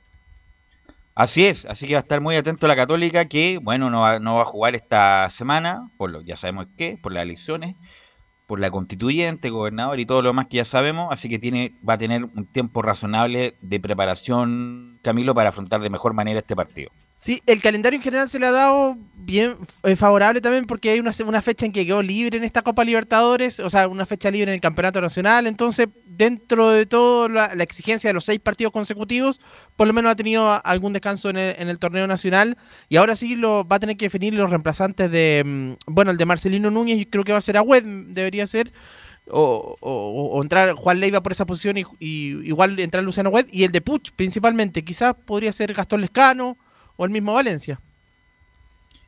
Así 1.14 1.46
es, 1.46 1.66
así 1.66 1.88
que 1.88 1.94
va 1.94 1.98
a 1.98 2.02
estar 2.02 2.20
muy 2.20 2.36
atento 2.36 2.68
la 2.68 2.76
Católica 2.76 3.24
que, 3.24 3.58
bueno, 3.58 3.90
no 3.90 4.02
va, 4.02 4.20
no 4.20 4.36
va 4.36 4.42
a 4.42 4.44
jugar 4.44 4.76
esta 4.76 5.28
semana, 5.30 5.90
por 5.96 6.10
lo 6.10 6.20
ya 6.20 6.36
sabemos 6.36 6.66
qué, 6.76 6.96
por 7.02 7.12
las 7.12 7.24
elecciones, 7.24 7.74
por 8.46 8.60
la 8.60 8.70
constituyente, 8.70 9.50
gobernador 9.50 9.98
y 9.98 10.06
todo 10.06 10.22
lo 10.22 10.28
demás 10.28 10.46
que 10.46 10.58
ya 10.58 10.64
sabemos, 10.64 11.08
así 11.10 11.28
que 11.28 11.40
tiene, 11.40 11.72
va 11.86 11.94
a 11.94 11.98
tener 11.98 12.22
un 12.22 12.46
tiempo 12.46 12.82
razonable 12.82 13.56
de 13.60 13.80
preparación, 13.80 15.00
Camilo, 15.02 15.34
para 15.34 15.48
afrontar 15.48 15.80
de 15.80 15.90
mejor 15.90 16.14
manera 16.14 16.38
este 16.38 16.54
partido. 16.54 16.90
Sí, 17.20 17.42
el 17.46 17.60
calendario 17.60 17.96
en 17.96 18.02
general 18.02 18.28
se 18.28 18.38
le 18.38 18.46
ha 18.46 18.52
dado 18.52 18.96
bien 19.16 19.56
eh, 19.82 19.96
favorable 19.96 20.40
también 20.40 20.66
porque 20.66 20.90
hay 20.90 21.00
una, 21.00 21.10
una 21.26 21.42
fecha 21.42 21.66
en 21.66 21.72
que 21.72 21.84
quedó 21.84 22.00
libre 22.00 22.38
en 22.38 22.44
esta 22.44 22.62
Copa 22.62 22.84
Libertadores, 22.84 23.58
o 23.58 23.68
sea, 23.68 23.88
una 23.88 24.06
fecha 24.06 24.30
libre 24.30 24.52
en 24.52 24.54
el 24.54 24.60
Campeonato 24.60 25.00
Nacional, 25.00 25.48
entonces 25.48 25.88
dentro 26.06 26.70
de 26.70 26.86
todo 26.86 27.28
la, 27.28 27.46
exigencia 27.46 28.08
de 28.08 28.14
los 28.14 28.24
seis 28.24 28.38
partidos 28.38 28.72
consecutivos, 28.72 29.40
por 29.76 29.88
lo 29.88 29.92
menos 29.94 30.12
ha 30.12 30.14
tenido 30.14 30.48
a- 30.48 30.58
algún 30.58 30.92
descanso 30.92 31.28
en 31.30 31.38
el, 31.38 31.56
en 31.58 31.68
el 31.68 31.80
torneo 31.80 32.06
nacional 32.06 32.56
y 32.88 32.98
ahora 32.98 33.16
sí 33.16 33.34
lo 33.34 33.66
va 33.66 33.76
a 33.76 33.80
tener 33.80 33.96
que 33.96 34.06
definir 34.06 34.34
los 34.34 34.48
reemplazantes 34.48 35.10
de, 35.10 35.42
mm, 35.44 35.72
bueno, 35.92 36.12
el 36.12 36.18
de 36.18 36.24
Marcelino 36.24 36.70
Núñez, 36.70 37.04
creo 37.10 37.24
que 37.24 37.32
va 37.32 37.38
a 37.38 37.40
ser 37.40 37.56
Agüed, 37.56 37.82
debería 37.84 38.46
ser. 38.46 38.72
O, 39.30 39.76
o- 39.80 40.30
o 40.38 40.42
entrar 40.42 40.72
Juan 40.72 41.00
Leiva 41.00 41.22
por 41.22 41.32
esa 41.32 41.44
posición 41.46 41.76
y, 41.76 41.84
y 42.00 42.46
igual 42.48 42.78
entrar 42.80 43.04
Luciano 43.04 43.28
Wed 43.28 43.46
y 43.52 43.64
el 43.64 43.72
de 43.72 43.82
Puch 43.82 44.12
principalmente, 44.16 44.82
quizás 44.84 45.14
podría 45.26 45.52
ser 45.52 45.74
Gastón 45.74 46.00
Lescano 46.00 46.56
o 46.98 47.06
el 47.06 47.10
mismo 47.10 47.32
Valencia. 47.32 47.80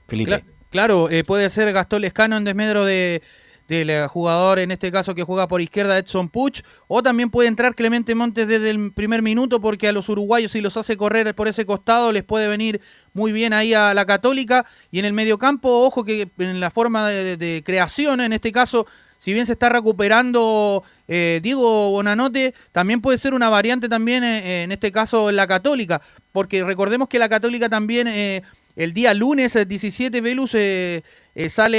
Felipe. 0.08 0.30
Cla- 0.30 0.42
claro, 0.70 1.10
eh, 1.10 1.22
puede 1.24 1.50
ser 1.50 1.70
Gastón 1.74 2.00
Lescano 2.00 2.38
en 2.38 2.44
desmedro 2.44 2.86
de 2.86 3.20
del 3.68 3.88
eh, 3.88 4.08
jugador, 4.08 4.58
en 4.58 4.72
este 4.72 4.90
caso 4.90 5.14
que 5.14 5.22
juega 5.22 5.46
por 5.46 5.60
izquierda, 5.60 5.96
Edson 5.96 6.28
Puch, 6.28 6.62
o 6.88 7.04
también 7.04 7.30
puede 7.30 7.46
entrar 7.46 7.76
Clemente 7.76 8.16
Montes 8.16 8.48
desde 8.48 8.70
el 8.70 8.92
primer 8.92 9.22
minuto, 9.22 9.60
porque 9.60 9.86
a 9.86 9.92
los 9.92 10.08
uruguayos 10.08 10.50
si 10.50 10.60
los 10.60 10.76
hace 10.76 10.96
correr 10.96 11.32
por 11.36 11.46
ese 11.46 11.64
costado 11.64 12.10
les 12.10 12.24
puede 12.24 12.48
venir 12.48 12.80
muy 13.12 13.30
bien 13.30 13.52
ahí 13.52 13.72
a 13.72 13.94
la 13.94 14.04
Católica, 14.06 14.66
y 14.90 14.98
en 14.98 15.04
el 15.04 15.12
mediocampo, 15.12 15.86
ojo 15.86 16.02
que 16.02 16.28
en 16.38 16.58
la 16.58 16.72
forma 16.72 17.08
de, 17.08 17.36
de 17.36 17.62
creación, 17.64 18.20
en 18.20 18.32
este 18.32 18.50
caso, 18.50 18.88
si 19.20 19.32
bien 19.32 19.46
se 19.46 19.52
está 19.52 19.68
recuperando 19.68 20.82
eh, 21.06 21.38
Diego 21.40 21.90
Bonanote, 21.90 22.54
también 22.72 23.00
puede 23.00 23.18
ser 23.18 23.34
una 23.34 23.50
variante 23.50 23.88
también, 23.88 24.24
eh, 24.24 24.64
en 24.64 24.72
este 24.72 24.90
caso, 24.90 25.30
en 25.30 25.36
la 25.36 25.46
Católica, 25.46 26.02
porque 26.32 26.64
recordemos 26.64 27.08
que 27.08 27.18
la 27.18 27.28
Católica 27.28 27.68
también... 27.68 28.06
eh, 28.08 28.42
el 28.76 28.94
día 28.94 29.12
lunes 29.14 29.56
el 29.56 29.66
17 29.66 30.20
Velus 30.20 30.54
eh, 30.54 31.02
eh, 31.34 31.50
sale 31.50 31.76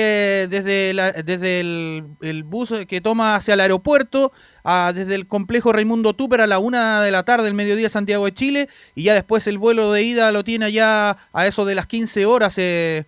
desde, 0.50 0.94
la- 0.94 1.14
desde 1.14 1.62
el, 1.62 2.04
el 2.22 2.44
bus 2.44 2.74
que 2.88 3.00
toma 3.00 3.38
hacia 3.38 3.54
el 3.54 3.62
aeropuerto, 3.62 4.34
a- 4.66 4.92
desde 4.94 5.16
el 5.16 5.26
complejo 5.26 5.72
Raimundo 5.72 6.14
Tupper 6.14 6.42
a 6.42 6.48
la 6.48 6.60
una 6.60 7.02
de 7.02 7.10
la 7.10 7.24
tarde, 7.24 7.48
el 7.48 7.54
mediodía 7.54 7.90
Santiago 7.90 8.26
de 8.26 8.34
Chile, 8.34 8.70
y 8.94 9.04
ya 9.04 9.14
después 9.14 9.48
el 9.48 9.58
vuelo 9.58 9.94
de 9.94 10.04
ida 10.04 10.32
lo 10.34 10.44
tiene 10.44 10.70
ya 10.74 11.18
a 11.32 11.48
eso 11.48 11.64
de 11.64 11.76
las 11.76 11.88
15 11.88 12.26
horas, 12.26 12.56
eh, 12.58 13.06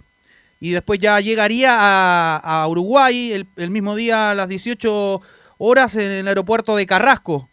y 0.62 0.72
después 0.72 0.98
ya 1.00 1.20
llegaría 1.20 1.76
a, 1.78 2.38
a 2.38 2.68
Uruguay 2.70 3.34
el, 3.34 3.46
el 3.58 3.70
mismo 3.70 3.96
día 3.98 4.32
a 4.32 4.34
las 4.34 4.48
18 4.48 5.22
horas 5.58 5.96
en 5.98 6.10
el 6.10 6.28
aeropuerto 6.30 6.78
de 6.78 6.88
Carrasco, 6.88 7.50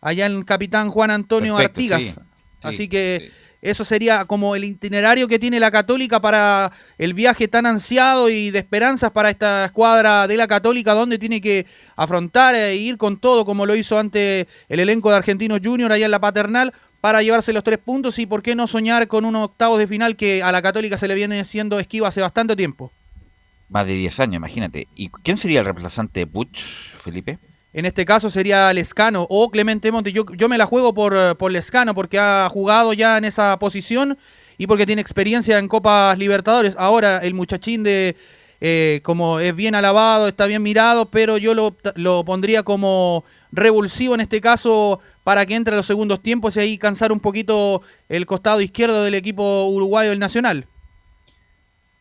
allá 0.00 0.26
en 0.26 0.32
el 0.32 0.44
capitán 0.44 0.90
Juan 0.90 1.12
Antonio 1.12 1.54
Perfecto, 1.56 1.80
Artigas. 1.80 2.02
sí, 2.02 2.20
sí, 2.60 2.68
Así 2.68 2.88
que 2.88 3.30
eso 3.60 3.84
sería 3.84 4.24
como 4.24 4.54
el 4.54 4.64
itinerario 4.64 5.26
que 5.26 5.38
tiene 5.38 5.58
la 5.58 5.70
Católica 5.70 6.20
para 6.20 6.70
el 6.96 7.12
viaje 7.12 7.48
tan 7.48 7.66
ansiado 7.66 8.30
y 8.30 8.50
de 8.50 8.60
esperanzas 8.60 9.10
para 9.10 9.30
esta 9.30 9.64
escuadra 9.64 10.28
de 10.28 10.36
la 10.36 10.46
Católica, 10.46 10.94
donde 10.94 11.18
tiene 11.18 11.40
que 11.40 11.66
afrontar 11.96 12.54
e 12.54 12.76
ir 12.76 12.96
con 12.98 13.18
todo, 13.18 13.44
como 13.44 13.66
lo 13.66 13.74
hizo 13.74 13.98
ante 13.98 14.46
el 14.68 14.80
elenco 14.80 15.10
de 15.10 15.16
Argentinos 15.16 15.60
Junior 15.62 15.90
allá 15.90 16.04
en 16.04 16.10
la 16.12 16.20
Paternal, 16.20 16.72
para 17.00 17.22
llevarse 17.22 17.52
los 17.52 17.64
tres 17.64 17.78
puntos 17.78 18.18
y 18.18 18.26
por 18.26 18.42
qué 18.42 18.54
no 18.54 18.66
soñar 18.66 19.08
con 19.08 19.24
unos 19.24 19.44
octavos 19.44 19.78
de 19.78 19.88
final 19.88 20.16
que 20.16 20.42
a 20.42 20.52
la 20.52 20.62
Católica 20.62 20.98
se 20.98 21.08
le 21.08 21.14
viene 21.14 21.44
siendo 21.44 21.80
esquivo 21.80 22.06
hace 22.06 22.20
bastante 22.20 22.54
tiempo. 22.54 22.92
Más 23.68 23.86
de 23.86 23.94
10 23.94 24.20
años, 24.20 24.36
imagínate. 24.36 24.88
¿Y 24.94 25.08
quién 25.08 25.36
sería 25.36 25.60
el 25.60 25.66
reemplazante 25.66 26.20
de 26.20 26.26
Puch, 26.26 26.58
Felipe? 26.98 27.38
En 27.72 27.84
este 27.84 28.04
caso 28.04 28.30
sería 28.30 28.72
Lescano 28.72 29.26
o 29.28 29.50
Clemente 29.50 29.92
Monte. 29.92 30.12
Yo, 30.12 30.24
yo 30.34 30.48
me 30.48 30.58
la 30.58 30.66
juego 30.66 30.94
por, 30.94 31.14
eh, 31.16 31.34
por 31.34 31.52
Lescano 31.52 31.94
porque 31.94 32.18
ha 32.18 32.48
jugado 32.50 32.92
ya 32.92 33.18
en 33.18 33.24
esa 33.24 33.58
posición 33.58 34.18
y 34.56 34.66
porque 34.66 34.86
tiene 34.86 35.02
experiencia 35.02 35.58
en 35.58 35.68
Copas 35.68 36.18
Libertadores. 36.18 36.74
Ahora 36.78 37.18
el 37.18 37.34
muchachín 37.34 37.82
de, 37.82 38.16
eh, 38.60 39.00
como 39.04 39.38
es 39.38 39.54
bien 39.54 39.74
alabado, 39.74 40.28
está 40.28 40.46
bien 40.46 40.62
mirado, 40.62 41.10
pero 41.10 41.36
yo 41.36 41.54
lo, 41.54 41.76
lo 41.94 42.24
pondría 42.24 42.62
como 42.62 43.24
revulsivo 43.52 44.14
en 44.14 44.20
este 44.20 44.40
caso 44.40 45.00
para 45.22 45.44
que 45.44 45.54
entre 45.54 45.74
a 45.74 45.76
los 45.76 45.86
segundos 45.86 46.22
tiempos 46.22 46.56
y 46.56 46.60
ahí 46.60 46.78
cansar 46.78 47.12
un 47.12 47.20
poquito 47.20 47.82
el 48.08 48.24
costado 48.24 48.62
izquierdo 48.62 49.04
del 49.04 49.14
equipo 49.14 49.66
uruguayo 49.66 50.10
del 50.10 50.18
Nacional. 50.18 50.66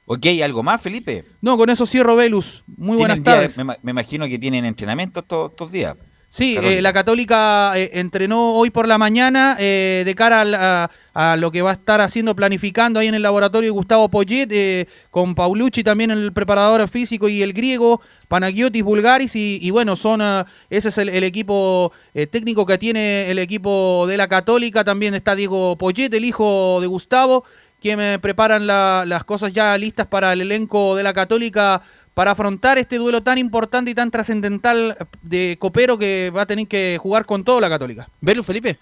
Ok, 0.10 0.26
¿algo 0.42 0.64
más, 0.64 0.82
Felipe? 0.82 1.26
No, 1.42 1.58
con 1.58 1.70
eso 1.70 1.86
cierro 1.86 2.16
Velus. 2.16 2.64
Muy 2.78 2.96
buenas 2.98 3.22
tardes. 3.22 3.58
me, 3.58 3.66
ma- 3.66 3.78
me 3.84 3.92
imagino 3.92 4.26
que 4.28 4.40
tienen 4.40 4.64
entrenamiento 4.64 5.20
estos, 5.20 5.52
estos 5.52 5.70
días. 5.70 5.96
Sí, 6.30 6.58
eh, 6.62 6.82
la 6.82 6.94
Católica 6.94 7.72
eh, 7.76 7.90
entrenó 7.94 8.54
hoy 8.56 8.70
por 8.70 8.88
la 8.88 8.98
mañana 8.98 9.56
eh, 9.60 10.04
de 10.06 10.16
cara 10.16 10.42
al- 10.42 10.56
a, 10.56 10.92
a 11.14 11.36
lo 11.36 11.52
que 11.52 11.62
va 11.62 11.72
a 11.72 11.74
estar 11.74 12.00
haciendo, 12.00 12.36
planificando 12.36 13.00
ahí 13.00 13.08
en 13.08 13.16
el 13.16 13.22
laboratorio 13.22 13.68
de 13.68 13.72
Gustavo 13.72 14.08
Poyet, 14.10 14.48
eh, 14.52 14.88
con 15.10 15.36
Paulucci 15.36 15.84
también 15.84 16.12
el 16.12 16.32
preparador 16.34 16.88
físico 16.90 17.28
y 17.28 17.42
el 17.42 17.54
griego, 17.54 18.02
Panagiotis, 18.28 18.84
Bulgaris, 18.84 19.36
y, 19.36 19.60
y 19.62 19.72
bueno, 19.72 19.96
son 19.96 20.22
ah, 20.22 20.46
ese 20.70 20.90
es 20.90 20.98
el, 21.00 21.10
el 21.10 21.24
equipo 21.24 21.92
técnico 22.30 22.66
que 22.66 22.78
tiene 22.78 23.32
el 23.32 23.40
equipo 23.40 24.06
de 24.08 24.18
la 24.18 24.28
Católica, 24.28 24.84
también 24.84 25.16
está 25.16 25.34
Diego 25.36 25.78
Poyet, 25.78 26.14
el 26.14 26.26
hijo 26.26 26.80
de 26.82 26.88
Gustavo, 26.88 27.46
que 27.82 27.96
me 27.96 28.20
preparan 28.20 28.66
la- 28.68 29.04
las 29.08 29.24
cosas 29.24 29.54
ya 29.54 29.78
listas 29.78 30.08
para 30.08 30.34
el 30.34 30.42
elenco 30.42 30.96
de 30.96 31.04
la 31.04 31.14
Católica 31.14 31.82
para 32.14 32.32
afrontar 32.32 32.80
este 32.80 32.98
duelo 32.98 33.22
tan 33.22 33.38
importante 33.38 33.92
y 33.92 33.94
tan 33.94 34.10
trascendental 34.10 34.98
de 35.22 35.56
Copero 35.60 36.00
que 36.00 36.32
va 36.36 36.42
a 36.42 36.46
tener 36.48 36.68
que 36.68 36.98
jugar 37.00 37.26
con 37.26 37.44
todo 37.44 37.62
la 37.62 37.70
Católica. 37.70 38.10
Velu, 38.22 38.42
Felipe. 38.44 38.80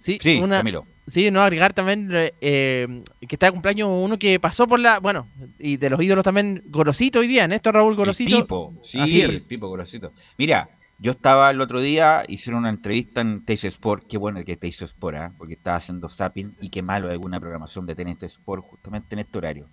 Sí, 0.00 0.18
Sí, 0.20 0.36
una- 0.42 0.58
Camilo. 0.58 0.86
Sí, 1.06 1.30
no, 1.30 1.40
agregar 1.42 1.72
también 1.72 2.08
eh, 2.12 3.02
que 3.26 3.34
está 3.34 3.46
de 3.46 3.52
cumpleaños 3.52 3.88
uno 3.90 4.18
que 4.18 4.38
pasó 4.40 4.66
por 4.66 4.78
la. 4.78 4.98
Bueno, 5.00 5.26
y 5.58 5.76
de 5.78 5.88
los 5.90 6.02
ídolos 6.02 6.22
también, 6.24 6.62
Gorosito 6.66 7.20
hoy 7.20 7.26
día, 7.26 7.48
Néstor 7.48 7.74
Raúl 7.74 7.94
Gorosito. 7.96 8.36
El 8.36 8.42
Pipo, 8.42 8.74
sí, 8.82 8.98
Así 9.00 9.20
es. 9.22 9.28
el 9.30 9.42
Pipo 9.42 9.68
Gorosito. 9.68 10.12
Mira, 10.36 10.68
yo 10.98 11.12
estaba 11.12 11.50
el 11.50 11.60
otro 11.60 11.80
día, 11.80 12.24
hicieron 12.26 12.60
una 12.60 12.70
entrevista 12.70 13.20
en 13.20 13.44
Teis 13.44 13.64
Sport, 13.64 14.04
qué 14.08 14.18
bueno 14.18 14.44
que 14.44 14.56
Teis 14.56 14.82
Sport, 14.82 15.16
¿ah? 15.16 15.32
porque 15.38 15.54
estaba 15.54 15.76
haciendo 15.76 16.08
zapping 16.08 16.56
y 16.60 16.70
qué 16.70 16.82
malo 16.82 17.08
alguna 17.08 17.38
programación 17.38 17.86
de 17.86 17.94
Tenis 17.94 18.22
Sport 18.22 18.64
justamente 18.68 19.14
en 19.14 19.20
este 19.20 19.38
horario. 19.38 19.66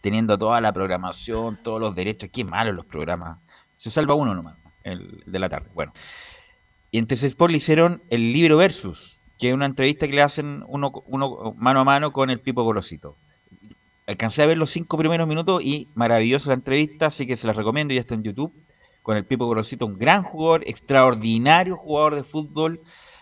Teniendo 0.00 0.38
toda 0.38 0.60
la 0.60 0.72
programación, 0.72 1.58
todos 1.62 1.80
los 1.80 1.94
derechos, 1.94 2.30
qué 2.32 2.44
malo 2.44 2.72
los 2.72 2.86
programas. 2.86 3.38
Se 3.76 3.90
salva 3.90 4.14
uno 4.14 4.34
nomás, 4.34 4.56
el 4.84 5.22
de 5.26 5.38
la 5.38 5.48
tarde. 5.48 5.68
Bueno. 5.74 5.92
Y 6.90 6.98
en 6.98 7.06
Teis 7.06 7.22
Sport 7.22 7.50
le 7.50 7.58
hicieron 7.58 8.02
el 8.10 8.32
libro 8.32 8.56
Versus, 8.56 9.20
que 9.38 9.48
es 9.48 9.54
una 9.54 9.66
entrevista 9.66 10.06
que 10.06 10.14
le 10.14 10.22
hacen 10.22 10.64
uno, 10.66 10.90
uno 11.06 11.54
mano 11.56 11.80
a 11.80 11.84
mano 11.84 12.12
con 12.12 12.30
el 12.30 12.40
Pipo 12.40 12.62
Gorosito 12.62 13.16
alcancé 14.06 14.42
a 14.42 14.46
ver 14.46 14.58
los 14.58 14.70
cinco 14.70 14.98
primeros 14.98 15.28
minutos 15.28 15.62
y 15.62 15.88
maravillosa 15.94 16.48
la 16.48 16.54
entrevista, 16.54 17.06
así 17.06 17.26
que 17.26 17.36
se 17.36 17.46
las 17.46 17.56
recomiendo, 17.56 17.94
ya 17.94 18.00
está 18.00 18.14
en 18.14 18.22
YouTube, 18.22 18.52
con 19.02 19.16
el 19.16 19.24
Pipo 19.24 19.46
Gorosito, 19.46 19.86
un 19.86 19.98
gran 19.98 20.22
jugador, 20.22 20.62
extraordinario 20.66 21.76
jugador 21.76 22.14
de 22.14 22.24
fútbol, 22.24 22.80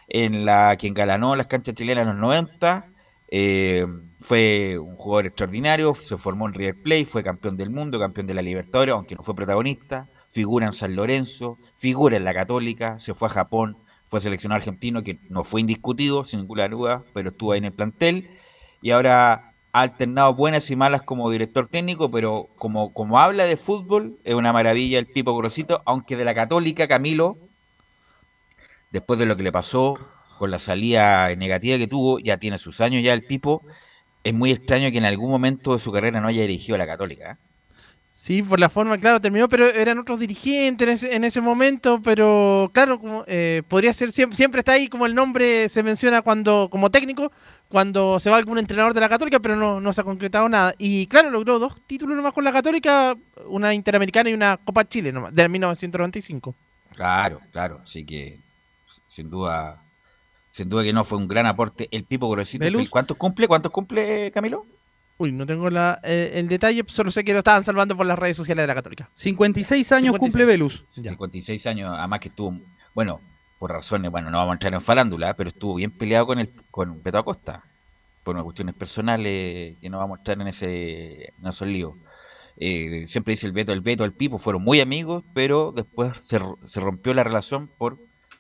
en 0.09 0.45
la 0.45 0.77
que 0.77 0.89
engalanó 0.89 1.37
las 1.37 1.47
canchas 1.47 1.75
chilenas 1.75 2.03
en 2.03 2.09
los 2.09 2.19
90, 2.19 2.87
eh, 3.29 3.87
fue 4.21 4.77
un 4.79 4.97
jugador 4.97 5.27
extraordinario, 5.27 5.95
se 5.95 6.17
formó 6.17 6.47
en 6.47 6.55
River 6.55 6.83
Plate, 6.83 7.07
fue 7.07 7.23
campeón 7.23 7.57
del 7.57 7.71
mundo, 7.71 7.99
campeón 7.99 8.27
de 8.27 8.35
la 8.35 8.43
Libertadores, 8.43 8.95
aunque 8.95 9.15
no 9.15 9.23
fue 9.23 9.35
protagonista, 9.35 10.09
figura 10.29 10.67
en 10.67 10.73
San 10.73 10.97
Lorenzo, 10.97 11.59
figura 11.77 12.17
en 12.17 12.25
la 12.25 12.35
Católica, 12.35 12.99
se 12.99 13.15
fue 13.15 13.29
a 13.29 13.31
Japón, 13.31 13.79
fue 14.07 14.21
seleccionado 14.21 14.59
argentino, 14.59 15.03
que 15.03 15.21
no 15.29 15.45
fue 15.45 15.61
indiscutido, 15.61 16.25
sin 16.25 16.41
ninguna 16.41 16.69
duda, 16.69 17.05
pero 17.15 17.31
estuvo 17.31 17.53
ahí 17.53 17.59
en 17.59 17.67
el 17.67 17.73
plantel, 17.73 18.29
y 18.83 18.91
ahora 18.91 19.50
ha 19.73 19.83
alternado 19.83 20.35
buenas 20.35 20.71
y 20.71 20.77
malas 20.77 21.03
como 21.03 21.31
director 21.31 21.69
técnico, 21.69 22.11
pero 22.11 22.49
como, 22.57 22.93
como 22.93 23.21
habla 23.21 23.45
de 23.45 23.57
fútbol, 23.57 24.19
es 24.25 24.35
una 24.35 24.53
maravilla 24.53 24.99
el 24.99 25.07
Pipo 25.07 25.37
Grosito, 25.37 25.83
aunque 25.87 26.17
de 26.17 26.25
la 26.25 26.35
Católica, 26.35 26.89
Camilo, 26.89 27.39
después 28.91 29.19
de 29.19 29.27
lo 29.27 29.37
que 29.37 29.43
le 29.43 29.53
pasó 29.53 29.99
con 30.39 30.51
la 30.51 30.59
salida 30.59 31.35
negativa 31.37 31.79
que 31.79 31.87
tuvo, 31.87 32.19
ya 32.19 32.39
tiene 32.39 32.59
sus 32.59 32.81
años 32.81 33.03
ya 33.03 33.13
el 33.13 33.25
Pipo, 33.25 33.63
es 34.25 34.35
muy 34.35 34.51
extraño 34.51 34.91
que 34.91 34.99
en 34.99 35.05
algún 35.05 35.31
momento 35.31 35.73
de 35.73 35.79
su 35.79 35.93
carrera 35.93 36.21
no 36.21 36.29
haya 36.29 36.43
dirigido 36.43 36.75
a 36.75 36.79
la 36.79 36.87
Católica. 36.87 37.33
¿eh? 37.33 37.50
Sí, 38.21 38.43
por 38.43 38.61
la 38.61 38.69
forma, 38.69 38.99
claro, 38.99 39.19
terminó, 39.19 39.49
pero 39.49 39.65
eran 39.65 39.99
otros 39.99 40.21
dirigentes 40.21 40.87
en 40.87 40.93
ese, 40.93 41.17
en 41.17 41.25
ese 41.25 41.41
momento, 41.41 42.03
pero 42.03 42.71
claro, 42.75 43.01
como, 43.01 43.25
eh, 43.27 43.63
podría 43.67 43.95
ser, 43.95 44.13
siempre, 44.13 44.37
siempre 44.37 44.59
está 44.59 44.73
ahí 44.73 44.89
como 44.89 45.07
el 45.07 45.15
nombre 45.15 45.71
se 45.71 45.83
menciona 45.83 46.21
cuando 46.21 46.69
como 46.71 46.91
técnico, 46.91 47.33
cuando 47.71 48.21
se 48.21 48.29
va 48.29 48.37
algún 48.37 48.59
entrenador 48.59 48.93
de 48.93 49.01
la 49.01 49.09
Católica, 49.09 49.41
pero 49.41 49.57
no, 49.57 49.81
no 49.81 49.91
se 49.95 50.03
ha 50.03 50.05
concretado 50.05 50.51
nada. 50.51 50.75
Y 50.77 51.07
claro, 51.07 51.31
logró 51.31 51.59
dos 51.59 51.81
títulos 51.87 52.15
nomás 52.15 52.35
con 52.35 52.45
la 52.45 52.53
Católica, 52.53 53.17
una 53.47 53.73
Interamericana 53.73 54.29
y 54.29 54.35
una 54.35 54.59
Copa 54.59 54.87
Chile 54.87 55.13
nomás, 55.13 55.35
del 55.35 55.49
1995. 55.49 56.55
Claro, 56.95 57.41
claro, 57.53 57.81
así 57.83 58.05
que 58.05 58.39
sin 59.07 59.31
duda, 59.31 59.83
sin 60.51 60.69
duda 60.69 60.83
que 60.83 60.93
no 60.93 61.05
fue 61.05 61.17
un 61.17 61.27
gran 61.27 61.47
aporte 61.47 61.89
el 61.91 62.05
Pipo 62.05 62.29
Grosito. 62.29 62.67
¿Cuántos 62.91 63.17
cumple? 63.17 63.49
¿Cuántos 63.49 63.73
cumple, 63.73 64.31
Camilo? 64.31 64.67
Uy, 65.21 65.33
no 65.33 65.45
tengo 65.45 65.69
la, 65.69 66.01
eh, 66.03 66.33
el 66.37 66.49
detalle, 66.49 66.83
solo 66.87 67.11
sé 67.11 67.23
que 67.25 67.35
lo 67.35 67.41
estaban 67.41 67.63
salvando 67.63 67.95
por 67.95 68.07
las 68.07 68.19
redes 68.19 68.39
sociales 68.39 68.63
de 68.63 68.69
la 68.69 68.75
Católica. 68.75 69.11
56 69.17 69.93
años 69.93 70.15
cumple 70.17 70.47
Velus. 70.47 70.87
56 70.93 71.67
años, 71.67 71.95
además 71.95 72.21
que 72.21 72.29
estuvo, 72.29 72.59
bueno, 72.95 73.21
por 73.59 73.71
razones, 73.71 74.11
bueno, 74.11 74.31
no 74.31 74.39
vamos 74.39 74.53
a 74.53 74.55
entrar 74.55 74.73
en 74.73 74.81
farándula, 74.81 75.37
pero 75.37 75.49
estuvo 75.49 75.75
bien 75.75 75.91
peleado 75.91 76.27
con 76.27 76.39
el 76.39 76.49
con 76.71 77.03
Beto 77.03 77.19
Acosta, 77.19 77.63
por 78.25 78.35
unas 78.35 78.45
cuestiones 78.45 78.75
personales 78.75 79.77
que 79.79 79.91
no 79.91 79.99
vamos 79.99 80.17
a 80.17 80.21
entrar 80.21 80.41
en 80.41 80.49
ese 80.49 81.35
en 81.39 81.47
esos 81.47 81.69
líos. 81.69 81.97
Eh, 82.57 83.05
siempre 83.07 83.33
dice 83.33 83.47
el 83.47 83.53
Beto, 83.53 83.75
el 83.75 83.83
Beto, 83.83 84.07
el 84.07 84.15
Pipo, 84.15 84.39
fueron 84.39 84.63
muy 84.63 84.81
amigos, 84.81 85.23
pero 85.35 85.71
después 85.71 86.15
se, 86.25 86.41
se 86.65 86.81
rompió 86.81 87.13
la 87.13 87.25
relación 87.25 87.69
por 87.77 87.99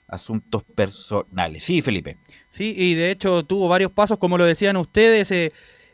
asuntos 0.08 0.62
personales. 0.62 1.62
Sí, 1.62 1.82
Felipe. 1.82 2.16
Sí, 2.48 2.74
y 2.74 2.94
de 2.94 3.10
hecho 3.10 3.44
tuvo 3.44 3.68
varios 3.68 3.92
pasos, 3.92 4.16
como 4.16 4.38
lo 4.38 4.46
decían 4.46 4.78
ustedes, 4.78 5.30
eh, 5.30 5.52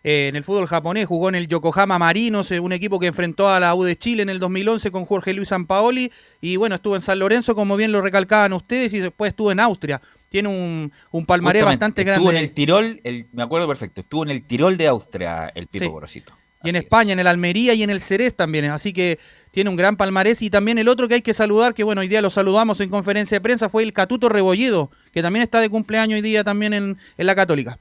eh, 0.08 0.28
en 0.28 0.36
el 0.36 0.44
fútbol 0.44 0.68
japonés, 0.68 1.06
jugó 1.06 1.28
en 1.28 1.34
el 1.34 1.48
Yokohama 1.48 1.98
Marinos, 1.98 2.52
eh, 2.52 2.60
un 2.60 2.72
equipo 2.72 3.00
que 3.00 3.08
enfrentó 3.08 3.48
a 3.48 3.58
la 3.58 3.74
U 3.74 3.82
de 3.82 3.96
Chile 3.98 4.22
en 4.22 4.28
el 4.28 4.38
2011 4.38 4.92
con 4.92 5.04
Jorge 5.04 5.34
Luis 5.34 5.48
Sampaoli, 5.48 6.12
y 6.40 6.54
bueno, 6.56 6.76
estuvo 6.76 6.94
en 6.94 7.02
San 7.02 7.18
Lorenzo, 7.18 7.56
como 7.56 7.76
bien 7.76 7.90
lo 7.90 8.00
recalcaban 8.00 8.52
ustedes, 8.52 8.94
y 8.94 9.00
después 9.00 9.30
estuvo 9.30 9.50
en 9.50 9.58
Austria. 9.58 10.00
Tiene 10.28 10.48
un, 10.48 10.92
un 11.10 11.26
palmarés 11.26 11.62
Justamente, 11.62 11.84
bastante 11.84 12.02
estuvo 12.02 12.26
grande. 12.26 12.38
en 12.38 12.44
el 12.44 12.54
Tirol, 12.54 13.00
el, 13.02 13.26
me 13.32 13.42
acuerdo 13.42 13.66
perfecto, 13.66 14.00
estuvo 14.02 14.22
en 14.22 14.30
el 14.30 14.44
Tirol 14.44 14.76
de 14.76 14.86
Austria 14.86 15.50
el 15.54 15.66
Pipo 15.66 15.84
Sí. 15.84 15.90
Gorosito. 15.90 16.32
Y 16.64 16.70
en 16.70 16.76
España, 16.76 17.12
en 17.12 17.18
el 17.20 17.26
Almería 17.26 17.74
y 17.74 17.82
en 17.82 17.90
el 17.90 18.00
Cerés 18.00 18.34
también. 18.34 18.64
Así 18.66 18.92
que 18.92 19.18
tiene 19.52 19.70
un 19.70 19.76
gran 19.76 19.96
palmarés. 19.96 20.42
Y 20.42 20.50
también 20.50 20.78
el 20.78 20.88
otro 20.88 21.06
que 21.06 21.14
hay 21.14 21.22
que 21.22 21.32
saludar, 21.34 21.74
que 21.74 21.84
bueno, 21.84 22.00
hoy 22.00 22.08
día 22.08 22.20
lo 22.20 22.30
saludamos 22.30 22.80
en 22.80 22.90
conferencia 22.90 23.36
de 23.36 23.40
prensa, 23.40 23.68
fue 23.68 23.84
el 23.84 23.92
Catuto 23.92 24.28
Rebolledo, 24.28 24.90
que 25.12 25.22
también 25.22 25.44
está 25.44 25.60
de 25.60 25.68
cumpleaños 25.68 26.16
hoy 26.16 26.22
día 26.22 26.42
también 26.42 26.74
en, 26.74 26.96
en 27.18 27.26
la 27.26 27.34
Católica. 27.36 27.78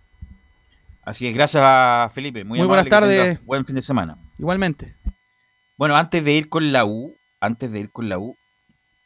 Así 1.06 1.28
es, 1.28 1.36
gracias 1.36 1.64
a 1.64 2.10
Felipe. 2.12 2.44
Muy, 2.44 2.58
Muy 2.58 2.68
buenas 2.68 2.90
tardes. 2.90 3.44
Buen 3.46 3.64
fin 3.64 3.76
de 3.76 3.84
semana. 3.84 4.18
Igualmente. 4.40 4.96
Bueno, 5.78 5.96
antes 5.96 6.26
de 6.26 6.34
ir 6.34 6.50
con 6.50 6.72
la 6.72 6.84
U, 6.86 7.16
antes 7.40 7.72
de 7.72 7.80
ir 7.80 7.92
con 7.92 8.10
la 8.10 8.18
U, 8.18 8.36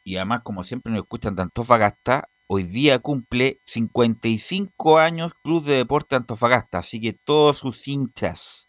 y 0.02 0.16
además 0.16 0.40
como 0.42 0.64
siempre 0.64 0.90
nos 0.90 1.02
escuchan 1.02 1.36
de 1.36 1.42
Antofagasta, 1.42 2.28
hoy 2.48 2.62
día 2.62 3.00
cumple 3.00 3.58
55 3.66 4.98
años 4.98 5.32
Club 5.44 5.64
de 5.64 5.74
Deporte 5.74 6.16
Antofagasta, 6.16 6.78
así 6.78 7.02
que 7.02 7.12
todos 7.12 7.58
sus 7.58 7.86
hinchas, 7.86 8.68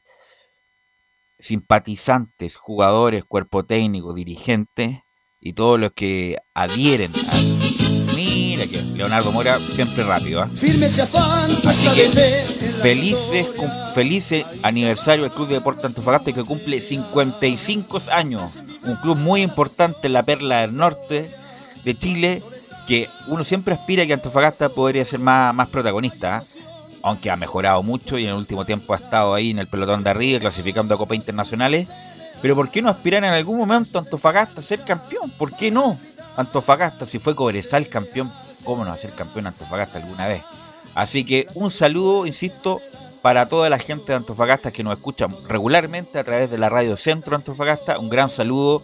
simpatizantes, 1.39 2.57
jugadores, 2.57 3.23
cuerpo 3.23 3.63
técnico, 3.63 4.13
dirigentes 4.13 4.97
y 5.39 5.53
todos 5.53 5.79
los 5.79 5.93
que 5.93 6.37
adhieren 6.53 7.13
a... 7.15 7.50
Leonardo 8.95 9.31
Mora 9.31 9.59
siempre 9.73 10.03
rápido, 10.03 10.41
afán, 10.41 11.51
Así 11.67 11.87
que 11.95 12.09
felices, 12.81 13.47
felices 13.93 14.45
aniversario 14.63 15.23
del 15.23 15.33
Club 15.33 15.47
de 15.47 15.55
Deportes 15.55 15.85
Antofagasta 15.85 16.31
que 16.31 16.43
cumple 16.43 16.81
55 16.81 17.99
años. 18.11 18.59
Un 18.83 18.95
club 18.95 19.17
muy 19.17 19.41
importante 19.41 20.07
en 20.07 20.13
la 20.13 20.23
perla 20.23 20.61
del 20.61 20.75
norte 20.75 21.31
de 21.83 21.97
Chile 21.97 22.43
que 22.87 23.07
uno 23.27 23.43
siempre 23.43 23.73
aspira 23.73 24.03
a 24.03 24.07
que 24.07 24.13
Antofagasta 24.13 24.69
podría 24.69 25.05
ser 25.05 25.19
más, 25.19 25.53
más 25.53 25.69
protagonista. 25.69 26.37
¿ah? 26.37 26.43
Aunque 27.03 27.31
ha 27.31 27.35
mejorado 27.35 27.81
mucho 27.83 28.17
y 28.17 28.23
en 28.23 28.31
el 28.31 28.35
último 28.35 28.65
tiempo 28.65 28.93
ha 28.93 28.97
estado 28.97 29.33
ahí 29.33 29.51
en 29.51 29.59
el 29.59 29.67
pelotón 29.67 30.03
de 30.03 30.09
arriba 30.09 30.39
clasificando 30.39 30.95
a 30.95 30.97
Copas 30.97 31.15
Internacionales. 31.15 31.91
Pero 32.41 32.55
¿por 32.55 32.69
qué 32.69 32.81
no 32.81 32.89
aspirar 32.89 33.23
en 33.23 33.31
algún 33.31 33.57
momento 33.57 33.99
Antofagasta 33.99 34.61
a 34.61 34.63
ser 34.63 34.81
campeón? 34.81 35.29
¿Por 35.31 35.55
qué 35.55 35.69
no? 35.69 35.99
Antofagasta, 36.37 37.05
si 37.05 37.19
fue 37.19 37.35
Cobresal 37.35 37.87
campeón, 37.87 38.31
¿cómo 38.63 38.85
no 38.85 38.95
ser 38.97 39.11
campeón 39.11 39.47
Antofagasta 39.47 39.99
alguna 39.99 40.27
vez? 40.27 40.43
Así 40.95 41.23
que 41.23 41.47
un 41.53 41.71
saludo, 41.71 42.25
insisto, 42.25 42.81
para 43.21 43.47
toda 43.47 43.69
la 43.69 43.79
gente 43.79 44.11
de 44.11 44.15
Antofagasta 44.15 44.71
que 44.71 44.83
nos 44.83 44.93
escucha 44.93 45.27
regularmente 45.47 46.19
a 46.19 46.23
través 46.23 46.49
de 46.49 46.57
la 46.57 46.69
radio 46.69 46.97
Centro 46.97 47.35
Antofagasta. 47.35 47.99
Un 47.99 48.09
gran 48.09 48.29
saludo, 48.29 48.83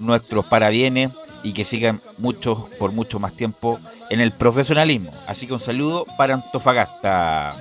nuestros 0.00 0.44
parabienes 0.46 1.10
y 1.42 1.52
que 1.52 1.64
sigan 1.64 2.00
muchos 2.18 2.68
por 2.78 2.92
mucho 2.92 3.18
más 3.18 3.32
tiempo 3.34 3.78
en 4.10 4.20
el 4.20 4.32
profesionalismo. 4.32 5.12
Así 5.26 5.46
que 5.46 5.52
un 5.52 5.60
saludo 5.60 6.04
para 6.18 6.34
Antofagasta, 6.34 7.54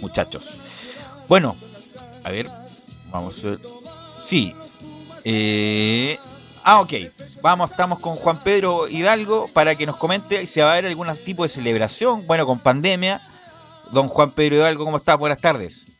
muchachos. 0.00 0.58
Bueno, 1.28 1.56
a 2.24 2.30
ver, 2.30 2.48
vamos 3.10 3.44
a 3.44 3.50
ver. 3.50 3.60
Sí. 4.20 4.54
eh, 5.24 6.18
ah, 6.64 6.80
ok. 6.80 6.92
Vamos, 7.42 7.70
estamos 7.70 7.98
con 7.98 8.14
Juan 8.16 8.42
Pedro 8.42 8.88
Hidalgo 8.88 9.48
para 9.52 9.74
que 9.74 9.86
nos 9.86 9.96
comente 9.96 10.46
si 10.46 10.60
va 10.60 10.70
a 10.70 10.72
haber 10.72 10.86
algún 10.86 11.08
tipo 11.24 11.42
de 11.42 11.48
celebración. 11.48 12.26
Bueno, 12.26 12.46
con 12.46 12.58
pandemia. 12.58 13.20
Don 13.92 14.08
Juan 14.08 14.30
Pedro 14.30 14.56
Hidalgo, 14.56 14.84
¿cómo 14.84 14.96
está? 14.96 15.16
Buenas 15.16 15.38
tardes. 15.38 15.91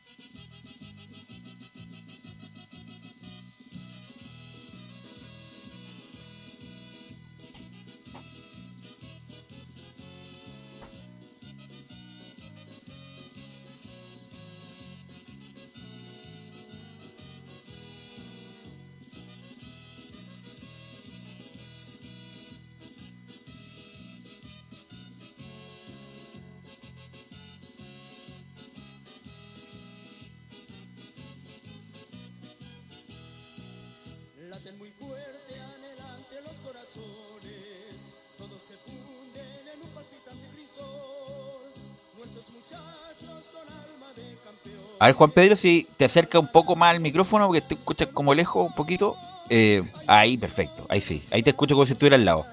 A 45.02 45.06
ver, 45.06 45.16
Juan 45.16 45.32
Pedro, 45.32 45.56
si 45.56 45.88
te 45.96 46.04
acerca 46.04 46.38
un 46.38 46.46
poco 46.46 46.76
más 46.76 46.94
al 46.94 47.00
micrófono, 47.00 47.48
porque 47.48 47.60
te 47.60 47.74
escuchas 47.74 48.06
como 48.12 48.34
lejos 48.34 48.64
un 48.64 48.72
poquito. 48.72 49.16
Eh, 49.50 49.82
ahí, 50.06 50.38
perfecto. 50.38 50.86
Ahí 50.88 51.00
sí. 51.00 51.20
Ahí 51.32 51.42
te 51.42 51.50
escucho 51.50 51.74
como 51.74 51.84
si 51.84 51.94
estuviera 51.94 52.14
al 52.14 52.24
lado. 52.24 52.46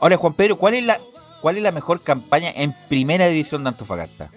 Ahora, 0.00 0.16
Juan 0.16 0.34
Pedro, 0.34 0.56
¿cuál 0.56 0.74
es 0.74 0.84
la, 0.84 1.00
cuál 1.42 1.56
es 1.56 1.64
la 1.64 1.72
mejor 1.72 2.00
campaña 2.00 2.52
en 2.54 2.72
primera 2.88 3.26
división 3.26 3.64
de 3.64 3.70
Antofagasta? 3.70 4.30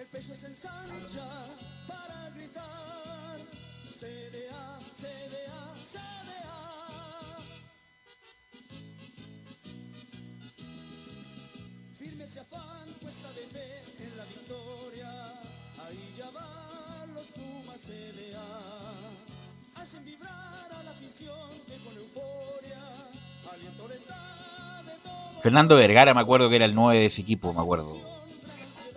Fernando 25.54 25.76
Vergara, 25.76 26.16
me 26.16 26.22
acuerdo 26.22 26.50
que 26.50 26.56
era 26.56 26.66
el 26.66 26.74
9 26.74 26.98
de 26.98 27.06
ese 27.06 27.22
equipo, 27.22 27.54
me 27.54 27.62
acuerdo. 27.62 27.96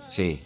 Sí. 0.09 0.41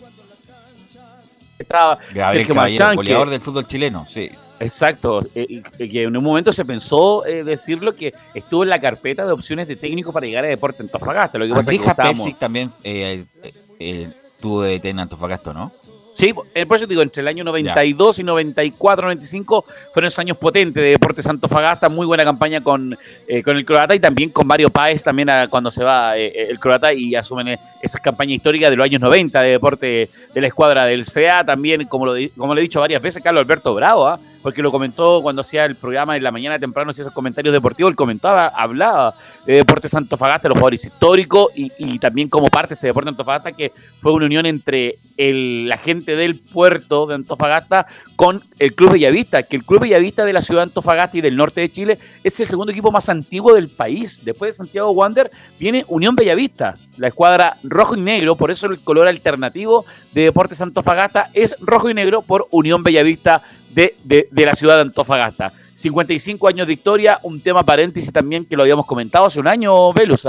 Estaba 1.56 1.98
Gabriel 2.12 2.32
Sergio 2.32 2.54
Caballero, 2.56 2.80
Marchán, 2.84 2.96
goleador 2.96 3.26
que- 3.28 3.30
del 3.30 3.40
fútbol 3.40 3.66
chileno, 3.68 4.04
sí. 4.06 4.28
Exacto, 4.58 5.22
eh, 5.36 5.62
que 5.78 6.02
en 6.02 6.16
un 6.16 6.24
momento 6.24 6.52
se 6.52 6.64
pensó 6.64 7.24
eh, 7.24 7.44
decirlo 7.44 7.94
que 7.94 8.12
estuvo 8.34 8.64
en 8.64 8.70
la 8.70 8.80
carpeta 8.80 9.24
de 9.24 9.30
opciones 9.30 9.68
de 9.68 9.76
técnico 9.76 10.12
para 10.12 10.26
llegar 10.26 10.44
a 10.44 10.48
Deporte 10.48 10.82
Antofagasta. 10.82 11.38
Lo 11.38 11.46
que 11.46 11.54
pasa 11.54 11.72
es 11.72 12.20
que 12.20 12.34
también 12.34 12.72
eh, 12.82 13.24
eh, 13.44 13.52
eh, 13.78 14.08
tuvo 14.40 14.62
de 14.62 14.80
en 14.82 14.98
Antofagasta, 14.98 15.52
¿no? 15.52 15.70
Sí, 16.12 16.34
eh, 16.54 16.66
por 16.66 16.76
eso 16.76 16.86
digo, 16.86 17.02
entre 17.02 17.22
el 17.22 17.28
año 17.28 17.44
92 17.44 18.18
y 18.18 18.22
94, 18.24 19.02
95 19.06 19.64
fueron 19.94 20.08
esos 20.08 20.18
años 20.18 20.36
potentes 20.36 20.82
de 20.82 20.90
Deportes 20.90 21.26
Antofagasta, 21.26 21.88
muy 21.88 22.04
buena 22.06 22.24
campaña 22.24 22.60
con, 22.60 22.96
eh, 23.28 23.42
con 23.42 23.56
el 23.56 23.64
croata 23.64 23.94
y 23.94 24.00
también 24.00 24.30
con 24.30 24.46
Mario 24.46 24.70
Páez 24.70 25.02
también 25.04 25.30
a- 25.30 25.46
cuando 25.48 25.70
se 25.70 25.84
va 25.84 26.18
eh, 26.18 26.26
eh, 26.26 26.46
el 26.50 26.58
croata 26.58 26.92
y 26.92 27.14
asumen 27.14 27.48
eh, 27.48 27.58
esa 27.80 28.00
campaña 28.00 28.34
histórica 28.34 28.68
de 28.68 28.76
los 28.76 28.84
años 28.84 29.00
90 29.00 29.40
de 29.40 29.50
deporte 29.52 30.08
de 30.34 30.40
la 30.40 30.46
escuadra 30.48 30.84
del 30.84 31.04
CA, 31.06 31.44
también 31.44 31.84
como 31.86 32.06
lo, 32.06 32.14
como 32.36 32.54
le 32.54 32.60
he 32.60 32.62
dicho 32.62 32.80
varias 32.80 33.00
veces, 33.00 33.22
Carlos 33.22 33.44
Alberto 33.44 33.72
Bravo, 33.74 34.06
¿ah? 34.08 34.18
Porque 34.42 34.62
lo 34.62 34.70
comentó 34.70 35.20
cuando 35.22 35.42
hacía 35.42 35.64
el 35.64 35.76
programa 35.76 36.16
en 36.16 36.22
la 36.22 36.30
mañana 36.30 36.58
temprano, 36.58 36.90
hacía 36.90 37.02
esos 37.02 37.14
comentarios 37.14 37.52
deportivos, 37.52 37.90
él 37.90 37.96
comentaba, 37.96 38.46
hablaba 38.48 39.14
de 39.46 39.54
Deportes 39.54 39.94
Antofagasta, 39.94 40.48
los 40.48 40.54
jugadores 40.56 40.84
históricos 40.84 41.48
y, 41.54 41.70
y 41.78 41.98
también 41.98 42.28
como 42.28 42.48
parte 42.48 42.70
de 42.70 42.74
este 42.74 42.86
Deporte 42.88 43.08
Antofagasta 43.10 43.52
que 43.52 43.72
fue 44.00 44.12
una 44.12 44.26
unión 44.26 44.46
entre 44.46 44.96
el- 45.16 45.68
la 45.68 45.78
gente 45.78 46.16
del 46.16 46.38
puerto 46.38 47.06
de 47.06 47.14
Antofagasta 47.14 47.86
con 48.16 48.42
el 48.58 48.74
Club 48.74 48.92
Bellavista, 48.92 49.42
que 49.42 49.56
el 49.56 49.64
Club 49.64 49.80
Bellavista 49.80 50.24
de 50.24 50.32
la 50.32 50.42
ciudad 50.42 50.60
de 50.60 50.64
Antofagasta 50.64 51.18
y 51.18 51.20
del 51.20 51.36
norte 51.36 51.60
de 51.60 51.70
Chile 51.70 51.98
es 52.24 52.38
el 52.40 52.46
segundo 52.46 52.72
equipo 52.72 52.90
más 52.90 53.08
antiguo 53.08 53.54
del 53.54 53.68
país. 53.68 54.20
Después 54.24 54.52
de 54.52 54.56
Santiago 54.58 54.90
Wander 54.90 55.30
viene 55.58 55.84
Unión 55.88 56.16
Bellavista, 56.16 56.74
la 56.96 57.08
escuadra 57.08 57.56
rojo 57.62 57.96
y 57.96 58.00
negro, 58.00 58.36
por 58.36 58.50
eso 58.50 58.66
el 58.66 58.80
color 58.80 59.08
alternativo 59.08 59.84
de 60.12 60.22
Deportes 60.22 60.60
Antofagasta 60.60 61.30
es 61.32 61.54
rojo 61.60 61.88
y 61.90 61.94
negro 61.94 62.22
por 62.22 62.46
Unión 62.50 62.82
Bellavista 62.82 63.42
de, 63.74 63.96
de- 64.04 64.28
de 64.30 64.44
la 64.44 64.54
ciudad 64.54 64.76
de 64.76 64.82
Antofagasta. 64.82 65.52
55 65.74 66.48
años 66.48 66.66
de 66.66 66.74
historia, 66.74 67.18
un 67.22 67.40
tema 67.40 67.62
paréntesis 67.62 68.12
también 68.12 68.44
que 68.44 68.54
lo 68.56 68.62
habíamos 68.62 68.86
comentado 68.86 69.26
hace 69.26 69.40
un 69.40 69.48
año, 69.48 69.92
Velus. 69.92 70.26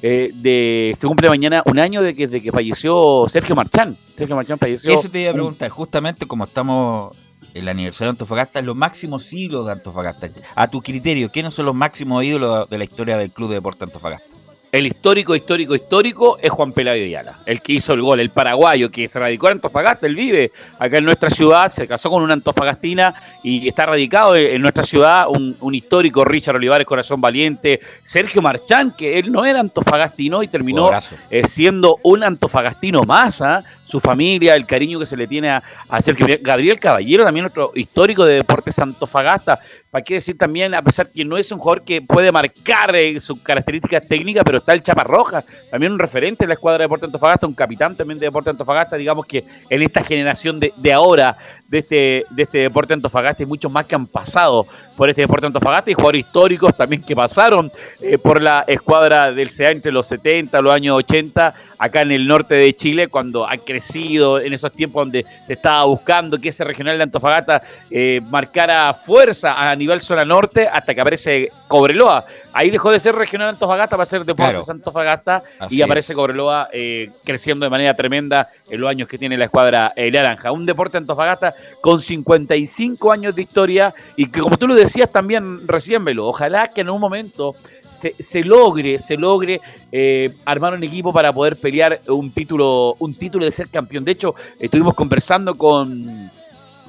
Eh, 0.00 0.30
de, 0.34 0.94
se 0.96 1.06
cumple 1.08 1.28
mañana 1.28 1.62
un 1.66 1.78
año 1.78 2.02
de 2.02 2.14
que, 2.14 2.26
de 2.28 2.40
que 2.40 2.52
falleció 2.52 3.26
Sergio 3.28 3.54
Marchán. 3.56 3.96
Sergio 4.16 4.36
Marchán 4.36 4.58
falleció. 4.58 4.90
Eso 4.90 5.08
te 5.10 5.20
iba 5.22 5.30
a 5.30 5.32
un- 5.32 5.36
preguntar, 5.38 5.68
justamente 5.70 6.26
como 6.26 6.44
estamos 6.44 7.16
en 7.54 7.62
el 7.62 7.68
aniversario 7.68 8.06
de 8.12 8.14
Antofagasta, 8.16 8.62
los 8.62 8.76
máximos 8.76 9.32
ídolos 9.32 9.66
de 9.66 9.72
Antofagasta. 9.72 10.28
A 10.54 10.68
tu 10.68 10.80
criterio, 10.80 11.30
¿quiénes 11.30 11.54
son 11.54 11.66
los 11.66 11.74
máximos 11.74 12.24
ídolos 12.24 12.68
de 12.70 12.78
la 12.78 12.84
historia 12.84 13.16
del 13.16 13.30
Club 13.32 13.48
de 13.48 13.54
Deporte 13.56 13.84
Antofagasta? 13.84 14.26
El 14.70 14.86
histórico, 14.86 15.34
histórico, 15.34 15.74
histórico 15.74 16.38
es 16.42 16.50
Juan 16.50 16.72
Pelayo 16.72 17.02
Ayala, 17.02 17.38
el 17.46 17.62
que 17.62 17.72
hizo 17.72 17.94
el 17.94 18.02
gol, 18.02 18.20
el 18.20 18.28
paraguayo 18.28 18.90
que 18.90 19.08
se 19.08 19.18
radicó 19.18 19.46
en 19.46 19.54
Antofagasta, 19.54 20.06
él 20.06 20.14
vive 20.14 20.52
acá 20.78 20.98
en 20.98 21.06
nuestra 21.06 21.30
ciudad, 21.30 21.70
se 21.70 21.88
casó 21.88 22.10
con 22.10 22.22
una 22.22 22.34
antofagastina 22.34 23.14
y 23.42 23.66
está 23.66 23.86
radicado 23.86 24.36
en 24.36 24.60
nuestra 24.60 24.82
ciudad, 24.82 25.26
un, 25.30 25.56
un 25.60 25.74
histórico 25.74 26.22
Richard 26.22 26.56
Olivares, 26.56 26.86
corazón 26.86 27.18
valiente, 27.18 27.80
Sergio 28.04 28.42
Marchán, 28.42 28.94
que 28.94 29.18
él 29.18 29.32
no 29.32 29.46
era 29.46 29.58
antofagastino 29.60 30.42
y 30.42 30.48
terminó 30.48 30.90
eh, 31.30 31.46
siendo 31.48 31.96
un 32.02 32.22
antofagastino 32.22 33.04
más, 33.04 33.40
¿ah? 33.40 33.64
su 33.86 34.00
familia, 34.00 34.54
el 34.54 34.66
cariño 34.66 34.98
que 34.98 35.06
se 35.06 35.16
le 35.16 35.26
tiene 35.26 35.48
a, 35.48 35.62
a 35.88 36.02
Sergio 36.02 36.26
Gabriel 36.42 36.78
Caballero, 36.78 37.24
también 37.24 37.46
otro 37.46 37.72
histórico 37.74 38.26
de 38.26 38.34
Deportes 38.34 38.78
Antofagasta. 38.78 39.60
¿Para 39.90 40.04
qué 40.04 40.14
decir 40.14 40.36
también, 40.36 40.74
a 40.74 40.82
pesar 40.82 41.10
que 41.10 41.24
no 41.24 41.38
es 41.38 41.50
un 41.50 41.58
jugador 41.58 41.82
que 41.82 42.02
puede 42.02 42.30
marcar 42.30 42.94
eh, 42.94 43.18
sus 43.20 43.40
características 43.40 44.06
técnicas, 44.06 44.44
pero 44.44 44.58
está 44.58 44.74
el 44.74 44.82
Chaparroja, 44.82 45.42
también 45.70 45.92
un 45.92 45.98
referente 45.98 46.44
de 46.44 46.48
la 46.48 46.54
escuadra 46.54 46.78
de 46.78 46.84
Deportes 46.84 47.06
Antofagasta, 47.06 47.46
un 47.46 47.54
capitán 47.54 47.96
también 47.96 48.18
de 48.18 48.26
Deportes 48.26 48.50
Antofagasta, 48.50 48.96
digamos 48.96 49.24
que 49.24 49.44
en 49.70 49.82
esta 49.82 50.04
generación 50.04 50.60
de, 50.60 50.74
de 50.76 50.92
ahora 50.92 51.38
de 51.68 51.78
este, 51.78 52.24
de 52.30 52.42
este 52.42 52.58
Deporte 52.58 52.94
Antofagasta 52.94 53.42
y 53.42 53.46
muchos 53.46 53.70
más 53.70 53.84
que 53.84 53.94
han 53.94 54.06
pasado 54.06 54.66
por 54.96 55.10
este 55.10 55.22
Deporte 55.22 55.46
Antofagasta 55.46 55.90
y 55.90 55.94
jugadores 55.94 56.20
históricos 56.26 56.76
también 56.76 57.02
que 57.02 57.14
pasaron 57.14 57.70
eh, 58.00 58.16
por 58.16 58.42
la 58.42 58.64
escuadra 58.66 59.30
del 59.32 59.50
CEA 59.50 59.70
entre 59.70 59.92
los 59.92 60.06
70 60.06 60.60
los 60.62 60.72
años 60.72 60.96
80 60.96 61.54
acá 61.78 62.00
en 62.00 62.12
el 62.12 62.26
norte 62.26 62.54
de 62.54 62.72
Chile 62.72 63.08
cuando 63.08 63.46
ha 63.46 63.56
crecido 63.58 64.40
en 64.40 64.54
esos 64.54 64.72
tiempos 64.72 65.02
donde 65.02 65.24
se 65.46 65.52
estaba 65.52 65.84
buscando 65.84 66.38
que 66.38 66.48
ese 66.48 66.64
regional 66.64 66.96
de 66.96 67.04
Antofagasta 67.04 67.62
eh, 67.90 68.20
marcara 68.28 68.94
fuerza 68.94 69.60
a 69.60 69.76
nivel 69.76 70.00
zona 70.00 70.24
norte 70.24 70.66
hasta 70.66 70.94
que 70.94 71.00
aparece 71.00 71.50
Cobreloa. 71.68 72.24
Ahí 72.58 72.70
dejó 72.70 72.90
de 72.90 72.98
ser 72.98 73.14
regional 73.14 73.50
Antofagasta 73.50 73.96
para 73.96 74.04
ser 74.04 74.24
Deportes 74.24 74.64
Claro. 74.64 74.64
Antofagasta 74.68 75.44
Así 75.60 75.76
y 75.76 75.82
aparece. 75.82 76.12
Cobreloa 76.12 76.66
eh, 76.72 77.08
creciendo 77.24 77.64
de 77.64 77.70
manera 77.70 77.94
tremenda 77.94 78.48
en 78.68 78.80
los 78.80 78.90
años 78.90 79.06
que 79.06 79.16
tiene 79.16 79.38
la 79.38 79.44
escuadra 79.44 79.92
eh, 79.94 80.10
naranja. 80.10 80.50
Un 80.50 80.66
deporte 80.66 80.98
Antofagasta 80.98 81.54
con 81.80 82.00
55 82.00 83.12
años 83.12 83.36
de 83.36 83.42
historia 83.42 83.94
y 84.16 84.28
que 84.28 84.40
como 84.40 84.56
tú 84.56 84.66
lo 84.66 84.74
decías 84.74 85.08
también 85.08 85.68
recién, 85.68 86.04
Velo, 86.04 86.26
ojalá 86.26 86.66
que 86.66 86.80
en 86.80 86.90
un 86.90 87.00
momento 87.00 87.54
se, 87.92 88.16
se 88.18 88.42
logre, 88.42 88.98
se 88.98 89.16
logre 89.16 89.60
eh, 89.92 90.34
armar 90.44 90.74
un 90.74 90.82
equipo 90.82 91.12
para 91.12 91.32
poder 91.32 91.60
pelear 91.60 92.00
un 92.08 92.32
título, 92.32 92.96
un 92.98 93.14
título 93.14 93.44
de 93.44 93.52
ser 93.52 93.68
campeón. 93.68 94.02
De 94.02 94.10
hecho, 94.10 94.34
estuvimos 94.58 94.94
conversando 94.96 95.54
con 95.56 96.28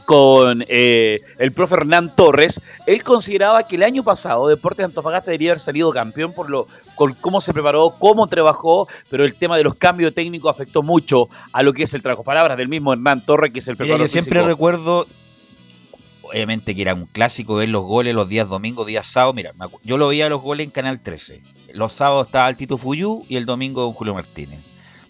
con 0.10 0.66
eh, 0.68 1.20
el 1.38 1.52
profe 1.52 1.76
Hernán 1.76 2.16
Torres, 2.16 2.60
él 2.88 3.04
consideraba 3.04 3.68
que 3.68 3.76
el 3.76 3.84
año 3.84 4.02
pasado 4.02 4.48
Deportes 4.48 4.84
Antofagasta 4.84 5.30
debería 5.30 5.52
haber 5.52 5.60
salido 5.60 5.92
campeón 5.92 6.34
por 6.34 6.50
lo 6.50 6.68
con 6.96 7.14
cómo 7.14 7.40
se 7.40 7.54
preparó, 7.54 7.94
cómo 8.00 8.26
trabajó, 8.26 8.88
pero 9.08 9.24
el 9.24 9.36
tema 9.36 9.56
de 9.56 9.64
los 9.64 9.76
cambios 9.76 10.16
técnicos 10.16 10.50
afectó 10.50 10.82
mucho 10.82 11.30
a 11.54 11.62
lo 11.62 11.74
que 11.74 11.84
es 11.84 11.94
el 11.94 12.02
trabajo. 12.02 12.24
Palabras 12.24 12.58
del 12.58 12.70
mismo 12.70 12.92
Hernán 12.92 13.24
Torres, 13.24 13.54
que 13.54 13.60
es 13.60 13.68
el 13.68 13.74
Mira, 13.74 13.78
preparador 13.78 14.08
yo 14.08 14.12
siempre 14.12 14.40
físico. 14.40 14.48
recuerdo, 14.48 15.08
obviamente 16.24 16.74
que 16.74 16.82
era 16.82 16.96
un 16.96 17.06
clásico 17.06 17.54
ver 17.54 17.70
los 17.70 17.84
goles 17.84 18.16
los 18.16 18.28
días 18.28 18.50
domingo, 18.50 18.86
días 18.86 19.06
sábado. 19.06 19.34
Mira, 19.36 19.52
yo 19.84 20.00
lo 20.00 20.08
veía 20.08 20.28
los 20.28 20.42
goles 20.42 20.66
en 20.66 20.72
Canal 20.72 21.02
13. 21.02 21.44
Los 21.76 21.94
sábados 21.94 22.26
estaba 22.26 22.50
el 22.50 22.58
Tito 22.58 22.80
Fuyú 22.80 23.26
y 23.30 23.36
el 23.36 23.46
domingo 23.46 23.84
don 23.84 23.94
Julio 23.94 24.16
Martínez. 24.16 24.62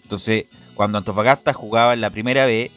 Entonces, 0.02 0.44
cuando 0.74 0.98
Antofagasta 0.98 1.54
jugaba 1.54 1.94
en 1.94 2.02
la 2.02 2.10
primera 2.10 2.44
B, 2.44 2.70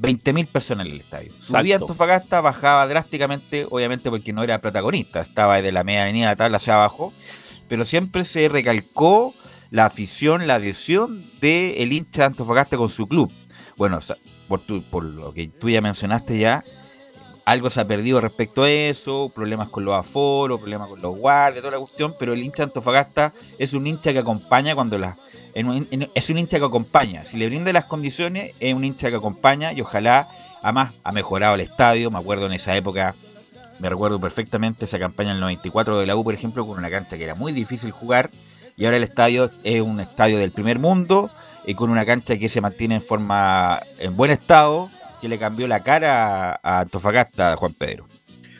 20.000 0.00 0.46
personas 0.46 0.86
en 0.86 0.92
el 0.94 1.00
estadio. 1.00 1.32
Subía 1.38 1.60
Exacto. 1.60 1.84
Antofagasta, 1.84 2.40
bajaba 2.40 2.86
drásticamente, 2.86 3.66
obviamente 3.70 4.08
porque 4.10 4.32
no 4.32 4.42
era 4.42 4.58
protagonista, 4.60 5.20
estaba 5.20 5.60
de 5.60 5.72
la 5.72 5.84
media 5.84 6.02
avenida 6.02 6.26
de 6.26 6.32
la 6.32 6.36
tabla 6.36 6.56
hacia 6.56 6.74
abajo, 6.74 7.12
pero 7.68 7.84
siempre 7.84 8.24
se 8.24 8.48
recalcó 8.48 9.34
la 9.70 9.86
afición, 9.86 10.46
la 10.46 10.56
adhesión 10.56 11.24
del 11.40 11.74
el 11.76 11.92
hincha 11.92 12.22
de 12.22 12.26
Antofagasta 12.26 12.76
con 12.76 12.88
su 12.88 13.06
club. 13.06 13.30
Bueno, 13.76 13.98
por, 14.48 14.60
tu- 14.60 14.82
por 14.82 15.04
lo 15.04 15.32
que 15.32 15.48
tú 15.48 15.68
ya 15.70 15.80
mencionaste 15.80 16.38
ya, 16.38 16.64
algo 17.50 17.68
se 17.68 17.80
ha 17.80 17.84
perdido 17.84 18.20
respecto 18.20 18.62
a 18.62 18.70
eso, 18.70 19.28
problemas 19.34 19.68
con 19.70 19.84
los 19.84 19.94
aforos, 19.94 20.60
problemas 20.60 20.88
con 20.88 21.02
los 21.02 21.16
guardias, 21.16 21.62
toda 21.62 21.72
la 21.72 21.78
cuestión, 21.78 22.14
pero 22.16 22.32
el 22.32 22.42
hincha 22.44 22.58
de 22.58 22.62
Antofagasta 22.64 23.32
es 23.58 23.72
un 23.72 23.86
hincha 23.88 24.12
que 24.12 24.20
acompaña 24.20 24.76
cuando 24.76 24.96
en- 25.54 26.08
es 26.14 26.30
un 26.30 26.38
hincha 26.38 26.60
que 26.60 26.64
acompaña, 26.64 27.24
si 27.24 27.36
le 27.38 27.48
brinda 27.48 27.72
las 27.72 27.86
condiciones, 27.86 28.54
es 28.60 28.72
un 28.72 28.84
hincha 28.84 29.10
que 29.10 29.16
acompaña 29.16 29.72
y 29.72 29.80
ojalá, 29.80 30.28
además, 30.62 30.92
ha 31.02 31.10
mejorado 31.10 31.56
el 31.56 31.60
estadio, 31.62 32.08
me 32.08 32.18
acuerdo 32.20 32.46
en 32.46 32.52
esa 32.52 32.76
época, 32.76 33.16
me 33.80 33.88
recuerdo 33.88 34.20
perfectamente 34.20 34.84
esa 34.84 35.00
campaña 35.00 35.30
en 35.30 35.36
el 35.36 35.40
94 35.40 35.98
de 35.98 36.06
la 36.06 36.14
U, 36.14 36.22
por 36.22 36.34
ejemplo, 36.34 36.64
con 36.64 36.78
una 36.78 36.88
cancha 36.88 37.16
que 37.18 37.24
era 37.24 37.34
muy 37.34 37.52
difícil 37.52 37.90
jugar, 37.90 38.30
y 38.76 38.84
ahora 38.84 38.96
el 38.98 39.02
estadio 39.02 39.50
es 39.64 39.80
un 39.80 39.98
estadio 39.98 40.38
del 40.38 40.52
primer 40.52 40.78
mundo, 40.78 41.28
y 41.66 41.74
con 41.74 41.90
una 41.90 42.06
cancha 42.06 42.38
que 42.38 42.48
se 42.48 42.60
mantiene 42.60 42.94
en 42.94 43.02
forma, 43.02 43.82
en 43.98 44.16
buen 44.16 44.30
estado, 44.30 44.88
que 45.20 45.28
le 45.28 45.38
cambió 45.38 45.66
la 45.68 45.82
cara 45.82 46.58
a 46.62 46.80
Antofagasta, 46.80 47.56
Juan 47.56 47.74
Pedro. 47.74 48.06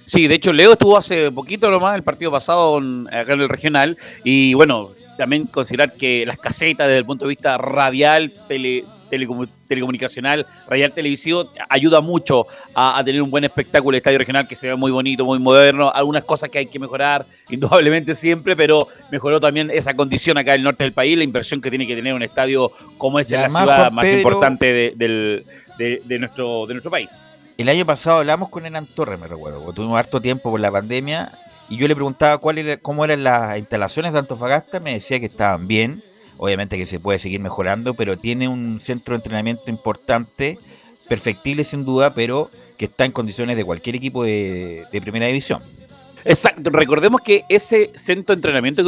Sí, 0.04 0.26
de 0.26 0.34
hecho 0.34 0.52
Leo 0.52 0.72
estuvo 0.72 0.96
hace 0.96 1.30
poquito 1.30 1.70
nomás 1.70 1.94
el 1.96 2.02
partido 2.02 2.30
pasado 2.30 2.78
en- 2.78 3.06
acá 3.08 3.32
en 3.34 3.40
el 3.42 3.48
regional 3.48 3.96
y 4.24 4.54
bueno, 4.54 4.88
también 5.16 5.46
considerar 5.46 5.92
que 5.92 6.24
las 6.26 6.38
casetas 6.38 6.86
desde 6.88 6.98
el 6.98 7.04
punto 7.04 7.24
de 7.26 7.28
vista 7.30 7.56
radial, 7.58 8.32
tele, 8.48 8.84
telecomu- 9.10 9.48
telecomunicacional, 9.68 10.46
radial 10.68 10.92
televisivo, 10.92 11.44
ayuda 11.68 12.00
mucho 12.00 12.46
a, 12.74 12.98
a 12.98 13.04
tener 13.04 13.22
un 13.22 13.30
buen 13.30 13.44
espectáculo 13.44 13.94
el 13.94 13.98
estadio 13.98 14.18
regional 14.18 14.48
que 14.48 14.56
se 14.56 14.68
ve 14.68 14.74
muy 14.76 14.90
bonito, 14.90 15.24
muy 15.24 15.38
moderno, 15.38 15.90
algunas 15.92 16.24
cosas 16.24 16.48
que 16.50 16.58
hay 16.58 16.66
que 16.66 16.78
mejorar, 16.78 17.24
indudablemente 17.50 18.14
siempre, 18.14 18.56
pero 18.56 18.88
mejoró 19.12 19.38
también 19.40 19.70
esa 19.72 19.94
condición 19.94 20.38
acá 20.38 20.54
en 20.54 20.60
el 20.60 20.64
norte 20.64 20.82
del 20.84 20.92
país, 20.92 21.16
la 21.16 21.24
inversión 21.24 21.60
que 21.60 21.70
tiene 21.70 21.86
que 21.86 21.94
tener 21.94 22.14
un 22.14 22.22
estadio 22.22 22.70
como 22.98 23.20
es 23.20 23.30
en 23.30 23.42
la 23.42 23.50
ciudad 23.50 23.76
Juan 23.82 23.94
más 23.94 24.04
Pedro- 24.04 24.18
importante 24.18 24.72
de, 24.72 24.92
del- 24.96 25.42
de- 25.78 26.02
de 26.04 26.18
nuestro, 26.18 26.66
de 26.66 26.74
nuestro 26.74 26.90
país. 26.90 27.08
El 27.58 27.68
año 27.68 27.84
pasado 27.84 28.18
hablamos 28.18 28.48
con 28.48 28.64
Hernán 28.64 28.86
Torres, 28.86 29.18
me 29.20 29.26
recuerdo, 29.26 29.72
tuvimos 29.72 29.98
harto 29.98 30.20
tiempo 30.20 30.50
por 30.50 30.60
la 30.60 30.70
pandemia 30.70 31.30
y 31.68 31.76
yo 31.76 31.86
le 31.86 31.94
preguntaba 31.94 32.38
cuál 32.38 32.58
era, 32.58 32.76
cómo 32.78 33.04
eran 33.04 33.22
las 33.22 33.58
instalaciones 33.58 34.12
de 34.12 34.18
Antofagasta, 34.18 34.80
me 34.80 34.94
decía 34.94 35.20
que 35.20 35.26
estaban 35.26 35.68
bien, 35.68 36.02
obviamente 36.38 36.78
que 36.78 36.86
se 36.86 36.98
puede 37.00 37.18
seguir 37.18 37.40
mejorando, 37.40 37.94
pero 37.94 38.16
tiene 38.16 38.48
un 38.48 38.80
centro 38.80 39.12
de 39.12 39.16
entrenamiento 39.16 39.64
importante, 39.68 40.58
perfectible 41.08 41.64
sin 41.64 41.84
duda, 41.84 42.14
pero 42.14 42.50
que 42.78 42.86
está 42.86 43.04
en 43.04 43.12
condiciones 43.12 43.56
de 43.56 43.64
cualquier 43.64 43.96
equipo 43.96 44.24
de, 44.24 44.84
de 44.90 45.00
primera 45.02 45.26
división. 45.26 45.62
Exacto, 46.24 46.70
recordemos 46.70 47.20
que 47.22 47.44
ese 47.48 47.92
centro 47.94 48.34
de 48.34 48.38
entrenamiento 48.38 48.82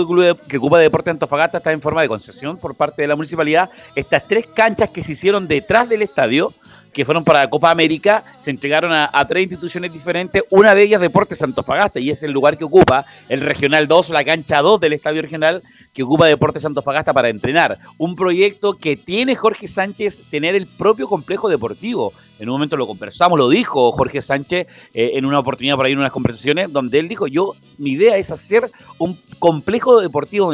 que, 0.49 0.57
ocupa 0.59 0.79
Deporte 0.79 1.11
Antofagasta 1.11 1.59
está 1.59 1.73
en 1.73 1.81
forma 1.81 2.03
de 2.03 2.09
concesión 2.09 2.59
por 2.59 2.77
parte 2.77 3.03
de 3.03 3.09
la 3.09 3.17
municipalidad. 3.17 3.71
Estas 3.95 4.27
tres 4.27 4.47
canchas 4.55 4.91
que 4.91 5.03
se 5.03 5.13
hicieron 5.13 5.49
detrás 5.49 5.89
del 5.89 6.03
estadio, 6.03 6.53
que 6.93 7.07
fueron 7.07 7.25
para 7.25 7.41
la 7.41 7.51
Copa 7.51 7.71
América, 7.71 8.23
se 8.41 8.51
entregaron 8.51 8.93
a, 8.93 9.09
a 9.11 9.27
tres 9.27 9.45
instituciones 9.45 9.93
diferentes, 9.93 10.43
una 10.51 10.75
de 10.75 10.83
ellas 10.83 11.01
Deportes 11.01 11.43
Antofagasta, 11.43 12.01
y 12.01 12.11
es 12.11 12.23
el 12.23 12.33
lugar 12.33 12.59
que 12.59 12.65
ocupa 12.65 13.07
el 13.31 13.41
Regional 13.41 13.89
2, 13.89 14.11
la 14.11 14.25
cancha 14.25 14.61
2 14.61 14.79
del 14.79 14.93
Estadio 14.93 15.23
Regional, 15.23 15.63
que 15.93 16.03
ocupa 16.03 16.27
Deportes 16.27 16.65
Antofagasta 16.65 17.13
para 17.13 17.29
entrenar. 17.29 17.79
Un 17.99 18.17
proyecto 18.17 18.75
que 18.75 18.97
tiene 18.97 19.37
Jorge 19.37 19.69
Sánchez 19.69 20.23
tener 20.31 20.55
el 20.55 20.67
propio 20.67 21.09
complejo 21.09 21.49
deportivo. 21.49 22.13
En 22.39 22.49
un 22.49 22.55
momento 22.55 22.77
lo 22.77 22.89
conversamos, 22.89 23.39
lo 23.39 23.49
dijo 23.49 23.93
Jorge 23.93 24.21
Sánchez 24.21 24.67
eh, 24.93 25.13
en 25.15 25.27
una 25.27 25.39
oportunidad 25.39 25.77
por 25.77 25.87
ahí 25.87 25.93
en 25.93 26.01
unas 26.01 26.11
conversaciones, 26.11 26.73
donde 26.73 26.99
él 26.99 27.09
dijo, 27.09 27.29
yo, 27.29 27.55
mi 27.79 27.91
idea 27.91 28.17
es 28.17 28.33
hacer 28.33 28.69
un 28.99 29.17
complejo 29.39 30.01
deportivo 30.01 30.53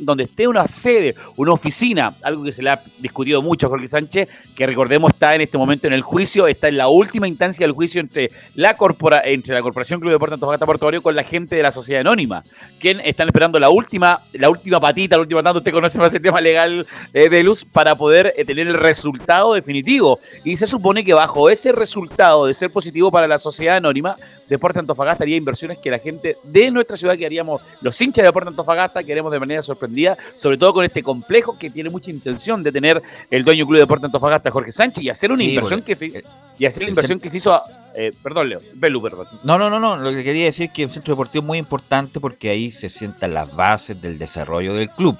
donde 0.00 0.24
esté, 0.24 0.46
una 0.46 0.68
sede, 0.68 1.14
una 1.36 1.52
oficina, 1.52 2.14
algo 2.22 2.44
que 2.44 2.52
se 2.52 2.62
le 2.62 2.70
ha 2.70 2.82
discutido 2.98 3.40
mucho 3.40 3.66
a 3.66 3.70
Jorge 3.70 3.88
Sánchez, 3.88 4.28
que 4.54 4.66
recordemos 4.66 5.10
está 5.10 5.34
en 5.34 5.40
este 5.40 5.56
momento 5.56 5.86
en 5.86 5.94
el 5.94 6.02
juicio, 6.02 6.46
está 6.46 6.68
en 6.68 6.76
la 6.76 6.88
última 6.88 7.26
instancia 7.26 7.66
del 7.66 7.74
juicio 7.74 8.00
entre 8.00 8.30
la, 8.54 8.76
corpora, 8.76 9.22
entre 9.24 9.54
la 9.54 9.62
Corporación 9.62 10.00
Club 10.00 10.10
de 10.10 10.16
Deportes 10.16 10.34
Antofagasta 10.34 10.66
Portuario 10.66 11.02
con 11.02 11.16
la 11.16 11.24
gente 11.24 11.56
de 11.56 11.62
la 11.62 11.72
sociedad 11.72 12.02
anónima, 12.02 12.42
quien 12.78 13.00
están 13.00 13.28
esperando 13.28 13.58
la 13.58 13.70
última, 13.70 14.20
la 14.32 14.50
última 14.50 14.71
patita, 14.80 15.16
la 15.16 15.22
última 15.22 15.42
tanto, 15.42 15.58
usted 15.58 15.72
conoce 15.72 15.98
más 15.98 16.14
el 16.14 16.22
tema 16.22 16.40
legal 16.40 16.86
eh, 17.12 17.28
de 17.28 17.42
luz, 17.42 17.64
para 17.64 17.94
poder 17.96 18.34
eh, 18.36 18.44
tener 18.44 18.66
el 18.66 18.74
resultado 18.74 19.54
definitivo. 19.54 20.20
Y 20.44 20.56
se 20.56 20.66
supone 20.66 21.04
que 21.04 21.14
bajo 21.14 21.50
ese 21.50 21.72
resultado 21.72 22.46
de 22.46 22.54
ser 22.54 22.70
positivo 22.70 23.10
para 23.10 23.26
la 23.26 23.38
sociedad 23.38 23.76
anónima, 23.76 24.16
Deporte 24.48 24.78
Antofagasta 24.78 25.24
haría 25.24 25.36
inversiones 25.36 25.78
que 25.78 25.90
la 25.90 25.98
gente 25.98 26.36
de 26.42 26.70
nuestra 26.70 26.96
ciudad 26.96 27.16
que 27.16 27.24
haríamos, 27.24 27.62
los 27.80 27.98
hinchas 28.00 28.22
de 28.22 28.28
Deporte 28.28 28.48
Antofagasta, 28.50 29.02
queremos 29.02 29.32
de 29.32 29.40
manera 29.40 29.62
sorprendida, 29.62 30.16
sobre 30.34 30.58
todo 30.58 30.74
con 30.74 30.84
este 30.84 31.02
complejo 31.02 31.56
que 31.58 31.70
tiene 31.70 31.88
mucha 31.88 32.10
intención 32.10 32.62
de 32.62 32.70
tener 32.70 33.02
el 33.30 33.44
dueño 33.44 33.60
del 33.60 33.66
Club 33.66 33.76
de 33.76 33.82
Deporte 33.82 34.06
Antofagasta, 34.06 34.50
Jorge 34.50 34.72
Sánchez, 34.72 35.02
y 35.04 35.08
hacer 35.08 35.32
una 35.32 35.40
Sí, 35.40 35.50
inversión 35.50 35.80
porque 35.80 35.96
que 35.96 36.10
se, 36.10 36.24
y 36.58 36.66
hacer 36.66 36.82
la 36.82 36.86
el 36.86 36.90
inversión 36.90 37.18
que 37.18 37.30
se 37.30 37.38
hizo 37.38 37.52
a, 37.52 37.62
eh, 37.94 38.12
perdón, 38.22 38.48
Leo, 38.48 38.60
Belu, 38.74 39.02
perdón. 39.02 39.26
No, 39.44 39.58
no, 39.58 39.68
no, 39.70 39.78
no. 39.78 39.96
Lo 39.96 40.10
que 40.10 40.24
quería 40.24 40.46
decir 40.46 40.66
es 40.66 40.72
que 40.72 40.82
el 40.84 40.90
centro 40.90 41.14
deportivo 41.14 41.42
es 41.42 41.46
muy 41.46 41.58
importante 41.58 42.20
porque 42.20 42.50
ahí 42.50 42.70
se 42.70 42.88
sientan 42.88 43.34
las 43.34 43.54
bases 43.54 44.00
del 44.00 44.18
desarrollo 44.18 44.74
del 44.74 44.90
club. 44.90 45.18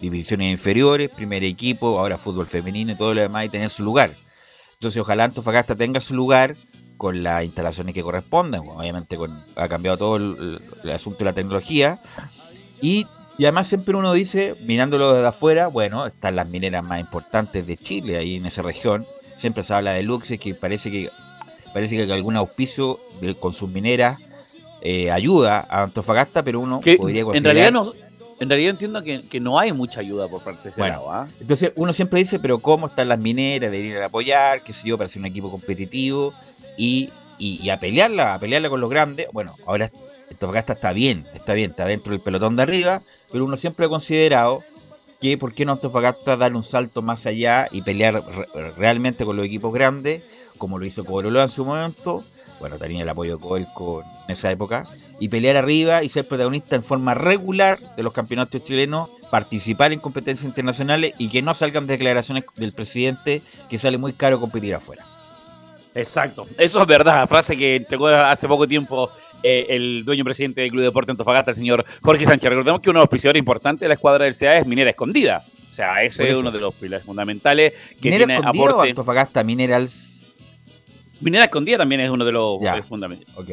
Divisiones 0.00 0.50
inferiores, 0.50 1.10
primer 1.10 1.44
equipo, 1.44 1.98
ahora 1.98 2.18
fútbol 2.18 2.46
femenino 2.46 2.92
y 2.92 2.96
todo 2.96 3.14
lo 3.14 3.20
demás 3.20 3.46
y 3.46 3.48
tener 3.48 3.70
su 3.70 3.84
lugar. 3.84 4.14
Entonces, 4.74 5.00
ojalá 5.00 5.24
Antofagasta 5.24 5.76
tenga 5.76 6.00
su 6.00 6.14
lugar 6.14 6.56
con 6.96 7.22
las 7.22 7.44
instalaciones 7.44 7.94
que 7.94 8.02
correspondan. 8.02 8.64
Bueno, 8.64 8.80
obviamente 8.80 9.16
con, 9.16 9.32
ha 9.56 9.68
cambiado 9.68 9.98
todo 9.98 10.16
el, 10.16 10.60
el 10.82 10.90
asunto 10.90 11.20
de 11.20 11.24
la 11.26 11.32
tecnología. 11.32 12.00
Y, 12.80 13.06
y 13.38 13.44
además 13.44 13.68
siempre 13.68 13.96
uno 13.96 14.12
dice, 14.12 14.56
mirándolo 14.66 15.12
desde 15.12 15.28
afuera, 15.28 15.68
bueno, 15.68 16.06
están 16.06 16.34
las 16.34 16.48
mineras 16.50 16.84
más 16.84 17.00
importantes 17.00 17.64
de 17.64 17.76
Chile 17.76 18.16
ahí 18.16 18.36
en 18.36 18.46
esa 18.46 18.62
región. 18.62 19.06
Siempre 19.36 19.62
se 19.62 19.72
habla 19.72 19.92
de 19.92 20.02
Luxe, 20.02 20.38
que 20.38 20.54
parece 20.54 20.90
que 20.90 21.10
parece 21.72 21.96
que 21.96 22.12
algún 22.12 22.36
auspicio 22.36 23.00
de- 23.20 23.34
con 23.34 23.54
sus 23.54 23.70
mineras 23.70 24.18
eh, 24.82 25.10
ayuda 25.10 25.66
a 25.68 25.82
Antofagasta, 25.82 26.42
pero 26.42 26.60
uno 26.60 26.80
Que 26.80 26.96
podría 26.96 27.20
en 27.20 27.26
considerar... 27.26 27.54
realidad 27.56 27.72
no, 27.72 27.92
en 28.40 28.48
realidad 28.48 28.70
entiendo 28.70 29.02
que, 29.04 29.20
que 29.28 29.38
no 29.38 29.58
hay 29.58 29.72
mucha 29.72 30.00
ayuda 30.00 30.26
por 30.28 30.42
parte 30.42 30.64
de 30.64 30.70
ese 30.70 30.80
Bueno, 30.80 31.04
¿ah? 31.08 31.28
Entonces 31.40 31.72
uno 31.76 31.92
siempre 31.92 32.18
dice, 32.20 32.40
pero 32.40 32.58
¿cómo 32.58 32.88
están 32.88 33.08
las 33.08 33.18
mineras? 33.20 33.70
Deberían 33.70 34.02
apoyar, 34.02 34.62
qué 34.64 34.72
sé 34.72 34.88
yo, 34.88 34.98
para 34.98 35.08
ser 35.08 35.20
un 35.20 35.26
equipo 35.26 35.50
competitivo 35.50 36.32
y, 36.76 37.10
y, 37.38 37.60
y 37.62 37.70
a 37.70 37.78
pelearla, 37.78 38.34
a 38.34 38.38
pelearla 38.40 38.68
con 38.68 38.80
los 38.80 38.90
grandes. 38.90 39.28
Bueno, 39.32 39.54
ahora 39.66 39.90
Antofagasta 40.30 40.72
está 40.72 40.92
bien, 40.92 41.24
está 41.34 41.54
bien, 41.54 41.70
está 41.70 41.84
dentro 41.84 42.10
del 42.12 42.20
pelotón 42.20 42.56
de 42.56 42.62
arriba, 42.64 43.02
pero 43.30 43.44
uno 43.44 43.56
siempre 43.56 43.86
ha 43.86 43.88
considerado 43.88 44.60
que 45.20 45.38
por 45.38 45.54
qué 45.54 45.64
no 45.64 45.72
Antofagasta 45.72 46.36
dar 46.36 46.56
un 46.56 46.64
salto 46.64 47.00
más 47.02 47.26
allá 47.26 47.68
y 47.70 47.82
pelear 47.82 48.14
re- 48.14 48.72
realmente 48.72 49.24
con 49.24 49.36
los 49.36 49.46
equipos 49.46 49.72
grandes, 49.72 50.24
como 50.58 50.78
lo 50.78 50.84
hizo 50.84 51.04
Cobreloa 51.04 51.44
en 51.44 51.48
su 51.48 51.64
momento, 51.64 52.24
bueno, 52.60 52.78
tenía 52.78 53.02
el 53.02 53.08
apoyo 53.08 53.36
de 53.36 53.42
Coelco 53.42 54.04
en 54.26 54.32
esa 54.32 54.50
época, 54.50 54.84
y 55.18 55.28
pelear 55.28 55.56
arriba 55.56 56.02
y 56.02 56.08
ser 56.08 56.26
protagonista 56.26 56.76
en 56.76 56.82
forma 56.82 57.14
regular 57.14 57.78
de 57.96 58.02
los 58.02 58.12
campeonatos 58.12 58.64
chilenos, 58.64 59.10
participar 59.30 59.92
en 59.92 60.00
competencias 60.00 60.46
internacionales 60.46 61.14
y 61.18 61.28
que 61.28 61.42
no 61.42 61.54
salgan 61.54 61.86
declaraciones 61.86 62.44
del 62.56 62.72
presidente 62.72 63.42
que 63.68 63.78
sale 63.78 63.98
muy 63.98 64.12
caro 64.12 64.40
competir 64.40 64.74
afuera. 64.74 65.04
Exacto, 65.94 66.46
eso 66.58 66.80
es 66.80 66.86
verdad, 66.86 67.28
frase 67.28 67.56
que 67.56 67.76
entregó 67.76 68.08
hace 68.08 68.48
poco 68.48 68.66
tiempo 68.66 69.10
eh, 69.42 69.66
el 69.70 70.04
dueño 70.04 70.24
presidente 70.24 70.60
del 70.60 70.70
Club 70.70 70.80
de 70.80 70.86
Deporte 70.86 71.10
Antofagasta, 71.10 71.50
el 71.50 71.56
señor 71.56 71.84
Jorge 72.00 72.24
Sánchez. 72.24 72.48
Recordemos 72.48 72.80
que 72.80 72.90
uno 72.90 73.00
de 73.00 73.02
los 73.02 73.10
prisioneros 73.10 73.38
importantes 73.38 73.80
de 73.80 73.88
la 73.88 73.94
escuadra 73.94 74.24
del 74.24 74.36
CA 74.36 74.58
es 74.58 74.66
Minera 74.66 74.90
Escondida. 74.90 75.44
O 75.70 75.74
sea, 75.74 76.02
ese 76.02 76.30
es 76.30 76.36
uno 76.36 76.50
de 76.50 76.60
los 76.60 76.74
pilares 76.74 77.04
fundamentales 77.04 77.72
que 78.00 78.08
¿Minera 78.08 78.26
tiene 78.26 78.34
Escondida 78.34 78.64
o 78.64 78.68
aporte. 78.68 78.90
Antofagasta 78.90 79.42
Minerals? 79.42 80.11
Minera 81.22 81.44
Escondida 81.44 81.78
también 81.78 82.00
es 82.02 82.10
uno 82.10 82.24
de 82.24 82.32
los 82.32 82.60
Ya. 82.60 82.76
eh, 82.76 82.82
fundamentales. 82.82 83.36
Ok. 83.36 83.48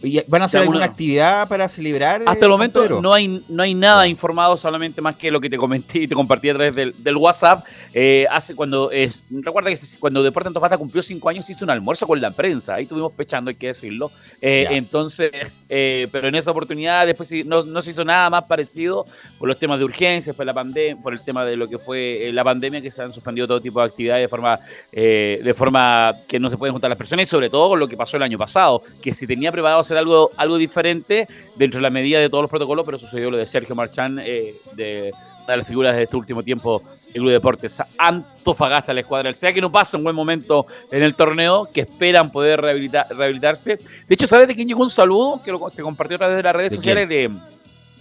¿Y 0.00 0.20
¿Van 0.28 0.42
a 0.42 0.44
hacer 0.44 0.60
alguna 0.60 0.78
una- 0.78 0.86
actividad 0.86 1.48
para 1.48 1.68
celebrar? 1.68 2.22
Hasta 2.24 2.32
eh, 2.34 2.44
el 2.44 2.48
momento 2.50 2.80
Pedro? 2.80 3.02
no 3.02 3.12
hay, 3.12 3.42
no 3.48 3.64
hay 3.64 3.74
nada 3.74 4.06
informado, 4.06 4.56
solamente 4.56 5.00
más 5.00 5.16
que 5.16 5.28
lo 5.28 5.40
que 5.40 5.50
te 5.50 5.56
comenté 5.58 6.02
y 6.02 6.06
te 6.06 6.14
compartí 6.14 6.48
a 6.50 6.54
través 6.54 6.72
del, 6.76 6.94
del 7.02 7.16
WhatsApp. 7.16 7.66
Eh, 7.92 8.24
hace 8.30 8.54
cuando 8.54 8.92
es, 8.92 9.24
recuerda 9.28 9.70
que 9.70 9.78
cuando 9.98 10.22
Deporte 10.22 10.46
Antofagasta 10.46 10.78
cumplió 10.78 11.02
cinco 11.02 11.28
años 11.28 11.50
hizo 11.50 11.64
un 11.64 11.70
almuerzo 11.72 12.06
con 12.06 12.20
la 12.20 12.30
prensa. 12.30 12.74
Ahí 12.74 12.84
estuvimos 12.84 13.12
pechando, 13.12 13.48
hay 13.48 13.56
que 13.56 13.66
decirlo. 13.66 14.12
Eh, 14.40 14.68
entonces, 14.70 15.32
eh, 15.68 16.06
pero 16.12 16.28
en 16.28 16.36
esa 16.36 16.52
oportunidad 16.52 17.04
después 17.04 17.32
no, 17.44 17.64
no 17.64 17.80
se 17.82 17.90
hizo 17.90 18.04
nada 18.04 18.30
más 18.30 18.44
parecido 18.44 19.04
por 19.38 19.48
los 19.48 19.58
temas 19.58 19.78
de 19.78 19.84
urgencias, 19.84 20.34
por 20.34 20.44
la 20.44 20.52
pandemia, 20.52 21.00
por 21.02 21.12
el 21.12 21.20
tema 21.20 21.44
de 21.44 21.56
lo 21.56 21.68
que 21.68 21.78
fue 21.78 22.28
eh, 22.28 22.32
la 22.32 22.42
pandemia, 22.42 22.80
que 22.82 22.90
se 22.90 23.02
han 23.02 23.12
suspendido 23.12 23.46
todo 23.46 23.60
tipo 23.60 23.80
de 23.80 23.86
actividades 23.86 24.24
de 24.24 24.28
forma, 24.28 24.58
eh, 24.90 25.40
de 25.44 25.54
forma 25.54 26.12
que 26.26 26.38
no 26.40 26.50
se 26.50 26.56
pueden 26.56 26.72
juntar 26.72 26.90
las 26.90 26.98
personas 26.98 27.22
y 27.24 27.26
sobre 27.30 27.48
todo 27.48 27.68
con 27.68 27.78
lo 27.78 27.86
que 27.88 27.96
pasó 27.96 28.16
el 28.16 28.22
año 28.24 28.36
pasado, 28.38 28.82
que 29.00 29.14
se 29.14 29.26
tenía 29.26 29.52
preparado 29.52 29.80
hacer 29.80 29.96
algo, 29.96 30.30
algo 30.36 30.56
diferente 30.56 31.28
dentro 31.56 31.78
de 31.78 31.82
la 31.82 31.90
medida 31.90 32.18
de 32.18 32.28
todos 32.28 32.42
los 32.42 32.50
protocolos, 32.50 32.84
pero 32.84 32.98
sucedió 32.98 33.30
lo 33.30 33.36
de 33.36 33.46
Sergio 33.46 33.74
Marchán, 33.74 34.18
eh, 34.20 34.54
de 34.74 35.12
una 35.44 35.52
de 35.54 35.56
las 35.58 35.66
figuras 35.66 35.96
de 35.96 36.02
este 36.02 36.16
último 36.16 36.42
tiempo 36.42 36.82
del 37.06 37.12
Club 37.14 37.26
de 37.28 37.32
Deportes 37.34 37.80
Antofagasta, 37.96 38.92
la 38.92 39.00
escuadra 39.00 39.28
del 39.28 39.34
SEA, 39.34 39.52
que 39.54 39.60
no 39.60 39.70
pasa 39.72 39.96
un 39.96 40.04
buen 40.04 40.14
momento 40.14 40.66
en 40.90 41.02
el 41.02 41.14
torneo, 41.14 41.66
que 41.72 41.82
esperan 41.82 42.30
poder 42.30 42.60
rehabilita- 42.60 43.06
rehabilitarse. 43.08 43.76
De 43.76 44.14
hecho, 44.14 44.26
¿sabes 44.26 44.48
de 44.48 44.54
quién 44.54 44.68
llegó 44.68 44.82
un 44.82 44.90
saludo 44.90 45.40
que 45.42 45.50
lo- 45.52 45.70
se 45.70 45.82
compartió 45.82 46.16
a 46.16 46.18
través 46.18 46.36
de 46.36 46.42
las 46.42 46.54
redes 46.56 46.70
¿De 46.72 46.76
sociales 46.76 47.08
de, 47.08 47.30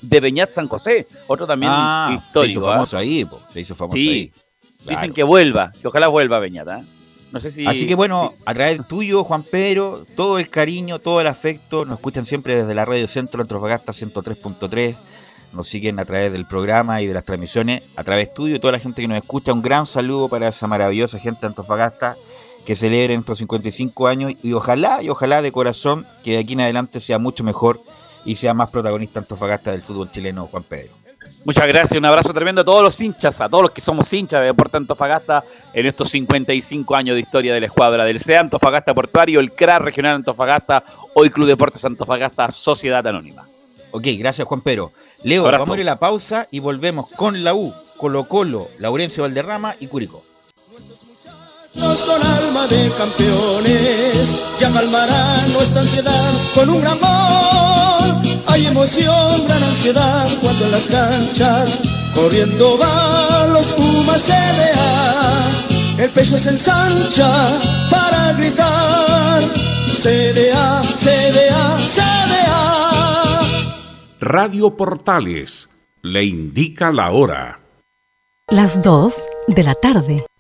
de 0.02 0.20
Beñat 0.20 0.50
San 0.52 0.68
José? 0.68 1.06
Otro 1.28 1.46
también 1.48 1.72
Ah, 1.74 2.10
histórico. 2.26 2.60
Se 2.60 2.60
hizo 2.60 2.70
¿ah? 2.70 2.74
famoso 2.74 2.98
ahí, 2.98 3.26
po, 3.26 3.40
se 3.52 3.60
hizo 3.62 3.76
famoso 3.76 3.98
Sí, 3.98 4.10
ahí. 4.10 4.32
dicen 4.82 4.96
Claro. 4.96 5.14
que 5.14 5.24
vuelva, 5.24 5.72
que 5.82 5.88
ojalá 5.88 6.08
vuelva 6.08 6.40
Beñat. 6.40 6.68
¿ah? 6.70 6.82
No 7.32 7.40
sé 7.42 7.50
si. 7.50 7.66
Así 7.68 7.86
que 7.88 7.96
bueno, 7.96 8.34
a 8.46 8.54
través 8.54 8.88
tuyo, 8.88 9.24
Juan 9.24 9.44
Pedro, 9.44 10.06
todo 10.16 10.40
el 10.40 10.50
cariño, 10.50 11.00
todo 11.00 11.20
el 11.22 11.28
afecto, 11.28 11.84
nos 11.86 11.96
escuchan 11.96 12.26
siempre 12.26 12.56
desde 12.56 12.74
la 12.74 12.86
radio 12.86 13.08
Centro 13.08 13.42
Antofagasta 13.42 13.92
103.3, 13.92 14.96
nos 15.52 15.68
siguen 15.68 16.00
a 16.00 16.06
través 16.06 16.32
del 16.32 16.46
programa 16.46 17.02
y 17.02 17.08
de 17.08 17.14
las 17.14 17.26
transmisiones, 17.26 17.84
a 17.96 18.04
través 18.04 18.34
tuyo 18.34 18.56
y 18.56 18.60
toda 18.60 18.74
la 18.74 18.80
gente 18.80 19.02
que 19.02 19.08
nos 19.10 19.18
escucha, 19.18 19.52
un 19.52 19.62
gran 19.62 19.86
saludo 19.86 20.30
para 20.30 20.48
esa 20.50 20.68
maravillosa 20.68 21.20
gente 21.20 21.42
de 21.42 21.48
Antofagasta 21.48 22.16
que 22.66 22.76
celebren 22.76 23.22
estos 23.22 23.40
55 23.40 24.08
años 24.08 24.34
y 24.44 24.54
ojalá, 24.54 25.02
y 25.02 25.10
ojalá 25.10 25.42
de 25.42 25.52
corazón 25.54 26.06
que 26.24 26.32
de 26.32 26.38
aquí 26.40 26.54
en 26.54 26.62
adelante 26.62 27.00
sea 27.00 27.18
mucho 27.18 27.44
mejor 27.44 27.82
y 28.26 28.36
sea 28.36 28.54
más 28.54 28.70
protagonista 28.70 29.20
Antofagasta 29.20 29.72
del 29.72 29.82
fútbol 29.82 30.12
chileno, 30.12 30.48
Juan 30.48 30.64
Pedro. 30.64 30.94
Muchas 31.44 31.68
gracias, 31.68 31.98
un 31.98 32.06
abrazo 32.06 32.34
tremendo 32.34 32.62
a 32.62 32.66
todos 32.66 32.84
los 32.84 33.00
hinchas, 33.00 33.42
a 33.42 33.50
todos 33.50 33.64
los 33.64 33.72
que 33.72 33.82
somos 33.82 34.12
hinchas 34.12 34.42
de 34.42 34.48
Deporte 34.48 34.78
Antofagasta 34.78 35.44
en 35.74 35.86
estos 35.86 36.10
55 36.10 36.96
años 36.96 37.16
de 37.16 37.22
historia 37.22 37.54
de 37.54 37.60
la 37.60 37.66
escuadra 37.66 38.06
del 38.06 38.20
CEA 38.20 38.42
Antofagasta 38.42 38.94
Portuario, 38.94 39.40
el 39.40 39.52
CRA 39.52 39.80
Regional 39.80 40.16
Antofagasta, 40.16 40.84
hoy 41.16 41.30
Club 41.30 41.48
Deportes 41.48 41.84
Antofagasta, 41.86 42.52
Sociedad 42.52 43.06
Anónima. 43.06 43.48
Ok, 43.92 44.06
gracias 44.18 44.48
Juan 44.48 44.62
Pedro. 44.62 44.92
Leo, 45.24 45.44
Abrazo. 45.44 45.64
vamos 45.64 45.78
a 45.78 45.80
ir 45.80 45.88
a 45.88 45.92
la 45.92 46.00
pausa 46.00 46.48
y 46.52 46.60
volvemos 46.60 47.12
con 47.14 47.44
la 47.44 47.54
U, 47.54 47.74
Colo 47.98 48.26
Colo, 48.26 48.68
Laurencio 48.80 49.24
Valderrama 49.24 49.76
y 49.80 49.88
Curicó. 49.88 50.24
Nos 51.78 52.02
con 52.02 52.22
alma 52.24 52.68
de 52.68 52.92
campeones, 52.98 54.38
ya 54.60 54.72
calmarán 54.72 55.54
nuestra 55.54 55.82
ansiedad 55.82 56.34
con 56.54 56.70
un 56.70 56.82
gran 56.82 57.00
gol. 57.00 58.40
Hay 58.48 58.66
emoción, 58.66 59.48
gran 59.48 59.64
ansiedad 59.64 60.28
cuando 60.42 60.66
en 60.66 60.72
las 60.72 60.88
canchas 60.88 61.80
corriendo 62.14 62.78
van 62.78 63.54
los 63.54 63.72
Pumas 63.74 64.22
CDA. 64.24 65.48
El 65.98 66.10
pecho 66.12 66.38
se 66.38 66.50
ensancha 66.50 67.50
para 67.90 68.34
gritar 68.34 69.44
CDA, 69.94 70.84
CDA, 70.96 71.80
CDA. 71.86 73.42
Radio 74.20 74.76
Portales 74.76 75.70
le 76.02 76.24
indica 76.24 76.92
la 76.92 77.12
hora. 77.12 77.60
Las 78.50 78.82
2 78.82 79.14
de 79.48 79.64
la 79.64 79.76
tarde, 79.76 80.26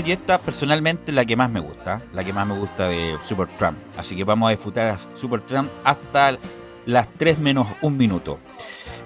35 0.00 0.04
minutos 0.04 0.06
y 0.06 0.12
esta 0.12 0.38
personalmente 0.38 1.12
la 1.12 1.24
que 1.24 1.36
más 1.36 1.50
me 1.50 1.60
gusta, 1.60 2.00
la 2.12 2.24
que 2.24 2.32
más 2.32 2.46
me 2.46 2.54
gusta 2.58 2.88
de 2.88 3.16
Super 3.24 3.48
Trump. 3.58 3.78
Así 3.96 4.16
que 4.16 4.24
vamos 4.24 4.48
a 4.48 4.50
disfrutar 4.50 4.88
a 4.88 4.98
Super 5.14 5.40
Trump 5.42 5.68
hasta 5.84 6.38
las 6.86 7.08
3 7.08 7.38
menos 7.38 7.66
un 7.82 7.96
minuto. 7.96 8.38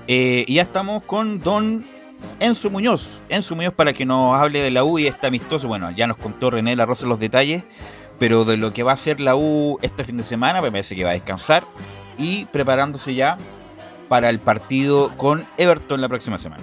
Eh, 0.07 0.45
y 0.47 0.55
ya 0.55 0.63
estamos 0.63 1.03
con 1.05 1.41
Don 1.41 1.85
Enzo 2.41 2.71
Muñoz. 2.71 3.23
Enzo 3.29 3.57
Muñoz 3.57 3.75
para 3.75 3.93
que 3.93 4.05
nos 4.07 4.37
hable 4.37 4.61
de 4.61 4.71
la 4.71 4.85
U 4.85 4.99
y 4.99 5.07
este 5.07 5.27
amistoso. 5.27 5.69
Bueno, 5.69 5.91
ya 5.91 6.07
nos 6.07 6.17
contó 6.17 6.51
René 6.51 6.77
La 6.77 6.87
Rosa 6.87 7.07
los 7.07 7.19
detalles, 7.19 7.65
pero 8.19 8.45
de 8.45 8.57
lo 8.57 8.73
que 8.73 8.83
va 8.83 8.93
a 8.93 8.95
hacer 8.95 9.21
la 9.21 9.37
U 9.37 9.79
este 9.83 10.05
fin 10.05 10.17
de 10.17 10.25
semana, 10.25 10.61
me 10.61 10.71
parece 10.71 10.95
que 10.95 11.05
va 11.05 11.11
a 11.11 11.15
descansar 11.15 11.65
y 12.19 12.45
preparándose 12.47 13.15
ya 13.15 13.39
para 14.09 14.31
el 14.31 14.39
partido 14.39 15.17
con 15.17 15.47
Everton 15.57 16.01
la 16.01 16.09
próxima 16.09 16.39
semana. 16.39 16.63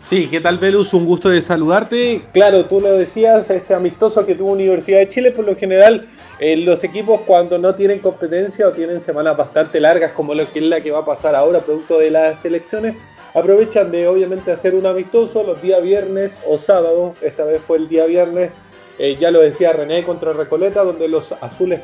Sí, 0.00 0.28
¿qué 0.28 0.40
tal 0.40 0.56
Velus? 0.56 0.94
Un 0.94 1.04
gusto 1.04 1.28
de 1.28 1.42
saludarte. 1.42 2.22
Claro, 2.32 2.64
tú 2.64 2.80
lo 2.80 2.90
decías, 2.96 3.50
este 3.50 3.74
amistoso 3.74 4.24
que 4.24 4.34
tuvo 4.34 4.52
Universidad 4.52 4.98
de 4.98 5.08
Chile, 5.08 5.30
por 5.30 5.44
lo 5.44 5.54
general 5.54 6.08
eh, 6.40 6.56
los 6.56 6.82
equipos 6.84 7.20
cuando 7.26 7.58
no 7.58 7.74
tienen 7.74 7.98
competencia 7.98 8.66
o 8.66 8.72
tienen 8.72 9.02
semanas 9.02 9.36
bastante 9.36 9.78
largas 9.78 10.12
como 10.12 10.34
lo 10.34 10.50
que 10.50 10.60
es 10.60 10.64
la 10.64 10.80
que 10.80 10.90
va 10.90 11.00
a 11.00 11.04
pasar 11.04 11.34
ahora 11.34 11.60
producto 11.60 11.98
de 11.98 12.10
las 12.10 12.42
elecciones, 12.46 12.96
aprovechan 13.34 13.92
de 13.92 14.08
obviamente 14.08 14.50
hacer 14.50 14.74
un 14.74 14.86
amistoso 14.86 15.44
los 15.44 15.60
días 15.60 15.82
viernes 15.82 16.38
o 16.48 16.58
sábado, 16.58 17.14
esta 17.20 17.44
vez 17.44 17.60
fue 17.64 17.76
el 17.76 17.86
día 17.86 18.06
viernes, 18.06 18.52
eh, 18.98 19.18
ya 19.20 19.30
lo 19.30 19.40
decía 19.40 19.74
René 19.74 20.02
contra 20.02 20.32
Recoleta, 20.32 20.82
donde 20.82 21.08
los 21.08 21.32
azules 21.42 21.82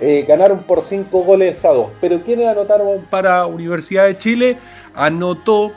eh, 0.00 0.24
ganaron 0.26 0.62
por 0.62 0.84
5 0.84 1.22
goles 1.22 1.62
a 1.66 1.68
2. 1.68 1.90
Pero 2.00 2.22
quienes 2.22 2.48
anotaron 2.48 3.06
para 3.10 3.44
Universidad 3.44 4.06
de 4.06 4.16
Chile, 4.16 4.56
anotó, 4.94 5.70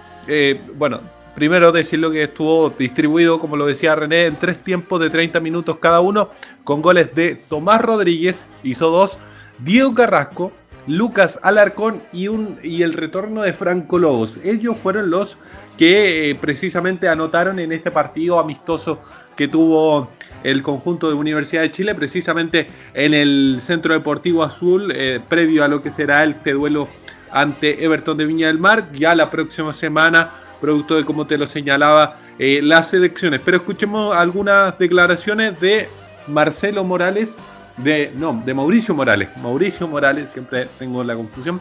bueno, 0.78 1.02
primero 1.36 1.72
decirlo 1.72 2.12
que 2.12 2.24
estuvo 2.24 2.70
distribuido, 2.72 3.40
como 3.40 3.58
lo 3.58 3.66
decía 3.66 3.96
René, 3.96 4.26
en 4.26 4.36
tres 4.36 4.58
tiempos 4.58 5.00
de 5.00 5.10
30 5.10 5.40
minutos 5.40 5.78
cada 5.80 6.02
uno, 6.02 6.30
con 6.64 6.82
goles 6.82 7.14
de 7.16 7.36
Tomás 7.36 7.82
Rodríguez, 7.82 8.46
hizo 8.64 8.90
dos, 8.90 9.18
Diego 9.60 9.94
Carrasco, 9.94 10.52
Lucas 10.88 11.40
Alarcón 11.44 12.02
y, 12.12 12.28
un, 12.28 12.58
y 12.64 12.82
el 12.82 12.94
retorno 12.94 13.44
de 13.44 13.54
Franco 13.54 14.00
Lobos. 14.00 14.40
Ellos 14.44 14.78
fueron 14.78 15.10
los 15.10 15.38
que 15.78 16.32
eh, 16.32 16.36
precisamente 16.36 17.08
anotaron 17.08 17.60
en 17.60 17.72
este 17.72 17.92
partido 17.92 18.40
amistoso 18.40 19.00
que 19.36 19.48
tuvo 19.48 20.10
el 20.44 20.64
conjunto 20.64 21.08
de 21.08 21.16
Universidad 21.16 21.62
de 21.62 21.72
Chile, 21.72 21.96
precisamente 21.96 22.68
en 22.94 23.14
el 23.14 23.60
Centro 23.62 23.94
Deportivo 23.94 24.44
Azul, 24.44 24.92
eh, 24.96 25.20
previo 25.28 25.64
a 25.64 25.68
lo 25.68 25.82
que 25.82 25.92
será 25.92 26.24
este 26.26 26.54
duelo 26.54 26.88
ante 27.32 27.84
Everton 27.84 28.18
de 28.18 28.26
Viña 28.26 28.48
del 28.48 28.58
Mar, 28.60 28.92
ya 28.92 29.16
la 29.16 29.30
próxima 29.30 29.72
semana, 29.72 30.32
producto 30.62 30.96
de 30.96 31.04
como 31.04 31.26
te 31.28 31.38
lo 31.38 31.48
señalaba, 31.48 32.18
eh, 32.40 32.62
las 32.64 32.94
elecciones. 32.94 33.42
Pero 33.44 33.58
escuchemos 33.58 34.16
algunas 34.16 34.78
declaraciones 34.80 35.60
de 35.60 35.90
Marcelo 36.28 36.84
Morales, 36.84 37.36
de, 37.78 38.12
no, 38.16 38.42
de 38.46 38.54
Mauricio 38.54 38.94
Morales. 38.94 39.30
Mauricio 39.42 39.88
Morales, 39.88 40.30
siempre 40.32 40.68
tengo 40.80 41.04
la 41.04 41.16
confusión. 41.16 41.60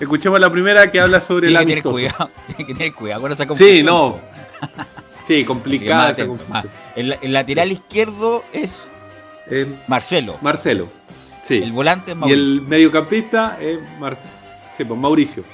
Escuchemos 0.00 0.40
la 0.40 0.50
primera 0.50 0.90
que 0.90 1.00
habla 1.00 1.20
sobre 1.20 1.48
tener 1.48 1.62
amistoso. 1.62 1.92
cuidado, 1.92 2.30
tiene 2.46 2.66
que 2.66 2.74
tener 2.74 2.94
cuidado 2.94 3.20
con 3.22 3.32
esa 3.32 3.46
confusión. 3.46 3.76
Sí, 3.76 3.82
no. 3.84 4.18
Sí, 5.26 5.44
complicada 5.44 6.12
esa 6.12 6.26
confusión. 6.26 6.64
El, 6.96 7.18
el 7.20 7.32
lateral 7.34 7.70
izquierdo 7.70 8.42
es 8.54 8.90
Marcelo. 9.86 10.36
Marcelo. 10.40 10.88
Sí. 11.42 11.58
El 11.62 11.72
volante 11.72 12.12
es 12.12 12.16
Y 12.16 12.18
Mauricio. 12.18 12.42
el 12.42 12.62
mediocampista 12.62 13.58
es 13.60 13.78
Mar- 14.00 14.16
sí, 14.74 14.84
pues, 14.84 14.98
Mauricio. 14.98 15.44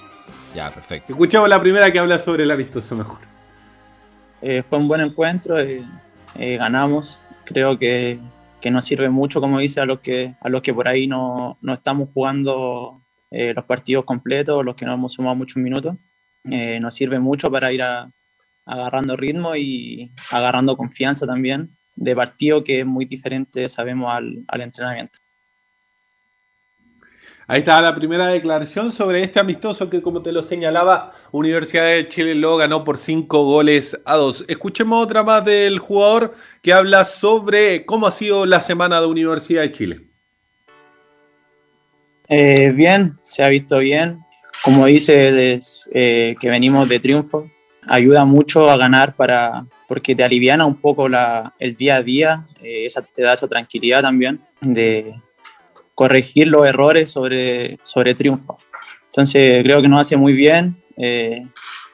Ya, 0.54 0.70
perfecto. 0.70 1.12
Escuchamos 1.12 1.48
la 1.48 1.60
primera 1.60 1.90
que 1.90 1.98
habla 1.98 2.18
sobre 2.18 2.44
el 2.44 2.50
amistoso 2.50 2.96
mejor. 2.96 3.18
Eh, 4.40 4.62
fue 4.62 4.78
un 4.78 4.86
buen 4.88 5.00
encuentro, 5.00 5.58
eh, 5.58 5.82
eh, 6.36 6.56
ganamos. 6.56 7.18
Creo 7.44 7.78
que, 7.78 8.18
que 8.60 8.70
nos 8.70 8.84
sirve 8.84 9.08
mucho, 9.08 9.40
como 9.40 9.58
dice, 9.58 9.80
a 9.80 9.84
los 9.84 10.00
que, 10.00 10.34
a 10.40 10.48
los 10.48 10.62
que 10.62 10.72
por 10.72 10.86
ahí 10.86 11.06
no, 11.06 11.58
no 11.60 11.72
estamos 11.72 12.08
jugando 12.14 13.00
eh, 13.30 13.52
los 13.54 13.64
partidos 13.64 14.04
completos, 14.04 14.64
los 14.64 14.76
que 14.76 14.84
no 14.86 14.94
hemos 14.94 15.12
sumado 15.14 15.34
muchos 15.34 15.56
minutos. 15.56 15.96
Eh, 16.44 16.78
nos 16.80 16.94
sirve 16.94 17.18
mucho 17.18 17.50
para 17.50 17.72
ir 17.72 17.82
a- 17.82 18.10
agarrando 18.66 19.16
ritmo 19.16 19.56
y 19.56 20.12
agarrando 20.30 20.76
confianza 20.76 21.26
también 21.26 21.70
de 21.96 22.14
partido 22.14 22.62
que 22.64 22.80
es 22.80 22.86
muy 22.86 23.04
diferente, 23.06 23.68
sabemos, 23.68 24.12
al, 24.12 24.44
al 24.48 24.60
entrenamiento. 24.62 25.18
Ahí 27.46 27.58
está 27.58 27.78
la 27.82 27.94
primera 27.94 28.28
declaración 28.28 28.90
sobre 28.90 29.22
este 29.22 29.38
amistoso 29.38 29.90
que, 29.90 30.00
como 30.00 30.22
te 30.22 30.32
lo 30.32 30.42
señalaba, 30.42 31.12
Universidad 31.30 31.84
de 31.84 32.08
Chile 32.08 32.34
lo 32.34 32.56
ganó 32.56 32.84
por 32.84 32.96
5 32.96 33.44
goles 33.44 34.00
a 34.06 34.16
2. 34.16 34.46
Escuchemos 34.48 35.04
otra 35.04 35.22
más 35.22 35.44
del 35.44 35.78
jugador 35.78 36.34
que 36.62 36.72
habla 36.72 37.04
sobre 37.04 37.84
cómo 37.84 38.06
ha 38.06 38.12
sido 38.12 38.46
la 38.46 38.62
semana 38.62 38.98
de 38.98 39.08
Universidad 39.08 39.60
de 39.60 39.72
Chile. 39.72 40.00
Eh, 42.28 42.72
bien, 42.74 43.12
se 43.22 43.44
ha 43.44 43.48
visto 43.48 43.78
bien. 43.78 44.20
Como 44.64 44.86
dice, 44.86 45.54
es, 45.54 45.86
eh, 45.92 46.36
que 46.40 46.48
venimos 46.48 46.88
de 46.88 46.98
triunfo. 46.98 47.50
Ayuda 47.86 48.24
mucho 48.24 48.70
a 48.70 48.78
ganar 48.78 49.14
para, 49.14 49.66
porque 49.86 50.14
te 50.14 50.24
aliviana 50.24 50.64
un 50.64 50.76
poco 50.76 51.10
la, 51.10 51.52
el 51.58 51.76
día 51.76 51.96
a 51.96 52.02
día. 52.02 52.46
eh, 52.62 52.86
esa, 52.86 53.02
te 53.02 53.20
da 53.20 53.34
esa 53.34 53.48
tranquilidad 53.48 54.00
también 54.00 54.40
de 54.62 55.14
corregir 55.94 56.48
los 56.48 56.66
errores 56.66 57.10
sobre, 57.10 57.78
sobre 57.82 58.14
triunfo. 58.14 58.58
Entonces 59.06 59.62
creo 59.62 59.80
que 59.80 59.88
nos 59.88 60.00
hace 60.00 60.16
muy 60.16 60.32
bien. 60.32 60.76
eh, 60.96 61.46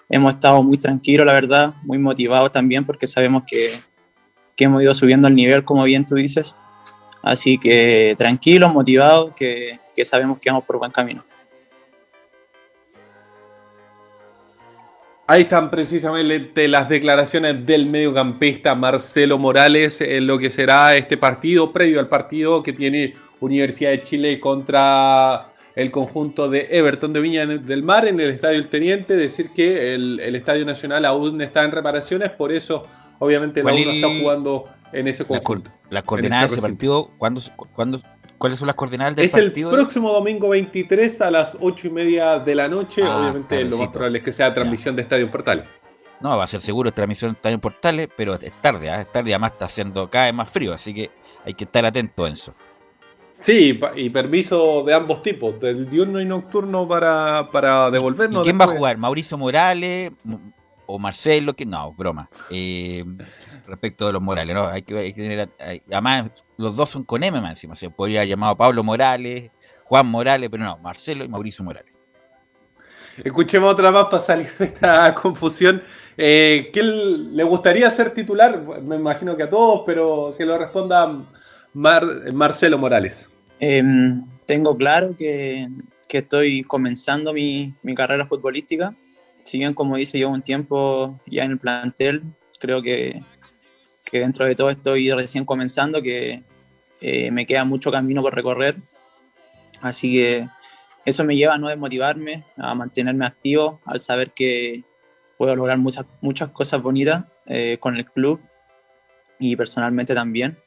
hemos 0.08 0.34
estado 0.34 0.62
muy 0.62 0.76
tranquilos, 0.76 1.24
la 1.24 1.32
verdad, 1.32 1.74
muy 1.84 1.98
motivados 1.98 2.50
también 2.50 2.84
porque 2.84 3.06
sabemos 3.06 3.44
que, 3.46 3.70
que 4.56 4.64
hemos 4.64 4.82
ido 4.82 4.92
subiendo 4.92 5.28
el 5.28 5.34
nivel, 5.34 5.64
como 5.64 5.84
bien 5.84 6.04
tú 6.04 6.16
dices. 6.16 6.56
Así 7.22 7.58
que 7.58 8.14
tranquilos, 8.16 8.72
motivados, 8.72 9.32
que, 9.36 9.78
que 9.94 10.04
sabemos 10.04 10.38
que 10.40 10.50
vamos 10.50 10.64
por 10.64 10.78
buen 10.78 10.90
camino. 10.90 11.22
Ahí 15.26 15.42
están 15.42 15.70
precisamente 15.70 16.66
las 16.66 16.88
declaraciones 16.88 17.64
del 17.64 17.86
mediocampista 17.86 18.74
Marcelo 18.74 19.38
Morales 19.38 20.00
en 20.00 20.26
lo 20.26 20.38
que 20.40 20.50
será 20.50 20.96
este 20.96 21.16
partido, 21.16 21.72
previo 21.72 22.00
al 22.00 22.08
partido 22.08 22.64
que 22.64 22.72
tiene 22.72 23.14
Universidad 23.40 23.90
de 23.90 24.02
Chile 24.02 24.38
contra 24.40 25.46
el 25.74 25.90
conjunto 25.90 26.48
de 26.48 26.68
Everton 26.70 27.12
de 27.12 27.20
Viña 27.20 27.46
del 27.46 27.82
Mar 27.82 28.06
en 28.06 28.20
el 28.20 28.30
Estadio 28.30 28.58
El 28.58 28.68
Teniente. 28.68 29.16
Decir 29.16 29.50
que 29.54 29.94
el, 29.94 30.20
el 30.20 30.36
Estadio 30.36 30.64
Nacional 30.64 31.04
aún 31.04 31.40
está 31.40 31.64
en 31.64 31.72
reparaciones, 31.72 32.30
por 32.30 32.52
eso 32.52 32.86
obviamente 33.18 33.60
la 33.62 33.70
¿Cuál 33.70 33.82
U 33.82 33.84
no 33.86 33.90
el- 33.90 33.96
está 34.04 34.20
jugando 34.20 34.64
en 34.92 35.08
ese 35.08 35.24
conjunto. 35.24 35.70
Las 35.88 36.02
coordenadas 36.04 36.50
de 36.50 36.56
ese 36.56 36.62
partido, 36.62 37.10
¿cuándo, 37.18 37.40
cuándo, 37.74 37.98
¿cuáles 38.38 38.58
son 38.58 38.66
las 38.66 38.76
coordenadas 38.76 39.16
del 39.16 39.24
Es 39.26 39.34
el 39.34 39.46
partido? 39.46 39.70
próximo 39.70 40.12
domingo 40.12 40.48
23 40.48 41.20
a 41.22 41.30
las 41.30 41.56
8 41.60 41.86
y 41.86 41.90
media 41.90 42.38
de 42.38 42.54
la 42.54 42.68
noche. 42.68 43.02
Ah, 43.04 43.18
obviamente 43.18 43.64
lo 43.64 43.76
más 43.78 43.88
probable 43.88 44.18
es 44.18 44.24
que 44.24 44.32
sea 44.32 44.52
transmisión 44.52 44.96
de 44.96 45.02
Estadio 45.02 45.30
Portal. 45.30 45.64
No, 46.20 46.36
va 46.36 46.44
a 46.44 46.46
ser 46.46 46.60
seguro 46.60 46.92
transmisión 46.92 47.30
está 47.32 47.50
en 47.50 47.60
portales, 47.60 48.08
pero 48.14 48.34
es 48.34 48.52
tarde, 48.60 48.90
¿ah? 48.90 49.00
es 49.00 49.10
tarde, 49.10 49.32
además 49.32 49.52
está 49.52 49.64
haciendo 49.64 50.10
cada 50.10 50.26
vez 50.26 50.34
más 50.34 50.50
frío, 50.50 50.74
así 50.74 50.92
que 50.92 51.10
hay 51.46 51.54
que 51.54 51.64
estar 51.64 51.84
atento 51.86 52.24
a 52.26 52.28
eso. 52.30 52.54
Sí, 53.40 53.80
y 53.96 54.10
permiso 54.10 54.82
de 54.84 54.92
ambos 54.94 55.22
tipos, 55.22 55.58
del 55.60 55.88
diurno 55.88 56.20
y 56.20 56.26
nocturno 56.26 56.86
para, 56.86 57.48
para 57.50 57.88
¿Y 57.88 57.92
devolvernos. 57.92 58.42
quién 58.42 58.60
va 58.60 58.64
a 58.66 58.68
jugar? 58.68 58.98
¿Mauricio 58.98 59.38
Morales 59.38 60.12
o 60.86 60.98
Marcelo? 60.98 61.54
que 61.54 61.64
No, 61.64 61.92
broma. 61.94 62.28
Eh, 62.50 63.02
respecto 63.66 64.06
de 64.06 64.12
los 64.12 64.20
Morales, 64.22 64.54
¿no? 64.54 64.66
Hay 64.68 64.82
que, 64.82 64.98
hay 64.98 65.12
que 65.14 65.22
tener. 65.22 65.48
hay- 65.58 65.82
además, 65.90 66.44
los 66.58 66.76
dos 66.76 66.90
son 66.90 67.04
con 67.04 67.22
M 67.24 67.40
más 67.40 67.50
encima. 67.52 67.74
Se 67.76 67.88
podría 67.88 68.20
haber 68.20 68.28
llamado 68.28 68.56
Pablo 68.56 68.84
Morales, 68.84 69.50
Juan 69.84 70.06
Morales, 70.06 70.50
pero 70.50 70.62
no, 70.64 70.76
Marcelo 70.78 71.24
y 71.24 71.28
Mauricio 71.28 71.64
Morales. 71.64 71.92
Escuchemos 73.24 73.72
otra 73.72 73.90
más 73.90 74.04
para 74.06 74.20
salir 74.20 74.50
de 74.58 74.66
esta 74.66 75.14
confusión. 75.20 75.82
Eh, 76.16 76.68
¿Quién 76.72 77.34
le 77.36 77.42
gustaría 77.44 77.88
ser 77.90 78.12
titular? 78.12 78.60
Me 78.82 78.96
imagino 78.96 79.36
que 79.36 79.44
a 79.44 79.50
todos, 79.50 79.82
pero 79.86 80.34
que 80.36 80.44
lo 80.44 80.58
responda 80.58 81.10
Mar- 81.72 82.32
Marcelo 82.32 82.78
Morales. 82.78 83.28
Em, 83.58 84.24
tengo 84.46 84.76
claro 84.76 85.14
que, 85.16 85.68
estoy 86.08 86.62
comenzando 86.62 87.32
mi, 87.32 87.74
carrera 87.94 88.26
futbolística. 88.26 88.94
Si 89.44 89.62
como 89.74 89.96
dice, 89.96 90.18
llevo 90.18 90.32
un 90.32 90.42
tiempo 90.42 91.18
ya 91.26 91.44
en 91.44 91.52
el 91.52 91.58
plantel, 91.58 92.22
creo 92.58 92.82
que, 92.82 93.22
que 94.04 94.20
dentro 94.20 94.44
de 94.46 94.54
todo 94.54 94.70
estoy 94.70 95.10
recién 95.12 95.44
comenzando, 95.44 96.02
que 96.02 96.42
eh, 97.00 97.30
me 97.30 97.46
queda 97.46 97.64
mucho 97.64 97.90
camino 97.90 98.22
por 98.22 98.34
recorrer. 98.34 98.76
Así 99.80 100.12
que 100.12 100.48
eso 101.04 101.24
me 101.24 101.36
lleva 101.36 101.54
a 101.54 101.58
no 101.58 101.68
desmotivarme, 101.68 102.44
a 102.56 102.74
mantenerme 102.74 103.26
activo, 103.26 103.80
al 103.84 104.00
saber 104.00 104.32
que 104.32 104.82
puedo 105.38 105.56
lograr 105.56 105.78
muchas, 105.78 106.04
muchas 106.20 106.50
cosas 106.50 106.82
bonitas 106.82 107.24
eh, 107.46 107.78
con 107.80 107.96
el 107.96 108.04
club 108.04 108.40
y 109.38 109.56
personalmente 109.56 110.14
también. 110.14 110.58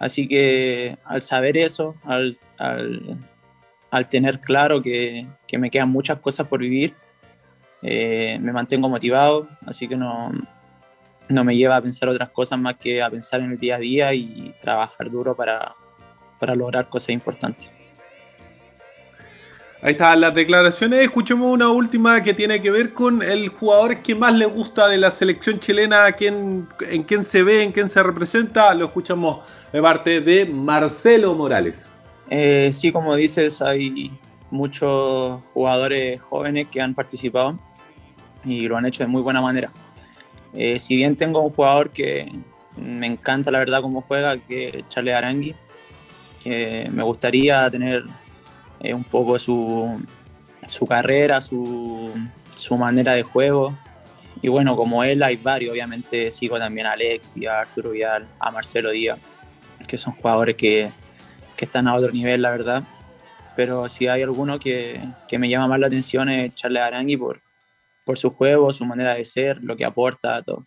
Así 0.00 0.26
que 0.26 0.96
al 1.04 1.22
saber 1.22 1.56
eso, 1.56 1.94
al, 2.04 2.36
al- 2.58 4.08
tener 4.08 4.40
claro 4.40 4.80
que, 4.80 5.26
que 5.46 5.58
me 5.58 5.70
quedan 5.70 5.90
muchas 5.90 6.18
cosas 6.20 6.48
por 6.48 6.60
vivir, 6.60 6.94
eh, 7.82 8.38
me 8.40 8.50
mantengo 8.50 8.88
motivado, 8.88 9.46
así 9.66 9.86
que 9.86 9.96
no, 9.96 10.32
no 11.28 11.44
me 11.44 11.54
lleva 11.54 11.76
a 11.76 11.82
pensar 11.82 12.08
otras 12.08 12.30
cosas 12.30 12.58
más 12.58 12.76
que 12.76 13.02
a 13.02 13.10
pensar 13.10 13.40
en 13.40 13.52
el 13.52 13.58
día 13.58 13.76
a 13.76 13.78
día 13.78 14.14
y 14.14 14.54
trabajar 14.60 15.10
duro 15.10 15.36
para, 15.36 15.74
para 16.38 16.54
lograr 16.54 16.88
cosas 16.88 17.10
importantes. 17.10 17.70
Ahí 19.82 19.92
están 19.92 20.20
las 20.20 20.34
declaraciones. 20.34 21.04
Escuchemos 21.04 21.50
una 21.50 21.70
última 21.70 22.22
que 22.22 22.34
tiene 22.34 22.60
que 22.60 22.70
ver 22.70 22.92
con 22.92 23.22
el 23.22 23.48
jugador 23.48 24.02
que 24.02 24.14
más 24.14 24.34
le 24.34 24.44
gusta 24.44 24.86
de 24.88 24.98
la 24.98 25.10
selección 25.10 25.58
chilena, 25.58 26.12
quién, 26.12 26.68
en 26.80 27.02
quién 27.02 27.24
se 27.24 27.42
ve, 27.42 27.62
en 27.62 27.72
quién 27.72 27.88
se 27.88 28.02
representa. 28.02 28.74
Lo 28.74 28.86
escuchamos 28.86 29.40
de 29.72 29.80
parte 29.80 30.20
de 30.20 30.44
Marcelo 30.44 31.34
Morales. 31.34 31.88
Eh, 32.28 32.70
sí, 32.74 32.92
como 32.92 33.16
dices, 33.16 33.62
hay 33.62 34.12
muchos 34.50 35.40
jugadores 35.54 36.20
jóvenes 36.20 36.66
que 36.70 36.82
han 36.82 36.94
participado 36.94 37.58
y 38.44 38.68
lo 38.68 38.76
han 38.76 38.84
hecho 38.84 39.02
de 39.02 39.06
muy 39.06 39.22
buena 39.22 39.40
manera. 39.40 39.70
Eh, 40.52 40.78
si 40.78 40.94
bien 40.94 41.16
tengo 41.16 41.40
un 41.40 41.54
jugador 41.54 41.88
que 41.88 42.30
me 42.76 43.06
encanta 43.06 43.50
la 43.50 43.60
verdad 43.60 43.80
cómo 43.80 44.02
juega, 44.02 44.36
que 44.36 44.68
es 44.68 44.88
Charles 44.90 45.14
Arangui, 45.14 45.54
que 46.44 46.86
me 46.92 47.02
gustaría 47.02 47.70
tener 47.70 48.04
eh, 48.80 48.94
un 48.94 49.04
poco 49.04 49.38
su, 49.38 50.00
su 50.66 50.86
carrera, 50.86 51.40
su, 51.40 52.12
su 52.54 52.76
manera 52.76 53.14
de 53.14 53.22
juego. 53.22 53.74
Y 54.42 54.48
bueno, 54.48 54.76
como 54.76 55.04
él 55.04 55.22
hay 55.22 55.36
varios, 55.36 55.72
obviamente 55.72 56.30
sigo 56.30 56.58
también 56.58 56.86
a 56.86 56.92
Alexi, 56.92 57.46
a 57.46 57.60
Arturo 57.60 57.90
Vidal, 57.90 58.26
a 58.38 58.50
Marcelo 58.50 58.90
Díaz, 58.90 59.18
que 59.86 59.98
son 59.98 60.14
jugadores 60.14 60.56
que, 60.56 60.90
que 61.56 61.64
están 61.66 61.86
a 61.88 61.94
otro 61.94 62.10
nivel, 62.10 62.42
la 62.42 62.50
verdad. 62.50 62.82
Pero 63.56 63.88
si 63.88 64.08
hay 64.08 64.22
alguno 64.22 64.58
que, 64.58 65.00
que 65.28 65.38
me 65.38 65.48
llama 65.48 65.68
más 65.68 65.80
la 65.80 65.88
atención 65.88 66.30
es 66.30 66.54
Charles 66.54 66.82
Arangui 66.82 67.16
por, 67.16 67.40
por 68.04 68.16
su 68.16 68.30
juego, 68.30 68.72
su 68.72 68.86
manera 68.86 69.14
de 69.14 69.24
ser, 69.24 69.62
lo 69.62 69.76
que 69.76 69.84
aporta, 69.84 70.42
todo. 70.42 70.66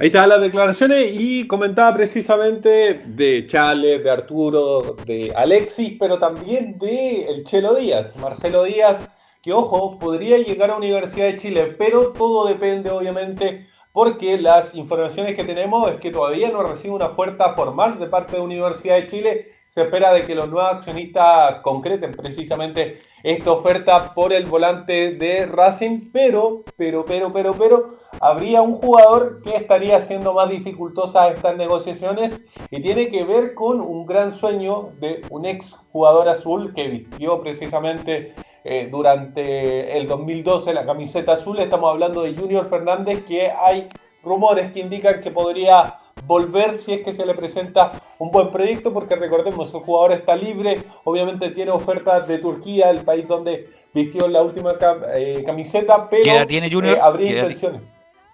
Ahí 0.00 0.06
estaban 0.06 0.28
las 0.28 0.40
declaraciones 0.40 1.10
y 1.12 1.48
comentaba 1.48 1.92
precisamente 1.92 3.02
de 3.04 3.46
Chale, 3.48 3.98
de 3.98 4.08
Arturo, 4.08 4.94
de 5.04 5.32
Alexis, 5.34 5.96
pero 5.98 6.20
también 6.20 6.78
de 6.78 7.24
el 7.28 7.42
Chelo 7.42 7.74
Díaz, 7.74 8.14
Marcelo 8.14 8.62
Díaz, 8.62 9.10
que 9.42 9.52
ojo, 9.52 9.98
podría 9.98 10.38
llegar 10.38 10.70
a 10.70 10.76
Universidad 10.76 11.26
de 11.26 11.36
Chile, 11.36 11.74
pero 11.76 12.12
todo 12.12 12.46
depende 12.46 12.90
obviamente 12.90 13.66
porque 13.92 14.40
las 14.40 14.76
informaciones 14.76 15.34
que 15.34 15.42
tenemos 15.42 15.90
es 15.90 15.98
que 15.98 16.12
todavía 16.12 16.50
no 16.50 16.62
recibe 16.62 16.94
una 16.94 17.06
oferta 17.06 17.54
formal 17.54 17.98
de 17.98 18.06
parte 18.06 18.36
de 18.36 18.42
Universidad 18.42 18.94
de 18.94 19.06
Chile. 19.08 19.52
Se 19.68 19.82
espera 19.82 20.12
de 20.12 20.24
que 20.24 20.34
los 20.34 20.48
nuevos 20.48 20.72
accionistas 20.72 21.60
concreten 21.60 22.12
precisamente 22.12 23.02
esta 23.22 23.52
oferta 23.52 24.14
por 24.14 24.32
el 24.32 24.46
volante 24.46 25.12
de 25.12 25.44
Racing, 25.44 26.10
pero, 26.10 26.64
pero, 26.76 27.04
pero, 27.04 27.32
pero, 27.32 27.54
pero, 27.54 27.90
habría 28.20 28.62
un 28.62 28.74
jugador 28.74 29.42
que 29.42 29.56
estaría 29.56 29.98
haciendo 29.98 30.32
más 30.32 30.48
dificultosas 30.48 31.34
estas 31.34 31.56
negociaciones 31.56 32.44
y 32.70 32.80
tiene 32.80 33.08
que 33.08 33.24
ver 33.24 33.54
con 33.54 33.80
un 33.80 34.06
gran 34.06 34.32
sueño 34.32 34.90
de 35.00 35.22
un 35.30 35.44
ex 35.44 35.76
jugador 35.92 36.28
azul 36.28 36.72
que 36.74 36.88
vistió 36.88 37.42
precisamente 37.42 38.34
eh, 38.64 38.88
durante 38.90 39.98
el 39.98 40.08
2012 40.08 40.72
la 40.72 40.86
camiseta 40.86 41.32
azul. 41.32 41.58
Estamos 41.58 41.90
hablando 41.90 42.22
de 42.22 42.34
Junior 42.34 42.68
Fernández, 42.68 43.24
que 43.26 43.50
hay 43.50 43.88
rumores 44.22 44.72
que 44.72 44.80
indican 44.80 45.20
que 45.20 45.30
podría 45.30 45.98
volver 46.26 46.78
si 46.78 46.92
es 46.94 47.02
que 47.02 47.12
se 47.12 47.24
le 47.26 47.34
presenta 47.34 48.00
un 48.18 48.30
buen 48.30 48.50
proyecto, 48.50 48.92
porque 48.92 49.16
recordemos, 49.16 49.72
el 49.74 49.80
jugador 49.80 50.12
está 50.12 50.36
libre, 50.36 50.82
obviamente 51.04 51.50
tiene 51.50 51.70
ofertas 51.70 52.26
de 52.28 52.38
Turquía, 52.38 52.90
el 52.90 53.00
país 53.02 53.26
donde 53.26 53.70
vistió 53.94 54.28
la 54.28 54.42
última 54.42 54.72
cam- 54.74 55.04
eh, 55.14 55.42
camiseta, 55.44 56.08
pero 56.08 56.24
¿Qué 56.24 56.30
edad 56.30 56.46
tiene 56.46 56.70
Junior? 56.70 56.96
eh, 56.96 57.00
habría 57.02 57.28
¿Qué 57.28 57.34
edad- 57.38 57.42
intenciones. 57.44 57.82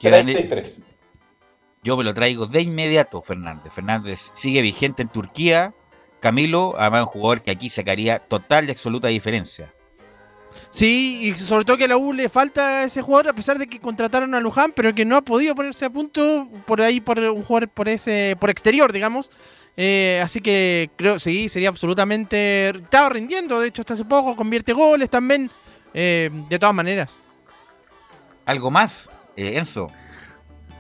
qué 0.01 0.09
edad- 0.09 0.23
33. 0.23 0.81
Yo 1.83 1.97
me 1.99 2.05
lo 2.05 2.15
traigo 2.15 2.47
de 2.47 2.63
inmediato, 2.63 3.21
Fernández. 3.21 3.73
Fernández 3.73 4.31
sigue 4.35 4.63
vigente 4.63 5.03
en 5.03 5.09
Turquía. 5.09 5.75
Camilo, 6.19 6.75
además 6.79 7.03
un 7.03 7.07
jugador 7.09 7.43
que 7.43 7.51
aquí 7.51 7.69
sacaría 7.69 8.19
total 8.19 8.67
y 8.67 8.71
absoluta 8.71 9.09
diferencia. 9.09 9.71
Sí, 10.75 11.21
y 11.23 11.35
sobre 11.39 11.65
todo 11.65 11.77
que 11.77 11.85
a 11.85 11.89
la 11.89 11.97
U 11.97 12.13
le 12.13 12.29
falta 12.29 12.83
ese 12.83 13.01
jugador, 13.01 13.29
a 13.29 13.33
pesar 13.33 13.59
de 13.61 13.69
que 13.69 13.79
contrataron 13.79 14.35
a 14.35 14.41
Luján, 14.41 14.73
pero 14.75 14.93
que 14.93 15.05
no 15.05 15.15
ha 15.17 15.23
podido 15.23 15.55
ponerse 15.55 15.85
a 15.85 15.91
punto 15.91 16.49
por 16.67 16.83
ahí 16.83 17.01
por 17.01 17.17
un 17.21 17.45
jugador 17.45 17.69
por 17.69 17.89
ese, 17.89 18.37
por 18.41 18.51
exterior, 18.51 18.93
digamos. 18.93 19.31
Eh, 19.77 20.21
así 20.21 20.41
que 20.41 20.91
creo, 20.97 21.21
sí, 21.21 21.49
sería 21.49 21.69
absolutamente. 21.69 22.71
Estaba 22.71 23.09
rindiendo, 23.11 23.61
de 23.61 23.69
hecho, 23.69 23.83
hasta 23.83 23.95
hace 23.95 24.05
poco, 24.05 24.35
convierte 24.35 24.73
goles 24.73 25.09
también. 25.09 25.49
eh, 25.95 26.29
de 26.49 26.59
todas 26.59 26.75
maneras. 26.75 27.21
¿Algo 28.45 28.69
más, 28.69 29.09
eh, 29.37 29.57
Enzo? 29.57 29.93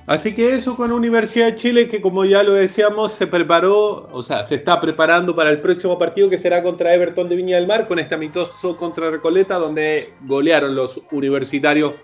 Así 0.07 0.35
que 0.35 0.55
eso 0.55 0.77
con 0.77 0.93
Universidad 0.93 1.47
de 1.47 1.55
Chile, 1.55 1.89
que 1.89 2.03
como 2.03 2.27
ya 2.27 2.43
lo 2.43 2.53
decíamos, 2.53 3.13
se 3.13 3.27
preparó, 3.27 4.09
o 4.13 4.23
sea, 4.23 4.45
se 4.45 4.55
está 4.57 4.79
preparando 4.79 5.35
para 5.35 5.49
el 5.49 5.61
próximo 5.63 5.99
partido 5.99 6.29
que 6.29 6.37
será 6.37 6.63
contra 6.63 6.93
Everton 6.93 7.27
de 7.29 7.37
Viña 7.37 7.57
del 7.57 7.67
Mar, 7.67 7.89
con 7.89 7.99
este 7.99 8.15
amistoso 8.15 8.77
contra 8.77 9.11
Recoleta, 9.11 9.55
donde 9.57 10.13
golearon 10.27 10.75
los 10.75 11.01
universitarios 11.11 11.95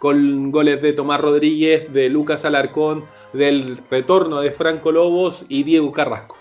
con 0.00 0.50
goles 0.50 0.82
de 0.82 0.92
Tomás 0.94 1.20
Rodríguez, 1.20 1.92
de 1.92 2.08
Lucas 2.08 2.44
Alarcón, 2.44 3.04
del 3.32 3.78
retorno 3.88 4.40
de 4.40 4.50
Franco 4.50 4.90
Lobos 4.90 5.44
y 5.48 5.62
Diego 5.62 5.92
Carrasco. 5.92 6.36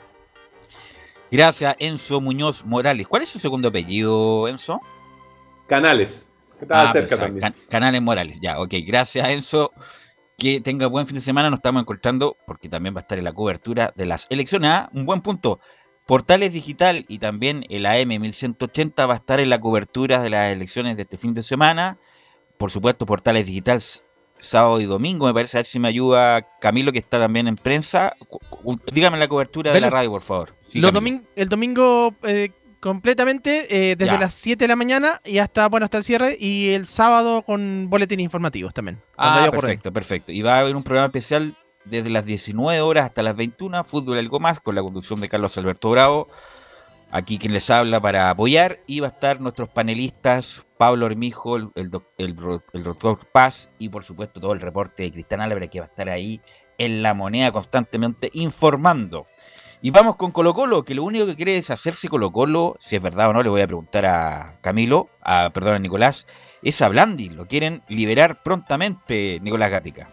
Gracias, 1.30 1.76
Enzo 1.80 2.22
Muñoz 2.22 2.66
Morales. 2.66 3.08
¿Cuál 3.08 3.22
es 3.22 3.30
su 3.30 3.38
segundo 3.40 3.68
apellido, 3.70 4.48
Enzo? 4.48 4.82
Canales. 5.68 6.26
Estaba 6.60 6.90
Ah, 6.90 6.94
cerca 6.94 7.18
también. 7.18 7.42
Can- 7.42 7.56
Canales 7.70 8.02
Morales, 8.02 8.40
ya, 8.42 8.60
ok. 8.60 8.74
Gracias, 8.86 9.28
Enzo. 9.30 9.72
Que 10.44 10.60
tenga 10.60 10.88
buen 10.88 11.08
fin 11.08 11.16
de 11.16 11.22
semana. 11.22 11.50
Nos 11.50 11.60
estamos 11.60 11.84
encontrando 11.84 12.36
porque 12.46 12.68
también 12.68 12.94
va 12.94 13.00
a 13.00 13.04
estar 13.04 13.18
en 13.18 13.24
la 13.24 13.32
cobertura 13.32 13.94
de 13.96 14.06
las 14.06 14.28
elecciones. 14.30 14.72
Ah, 14.72 14.90
un 14.94 15.06
buen 15.06 15.22
punto. 15.22 15.62
Portales 16.06 16.52
Digital 16.52 17.06
y 17.08 17.20
también 17.20 17.66
el 17.70 17.86
AM 17.86 18.10
1180 18.10 19.06
va 19.06 19.14
a 19.14 19.18
estar 19.20 19.40
en 19.40 19.50
la 19.50 19.62
cobertura 19.62 20.22
de 20.22 20.30
las 20.30 20.52
elecciones 20.52 20.98
de 20.98 21.04
este 21.04 21.16
fin 21.18 21.34
de 21.34 21.44
semana. 21.44 21.98
Por 22.58 22.72
supuesto, 22.72 23.06
Portales 23.06 23.46
Digital 23.46 23.82
sábado 24.42 24.82
y 24.82 24.86
domingo. 24.86 25.28
Me 25.28 25.34
parece 25.34 25.56
a 25.56 25.60
ver 25.60 25.66
si 25.66 25.80
me 25.80 25.88
ayuda 25.88 26.42
Camilo, 26.60 26.92
que 26.92 27.00
está 27.00 27.20
también 27.20 27.48
en 27.48 27.56
prensa. 27.56 28.18
Dígame 28.92 29.18
la 29.18 29.30
cobertura 29.30 29.72
de 29.72 29.80
la 29.80 29.90
radio, 29.90 30.12
por 30.12 30.24
favor. 30.24 30.54
Sí, 30.68 30.82
Los 30.82 30.94
el 31.38 31.48
domingo 31.48 32.14
eh, 32.24 32.52
completamente, 32.84 33.68
eh, 33.92 33.96
desde 33.96 34.14
Ya. 34.14 34.20
las 34.20 34.34
7 34.34 34.66
de 34.66 34.68
la 34.68 34.76
mañana 34.76 35.22
y 35.24 35.38
hasta, 35.38 35.70
bueno, 35.70 35.86
hasta 35.86 35.98
el 35.98 36.04
cierre. 36.04 36.38
Y 36.40 36.72
el 36.72 36.86
sábado 36.86 37.42
con 37.44 37.90
boletines 37.90 38.24
informativos 38.26 38.74
también. 38.74 39.02
Ah, 39.18 39.48
perfecto, 39.50 39.92
perfecto. 39.94 40.32
Y 40.34 40.42
va 40.42 40.58
a 40.58 40.60
haber 40.60 40.76
un 40.76 40.84
programa 40.84 41.08
especial 41.08 41.56
desde 41.86 42.10
las 42.10 42.26
19 42.26 42.82
horas 42.82 43.06
hasta 43.06 43.24
las 43.24 43.36
21, 43.36 43.84
Fútbol 43.86 44.18
Algo 44.18 44.40
Más, 44.40 44.60
con 44.60 44.76
la 44.76 44.82
conducción 44.84 45.22
de 45.22 45.30
Carlos 45.30 45.58
Alberto 45.58 45.90
Bravo. 45.90 46.28
Aquí 47.10 47.38
quien 47.38 47.54
les 47.54 47.70
habla 47.70 48.02
para 48.02 48.30
apoyar. 48.30 48.80
Y 48.86 49.00
va 49.00 49.08
a 49.08 49.12
estar 49.12 49.40
nuestros 49.40 49.70
panelistas, 49.70 50.66
Pablo 50.78 51.06
Armijo, 51.06 51.56
el, 51.56 51.70
el 51.76 51.90
el 52.18 52.84
doctor 52.84 53.20
Paz 53.32 53.70
y 53.80 53.88
por 53.90 54.04
supuesto 54.04 54.42
todo 54.42 54.52
el 54.52 54.60
reporte 54.60 55.04
de 55.04 55.12
Cristian 55.12 55.40
Álvarez 55.42 55.70
que 55.70 55.80
va 55.80 55.86
a 55.86 55.90
estar 55.90 56.10
ahí 56.10 56.42
en 56.78 57.04
la 57.04 57.14
moneda 57.14 57.52
constantemente 57.52 58.30
informando. 58.34 59.28
Y 59.86 59.92
vamos 59.92 60.16
con 60.16 60.32
Colo 60.32 60.54
Colo, 60.54 60.86
que 60.86 60.96
lo 60.96 61.04
único 61.04 61.26
que 61.26 61.36
quiere 61.36 61.58
es 61.58 61.70
hacerse 61.70 62.08
Colo 62.08 62.32
Colo, 62.32 62.78
si 62.80 62.96
es 62.96 63.02
verdad 63.02 63.28
o 63.28 63.34
no, 63.34 63.44
le 63.44 63.50
voy 63.50 63.60
a 63.60 63.68
preguntar 63.68 64.06
a 64.06 64.54
Camilo, 64.62 65.10
a, 65.22 65.50
perdón, 65.50 65.76
a 65.76 65.80
Nicolás, 65.80 66.26
es 66.62 66.82
a 66.82 66.88
Blandi, 66.88 67.28
lo 67.28 67.48
quieren 67.48 67.82
liberar 67.90 68.42
prontamente, 68.44 69.42
Nicolás 69.42 69.72
Gatica. 69.72 70.08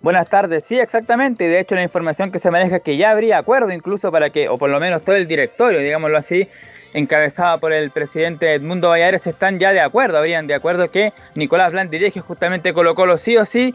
Buenas 0.00 0.28
tardes, 0.28 0.64
sí, 0.64 0.80
exactamente. 0.80 1.46
De 1.46 1.60
hecho, 1.60 1.76
la 1.76 1.84
información 1.84 2.32
que 2.32 2.40
se 2.40 2.50
maneja 2.50 2.78
es 2.78 2.82
que 2.82 2.96
ya 2.96 3.12
habría 3.12 3.38
acuerdo 3.38 3.70
incluso 3.70 4.10
para 4.10 4.30
que, 4.30 4.48
o 4.48 4.58
por 4.58 4.70
lo 4.70 4.80
menos 4.80 5.04
todo 5.04 5.14
el 5.14 5.28
directorio, 5.28 5.78
digámoslo 5.78 6.18
así, 6.18 6.48
encabezado 6.94 7.60
por 7.60 7.72
el 7.72 7.92
presidente 7.92 8.54
Edmundo 8.54 8.88
Valladares, 8.88 9.24
están 9.28 9.60
ya 9.60 9.72
de 9.72 9.80
acuerdo, 9.80 10.18
habrían 10.18 10.48
de 10.48 10.54
acuerdo 10.54 10.90
que 10.90 11.12
Nicolás 11.36 11.70
Blanc 11.70 11.90
dirige 11.90 12.18
justamente 12.18 12.74
Colo 12.74 12.96
Colo 12.96 13.18
sí 13.18 13.36
o 13.36 13.44
sí, 13.44 13.72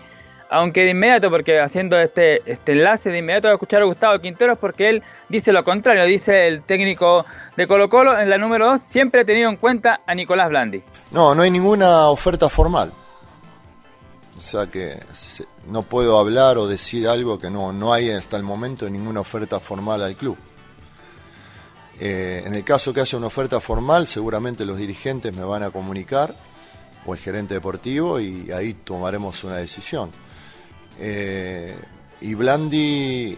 aunque 0.49 0.83
de 0.83 0.91
inmediato, 0.91 1.29
porque 1.29 1.59
haciendo 1.59 1.97
este, 1.99 2.41
este 2.49 2.73
enlace 2.73 3.09
de 3.09 3.19
inmediato 3.19 3.47
voy 3.47 3.53
a 3.53 3.55
escuchar 3.55 3.81
a 3.81 3.85
Gustavo 3.85 4.19
Quinteros 4.19 4.57
porque 4.57 4.89
él 4.89 5.03
dice 5.29 5.51
lo 5.51 5.63
contrario, 5.63 6.05
dice 6.05 6.47
el 6.47 6.63
técnico 6.63 7.25
de 7.55 7.67
Colo 7.67 7.89
Colo 7.89 8.17
en 8.19 8.29
la 8.29 8.37
número 8.37 8.67
2, 8.71 8.81
siempre 8.81 9.21
ha 9.21 9.25
tenido 9.25 9.49
en 9.49 9.57
cuenta 9.57 10.01
a 10.05 10.15
Nicolás 10.15 10.49
Blandi. 10.49 10.83
No, 11.11 11.35
no 11.35 11.41
hay 11.41 11.51
ninguna 11.51 12.09
oferta 12.09 12.49
formal. 12.49 12.93
O 14.37 14.41
sea 14.41 14.67
que 14.67 14.99
no 15.67 15.81
puedo 15.81 16.19
hablar 16.19 16.57
o 16.57 16.67
decir 16.67 17.07
algo 17.07 17.39
que 17.39 17.49
no, 17.49 17.73
no 17.73 17.91
hay 17.91 18.11
hasta 18.11 18.37
el 18.37 18.43
momento 18.43 18.89
ninguna 18.89 19.19
oferta 19.19 19.59
formal 19.59 20.03
al 20.03 20.15
club. 20.15 20.37
Eh, 21.99 22.43
en 22.45 22.53
el 22.53 22.63
caso 22.63 22.93
que 22.93 23.01
haya 23.01 23.17
una 23.17 23.27
oferta 23.27 23.59
formal, 23.59 24.05
seguramente 24.05 24.65
los 24.65 24.77
dirigentes 24.77 25.35
me 25.35 25.43
van 25.43 25.63
a 25.63 25.71
comunicar 25.71 26.35
o 27.05 27.13
el 27.13 27.19
gerente 27.19 27.55
deportivo 27.55 28.19
y 28.19 28.51
ahí 28.51 28.73
tomaremos 28.73 29.43
una 29.43 29.55
decisión. 29.55 30.11
Eh, 30.99 31.75
y 32.21 32.33
Blandi, 32.33 33.37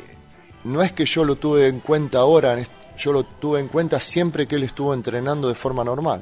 no 0.63 0.81
es 0.81 0.91
que 0.91 1.05
yo 1.05 1.25
lo 1.25 1.35
tuve 1.35 1.67
en 1.67 1.79
cuenta 1.79 2.19
ahora, 2.19 2.57
yo 2.97 3.13
lo 3.13 3.23
tuve 3.23 3.59
en 3.59 3.67
cuenta 3.67 3.99
siempre 3.99 4.47
que 4.47 4.55
él 4.55 4.63
estuvo 4.63 4.93
entrenando 4.93 5.47
de 5.47 5.55
forma 5.55 5.83
normal. 5.83 6.21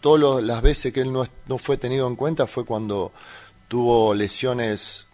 Todas 0.00 0.42
las 0.42 0.60
veces 0.60 0.92
que 0.92 1.00
él 1.00 1.12
no 1.12 1.58
fue 1.58 1.76
tenido 1.76 2.06
en 2.06 2.16
cuenta 2.16 2.46
fue 2.46 2.64
cuando 2.64 3.12
tuvo 3.68 4.14
lesiones 4.14 5.06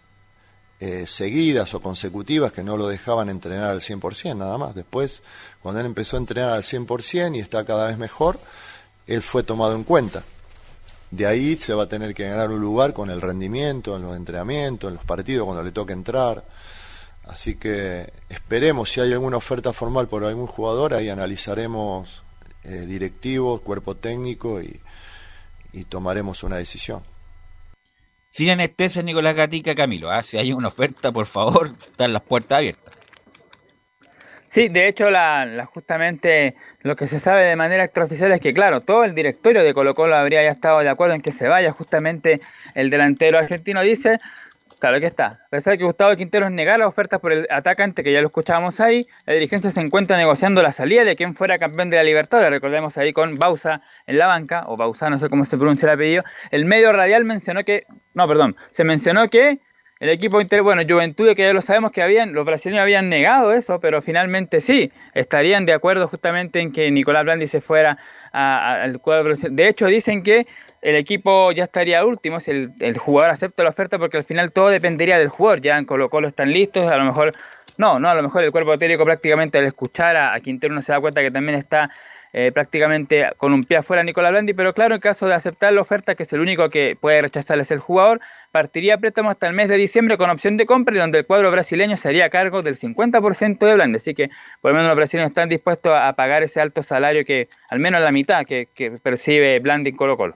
eh, 0.83 1.05
seguidas 1.05 1.75
o 1.75 1.79
consecutivas 1.79 2.51
que 2.51 2.63
no 2.63 2.75
lo 2.75 2.87
dejaban 2.87 3.29
entrenar 3.29 3.69
al 3.69 3.81
100% 3.81 4.35
nada 4.35 4.57
más. 4.57 4.73
Después, 4.73 5.21
cuando 5.61 5.79
él 5.79 5.85
empezó 5.85 6.17
a 6.17 6.19
entrenar 6.19 6.53
al 6.53 6.63
100% 6.63 7.35
y 7.35 7.39
está 7.39 7.63
cada 7.65 7.85
vez 7.85 7.99
mejor, 7.99 8.39
él 9.05 9.21
fue 9.21 9.43
tomado 9.43 9.75
en 9.75 9.83
cuenta. 9.83 10.23
De 11.11 11.27
ahí 11.27 11.57
se 11.57 11.73
va 11.73 11.83
a 11.83 11.87
tener 11.87 12.13
que 12.13 12.27
ganar 12.27 12.49
un 12.51 12.61
lugar 12.61 12.93
con 12.93 13.09
el 13.09 13.21
rendimiento, 13.21 13.95
en 13.95 14.01
los 14.01 14.15
entrenamientos, 14.15 14.87
en 14.87 14.95
los 14.95 15.05
partidos, 15.05 15.45
cuando 15.45 15.63
le 15.63 15.71
toque 15.71 15.93
entrar. 15.93 16.43
Así 17.25 17.55
que 17.55 18.11
esperemos 18.29 18.89
si 18.89 19.01
hay 19.01 19.11
alguna 19.13 19.37
oferta 19.37 19.73
formal 19.73 20.07
por 20.07 20.23
algún 20.23 20.47
jugador, 20.47 20.93
ahí 20.93 21.09
analizaremos 21.09 22.23
eh, 22.63 22.85
directivos, 22.87 23.61
cuerpo 23.61 23.95
técnico 23.95 24.61
y, 24.61 24.79
y 25.73 25.83
tomaremos 25.83 26.43
una 26.43 26.57
decisión. 26.57 27.03
Sin 28.29 28.49
anestesia, 28.49 29.03
Nicolás 29.03 29.35
Gatica, 29.35 29.75
Camilo. 29.75 30.09
¿ah? 30.09 30.23
Si 30.23 30.37
hay 30.37 30.53
una 30.53 30.69
oferta, 30.69 31.11
por 31.11 31.25
favor, 31.25 31.75
están 31.81 32.13
las 32.13 32.21
puertas 32.21 32.59
abiertas. 32.59 32.90
Sí, 34.51 34.67
de 34.67 34.89
hecho, 34.89 35.09
la, 35.09 35.65
justamente 35.73 36.55
lo 36.81 36.97
que 36.97 37.07
se 37.07 37.19
sabe 37.19 37.43
de 37.43 37.55
manera 37.55 37.85
extraoficial 37.85 38.33
es 38.33 38.41
que, 38.41 38.53
claro, 38.53 38.81
todo 38.81 39.05
el 39.05 39.15
directorio 39.15 39.63
de 39.63 39.73
Colo 39.73 39.95
Colo 39.95 40.13
habría 40.17 40.43
ya 40.43 40.49
estado 40.49 40.79
de 40.79 40.89
acuerdo 40.89 41.15
en 41.15 41.21
que 41.21 41.31
se 41.31 41.47
vaya. 41.47 41.71
Justamente 41.71 42.41
el 42.75 42.89
delantero 42.89 43.37
argentino 43.37 43.81
dice, 43.81 44.19
claro 44.77 44.99
que 44.99 45.05
está, 45.05 45.39
a 45.45 45.49
pesar 45.49 45.71
de 45.71 45.77
que 45.77 45.85
Gustavo 45.85 46.13
Quinteros 46.17 46.51
negara 46.51 46.85
ofertas 46.85 47.21
por 47.21 47.31
el 47.31 47.47
atacante, 47.49 48.03
que 48.03 48.11
ya 48.11 48.19
lo 48.19 48.27
escuchábamos 48.27 48.81
ahí, 48.81 49.07
la 49.25 49.35
dirigencia 49.35 49.71
se 49.71 49.79
encuentra 49.79 50.17
negociando 50.17 50.61
la 50.61 50.73
salida 50.73 51.05
de 51.05 51.15
quien 51.15 51.33
fuera 51.33 51.57
campeón 51.57 51.89
de 51.89 51.95
la 51.95 52.03
Libertadores. 52.03 52.49
Recordemos 52.49 52.97
ahí 52.97 53.13
con 53.13 53.35
Bausa 53.35 53.79
en 54.05 54.17
la 54.17 54.27
banca, 54.27 54.65
o 54.67 54.75
Bausa, 54.75 55.09
no 55.09 55.17
sé 55.17 55.29
cómo 55.29 55.45
se 55.45 55.55
pronuncia 55.55 55.85
el 55.85 55.93
apellido. 55.93 56.23
El 56.51 56.65
medio 56.65 56.91
radial 56.91 57.23
mencionó 57.23 57.63
que, 57.63 57.85
no, 58.13 58.27
perdón, 58.27 58.57
se 58.69 58.83
mencionó 58.83 59.29
que 59.29 59.59
el 60.01 60.09
equipo 60.09 60.41
inter, 60.41 60.63
bueno, 60.63 60.81
Juventud, 60.81 61.35
que 61.35 61.43
ya 61.43 61.53
lo 61.53 61.61
sabemos 61.61 61.91
que 61.91 62.01
habían, 62.01 62.33
los 62.33 62.43
brasileños 62.43 62.81
habían 62.81 63.07
negado 63.07 63.53
eso, 63.53 63.79
pero 63.79 64.01
finalmente 64.01 64.59
sí, 64.59 64.91
estarían 65.13 65.67
de 65.67 65.73
acuerdo 65.73 66.07
justamente 66.07 66.59
en 66.59 66.73
que 66.73 66.89
Nicolás 66.89 67.23
Blandi 67.23 67.45
se 67.45 67.61
fuera 67.61 67.99
al 68.31 68.99
cuadro. 68.99 69.35
De 69.35 69.67
hecho, 69.67 69.85
dicen 69.85 70.23
que 70.23 70.47
el 70.81 70.95
equipo 70.95 71.51
ya 71.51 71.65
estaría 71.65 72.03
último 72.03 72.39
si 72.39 72.49
el, 72.79 72.97
jugador 72.97 73.29
acepta 73.29 73.61
la 73.61 73.69
oferta, 73.69 73.99
porque 73.99 74.17
al 74.17 74.23
final 74.23 74.51
todo 74.51 74.69
dependería 74.69 75.19
del 75.19 75.29
jugador. 75.29 75.61
Ya 75.61 75.77
en 75.77 75.85
Colo 75.85 76.09
Colo 76.09 76.27
están 76.27 76.51
listos, 76.51 76.91
a 76.91 76.97
lo 76.97 77.05
mejor, 77.05 77.33
no, 77.77 77.99
no, 77.99 78.09
a 78.09 78.15
lo 78.15 78.23
mejor 78.23 78.43
el 78.43 78.51
cuerpo 78.51 78.75
técnico 78.79 79.05
prácticamente 79.05 79.59
al 79.59 79.65
escuchar 79.65 80.17
a, 80.17 80.39
Quintero 80.39 80.73
no 80.73 80.81
se 80.81 80.93
da 80.93 80.99
cuenta 80.99 81.21
que 81.21 81.29
también 81.29 81.59
está 81.59 81.91
eh, 82.33 82.51
prácticamente 82.51 83.29
con 83.37 83.53
un 83.53 83.65
pie 83.65 83.77
afuera 83.77 84.03
Nicolás 84.03 84.31
Blandi, 84.31 84.53
pero 84.53 84.73
claro, 84.73 84.95
en 84.95 85.01
caso 85.01 85.27
de 85.27 85.35
aceptar 85.35 85.71
la 85.73 85.81
oferta, 85.81 86.15
que 86.15 86.23
es 86.23 86.33
el 86.33 86.39
único 86.39 86.69
que 86.69 86.97
puede 86.99 87.21
rechazarles 87.21 87.69
el 87.69 87.79
jugador, 87.79 88.19
partiría 88.51 88.95
a 88.95 88.97
préstamo 88.97 89.29
hasta 89.29 89.47
el 89.47 89.53
mes 89.53 89.69
de 89.69 89.75
diciembre 89.75 90.17
con 90.17 90.29
opción 90.29 90.57
de 90.57 90.65
compra 90.65 90.95
y 90.95 90.99
donde 90.99 91.19
el 91.19 91.25
cuadro 91.25 91.49
brasileño 91.51 91.97
se 91.97 92.09
haría 92.09 92.29
cargo 92.29 92.61
del 92.61 92.77
50% 92.77 93.65
de 93.65 93.73
Blandi. 93.73 93.95
Así 93.95 94.13
que 94.13 94.29
por 94.61 94.71
lo 94.71 94.77
menos 94.77 94.89
los 94.89 94.97
brasileños 94.97 95.29
están 95.29 95.49
dispuestos 95.49 95.91
a, 95.91 96.09
a 96.09 96.13
pagar 96.13 96.43
ese 96.43 96.61
alto 96.61 96.83
salario 96.83 97.25
que, 97.25 97.49
al 97.69 97.79
menos 97.79 98.01
la 98.01 98.11
mitad 98.11 98.45
que, 98.45 98.67
percibe 99.01 99.59
Blandi 99.59 99.91
en 99.91 99.95
Colo 99.95 100.17
Colo. 100.17 100.35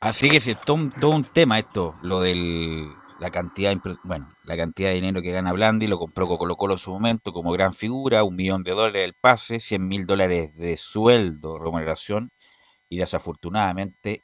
Así 0.00 0.28
que 0.28 0.40
si 0.40 0.50
es 0.50 0.60
todo 0.60 1.10
un, 1.10 1.24
tema 1.24 1.58
esto, 1.58 1.94
lo 2.02 2.20
del 2.20 2.88
la 3.20 3.30
cantidad 3.30 3.74
bueno, 4.02 4.28
la 4.42 4.56
cantidad 4.56 4.90
de 4.90 4.96
dinero 4.96 5.22
que 5.22 5.30
gana 5.30 5.52
Blandi, 5.52 5.86
lo 5.86 5.98
compró 5.98 6.26
Colo 6.26 6.56
Colo 6.56 6.74
en 6.74 6.78
su 6.78 6.90
momento 6.90 7.32
como 7.32 7.52
gran 7.52 7.72
figura, 7.72 8.22
un 8.22 8.36
millón 8.36 8.64
de 8.64 8.72
dólares 8.72 9.04
el 9.04 9.14
pase, 9.14 9.60
100 9.60 9.86
mil 9.86 10.04
dólares 10.04 10.56
de 10.56 10.76
sueldo, 10.76 11.58
remuneración, 11.58 12.32
y 12.88 12.98
desafortunadamente 12.98 14.22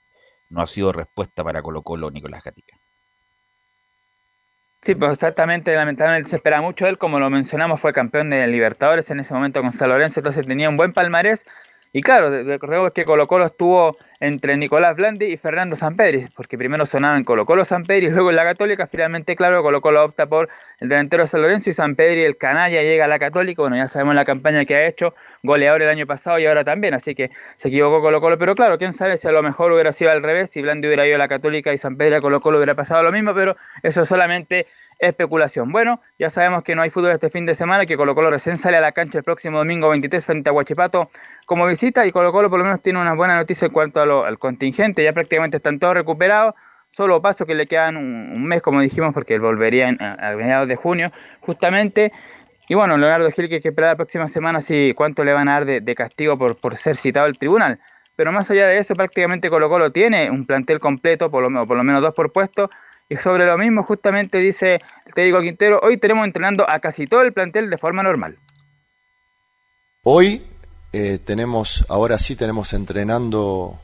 no 0.51 0.63
ha 0.63 0.67
sido 0.67 0.93
respuesta 0.93 1.43
para 1.45 1.63
Colo 1.63 1.83
Colo 1.83 2.11
Nicolás 2.11 2.45
Gatica. 2.45 2.77
Sí, 4.83 4.95
pues 4.95 5.13
exactamente, 5.13 5.75
lamentablemente 5.75 6.31
se 6.31 6.37
espera 6.37 6.63
mucho 6.63 6.87
él, 6.87 6.97
como 6.97 7.19
lo 7.21 7.29
mencionamos, 7.29 7.81
fue 7.81 7.93
campeón 7.93 8.31
de 8.31 8.47
Libertadores 8.47 9.11
en 9.11 9.21
ese 9.21 9.35
momento 9.35 9.61
con 9.61 9.75
San 9.75 9.91
Lorenzo, 9.91 10.21
entonces 10.21 10.47
tenía 10.47 10.71
un 10.71 10.79
buen 10.79 10.95
palmarés. 10.95 11.45
Y 11.93 12.01
claro, 12.03 12.31
de- 12.31 12.45
recordemos 12.45 12.93
que 12.93 13.05
Colo 13.05 13.27
Colo 13.27 13.45
estuvo 13.47 13.99
entre 14.21 14.57
Nicolás 14.57 14.97
Blandi 14.97 15.27
y 15.27 15.37
Fernando 15.37 15.77
Sampedri, 15.77 16.29
porque 16.35 16.57
primero 16.57 16.87
sonaba 16.87 17.19
en 17.19 17.25
Colo 17.25 17.45
Colo 17.45 17.65
Sampedri 17.67 18.09
luego 18.11 18.31
en 18.31 18.37
la 18.37 18.45
Católica, 18.45 18.87
finalmente 18.87 19.37
claro, 19.37 19.63
Colo 19.63 19.83
Colo 19.83 20.03
opta 20.05 20.27
por 20.27 20.49
el 20.79 20.89
delantero 20.89 21.25
de 21.25 21.27
San 21.27 21.43
Lorenzo 21.43 21.69
y 21.69 21.73
Sampedri, 21.75 22.23
el 22.23 22.39
canalla, 22.39 22.81
llega 22.81 23.05
a 23.05 23.09
la 23.09 23.19
Católica, 23.19 23.61
bueno, 23.63 23.77
ya 23.77 23.87
sabemos 23.87 24.15
la 24.15 24.25
campaña 24.25 24.65
que 24.65 24.77
ha 24.77 24.87
hecho, 24.87 25.15
goleador 25.43 25.83
el 25.83 25.89
año 25.89 26.07
pasado 26.07 26.39
y 26.39 26.47
ahora 26.47 26.65
también, 26.65 26.95
así 26.95 27.15
que 27.15 27.31
se 27.57 27.69
equivocó 27.69 28.01
Colo 28.01 28.21
Colo, 28.21 28.39
pero 28.39 28.55
claro, 28.55 28.79
quién 28.79 28.93
sabe 28.93 29.17
si 29.17 29.27
a 29.29 29.33
lo 29.33 29.43
mejor 29.43 29.73
hubiera 29.73 29.93
sido 29.93 30.11
al 30.11 30.23
revés, 30.23 30.51
si 30.51 30.63
Blandi 30.63 30.87
hubiera 30.89 31.07
ido 31.07 31.17
a 31.17 31.19
la 31.19 31.29
Católica 31.29 31.73
y 31.73 31.79
Sampedri 31.79 32.15
a 32.15 32.21
Colo 32.21 32.41
Colo 32.41 32.59
hubiera 32.59 32.75
pasado 32.75 33.03
lo 33.03 33.13
mismo, 33.13 33.35
pero 33.35 33.57
eso 33.83 34.03
es 34.03 34.09
solamente 34.09 34.67
especulación. 34.99 35.73
Bueno, 35.73 36.01
ya 36.19 36.29
sabemos 36.29 36.63
que 36.63 36.75
no 36.75 36.83
hay 36.83 36.91
fútbol 36.91 37.13
este 37.13 37.31
fin 37.31 37.47
de 37.47 37.55
semana, 37.55 37.87
que 37.87 37.97
Colo 37.97 38.15
Colo 38.15 38.31
recién 38.31 38.59
sale 38.59 38.77
a 38.77 38.81
la 38.83 38.93
cancha 38.93 39.19
el 39.19 39.25
próximo 39.25 39.59
domingo 39.59 39.89
23 39.89 40.25
frente 40.25 40.51
a 40.51 40.53
Huachipato 40.53 41.11
como 41.47 41.67
visita 41.67 42.07
y 42.07 42.13
Colo 42.13 42.33
Colo 42.33 42.51
por 42.51 42.59
lo 42.59 42.65
menos 42.65 42.83
tiene 42.83 43.01
una 43.01 43.15
buena 43.15 43.37
noticia 43.37 43.67
en 43.67 43.73
cuanto 43.73 44.01
a 44.03 44.07
lo- 44.07 44.25
al 44.25 44.39
contingente, 44.39 45.03
ya 45.03 45.13
prácticamente 45.13 45.57
están 45.57 45.79
todos 45.79 45.95
recuperados, 45.95 46.55
solo 46.91 47.23
paso 47.23 47.47
que 47.47 47.55
le 47.55 47.67
quedan 47.67 47.97
un, 47.97 48.45
mes 48.45 48.61
como 48.63 48.81
dijimos 48.81 49.15
porque 49.15 49.39
volvería 49.39 49.89
a 49.89 50.33
mediados 50.37 50.69
de 50.69 50.77
junio 50.77 51.13
justamente. 51.41 52.13
Y 52.71 52.77
bueno, 52.77 52.97
Leonardo 52.97 53.29
Gil 53.33 53.49
que 53.49 53.57
hay 53.57 53.61
que 53.61 53.71
esperar 53.71 53.91
la 53.91 53.97
próxima 53.97 54.29
semana 54.29 54.61
si 54.61 54.95
cuánto 54.95 55.25
le 55.25 55.33
van 55.33 55.49
a 55.49 55.55
dar 55.55 55.83
de, 55.83 55.95
castigo 55.97 56.39
por, 56.39 56.55
por 56.55 56.77
ser 56.77 56.95
citado 56.95 57.27
al 57.27 57.37
tribunal. 57.37 57.81
Pero 58.15 58.31
más 58.31 58.49
allá 58.49 58.69
de 58.69 58.79
eso, 58.79 58.95
prácticamente 58.95 59.51
Colo 59.51 59.69
Colo 59.69 59.91
tiene 59.91 60.31
un 60.31 60.47
plantel 60.47 60.79
completo, 60.79 61.33
por 61.33 61.51
lo, 61.51 61.67
por 61.67 61.77
lo 61.77 61.83
menos 61.83 62.01
dos 62.01 62.15
por 62.15 62.31
puesto. 62.31 62.71
Y 63.09 63.17
sobre 63.17 63.45
lo 63.45 63.59
mismo, 63.59 63.83
justamente 63.83 64.39
dice 64.39 64.81
el 65.05 65.13
técnico 65.15 65.41
Quintero, 65.41 65.81
hoy 65.83 65.97
tenemos 65.97 66.25
entrenando 66.25 66.65
a 66.69 66.79
casi 66.79 67.09
todo 67.09 67.23
el 67.23 67.33
plantel 67.33 67.71
de 67.71 67.77
forma 67.77 68.05
normal. 68.05 68.39
Hoy 70.05 70.41
eh, 70.93 71.19
tenemos, 71.25 71.85
ahora 71.89 72.21
sí 72.21 72.37
tenemos 72.37 72.73
entrenando 72.73 73.81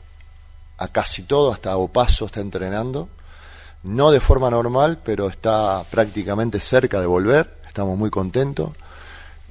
a 0.77 0.87
casi 0.87 1.23
todo, 1.23 1.51
hasta 1.51 1.75
Opaso 1.75 2.27
está 2.27 2.39
entrenando, 2.39 3.09
no 3.83 4.11
de 4.11 4.21
forma 4.21 4.49
normal, 4.49 4.99
pero 5.03 5.27
está 5.27 5.83
prácticamente 5.91 6.61
cerca 6.61 7.01
de 7.01 7.05
volver, 7.05 7.56
estamos 7.77 7.95
muy 7.95 8.09
contentos. 8.09 8.71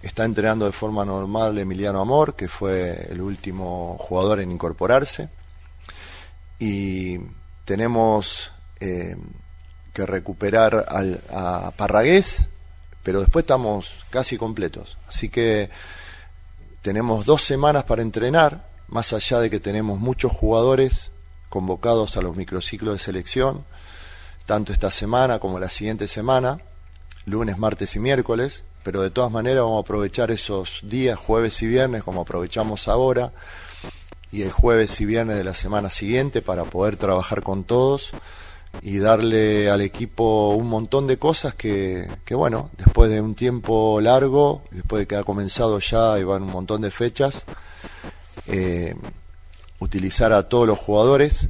Está 0.03 0.25
entrenando 0.25 0.65
de 0.65 0.73
forma 0.73 1.05
normal 1.05 1.57
Emiliano 1.59 2.01
Amor, 2.01 2.35
que 2.35 2.49
fue 2.49 3.07
el 3.09 3.21
último 3.21 3.97
jugador 4.01 4.41
en 4.41 4.51
incorporarse. 4.51 5.29
Y 6.59 7.21
tenemos 7.65 8.51
eh, 8.81 9.17
que 9.93 10.05
recuperar 10.07 10.87
al, 10.89 11.21
a 11.33 11.71
Parragués, 11.77 12.49
pero 13.05 13.21
después 13.21 13.45
estamos 13.45 13.95
casi 14.11 14.37
completos. 14.37 14.99
Así 15.07 15.29
que 15.29 15.71
tenemos 16.83 17.27
dos 17.27 17.43
semanas 17.43 17.85
para 17.85 18.03
entrenar, 18.03 18.67
más 18.89 19.13
allá 19.13 19.39
de 19.39 19.51
que 19.51 19.61
tenemos 19.61 20.01
muchos 20.01 20.33
jugadores 20.33 21.13
convocados 21.49 22.17
a 22.17 22.23
los 22.23 22.35
microciclos 22.35 22.95
de 22.95 23.05
selección, 23.05 23.65
tanto 24.47 24.73
esta 24.73 24.91
semana 24.91 25.39
como 25.39 25.61
la 25.61 25.71
siguiente 25.71 26.09
semana, 26.09 26.59
lunes, 27.27 27.59
martes 27.59 27.95
y 27.97 27.99
miércoles, 27.99 28.65
pero 28.83 29.03
de 29.03 29.11
todas 29.11 29.31
maneras 29.31 29.65
vamos 29.65 29.79
a 29.79 29.81
aprovechar 29.81 30.31
esos 30.31 30.81
días, 30.85 31.19
jueves 31.19 31.61
y 31.63 31.67
viernes, 31.67 32.05
como 32.05 32.23
aprovechamos 32.23 32.89
ahora, 32.89 33.33
y 34.33 34.43
el 34.43 34.53
jueves 34.53 35.01
y 35.01 35.05
viernes 35.05 35.37
de 35.37 35.45
la 35.45 35.55
semana 35.55 35.91
siguiente 35.91 36.41
para 36.41 36.65
poder 36.65 36.97
trabajar 36.97 37.43
con 37.43 37.65
todos 37.65 38.13
y 38.83 38.99
darle 38.99 39.71
al 39.71 39.81
equipo 39.81 40.51
un 40.51 40.69
montón 40.69 41.07
de 41.07 41.19
cosas 41.19 41.55
que, 41.55 42.09
que, 42.25 42.35
bueno, 42.35 42.71
después 42.77 43.11
de 43.11 43.21
un 43.21 43.35
tiempo 43.35 44.01
largo, 44.01 44.63
después 44.71 45.01
de 45.01 45.07
que 45.07 45.17
ha 45.17 45.25
comenzado 45.25 45.79
ya 45.81 46.19
y 46.19 46.25
van 46.25 46.45
un 46.45 46.51
montón 46.51 46.83
de 46.83 46.91
fechas, 46.91 47.45
eh, 48.47 48.95
utilizar 49.81 50.33
a 50.33 50.49
todos 50.49 50.67
los 50.67 50.79
jugadores, 50.79 51.49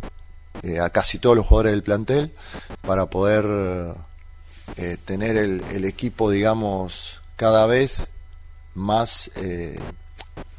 eh, 0.62 0.80
a 0.80 0.88
casi 0.90 1.18
todos 1.18 1.36
los 1.36 1.46
jugadores 1.46 1.72
del 1.72 1.82
plantel, 1.82 2.32
para 2.80 3.06
poder 3.06 3.44
eh, 4.76 4.96
tener 5.04 5.36
el, 5.36 5.62
el 5.72 5.84
equipo, 5.84 6.30
digamos, 6.30 7.20
cada 7.36 7.66
vez 7.66 8.10
más 8.74 9.30
eh, 9.36 9.78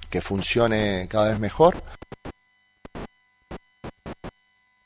que 0.09 0.21
funcione 0.21 1.07
cada 1.09 1.29
vez 1.29 1.39
mejor. 1.39 1.83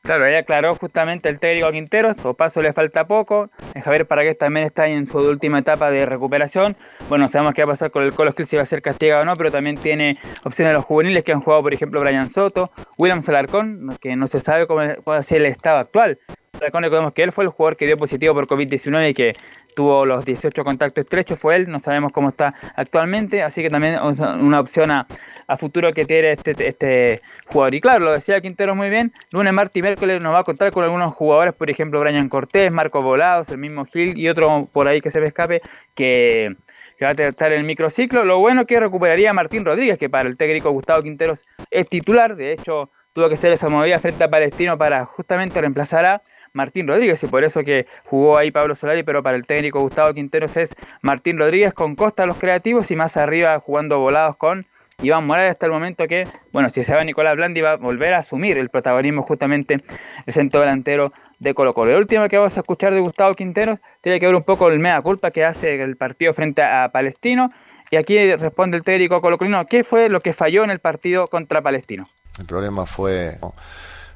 Claro, 0.02 0.26
ahí 0.26 0.34
aclaró 0.34 0.76
justamente 0.76 1.30
el 1.30 1.40
técnico 1.40 1.72
Quinteros, 1.72 2.18
paso 2.36 2.62
le 2.64 2.74
falta 2.74 3.06
poco, 3.06 3.52
Javier 3.84 4.08
Paragués 4.08 4.36
también 4.36 4.66
está 4.66 4.88
en 4.88 5.06
su 5.06 5.20
última 5.20 5.60
etapa 5.60 5.92
de 5.92 6.08
recuperación, 6.08 6.76
bueno, 7.08 7.28
sabemos 7.28 7.54
qué 7.54 7.64
va 7.64 7.72
a 7.72 7.74
pasar 7.74 7.92
con 7.92 8.04
el 8.04 8.14
Colo 8.14 8.34
si 8.44 8.56
va 8.56 8.64
a 8.64 8.66
ser 8.66 8.82
castigado 8.82 9.22
o 9.22 9.26
no, 9.26 9.36
pero 9.38 9.52
también 9.52 9.78
tiene 9.78 10.18
opciones 10.44 10.72
de 10.72 10.74
los 10.74 10.86
juveniles 10.86 11.24
que 11.24 11.34
han 11.34 11.42
jugado, 11.42 11.62
por 11.62 11.74
ejemplo, 11.74 12.02
Brian 12.02 12.30
Soto, 12.30 12.72
William 12.98 13.22
Salarcón, 13.22 13.96
que 14.02 14.16
no 14.16 14.26
se 14.26 14.40
sabe 14.40 14.66
cómo 14.66 14.82
cuál 15.04 15.20
es 15.20 15.32
el 15.32 15.46
estado 15.46 15.78
actual, 15.78 16.18
Recordemos 16.62 17.14
que 17.14 17.24
él 17.24 17.32
fue 17.32 17.46
el 17.46 17.50
jugador 17.50 17.76
que 17.76 17.88
dio 17.88 17.98
positivo 17.98 18.36
por 18.36 18.46
COVID-19 18.46 19.10
y 19.10 19.14
que 19.16 19.34
tuvo 19.76 20.06
los 20.06 20.26
18 20.26 20.64
contactos 20.64 21.06
estrechos, 21.06 21.40
fue 21.40 21.56
él, 21.56 21.70
no 21.70 21.80
sabemos 21.80 22.12
cómo 22.12 22.30
está 22.30 22.54
actualmente, 22.76 23.42
así 23.42 23.64
que 23.64 23.70
también 23.70 23.98
una 24.00 24.60
opción 24.60 24.92
a, 24.92 25.08
a 25.52 25.58
futuro 25.58 25.92
que 25.94 26.06
tiene 26.06 26.32
este, 26.32 26.56
este 26.66 27.22
jugador. 27.48 27.76
Y 27.76 27.82
claro, 27.82 28.06
lo 28.06 28.14
decía 28.14 28.40
Quintero 28.40 28.74
muy 28.74 28.90
bien, 28.90 29.12
lunes, 29.32 29.52
martes 29.52 29.78
y 29.78 29.82
miércoles 29.82 30.22
nos 30.22 30.34
va 30.34 30.40
a 30.40 30.44
contar 30.46 30.72
con 30.72 30.86
algunos 30.86 31.14
jugadores, 31.14 31.54
por 31.54 31.70
ejemplo, 31.70 32.00
Brian 32.00 32.30
Cortés, 32.30 32.72
Marco 32.72 33.02
Volados, 33.02 33.50
el 33.50 33.58
mismo 33.58 33.84
Gil 33.86 34.18
y 34.18 34.30
otro 34.30 34.70
por 34.72 34.88
ahí 34.88 35.02
que 35.02 35.10
se 35.10 35.20
me 35.20 35.28
escape, 35.28 35.62
que, 35.94 36.56
va 37.04 37.10
a 37.10 37.12
estar 37.12 37.52
en 37.52 37.60
el 37.60 37.66
microciclo. 37.66 38.24
Lo 38.24 38.40
bueno 38.40 38.66
que 38.66 38.80
recuperaría 38.80 39.32
a 39.32 39.34
Martín 39.34 39.66
Rodríguez, 39.66 39.98
que 39.98 40.10
para 40.10 40.30
el 40.30 40.38
técnico 40.38 40.72
Gustavo 40.72 41.04
Quinteros 41.04 41.44
es 41.70 41.90
titular, 41.90 42.36
de 42.36 42.54
hecho 42.54 42.90
tuvo 43.12 43.28
que 43.28 43.34
hacer 43.34 43.52
esa 43.52 43.68
movida 43.68 44.00
frente 44.00 44.24
a 44.24 44.30
Palestino 44.30 44.78
para 44.78 45.04
justamente 45.04 45.60
reemplazar 45.60 46.06
a 46.06 46.22
Martín 46.54 46.88
Rodríguez 46.88 47.22
y 47.24 47.28
por 47.28 47.44
eso 47.44 47.62
que 47.64 47.88
jugó 48.06 48.38
ahí 48.38 48.52
Pablo 48.52 48.76
Solari, 48.76 49.04
pero 49.04 49.22
para 49.22 49.36
el 49.36 49.46
técnico 49.46 49.82
Gustavo 49.82 50.14
Quinteros 50.14 50.56
es 50.56 50.76
Martín 51.02 51.38
Rodríguez 51.38 51.74
con 51.74 51.96
Costa 51.96 52.26
los 52.26 52.38
creativos 52.38 52.90
y 52.92 52.96
más 52.96 53.18
arriba 53.18 53.60
jugando 53.60 54.00
volados 54.00 54.38
con 54.38 54.66
Iván 55.02 55.26
Morales 55.26 55.52
hasta 55.52 55.66
el 55.66 55.72
momento 55.72 56.08
que, 56.08 56.28
bueno, 56.52 56.70
si 56.70 56.84
se 56.84 56.94
va 56.94 57.04
Nicolás 57.04 57.36
Blandi 57.36 57.62
va 57.62 57.72
a 57.72 57.76
volver 57.78 58.14
a 58.14 58.20
asumir 58.20 58.58
el 58.58 58.70
protagonismo 58.70 59.24
justamente 59.24 59.78
el 60.26 60.34
centro 60.34 60.60
delantero 60.60 61.12
de 61.40 61.54
Colo 61.54 61.74
Colo. 61.74 61.92
El 61.92 61.98
último 61.98 62.28
que 62.30 62.38
vamos 62.38 62.56
a 62.56 62.60
escuchar 62.60 62.94
de 62.94 63.00
Gustavo 63.00 63.34
Quinteros 63.34 63.80
tiene 64.02 64.20
que 64.20 64.28
ver 64.28 64.36
un 64.36 64.44
poco 64.44 64.70
el 64.70 64.80
mea 64.80 65.02
culpa 65.02 65.32
que 65.32 65.44
hace 65.44 65.82
el 65.82 65.98
partido 65.98 66.34
frente 66.34 66.62
a 66.62 66.90
Palestino 66.90 67.52
y 67.90 67.98
aquí 67.98 68.36
responde 68.36 68.78
el 68.78 68.84
técnico 68.84 69.20
colocolino, 69.20 69.66
¿qué 69.66 69.84
fue 69.84 70.08
lo 70.08 70.22
que 70.22 70.34
falló 70.34 70.64
en 70.64 70.70
el 70.70 70.80
partido 70.80 71.28
contra 71.28 71.62
Palestino? 71.62 72.08
El 72.40 72.46
problema 72.46 72.86
fue 72.86 73.38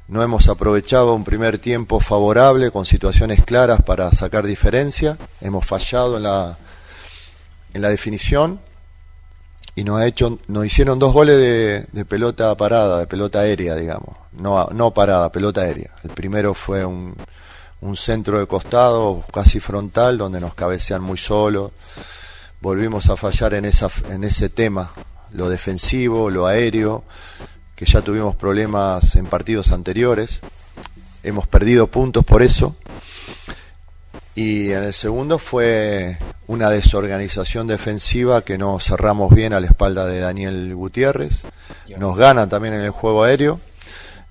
no 0.07 0.21
hemos 0.21 0.47
aprovechado 0.49 1.15
un 1.15 1.23
primer 1.23 1.57
tiempo 1.57 1.99
favorable 1.99 2.69
con 2.69 2.85
situaciones 2.85 3.43
claras 3.43 3.81
para 3.81 4.11
sacar 4.11 4.45
diferencia. 4.45 5.17
Hemos 5.41 5.65
fallado 5.65 6.17
en 6.17 6.23
la, 6.23 6.57
en 7.73 7.81
la 7.81 7.89
definición 7.89 8.59
y 9.75 9.83
nos, 9.83 9.99
ha 9.99 10.07
hecho, 10.07 10.39
nos 10.47 10.65
hicieron 10.65 10.99
dos 10.99 11.13
goles 11.13 11.87
de, 11.91 12.05
pelota 12.05 12.55
parada, 12.55 12.99
de 12.99 13.07
pelota 13.07 13.39
aérea, 13.39 13.75
digamos. 13.75 14.15
No, 14.31 14.67
no 14.67 14.91
parada, 14.91 15.31
pelota 15.31 15.61
aérea. 15.61 15.91
El 16.03 16.11
primero 16.11 16.53
fue 16.53 16.85
un, 16.85 17.13
un 17.81 17.95
centro 17.97 18.39
de 18.39 18.47
costado, 18.47 19.23
casi 19.33 19.59
frontal, 19.59 20.17
donde 20.17 20.39
nos 20.39 20.53
cabecean 20.53 21.01
muy 21.01 21.17
solo. 21.17 21.71
Volvimos 22.61 23.09
a 23.09 23.17
fallar 23.17 23.53
en, 23.53 23.65
esa, 23.65 23.89
en 24.09 24.23
ese 24.23 24.49
tema, 24.49 24.93
lo 25.31 25.49
defensivo, 25.49 26.29
lo 26.29 26.47
aéreo 26.47 27.03
que 27.75 27.85
ya 27.85 28.01
tuvimos 28.01 28.35
problemas 28.35 29.15
en 29.15 29.25
partidos 29.25 29.71
anteriores. 29.71 30.39
Hemos 31.23 31.47
perdido 31.47 31.87
puntos 31.87 32.23
por 32.23 32.41
eso. 32.41 32.75
Y 34.35 34.73
en 34.73 34.83
el 34.83 34.93
segundo 34.93 35.39
fue 35.39 36.17
una 36.47 36.69
desorganización 36.69 37.67
defensiva 37.67 38.41
que 38.41 38.57
no 38.57 38.79
cerramos 38.79 39.33
bien 39.33 39.53
a 39.53 39.61
la 39.61 39.67
espalda 39.67 40.05
de 40.05 40.19
Daniel 40.19 40.75
Gutiérrez. 40.75 41.47
Nos 41.97 42.17
ganan 42.17 42.49
también 42.49 42.73
en 42.73 42.81
el 42.81 42.91
juego 42.91 43.23
aéreo 43.23 43.61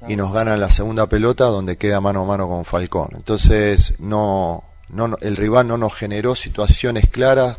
y 0.06 0.16
nos 0.16 0.32
ganan 0.32 0.60
la 0.60 0.68
segunda 0.68 1.06
pelota 1.08 1.44
donde 1.44 1.78
queda 1.78 2.02
mano 2.02 2.22
a 2.22 2.26
mano 2.26 2.48
con 2.48 2.66
Falcón. 2.66 3.08
Entonces 3.14 3.94
no, 3.98 4.62
no 4.90 5.16
el 5.22 5.36
rival 5.36 5.66
no 5.66 5.78
nos 5.78 5.94
generó 5.94 6.34
situaciones 6.34 7.08
claras 7.08 7.56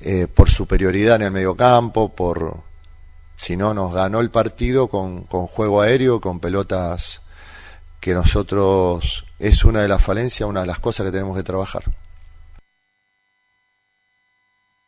eh, 0.00 0.26
por 0.32 0.50
superioridad 0.50 1.16
en 1.16 1.22
el 1.22 1.30
mediocampo, 1.30 2.10
por, 2.10 2.58
si 3.36 3.56
no 3.56 3.72
nos 3.72 3.94
ganó 3.94 4.20
el 4.20 4.28
partido 4.28 4.88
con, 4.88 5.22
con 5.22 5.46
juego 5.46 5.80
aéreo, 5.80 6.20
con 6.20 6.38
pelotas 6.38 7.22
que 7.98 8.12
nosotros 8.12 9.25
es 9.38 9.64
una 9.64 9.82
de 9.82 9.88
las 9.88 10.02
falencias, 10.02 10.48
una 10.48 10.62
de 10.62 10.66
las 10.66 10.78
cosas 10.78 11.06
que 11.06 11.12
tenemos 11.12 11.36
que 11.36 11.42
trabajar. 11.42 11.82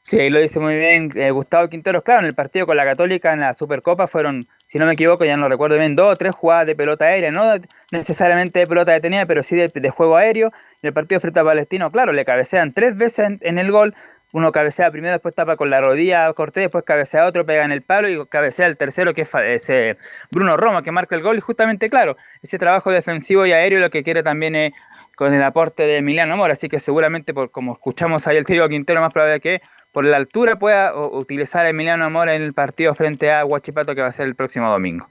Sí, 0.02 0.18
ahí 0.18 0.30
lo 0.30 0.40
dice 0.40 0.58
muy 0.58 0.74
bien 0.78 1.12
eh, 1.16 1.30
Gustavo 1.32 1.68
Quinteros. 1.68 2.02
Claro, 2.02 2.20
en 2.20 2.26
el 2.26 2.34
partido 2.34 2.64
con 2.64 2.78
la 2.78 2.84
Católica 2.86 3.34
en 3.34 3.40
la 3.40 3.52
Supercopa 3.52 4.06
fueron, 4.06 4.48
si 4.66 4.78
no 4.78 4.86
me 4.86 4.94
equivoco, 4.94 5.26
ya 5.26 5.36
no 5.36 5.50
recuerdo 5.50 5.76
bien, 5.76 5.96
dos 5.96 6.14
o 6.14 6.16
tres 6.16 6.34
jugadas 6.34 6.66
de 6.66 6.74
pelota 6.74 7.04
aérea, 7.04 7.30
no 7.30 7.44
necesariamente 7.90 8.60
de 8.60 8.66
pelota 8.66 8.92
detenida, 8.92 9.26
pero 9.26 9.42
sí 9.42 9.54
de, 9.54 9.90
juego 9.90 10.16
aéreo. 10.16 10.50
En 10.80 10.88
el 10.88 10.92
partido 10.94 11.20
frente 11.20 11.40
a 11.40 11.44
Palestino, 11.44 11.90
claro, 11.90 12.12
le 12.12 12.24
cabecean 12.24 12.72
tres 12.72 12.96
veces 12.96 13.38
en 13.42 13.58
el 13.58 13.70
gol, 13.70 13.94
uno 14.32 14.52
cabecea 14.52 14.90
primero, 14.90 15.12
después 15.12 15.34
tapa 15.34 15.56
con 15.56 15.70
la 15.70 15.80
rodilla 15.80 16.32
Cortés, 16.34 16.64
después 16.64 16.84
cabecea 16.84 17.26
otro, 17.26 17.46
pega 17.46 17.64
en 17.64 17.72
el 17.72 17.82
palo 17.82 18.08
y 18.08 18.26
cabecea 18.26 18.66
el 18.66 18.76
tercero 18.76 19.14
que 19.14 19.22
es 19.22 19.96
Bruno 20.30 20.56
Roma 20.56 20.82
que 20.82 20.92
marca 20.92 21.14
el 21.14 21.22
gol 21.22 21.38
y 21.38 21.40
justamente 21.40 21.88
claro, 21.88 22.16
ese 22.42 22.58
trabajo 22.58 22.90
defensivo 22.90 23.46
y 23.46 23.52
aéreo 23.52 23.80
lo 23.80 23.90
que 23.90 24.02
quiere 24.02 24.22
también 24.22 24.54
es 24.54 24.72
con 25.16 25.32
el 25.32 25.42
aporte 25.42 25.82
de 25.82 25.96
Emiliano 25.96 26.36
Mora, 26.36 26.52
así 26.52 26.68
que 26.68 26.78
seguramente 26.78 27.34
por 27.34 27.50
como 27.50 27.72
escuchamos 27.72 28.26
ahí 28.28 28.36
el 28.36 28.44
tiro 28.44 28.68
Quintero 28.68 29.00
más 29.00 29.12
probable 29.12 29.40
que 29.40 29.62
por 29.92 30.04
la 30.04 30.16
altura 30.16 30.58
pueda 30.58 30.94
utilizar 30.94 31.66
a 31.66 31.70
Emiliano 31.70 32.08
Mora 32.10 32.36
en 32.36 32.42
el 32.42 32.54
partido 32.54 32.94
frente 32.94 33.32
a 33.32 33.44
Huachipato 33.44 33.94
que 33.94 34.02
va 34.02 34.08
a 34.08 34.12
ser 34.12 34.26
el 34.26 34.36
próximo 34.36 34.70
domingo. 34.70 35.08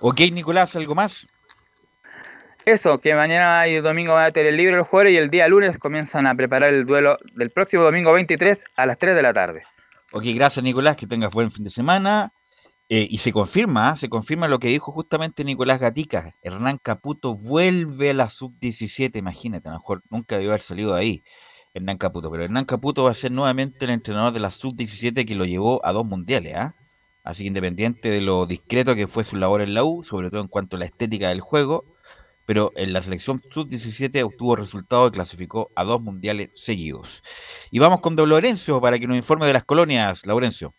Ok, 0.00 0.20
Nicolás, 0.32 0.76
¿algo 0.76 0.94
más? 0.94 1.26
Eso, 2.70 3.00
que 3.00 3.16
mañana 3.16 3.66
y 3.66 3.80
domingo 3.80 4.12
van 4.12 4.26
a 4.26 4.30
tener 4.30 4.54
libre 4.54 4.76
los 4.76 4.86
jugadores 4.86 5.14
y 5.14 5.16
el 5.16 5.28
día 5.28 5.48
lunes 5.48 5.76
comienzan 5.76 6.28
a 6.28 6.36
preparar 6.36 6.72
el 6.72 6.86
duelo 6.86 7.18
del 7.34 7.50
próximo 7.50 7.82
domingo 7.82 8.12
23 8.12 8.64
a 8.76 8.86
las 8.86 8.96
3 8.96 9.16
de 9.16 9.22
la 9.22 9.34
tarde. 9.34 9.62
Ok, 10.12 10.22
gracias 10.36 10.62
Nicolás, 10.62 10.96
que 10.96 11.08
tengas 11.08 11.32
buen 11.32 11.50
fin 11.50 11.64
de 11.64 11.70
semana. 11.70 12.32
Eh, 12.88 13.08
y 13.10 13.18
se 13.18 13.32
confirma, 13.32 13.90
¿ah? 13.90 13.96
se 13.96 14.08
confirma 14.08 14.46
lo 14.46 14.60
que 14.60 14.68
dijo 14.68 14.92
justamente 14.92 15.42
Nicolás 15.42 15.80
Gatica. 15.80 16.36
Hernán 16.42 16.78
Caputo 16.78 17.34
vuelve 17.34 18.10
a 18.10 18.14
la 18.14 18.28
sub-17, 18.28 19.16
imagínate, 19.16 19.66
a 19.66 19.72
lo 19.72 19.78
mejor 19.78 20.02
nunca 20.08 20.36
debió 20.36 20.50
haber 20.52 20.62
salido 20.62 20.94
de 20.94 21.00
ahí 21.00 21.22
Hernán 21.74 21.98
Caputo. 21.98 22.30
Pero 22.30 22.44
Hernán 22.44 22.66
Caputo 22.66 23.02
va 23.02 23.10
a 23.10 23.14
ser 23.14 23.32
nuevamente 23.32 23.84
el 23.84 23.90
entrenador 23.90 24.32
de 24.32 24.38
la 24.38 24.52
sub-17 24.52 25.26
que 25.26 25.34
lo 25.34 25.44
llevó 25.44 25.84
a 25.84 25.90
dos 25.90 26.06
mundiales. 26.06 26.54
¿ah? 26.54 26.76
Así 27.24 27.42
que 27.42 27.48
independiente 27.48 28.10
de 28.10 28.20
lo 28.20 28.46
discreto 28.46 28.94
que 28.94 29.08
fue 29.08 29.24
su 29.24 29.36
labor 29.36 29.60
en 29.60 29.74
la 29.74 29.82
U, 29.82 30.04
sobre 30.04 30.30
todo 30.30 30.40
en 30.40 30.46
cuanto 30.46 30.76
a 30.76 30.78
la 30.78 30.84
estética 30.84 31.30
del 31.30 31.40
juego, 31.40 31.84
pero 32.46 32.72
en 32.76 32.92
la 32.92 33.02
selección 33.02 33.42
sub-17 33.50 34.22
obtuvo 34.24 34.56
resultado 34.56 35.08
y 35.08 35.12
clasificó 35.12 35.70
a 35.74 35.84
dos 35.84 36.00
mundiales 36.00 36.50
seguidos. 36.54 37.22
Y 37.70 37.78
vamos 37.78 38.00
con 38.00 38.16
Don 38.16 38.28
Laurencio 38.28 38.80
para 38.80 38.98
que 38.98 39.06
nos 39.06 39.16
informe 39.16 39.46
de 39.46 39.52
las 39.52 39.64
colonias. 39.64 40.26
Laurencio. 40.26 40.74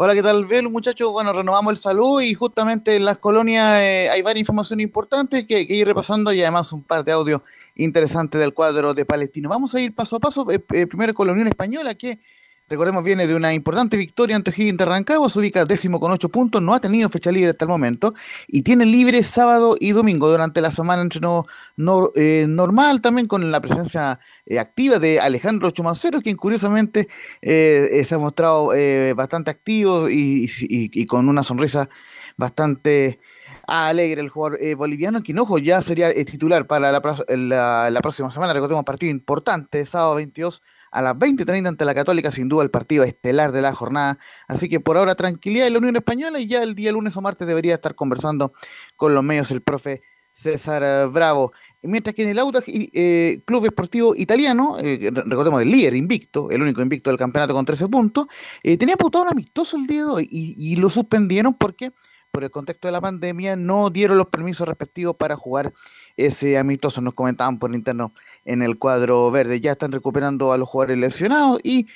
Hola, 0.00 0.14
¿qué 0.14 0.22
tal, 0.22 0.46
Velo, 0.46 0.70
muchachos? 0.70 1.10
Bueno, 1.10 1.32
renovamos 1.32 1.72
el 1.72 1.76
salud 1.76 2.20
y 2.20 2.32
justamente 2.32 2.94
en 2.94 3.04
las 3.04 3.18
colonias 3.18 3.80
eh, 3.80 4.08
hay 4.08 4.22
varias 4.22 4.42
informaciones 4.42 4.84
importantes 4.84 5.44
que, 5.44 5.66
que, 5.66 5.74
ir 5.74 5.86
repasando 5.88 6.32
y 6.32 6.40
además 6.40 6.72
un 6.72 6.84
par 6.84 7.04
de 7.04 7.10
audios 7.10 7.42
interesantes 7.74 8.40
del 8.40 8.54
cuadro 8.54 8.94
de 8.94 9.04
Palestino. 9.04 9.48
Vamos 9.48 9.74
a 9.74 9.80
ir 9.80 9.92
paso 9.94 10.14
a 10.14 10.20
paso. 10.20 10.48
Eh, 10.52 10.62
eh, 10.72 10.86
primero 10.86 11.12
con 11.14 11.26
la 11.26 11.32
Unión 11.32 11.48
Española, 11.48 11.96
que 11.96 12.20
recordemos 12.68 13.02
viene 13.04 13.26
de 13.26 13.34
una 13.34 13.54
importante 13.54 13.96
victoria 13.96 14.36
ante 14.36 14.50
Higgins 14.50 14.78
de 14.78 14.84
Rancagua, 14.84 15.28
se 15.30 15.38
ubica 15.38 15.64
décimo 15.64 15.98
con 16.00 16.12
ocho 16.12 16.28
puntos, 16.28 16.60
no 16.60 16.74
ha 16.74 16.80
tenido 16.80 17.08
fecha 17.08 17.32
libre 17.32 17.50
hasta 17.50 17.64
el 17.64 17.70
momento 17.70 18.14
y 18.46 18.62
tiene 18.62 18.84
libre 18.84 19.22
sábado 19.22 19.76
y 19.78 19.92
domingo. 19.92 20.28
Durante 20.28 20.60
la 20.60 20.70
semana 20.70 21.02
entreno 21.02 21.46
no, 21.76 22.10
eh, 22.14 22.46
normal 22.48 23.00
también 23.00 23.26
con 23.26 23.50
la 23.50 23.60
presencia 23.60 24.20
eh, 24.46 24.58
activa 24.58 24.98
de 24.98 25.20
Alejandro 25.20 25.70
Chumancero, 25.70 26.20
quien 26.20 26.36
curiosamente 26.36 27.08
eh, 27.40 28.02
se 28.04 28.14
ha 28.14 28.18
mostrado 28.18 28.70
bastante 29.14 29.50
activo 29.50 30.08
y, 30.10 31.06
con 31.06 31.28
una 31.28 31.42
sonrisa 31.42 31.88
bastante 32.36 33.20
alegre 33.66 34.20
el 34.20 34.28
jugador 34.28 34.58
boliviano, 34.76 35.22
quien 35.22 35.38
ojo 35.38 35.58
ya 35.58 35.82
sería 35.82 36.12
titular 36.24 36.66
para 36.66 36.90
la, 36.92 37.02
la, 37.28 37.90
la 37.90 38.00
próxima 38.00 38.30
semana, 38.30 38.52
recordemos 38.52 38.84
partido 38.84 39.10
importante, 39.10 39.84
sábado 39.84 40.14
22 40.16 40.62
a 40.90 41.02
las 41.02 41.14
20.30 41.16 41.68
ante 41.68 41.84
la 41.84 41.94
Católica, 41.94 42.32
sin 42.32 42.48
duda 42.48 42.62
el 42.62 42.70
partido 42.70 43.04
estelar 43.04 43.52
de 43.52 43.62
la 43.62 43.74
jornada. 43.74 44.18
Así 44.46 44.68
que 44.68 44.80
por 44.80 44.96
ahora 44.96 45.14
tranquilidad 45.14 45.66
en 45.66 45.74
la 45.74 45.78
Unión 45.78 45.96
Española 45.96 46.40
y 46.40 46.48
ya 46.48 46.62
el 46.62 46.74
día 46.74 46.92
lunes 46.92 47.16
o 47.16 47.22
martes 47.22 47.46
debería 47.46 47.74
estar 47.74 47.94
conversando 47.94 48.52
con 48.96 49.14
los 49.14 49.22
medios 49.22 49.50
el 49.50 49.62
profe 49.62 50.02
César 50.32 51.08
Bravo. 51.10 51.52
Mientras 51.82 52.14
que 52.14 52.22
en 52.22 52.28
el 52.28 52.38
Audax 52.38 52.66
eh, 52.68 53.40
Club 53.44 53.66
Esportivo 53.66 54.14
Italiano, 54.16 54.78
eh, 54.80 55.10
recordemos 55.12 55.62
el 55.62 55.70
líder 55.70 55.94
invicto, 55.94 56.50
el 56.50 56.62
único 56.62 56.82
invicto 56.82 57.10
del 57.10 57.18
campeonato 57.18 57.54
con 57.54 57.64
13 57.64 57.88
puntos, 57.88 58.26
eh, 58.62 58.76
tenía 58.76 58.96
pautado 58.96 59.24
un 59.24 59.30
amistoso 59.30 59.76
el 59.76 59.86
día 59.86 60.04
de 60.04 60.10
hoy 60.10 60.28
y 60.30 60.76
lo 60.76 60.90
suspendieron 60.90 61.54
porque 61.54 61.92
por 62.30 62.44
el 62.44 62.50
contexto 62.50 62.88
de 62.88 62.92
la 62.92 63.00
pandemia 63.00 63.56
no 63.56 63.90
dieron 63.90 64.18
los 64.18 64.28
permisos 64.28 64.68
respectivos 64.68 65.16
para 65.16 65.36
jugar 65.36 65.72
ese 66.18 66.58
amistoso. 66.58 67.00
Nos 67.00 67.14
comentaban 67.14 67.58
por 67.58 67.74
interno 67.74 68.12
en 68.44 68.62
el 68.62 68.78
cuadro 68.78 69.30
verde. 69.30 69.60
Ya 69.60 69.72
están 69.72 69.92
recuperando 69.92 70.52
a 70.52 70.58
los 70.58 70.68
jugadores 70.68 70.98
lesionados 70.98 71.60
y 71.62 71.86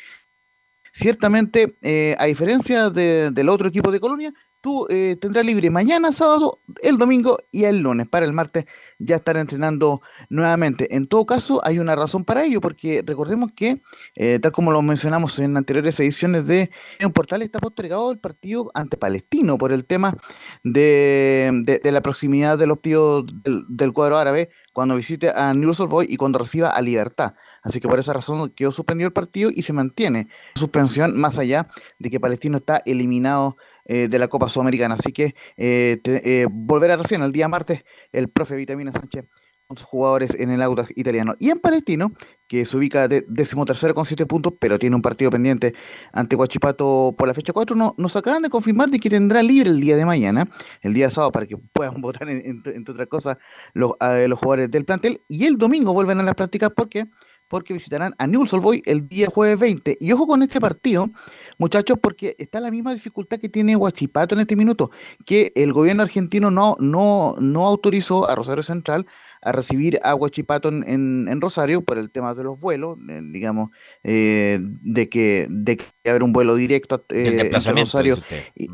ciertamente, 0.93 1.77
eh, 1.82 2.14
a 2.19 2.27
diferencia 2.27 2.90
de, 2.90 3.31
del 3.31 3.48
otro 3.48 3.69
equipo 3.69 3.90
de 3.90 4.01
Colonia, 4.01 4.32
tú 4.60 4.86
eh, 4.90 5.16
tendrás 5.20 5.44
libre 5.44 5.70
mañana, 5.70 6.12
sábado, 6.12 6.60
el 6.82 6.97
domingo 6.97 7.36
y 7.51 7.64
el 7.64 7.78
lunes. 7.81 8.09
Para 8.09 8.27
el 8.27 8.32
martes 8.32 8.66
ya 9.01 9.16
estar 9.16 9.36
entrenando 9.36 10.02
nuevamente. 10.31 10.94
En 10.94 11.06
todo 11.09 11.27
caso, 11.27 11.60
hay 11.64 11.81
una 11.81 11.97
razón 11.97 12.24
para 12.24 12.44
ello, 12.44 12.60
porque 12.60 13.02
recordemos 13.05 13.51
que, 13.56 13.82
eh, 14.14 14.39
tal 14.40 14.52
como 14.52 14.70
lo 14.70 14.81
mencionamos 14.81 15.40
en 15.40 15.56
anteriores 15.56 15.98
ediciones 15.98 16.47
de 16.47 16.70
un 17.05 17.12
portal, 17.12 17.43
está 17.43 17.59
postergado 17.59 18.12
el 18.12 18.20
partido 18.20 18.70
ante 18.74 18.97
Palestino 18.97 19.59
por 19.59 19.73
el 19.73 19.85
tema 19.85 20.16
de, 20.62 21.51
de- 21.64 21.78
de 21.78 21.93
la 21.93 22.01
proximidad 22.01 22.56
del 22.56 22.70
optivo 22.70 23.23
del, 23.23 23.64
del 23.69 23.93
cuadro 23.93 24.16
árabe 24.16 24.51
cuando 24.73 24.94
visite 24.94 25.31
a 25.31 25.52
News 25.55 25.81
Old 25.81 26.06
y 26.09 26.16
cuando 26.16 26.39
reciba 26.39 26.70
a 26.70 26.81
Libertad. 26.81 27.35
Así 27.63 27.81
que 27.81 27.89
por 27.89 27.99
esa 27.99 28.13
razón 28.13 28.51
quedó 28.51 28.73
suspendido 28.73 29.07
el 29.07 29.13
partido 29.13 29.51
y 29.55 29.63
se 29.63 29.73
mantiene 29.73 30.29
suspensión 30.55 31.19
más 31.19 31.39
allá 31.39 31.69
de 31.99 32.11
que 32.11 32.19
Palestino 32.21 32.57
está 32.57 32.83
eliminado 32.85 33.57
eh, 33.85 34.09
de 34.09 34.19
la 34.19 34.29
Copa 34.29 34.49
Sudamericana. 34.49 34.95
Así 34.95 35.13
que 35.13 35.35
eh, 35.57 35.99
te- 36.03 36.43
eh, 36.43 36.47
volverá 36.51 36.97
recién 36.97 37.23
el 37.23 37.33
día 37.33 37.49
martes 37.49 37.85
el 38.13 38.29
profe 38.29 38.57
Vitamina 38.57 38.93
Sánchez 38.93 39.27
con 39.69 39.77
sus 39.79 39.87
jugadores 39.87 40.35
en 40.39 40.51
el 40.51 40.61
Audax 40.61 40.91
italiano. 40.97 41.35
Y 41.39 41.49
en 41.51 41.59
Palestino, 41.59 42.13
que 42.47 42.67
se 42.67 42.77
ubica 42.77 43.09
de 43.09 43.25
decimotercero 43.29 43.95
con 43.95 44.05
7 44.05 44.27
puntos, 44.27 44.53
pero 44.61 44.79
tiene 44.79 44.97
un 44.97 45.01
partido 45.03 45.31
pendiente 45.31 45.73
ante 46.13 46.37
Guachipato 46.37 47.15
por 47.17 47.27
la 47.29 47.33
fecha 47.33 47.53
4, 47.55 47.75
no- 47.77 47.95
nos 47.97 48.15
acaban 48.17 48.43
de 48.43 48.51
confirmar 48.51 48.91
de 48.91 48.99
que 48.99 49.09
tendrá 49.09 49.43
libre 49.43 49.71
el 49.71 49.81
día 49.81 49.97
de 49.97 50.05
mañana, 50.05 50.51
el 50.83 50.93
día 50.93 51.09
sábado, 51.11 51.33
para 51.33 51.47
que 51.47 51.57
puedan 51.57 51.95
votar, 52.03 52.29
en- 52.29 52.45
entre, 52.45 52.75
entre 52.77 52.93
otras 52.93 53.09
cosas, 53.09 53.39
los, 53.73 53.93
eh, 54.01 54.27
los 54.29 54.39
jugadores 54.39 54.71
del 54.71 54.85
plantel. 54.85 55.23
Y 55.29 55.47
el 55.47 55.57
domingo 55.57 55.95
vuelven 55.95 56.19
a 56.21 56.23
las 56.25 56.35
prácticas 56.35 56.71
porque 56.77 57.07
porque 57.53 57.74
visitarán 57.74 58.15
a 58.16 58.27
Newell's 58.27 58.55
Old 58.55 58.62
Boys 58.62 58.83
el 58.87 59.07
día 59.11 59.29
jueves 59.29 59.59
20. 59.61 59.99
Y 60.01 60.11
ojo 60.12 60.27
con 60.27 60.43
este 60.43 60.59
partido, 60.59 61.11
muchachos, 61.59 61.99
porque 62.01 62.35
está 62.39 62.61
la 62.61 62.70
misma 62.70 62.95
dificultad 62.95 63.39
que 63.39 63.51
tiene 63.51 63.77
Huachipato 63.77 64.35
en 64.35 64.41
este 64.41 64.57
minuto, 64.57 64.91
que 65.27 65.53
el 65.55 65.74
gobierno 65.74 66.03
argentino 66.03 66.51
no, 66.51 66.77
no, 66.81 67.35
no 67.41 67.66
autorizó 67.66 68.27
a 68.27 68.35
Rosario 68.35 68.62
Central 68.62 69.05
a 69.43 69.53
recibir 69.53 70.01
a 70.03 70.15
Huachipato 70.15 70.70
en, 70.70 70.83
en- 70.89 71.29
en 71.29 71.41
Rosario 71.43 71.83
por 71.83 71.99
el 71.99 72.11
tema 72.11 72.35
de 72.35 72.43
los 72.43 72.59
vuelos, 72.59 72.97
eh, 73.11 73.20
digamos, 73.23 73.69
eh, 74.03 74.59
de 74.62 75.11
que 75.11 75.47
de 75.51 75.77
que 75.77 75.85
haber 76.09 76.23
un 76.23 76.33
vuelo 76.33 76.55
directo 76.55 77.05
eh, 77.11 77.33
desplazamiento, 77.37 77.83
Rosario 77.99 78.16
y 78.55 78.69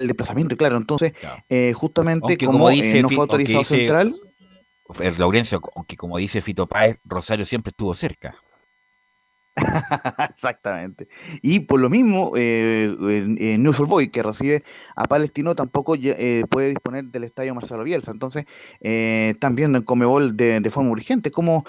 el 0.00 0.08
desplazamiento, 0.08 0.56
claro. 0.56 0.76
Entonces, 0.78 1.12
eh, 1.48 1.72
justamente 1.76 2.24
Aunque 2.32 2.44
como, 2.46 2.70
eh, 2.70 2.74
dice 2.74 3.02
no 3.02 3.08
fue 3.08 3.18
autorizado 3.22 3.60
dice- 3.60 3.76
Central, 3.76 4.16
Laurencio, 5.18 5.60
aunque 5.74 5.96
como 5.96 6.18
dice 6.18 6.42
Fito 6.42 6.66
Páez, 6.66 6.98
Rosario 7.04 7.44
siempre 7.44 7.70
estuvo 7.70 7.94
cerca. 7.94 8.36
Exactamente. 10.30 11.08
Y 11.42 11.60
por 11.60 11.80
lo 11.80 11.88
mismo, 11.88 12.32
eh, 12.36 12.94
en 13.38 13.62
News 13.62 13.80
que 14.12 14.22
recibe 14.22 14.64
a 14.94 15.04
Palestino, 15.04 15.54
tampoco 15.54 15.94
eh, 15.98 16.44
puede 16.50 16.68
disponer 16.68 17.06
del 17.06 17.24
estadio 17.24 17.54
Marcelo 17.54 17.82
Bielsa. 17.82 18.10
Entonces, 18.10 18.44
eh, 18.80 19.30
están 19.34 19.56
viendo 19.56 19.78
en 19.78 19.84
Comebol 19.84 20.36
de, 20.36 20.70
forma 20.70 20.90
urgente 20.90 21.30
cómo, 21.30 21.64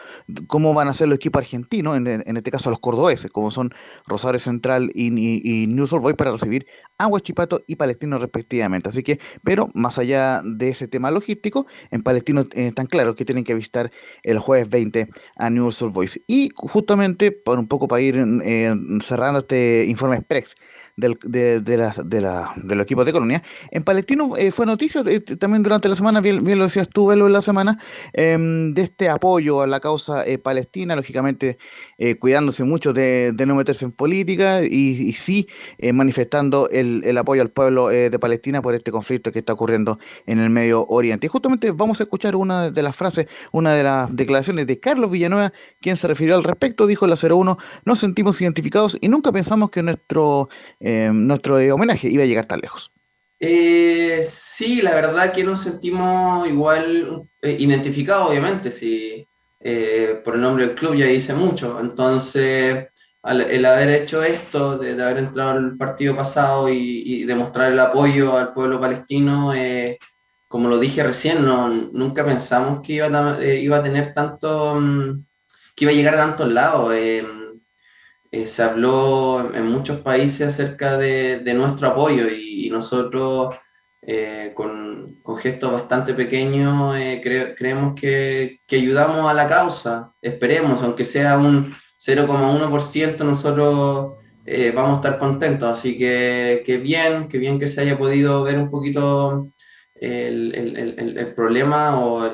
cómo 0.48 0.74
van 0.74 0.88
a 0.88 0.94
ser 0.94 1.08
los 1.08 1.18
equipos 1.18 1.42
argentinos, 1.42 1.96
en, 1.96 2.38
este 2.38 2.52
caso 2.52 2.70
los 2.70 2.80
cordobeses, 2.80 3.32
como 3.32 3.52
son 3.52 3.74
Rosario 4.06 4.40
Central 4.40 4.92
y, 4.94 5.08
y, 5.08 5.64
y 5.64 5.68
News 5.68 5.92
Boys, 5.92 6.16
para 6.16 6.32
recibir 6.32 6.68
a 6.98 7.08
Huachipato 7.08 7.64
y 7.68 7.76
Palestino 7.76 8.18
respectivamente. 8.18 8.90
Así 8.90 9.04
que, 9.04 9.20
pero 9.44 9.70
más 9.74 9.98
allá 10.00 10.42
de 10.44 10.70
ese 10.70 10.88
tema 10.88 11.12
logístico, 11.12 11.68
en 11.92 12.04
Palestino 12.04 12.42
eh, 12.54 12.68
están 12.68 12.88
claros 12.88 13.16
que 13.16 13.26
tienen 13.26 13.44
que 13.44 13.54
visitar 13.54 13.92
el 14.24 14.40
jueves 14.40 14.70
20 14.70 15.10
a 15.36 15.50
News 15.50 15.82
Boys. 15.82 16.20
Y 16.28 16.50
justamente, 16.56 17.32
por 17.32 17.60
un 17.60 17.68
poco 17.68 17.77
para 17.86 18.02
ir 18.02 18.16
eh, 18.44 18.74
cerrando 19.02 19.40
este 19.40 19.84
informe 19.86 20.16
express 20.16 20.56
del, 20.98 21.18
de, 21.24 21.62
de, 21.62 21.78
la- 21.78 21.96
de, 22.04 22.20
la- 22.22 22.52
de 22.58 22.76
los 22.76 22.84
equipos 22.84 23.06
de 23.06 23.14
Colonia, 23.14 23.42
en 23.72 23.84
Palestino 23.84 24.36
eh, 24.36 24.52
fue 24.52 24.66
noticia 24.66 25.02
eh, 25.08 25.22
también 25.22 25.64
durante 25.64 25.88
la 25.88 25.96
semana, 25.96 26.20
bien, 26.20 26.44
bien 26.44 26.58
lo 26.58 26.66
decías 26.66 26.90
tú, 26.90 27.08
Velo, 27.08 27.28
en 27.28 27.34
la 27.34 27.42
semana, 27.42 27.80
em, 28.14 28.74
de 28.74 28.82
este 28.82 29.08
apoyo 29.10 29.62
a 29.62 29.68
la 29.68 29.80
causa 29.80 30.26
eh, 30.26 30.38
palestina, 30.38 30.96
lógicamente 30.96 31.58
cuidándose 32.20 32.64
mucho 32.64 32.94
de, 32.94 33.34
no 33.48 33.56
meterse 33.56 33.86
en 33.86 33.92
política 33.92 34.64
y, 34.64 35.14
sí 35.14 35.48
manifestando 35.94 36.70
el, 36.70 37.02
el 37.06 37.18
apoyo 37.18 37.42
al 37.42 37.50
pueblo 37.50 37.88
de 37.88 38.18
Palestina 38.20 38.62
por 38.62 38.76
este 38.76 38.92
conflicto 38.92 39.32
que 39.32 39.40
está 39.40 39.54
ocurriendo 39.54 40.00
en 40.26 40.40
el 40.40 40.50
Medio 40.50 40.86
Oriente. 40.88 41.26
Y 41.28 41.30
justamente 41.30 41.72
vamos 41.72 42.00
a 42.00 42.04
escuchar 42.04 42.36
una 42.36 42.70
de 42.72 42.84
las 42.84 42.96
frases, 42.96 43.28
una 43.52 43.74
de 43.74 43.84
las 43.84 44.16
declaraciones 44.16 44.68
de 44.68 44.80
Carlos 44.80 45.12
Villanueva, 45.12 45.54
quien 45.82 45.98
se 45.98 46.08
refirió 46.08 46.36
al 46.36 46.44
respecto, 46.44 46.88
dijo 46.88 47.06
en 47.06 47.12
la 47.12 47.18
01, 47.18 47.58
nos 47.86 48.00
sentimos 48.00 48.40
identificados 48.42 48.98
y 49.02 49.08
nunca 49.10 49.32
pensamos 49.32 49.70
que 49.70 49.84
nuestro, 49.84 50.50
eh, 50.88 51.12
nuestro 51.14 51.60
eh, 51.60 51.72
homenaje 51.72 52.08
iba 52.08 52.24
a 52.24 52.26
llegar 52.26 52.46
tan 52.46 52.62
lejos. 52.62 52.94
Eh, 53.40 54.22
sí, 54.24 54.82
la 54.82 54.96
verdad 54.96 55.34
que 55.34 55.44
nos 55.44 55.62
sentimos 55.62 56.48
igual 56.48 57.24
eh, 57.42 57.56
identificados, 57.60 58.30
obviamente, 58.30 58.72
sí, 58.72 59.28
eh, 59.60 60.22
por 60.24 60.36
el 60.36 60.42
nombre 60.42 60.66
del 60.68 60.76
club 60.76 60.96
ya 60.96 61.06
dice 61.06 61.34
mucho. 61.34 61.80
Entonces, 61.80 62.88
el 63.24 63.66
haber 63.66 63.90
hecho 63.90 64.24
esto, 64.24 64.78
de, 64.78 65.02
haber 65.04 65.18
entrado 65.20 65.52
al 65.52 65.78
partido 65.78 66.16
pasado 66.16 66.70
y, 66.70 67.26
demostrar 67.26 67.72
el 67.72 67.80
apoyo 67.80 68.38
al 68.38 68.54
pueblo 68.54 68.80
palestino, 68.80 69.54
como 70.48 70.70
lo 70.70 70.80
dije 70.80 71.04
recién, 71.04 71.46
no, 71.46 71.68
nunca 71.68 72.26
pensamos 72.26 72.82
que 72.82 72.94
iba 72.94 73.08
a, 73.08 73.44
iba 73.44 73.78
a 73.78 73.84
tener 73.84 74.14
tanto, 74.14 74.76
mm, 74.80 75.26
que 75.76 75.86
iba 75.86 75.92
a 75.92 75.96
llegar 75.96 76.16
a 76.16 76.18
tantos 76.18 76.48
lados. 76.52 76.94
Eh, 78.32 78.48
se 78.48 78.64
habló 78.64 79.54
en, 79.54 79.66
muchos 79.68 80.00
países 80.02 80.48
acerca 80.48 80.98
de, 80.98 81.40
de 81.40 81.54
nuestro 81.54 81.90
apoyo 81.90 82.28
y, 82.30 82.70
nosotros 82.70 83.56
eh, 84.02 84.52
con, 84.54 85.20
con 85.24 85.38
gestos 85.38 85.72
bastante 85.72 86.14
pequeños 86.14 86.96
eh, 86.98 87.22
cre- 87.24 87.56
creemos 87.58 87.94
que, 88.00 88.60
que 88.68 88.76
ayudamos 88.78 89.30
a 89.30 89.34
la 89.34 89.48
causa, 89.48 90.14
esperemos, 90.22 90.84
aunque 90.84 91.06
sea 91.06 91.38
un 91.38 91.72
0,1%, 91.98 93.18
nosotros 93.24 94.18
vamos 94.74 94.92
a 94.94 94.96
estar 94.96 95.18
contentos, 95.18 95.70
así 95.70 95.98
que, 95.98 96.64
que 96.66 96.78
bien, 96.78 97.28
que 97.28 97.38
bien 97.38 97.60
que 97.60 97.68
se 97.68 97.82
haya 97.82 97.98
podido 97.98 98.44
ver 98.44 98.58
un 98.58 98.70
poquito 98.70 99.52
el, 99.96 100.54
el- 100.56 100.78
el- 100.78 101.18
el- 101.18 101.34
problema 101.34 102.00
o 102.00 102.30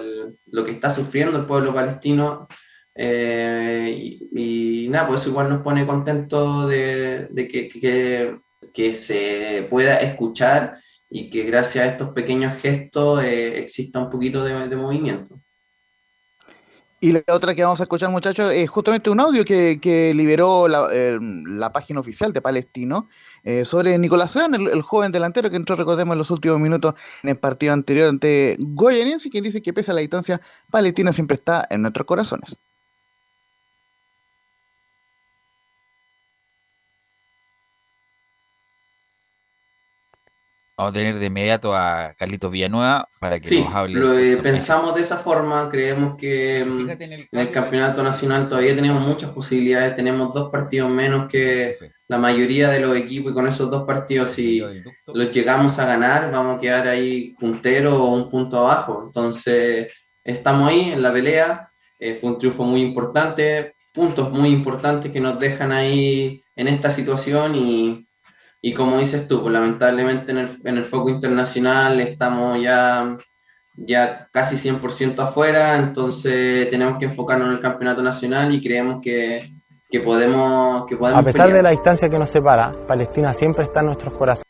lo 0.47 0.63
que 0.65 0.71
está 0.71 0.89
sufriendo 0.91 1.37
el 1.37 1.45
pueblo 1.45 1.73
palestino 1.73 2.47
eh, 2.95 4.19
y, 4.31 4.85
y 4.85 4.89
nada, 4.89 5.07
pues 5.07 5.25
igual 5.27 5.49
nos 5.49 5.61
pone 5.61 5.85
contentos 5.85 6.69
de, 6.69 7.27
que, 7.51 7.69
que- 7.69 8.37
que 8.73 8.95
se 8.95 9.67
pueda 9.69 9.97
escuchar 9.97 10.77
y 11.09 11.29
que 11.29 11.43
gracias 11.43 11.85
a 11.85 11.91
estos 11.91 12.09
pequeños 12.09 12.55
gestos 12.61 13.21
eh, 13.23 13.59
exista 13.59 13.99
un 13.99 14.09
poquito 14.09 14.43
de, 14.43 14.67
de 14.67 14.75
movimiento. 14.75 15.39
Y 17.01 17.11
la 17.11 17.21
otra 17.31 17.53
que 17.53 17.61
vamos 17.63 17.81
a 17.81 17.83
escuchar, 17.83 18.09
muchachos, 18.09 18.49
es 18.53 18.69
justamente 18.69 19.09
un 19.09 19.19
audio 19.19 19.43
que, 19.43 19.77
que 19.81 20.13
liberó 20.13 20.69
la, 20.69 20.87
la 20.89 21.73
página 21.73 21.99
oficial 21.99 22.31
de 22.31 22.41
Palestino 22.41 23.09
eh, 23.43 23.65
sobre 23.65 23.97
Nicolás 23.97 24.31
Sean, 24.31 24.55
el, 24.55 24.69
el 24.69 24.81
joven 24.81 25.11
delantero 25.11 25.49
que 25.49 25.57
entró, 25.57 25.75
recordemos, 25.75 26.13
en 26.13 26.19
los 26.19 26.31
últimos 26.31 26.59
minutos 26.61 26.93
en 27.21 27.31
el 27.31 27.35
partido 27.35 27.73
anterior 27.73 28.07
ante 28.07 28.55
Goyanense, 28.57 29.29
quien 29.29 29.43
dice 29.43 29.61
que 29.61 29.73
pese 29.73 29.91
a 29.91 29.95
la 29.95 29.99
distancia, 30.01 30.39
Palestina 30.71 31.11
siempre 31.11 31.35
está 31.35 31.67
en 31.69 31.81
nuestros 31.81 32.05
corazones. 32.07 32.57
Vamos 40.75 40.89
a 40.89 40.93
tener 40.93 41.19
de 41.19 41.27
inmediato 41.27 41.75
a 41.75 42.15
Carlitos 42.17 42.51
Villanueva 42.51 43.07
para 43.19 43.39
que 43.39 43.47
Sí, 43.47 43.61
nos 43.61 43.73
hable. 43.75 43.99
lo, 43.99 44.17
eh, 44.17 44.37
pensamos 44.37 44.95
de 44.95 45.01
esa 45.01 45.17
forma, 45.17 45.69
creemos 45.69 46.15
que 46.17 46.65
mm, 46.65 46.89
en 47.31 47.39
el 47.39 47.51
campeonato 47.51 48.01
nacional 48.01 48.49
todavía 48.49 48.75
tenemos 48.75 48.99
muchas 49.05 49.29
posibilidades, 49.31 49.95
tenemos 49.95 50.33
dos 50.33 50.49
partidos 50.49 50.89
menos 50.89 51.27
que 51.27 51.75
la 52.07 52.17
mayoría 52.17 52.69
de 52.71 52.79
los 52.79 52.97
equipos 52.97 53.31
y 53.31 53.35
con 53.35 53.47
esos 53.47 53.69
dos 53.69 53.83
partidos 53.83 54.31
si 54.31 54.63
los 55.05 55.31
llegamos 55.31 55.77
a 55.77 55.85
ganar 55.85 56.31
vamos 56.31 56.57
a 56.57 56.59
quedar 56.59 56.87
ahí 56.87 57.35
puntero 57.39 58.03
o 58.03 58.15
un 58.15 58.29
punto 58.31 58.57
abajo, 58.57 59.03
entonces 59.05 59.93
estamos 60.23 60.69
ahí 60.69 60.91
en 60.91 61.03
la 61.03 61.13
pelea, 61.13 61.69
eh, 61.99 62.15
fue 62.15 62.31
un 62.31 62.39
triunfo 62.39 62.63
muy 62.63 62.81
importante, 62.81 63.75
puntos 63.93 64.31
muy 64.31 64.49
importantes 64.49 65.11
que 65.11 65.21
nos 65.21 65.39
dejan 65.39 65.71
ahí 65.71 66.41
en 66.55 66.67
esta 66.67 66.89
situación 66.89 67.55
y, 67.55 68.07
y 68.65 68.73
como 68.73 68.97
dices 68.97 69.27
tú, 69.27 69.41
pues 69.41 69.51
lamentablemente 69.51 70.31
en 70.31 70.37
el, 70.37 70.49
en 70.63 70.77
el 70.77 70.85
foco 70.85 71.09
internacional 71.09 71.99
estamos 71.99 72.57
ya, 72.63 73.17
ya 73.75 74.29
casi 74.31 74.55
100% 74.55 75.19
afuera, 75.19 75.77
entonces 75.77 76.69
tenemos 76.69 76.97
que 76.97 77.05
enfocarnos 77.05 77.49
en 77.49 77.55
el 77.55 77.59
campeonato 77.59 78.01
nacional 78.01 78.55
y 78.55 78.63
creemos 78.63 79.01
que, 79.03 79.45
que 79.89 79.99
podemos, 79.99 80.85
que 80.87 80.95
podemos 80.95 81.19
A 81.21 81.25
pesar 81.25 81.47
pelear. 81.47 81.57
de 81.57 81.63
la 81.63 81.69
distancia 81.71 82.07
que 82.07 82.17
nos 82.17 82.29
separa, 82.29 82.71
Palestina 82.87 83.33
siempre 83.33 83.65
está 83.65 83.81
en 83.81 83.87
nuestros 83.87 84.13
corazones. 84.13 84.47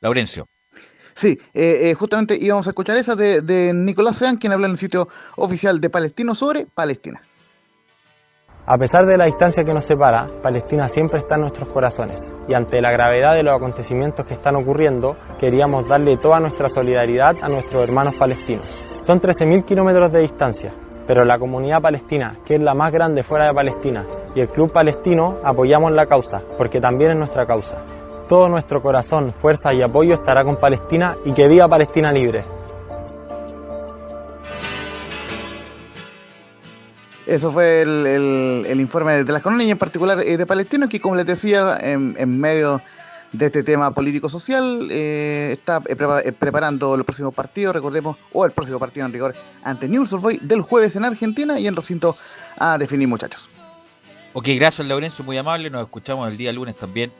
Laurencio. 0.00 0.48
Sí, 1.14 1.38
eh, 1.52 1.90
eh, 1.90 1.94
justamente 1.94 2.34
íbamos 2.40 2.66
a 2.66 2.70
escuchar 2.70 2.96
esa 2.96 3.14
de, 3.14 3.42
de 3.42 3.74
Nicolás 3.74 4.16
Sean, 4.16 4.38
quien 4.38 4.54
habla 4.54 4.66
en 4.68 4.72
el 4.72 4.78
sitio 4.78 5.06
oficial 5.36 5.82
de 5.82 5.90
Palestino 5.90 6.34
sobre 6.34 6.64
Palestina. 6.64 7.20
A 8.66 8.78
pesar 8.78 9.04
de 9.04 9.18
la 9.18 9.26
distancia 9.26 9.62
que 9.62 9.74
nos 9.74 9.84
separa, 9.84 10.26
Palestina 10.42 10.88
siempre 10.88 11.18
está 11.18 11.34
en 11.34 11.42
nuestros 11.42 11.68
corazones 11.68 12.32
y 12.48 12.54
ante 12.54 12.80
la 12.80 12.90
gravedad 12.92 13.34
de 13.34 13.42
los 13.42 13.54
acontecimientos 13.54 14.24
que 14.24 14.32
están 14.32 14.56
ocurriendo, 14.56 15.18
queríamos 15.38 15.86
darle 15.86 16.16
toda 16.16 16.40
nuestra 16.40 16.70
solidaridad 16.70 17.36
a 17.42 17.50
nuestros 17.50 17.82
hermanos 17.82 18.14
palestinos. 18.14 18.64
Son 19.00 19.20
13.000 19.20 19.66
kilómetros 19.66 20.10
de 20.12 20.20
distancia, 20.20 20.72
pero 21.06 21.26
la 21.26 21.38
comunidad 21.38 21.82
palestina, 21.82 22.38
que 22.42 22.54
es 22.54 22.60
la 22.62 22.72
más 22.72 22.90
grande 22.90 23.22
fuera 23.22 23.48
de 23.48 23.52
Palestina, 23.52 24.06
y 24.34 24.40
el 24.40 24.48
club 24.48 24.72
palestino 24.72 25.36
apoyamos 25.44 25.92
la 25.92 26.06
causa, 26.06 26.40
porque 26.56 26.80
también 26.80 27.10
es 27.10 27.16
nuestra 27.18 27.44
causa. 27.44 27.84
Todo 28.30 28.48
nuestro 28.48 28.80
corazón, 28.80 29.34
fuerza 29.34 29.74
y 29.74 29.82
apoyo 29.82 30.14
estará 30.14 30.42
con 30.42 30.56
Palestina 30.56 31.16
y 31.26 31.32
que 31.32 31.48
viva 31.48 31.68
Palestina 31.68 32.10
libre. 32.12 32.44
Eso 37.26 37.50
fue 37.50 37.82
el, 37.82 38.06
el- 38.06 38.66
el 38.68 38.80
informe 38.80 39.24
de 39.24 39.32
las 39.32 39.42
colonias 39.42 39.68
y 39.68 39.70
en 39.70 39.78
particular 39.78 40.20
eh, 40.20 40.36
de 40.36 40.46
Palestino, 40.46 40.88
que 40.88 41.00
como 41.00 41.16
les 41.16 41.24
decía, 41.26 41.78
en, 41.80 42.14
en 42.18 42.38
medio 42.38 42.82
de 43.32 43.46
este 43.46 43.62
tema 43.64 43.90
político-social, 43.92 44.88
eh, 44.90 45.50
está 45.52 45.78
eh, 45.88 45.96
eh, 46.24 46.32
preparando 46.32 46.96
los 46.96 47.04
próximos 47.06 47.34
partidos, 47.34 47.74
recordemos, 47.74 48.16
o 48.32 48.44
el 48.44 48.52
próximo 48.52 48.78
partido 48.78 49.06
en 49.06 49.12
rigor 49.12 49.34
ante 49.62 49.88
News 49.88 50.10
Boys 50.12 50.46
del 50.46 50.60
jueves 50.60 50.94
en 50.96 51.04
Argentina 51.04 51.58
y 51.58 51.66
en 51.66 51.74
recinto 51.74 52.14
a 52.58 52.78
definir 52.78 53.08
muchachos. 53.08 53.48
Ok, 54.34 54.48
gracias 54.56 54.86
Laurencio, 54.86 55.24
muy 55.24 55.36
amable. 55.38 55.70
Nos 55.70 55.82
escuchamos 55.82 56.28
el 56.30 56.36
día 56.36 56.52
lunes 56.52 56.76
también 56.76 57.10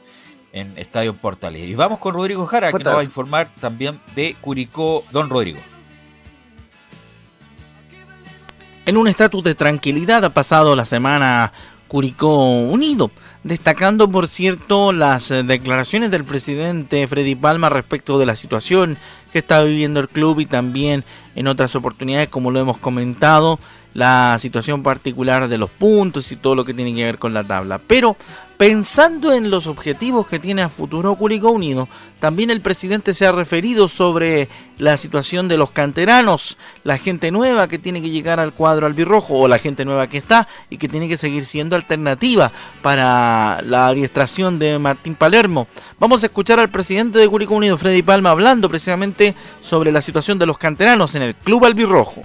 en 0.53 0.77
Estadio 0.77 1.15
Portales. 1.15 1.61
Y 1.63 1.73
vamos 1.75 1.99
con 1.99 2.13
Rodrigo 2.13 2.45
Jara, 2.45 2.71
que 2.71 2.83
nos 2.83 2.93
va 2.95 2.99
a 3.01 3.03
informar 3.03 3.49
también 3.59 3.99
de 4.15 4.35
Curicó. 4.39 5.03
Don 5.11 5.29
Rodrigo. 5.29 5.59
En 8.85 8.97
un 8.97 9.07
estatus 9.07 9.43
de 9.43 9.55
tranquilidad 9.55 10.23
ha 10.25 10.29
pasado 10.29 10.75
la 10.75 10.85
semana 10.85 11.51
Curicó 11.87 12.49
Unido, 12.49 13.09
destacando 13.43 14.07
por 14.07 14.27
cierto 14.27 14.91
las 14.91 15.31
eh, 15.31 15.41
declaraciones 15.41 16.11
del 16.11 16.23
presidente 16.23 17.07
Freddy 17.07 17.33
Palma 17.33 17.69
respecto 17.69 18.19
de 18.19 18.27
la 18.27 18.35
situación 18.35 18.95
que 19.33 19.39
está 19.39 19.63
viviendo 19.63 19.99
el 19.99 20.07
club 20.07 20.39
y 20.39 20.45
también 20.45 21.03
en 21.33 21.47
otras 21.47 21.75
oportunidades 21.75 22.29
como 22.29 22.51
lo 22.51 22.59
hemos 22.59 22.77
comentado 22.77 23.57
la 23.95 24.37
situación 24.39 24.83
particular 24.83 25.47
de 25.47 25.57
los 25.57 25.71
puntos 25.71 26.31
y 26.31 26.35
todo 26.35 26.53
lo 26.53 26.63
que 26.63 26.75
tiene 26.75 26.93
que 26.93 27.05
ver 27.05 27.17
con 27.17 27.33
la 27.33 27.43
tabla. 27.43 27.79
Pero 27.87 28.17
pensando 28.57 29.33
en 29.33 29.49
los 29.49 29.67
objetivos 29.67 30.27
que 30.27 30.39
tiene 30.39 30.61
a 30.61 30.69
futuro 30.69 31.15
Curicó 31.15 31.49
Unido, 31.49 31.89
también 32.19 32.49
el 32.49 32.61
presidente 32.61 33.13
se 33.13 33.25
ha 33.25 33.31
referido 33.31 33.87
sobre 33.87 34.47
la 34.77 34.97
situación 34.97 35.47
de 35.47 35.57
los 35.57 35.71
canteranos, 35.71 36.57
la 36.83 36.97
gente 36.97 37.31
nueva 37.31 37.67
que 37.67 37.79
tiene 37.79 38.01
que 38.01 38.09
llegar 38.09 38.39
al 38.39 38.53
cuadro 38.53 38.85
albirrojo 38.85 39.35
o 39.35 39.47
la 39.47 39.59
gente 39.59 39.83
nueva 39.83 40.07
que 40.07 40.17
está 40.17 40.47
y 40.69 40.77
que 40.77 40.87
tiene 40.87 41.09
que 41.09 41.17
seguir 41.17 41.45
siendo 41.45 41.75
alternativa 41.75 42.51
para 42.81 43.61
la 43.61 43.87
adiestración 43.87 44.57
de 44.57 44.79
Martín 44.79 45.15
Palermo. 45.15 45.67
Vamos 45.99 46.23
a 46.23 46.27
escuchar 46.27 46.59
al 46.59 46.69
presidente 46.69 47.19
de 47.19 47.27
Curicó 47.27 47.55
Unido, 47.55 47.77
Freddy 47.77 48.01
Palma, 48.01 48.31
hablando 48.31 48.69
precisamente 48.69 49.35
sobre 49.61 49.91
la 49.91 50.01
situación 50.01 50.39
de 50.39 50.45
los 50.45 50.57
canteranos 50.57 51.15
en 51.15 51.23
el 51.23 51.35
club 51.35 51.65
albirrojo. 51.65 52.23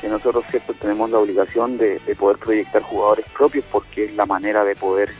que 0.00 0.08
nosotros 0.08 0.44
cierto 0.50 0.74
tenemos 0.74 1.10
la 1.10 1.18
obligación 1.18 1.78
de, 1.78 1.98
de 2.00 2.14
poder 2.14 2.38
proyectar 2.38 2.82
jugadores 2.82 3.24
propios 3.34 3.64
porque 3.72 4.04
es 4.04 4.14
la 4.14 4.26
manera 4.26 4.62
de 4.62 4.76
poder 4.76 5.10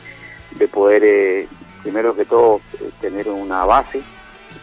de 0.57 0.67
poder 0.67 1.03
eh, 1.03 1.47
primero 1.83 2.15
que 2.15 2.25
todo 2.25 2.61
eh, 2.79 2.89
tener 2.99 3.29
una 3.29 3.65
base 3.65 4.01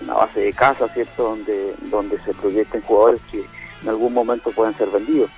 una 0.02 0.14
base 0.14 0.40
de 0.40 0.52
casa 0.52 0.88
cierto 0.88 1.22
donde 1.22 1.74
donde 1.82 2.18
se 2.20 2.34
proyecten 2.34 2.82
jugadores 2.82 3.20
que 3.30 3.44
en 3.82 3.88
algún 3.88 4.14
momento 4.14 4.50
puedan 4.50 4.74
ser 4.76 4.88
vendidos. 4.88 5.30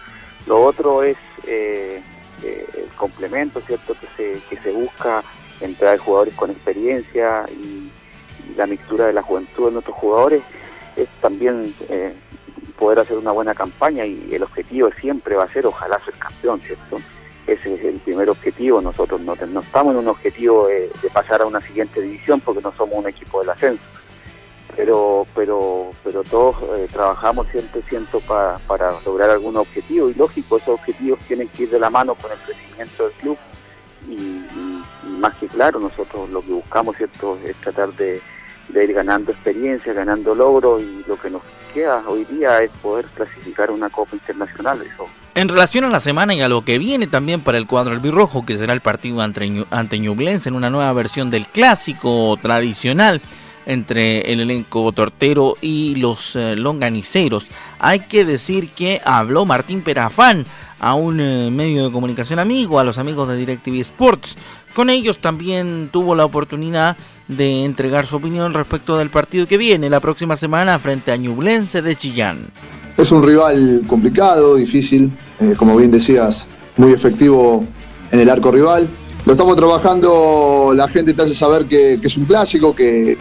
Lo 0.46 0.62
otro 0.62 1.02
es 1.02 1.16
eh, 1.46 2.00
el 2.42 2.88
complemento 2.96 3.60
cierto 3.60 3.94
que 3.94 4.06
se 4.16 4.40
que 4.48 4.56
se 4.62 4.70
busca 4.72 5.22
en 5.60 5.74
traer 5.74 5.98
jugadores 5.98 6.34
con 6.34 6.50
experiencia 6.50 7.44
y, 7.50 7.90
la 8.56 8.66
mixtura 8.66 9.06
de 9.06 9.12
la 9.12 9.22
juventud 9.22 9.66
de 9.66 9.72
nuestros 9.72 9.96
jugadores. 9.96 10.40
Es 10.94 11.08
también 11.20 11.74
poder 12.78 13.00
hacer 13.00 13.18
una 13.18 13.32
buena 13.32 13.54
campaña 13.54 14.06
y 14.06 14.32
el 14.32 14.44
objetivo 14.44 14.88
siempre 14.98 15.34
va 15.34 15.44
a 15.44 15.52
ser 15.52 15.66
ojalá 15.66 15.98
ser 16.04 16.14
campeón, 16.14 16.60
¿cierto? 16.60 16.98
Ese 17.46 17.74
es 17.74 17.84
el 17.84 18.00
primer 18.00 18.28
objetivo, 18.28 18.80
nosotros 18.80 19.20
no, 19.20 19.34
estamos 19.34 19.92
en 19.94 19.98
un 20.00 20.08
objetivo 20.08 20.66
de, 20.66 20.90
pasar 21.12 21.42
a 21.42 21.46
una 21.46 21.60
siguiente 21.60 22.00
división 22.00 22.40
porque 22.40 22.60
no 22.60 22.72
somos 22.76 22.98
un 22.98 23.08
equipo 23.08 23.38
del 23.40 23.50
ascenso, 23.50 23.84
pero 24.74 25.26
pero 25.32 25.92
pero 26.02 26.24
todos 26.24 26.56
eh, 26.76 26.88
trabajamos 26.92 27.46
siempre 27.48 27.82
siento 27.82 28.18
pa- 28.20 28.58
para 28.66 28.92
lograr 29.06 29.30
algún 29.30 29.56
objetivo. 29.56 30.08
Y 30.10 30.14
lógico, 30.14 30.56
esos 30.56 30.70
objetivos 30.80 31.20
tienen 31.28 31.48
que 31.48 31.62
ir 31.62 31.70
de 31.70 31.78
la 31.78 31.88
mano 31.88 32.16
con 32.16 32.32
el 32.32 32.38
crecimiento 32.38 33.04
del 33.04 33.12
club. 33.12 33.38
Y 34.08 34.42
más 35.18 35.34
que 35.36 35.46
claro, 35.46 35.78
nosotros 35.78 36.28
lo 36.30 36.42
que 36.42 36.52
buscamos 36.52 36.96
cierto 36.96 37.38
es 37.44 37.54
tratar 37.56 37.92
de, 37.92 38.20
de 38.68 38.84
ir 38.84 38.92
ganando 38.92 39.30
experiencia, 39.32 39.92
ganando 39.92 40.34
logros. 40.34 40.82
Y 40.82 41.04
lo 41.06 41.16
que 41.16 41.30
nos 41.30 41.42
queda 41.72 42.02
hoy 42.08 42.24
día 42.24 42.60
es 42.62 42.70
poder 42.82 43.06
clasificar 43.06 43.70
una 43.70 43.88
Copa 43.88 44.14
Internacional. 44.16 44.82
Eso 44.82 45.06
En 45.36 45.50
relación 45.50 45.84
a 45.84 45.90
la 45.90 46.00
semana 46.00 46.34
y 46.34 46.40
a 46.40 46.48
lo 46.48 46.64
que 46.64 46.78
viene 46.78 47.06
también 47.08 47.42
para 47.42 47.58
el 47.58 47.66
cuadro 47.66 47.92
albirrojo, 47.92 48.46
que 48.46 48.56
será 48.56 48.72
el 48.72 48.80
partido 48.80 49.20
ante, 49.20 49.66
ante 49.70 49.98
Ñublense 49.98 50.48
en 50.48 50.54
una 50.54 50.70
nueva 50.70 50.90
versión 50.94 51.28
del 51.28 51.46
clásico 51.46 52.38
tradicional 52.40 53.20
entre 53.66 54.32
el 54.32 54.40
elenco 54.40 54.90
tortero 54.92 55.58
y 55.60 55.96
los 55.96 56.36
eh, 56.36 56.56
longaniceros. 56.56 57.48
Hay 57.78 58.00
que 58.00 58.24
decir 58.24 58.70
que 58.70 59.02
habló 59.04 59.44
Martín 59.44 59.82
Perafán 59.82 60.46
a 60.80 60.94
un 60.94 61.20
eh, 61.20 61.50
medio 61.50 61.84
de 61.84 61.92
comunicación 61.92 62.38
amigo, 62.38 62.80
a 62.80 62.84
los 62.84 62.96
amigos 62.96 63.28
de 63.28 63.36
DirecTV 63.36 63.80
Sports. 63.82 64.36
Con 64.74 64.88
ellos 64.88 65.18
también 65.18 65.90
tuvo 65.92 66.14
la 66.14 66.24
oportunidad 66.24 66.96
de 67.28 67.66
entregar 67.66 68.06
su 68.06 68.16
opinión 68.16 68.54
respecto 68.54 68.96
del 68.96 69.10
partido 69.10 69.46
que 69.46 69.58
viene 69.58 69.90
la 69.90 70.00
próxima 70.00 70.38
semana 70.38 70.78
frente 70.78 71.12
a 71.12 71.16
Ñublense 71.16 71.82
de 71.82 71.94
Chillán. 71.94 72.46
Es 72.96 73.12
un 73.12 73.22
rival 73.22 73.82
complicado, 73.86 74.56
difícil, 74.56 75.12
eh, 75.40 75.54
como 75.56 75.76
bien 75.76 75.90
decías, 75.90 76.46
muy 76.76 76.92
efectivo 76.92 77.64
en 78.10 78.20
el 78.20 78.30
arco 78.30 78.50
rival. 78.50 78.88
Lo 79.26 79.32
estamos 79.32 79.56
trabajando, 79.56 80.72
la 80.74 80.88
gente 80.88 81.12
te 81.12 81.22
hace 81.22 81.34
saber 81.34 81.66
que, 81.66 81.94
es 82.02 82.16
un 82.16 82.24
clásico, 82.24 82.74
que, 82.74 83.18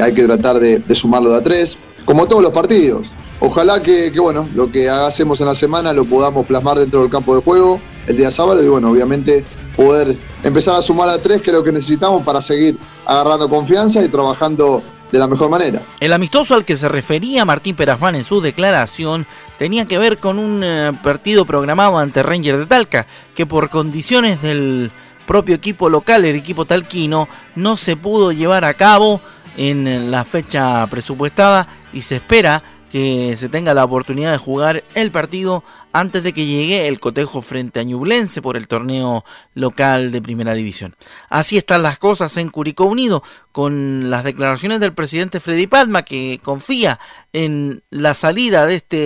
hay 0.00 0.12
que 0.14 0.22
tratar 0.24 0.60
de, 0.60 0.82
sumarlo 0.94 1.30
de 1.30 1.36
a 1.38 1.42
tres, 1.42 1.78
como 2.04 2.26
todos 2.26 2.42
los 2.42 2.52
partidos. 2.52 3.10
Ojalá 3.40 3.82
que, 3.82 4.12
que, 4.12 4.20
bueno, 4.20 4.48
lo 4.54 4.70
que 4.70 4.88
hacemos 4.88 5.40
en 5.40 5.46
la 5.48 5.54
semana 5.56 5.92
lo 5.92 6.04
podamos 6.04 6.46
plasmar 6.46 6.78
dentro 6.78 7.00
del 7.00 7.10
campo 7.10 7.34
de 7.34 7.42
juego 7.42 7.80
el 8.06 8.16
día 8.16 8.30
sábado 8.30 8.62
y 8.62 8.68
bueno, 8.68 8.90
obviamente 8.90 9.44
poder 9.76 10.16
empezar 10.42 10.76
a 10.76 10.82
sumar 10.82 11.08
a 11.08 11.18
tres 11.18 11.40
que 11.42 11.50
es 11.50 11.56
lo 11.56 11.64
que 11.64 11.72
necesitamos 11.72 12.22
para 12.24 12.40
seguir 12.40 12.76
agarrando 13.06 13.48
confianza 13.48 14.02
y 14.02 14.08
trabajando 14.08 14.82
de 15.12 15.18
la 15.18 15.26
mejor 15.26 15.50
manera. 15.50 15.80
El 16.00 16.12
amistoso 16.14 16.54
al 16.54 16.64
que 16.64 16.76
se 16.76 16.88
refería 16.88 17.44
Martín 17.44 17.76
Perafán 17.76 18.14
en 18.14 18.24
su 18.24 18.40
declaración 18.40 19.26
tenía 19.58 19.84
que 19.84 19.98
ver 19.98 20.18
con 20.18 20.38
un 20.38 20.62
eh, 20.64 20.92
partido 21.02 21.44
programado 21.44 21.98
ante 21.98 22.22
Ranger 22.22 22.56
de 22.56 22.66
Talca, 22.66 23.06
que 23.34 23.46
por 23.46 23.68
condiciones 23.68 24.40
del 24.40 24.90
propio 25.26 25.54
equipo 25.54 25.88
local, 25.88 26.24
el 26.24 26.34
equipo 26.34 26.64
talquino, 26.64 27.28
no 27.54 27.76
se 27.76 27.94
pudo 27.94 28.32
llevar 28.32 28.64
a 28.64 28.74
cabo 28.74 29.20
en 29.56 29.86
eh, 29.86 30.00
la 30.00 30.24
fecha 30.24 30.86
presupuestada 30.86 31.68
y 31.92 32.02
se 32.02 32.16
espera 32.16 32.62
que 32.90 33.36
se 33.38 33.48
tenga 33.48 33.74
la 33.74 33.84
oportunidad 33.84 34.32
de 34.32 34.38
jugar 34.38 34.82
el 34.94 35.10
partido 35.10 35.62
antes 35.92 36.22
de 36.22 36.32
que 36.32 36.46
llegue 36.46 36.88
el 36.88 37.00
cotejo 37.00 37.42
frente 37.42 37.80
a 37.80 37.82
Ñublense 37.82 38.42
por 38.42 38.56
el 38.56 38.68
torneo 38.68 39.24
local 39.54 40.10
de 40.10 40.22
primera 40.22 40.54
división. 40.54 40.94
Así 41.28 41.56
están 41.56 41.82
las 41.82 41.98
cosas 41.98 42.36
en 42.36 42.48
Curicó 42.50 42.84
Unido, 42.84 43.22
con 43.52 44.10
las 44.10 44.24
declaraciones 44.24 44.80
del 44.80 44.94
presidente 44.94 45.40
Freddy 45.40 45.66
Palma, 45.66 46.02
que 46.02 46.40
confía 46.42 46.98
en 47.34 47.82
la 47.90 48.14
salida 48.14 48.66
de 48.66 48.76
este, 48.76 48.96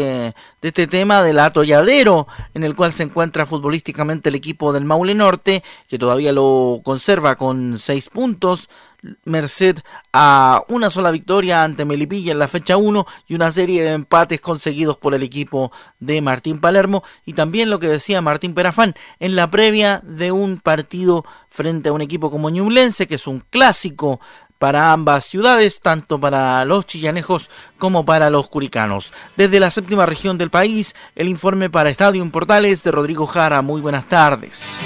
de 0.63 0.69
este 0.69 0.87
tema 0.87 1.23
del 1.23 1.41
atolladero 1.41 2.29
en 2.55 2.65
el 2.65 2.77
cual 2.77 2.93
se 2.93 3.03
encuentra 3.03 3.47
futbolísticamente 3.47 4.29
el 4.29 4.37
equipo 4.37 4.73
del 4.73 4.85
Maule 4.85 5.15
Norte, 5.15 5.65
que 5.89 5.99
todavía 5.99 6.33
lo 6.33 6.81
conserva 6.85 7.37
con 7.37 7.79
seis 7.79 8.09
puntos, 8.09 8.69
merced 9.25 9.79
a 10.13 10.63
una 10.69 10.91
sola 10.91 11.11
victoria 11.11 11.63
ante 11.63 11.85
Melipilla 11.85 12.33
en 12.33 12.39
la 12.39 12.49
fecha 12.49 12.77
1 12.77 13.07
y 13.29 13.35
una 13.35 13.53
serie 13.53 13.83
de 13.83 13.93
empates 13.93 14.41
conseguidos 14.41 14.97
por 14.97 15.15
el 15.15 15.23
equipo 15.23 15.73
de 16.01 16.21
Martín 16.21 16.61
Palermo 16.61 17.03
y 17.25 17.35
también 17.35 17.71
lo 17.71 17.79
que 17.79 17.89
decía 17.89 18.21
Martín 18.21 18.55
Perafán 18.55 18.95
en 19.21 19.37
la 19.37 19.51
previa 19.51 20.01
de 20.05 20.33
un 20.33 20.59
partido 20.59 21.25
frente 21.49 21.89
a 21.89 21.93
un 21.93 22.03
equipo 22.03 22.31
como 22.31 22.51
Ñublense 22.51 23.07
que 23.07 23.17
es 23.17 23.27
un 23.27 23.41
clásico 23.51 24.21
para 24.59 24.93
ambas 24.93 25.27
ciudades, 25.27 25.81
tanto 25.81 26.19
para 26.19 26.65
los 26.65 26.87
chillanejos 26.87 27.51
como 27.79 28.05
para 28.05 28.31
los 28.31 28.49
curicanos. 28.49 29.13
Desde 29.37 29.61
la 29.61 29.71
séptima 29.71 30.07
región 30.07 30.39
del 30.39 30.51
país, 30.51 30.95
el 31.15 31.29
informe 31.29 31.71
para 31.71 31.91
Estadio 31.91 32.27
Portales 32.31 32.83
de 32.83 32.91
Rodrigo 32.91 33.27
Jara. 33.27 33.63
Muy 33.63 33.81
buenas 33.81 34.07
tardes. 34.07 34.77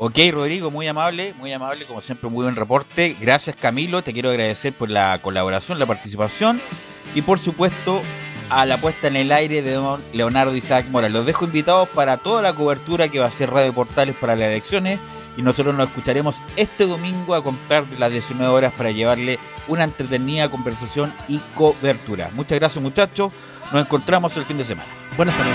Ok, 0.00 0.16
Rodrigo, 0.30 0.70
muy 0.70 0.86
amable, 0.86 1.34
muy 1.34 1.52
amable, 1.52 1.84
como 1.84 2.00
siempre, 2.00 2.30
muy 2.30 2.44
buen 2.44 2.54
reporte. 2.54 3.16
Gracias, 3.20 3.56
Camilo, 3.56 4.02
te 4.02 4.12
quiero 4.12 4.30
agradecer 4.30 4.72
por 4.72 4.88
la 4.88 5.18
colaboración, 5.20 5.80
la 5.80 5.86
participación 5.86 6.60
y, 7.16 7.22
por 7.22 7.40
supuesto, 7.40 8.00
a 8.48 8.64
la 8.64 8.80
puesta 8.80 9.08
en 9.08 9.16
el 9.16 9.32
aire 9.32 9.60
de 9.60 9.72
don 9.72 10.00
Leonardo 10.12 10.54
Isaac 10.54 10.86
Morales. 10.90 11.14
Los 11.14 11.26
dejo 11.26 11.46
invitados 11.46 11.88
para 11.88 12.16
toda 12.16 12.42
la 12.42 12.52
cobertura 12.52 13.08
que 13.08 13.18
va 13.18 13.24
a 13.24 13.28
hacer 13.28 13.50
Radio 13.50 13.72
Portales 13.72 14.14
para 14.14 14.36
las 14.36 14.46
elecciones 14.46 15.00
y 15.36 15.42
nosotros 15.42 15.74
nos 15.74 15.88
escucharemos 15.88 16.40
este 16.56 16.86
domingo 16.86 17.34
a 17.34 17.42
contar 17.42 17.84
de 17.84 17.98
las 17.98 18.12
19 18.12 18.52
horas 18.52 18.72
para 18.72 18.92
llevarle 18.92 19.40
una 19.66 19.82
entretenida 19.82 20.48
conversación 20.48 21.12
y 21.26 21.38
cobertura. 21.56 22.30
Muchas 22.34 22.58
gracias 22.60 22.82
muchachos, 22.82 23.32
nos 23.72 23.82
encontramos 23.82 24.36
el 24.36 24.44
fin 24.44 24.58
de 24.58 24.64
semana. 24.64 24.88
Buenas 25.16 25.34
tardes. 25.36 25.54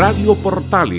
Radio 0.00 0.34
Portales 0.34 0.98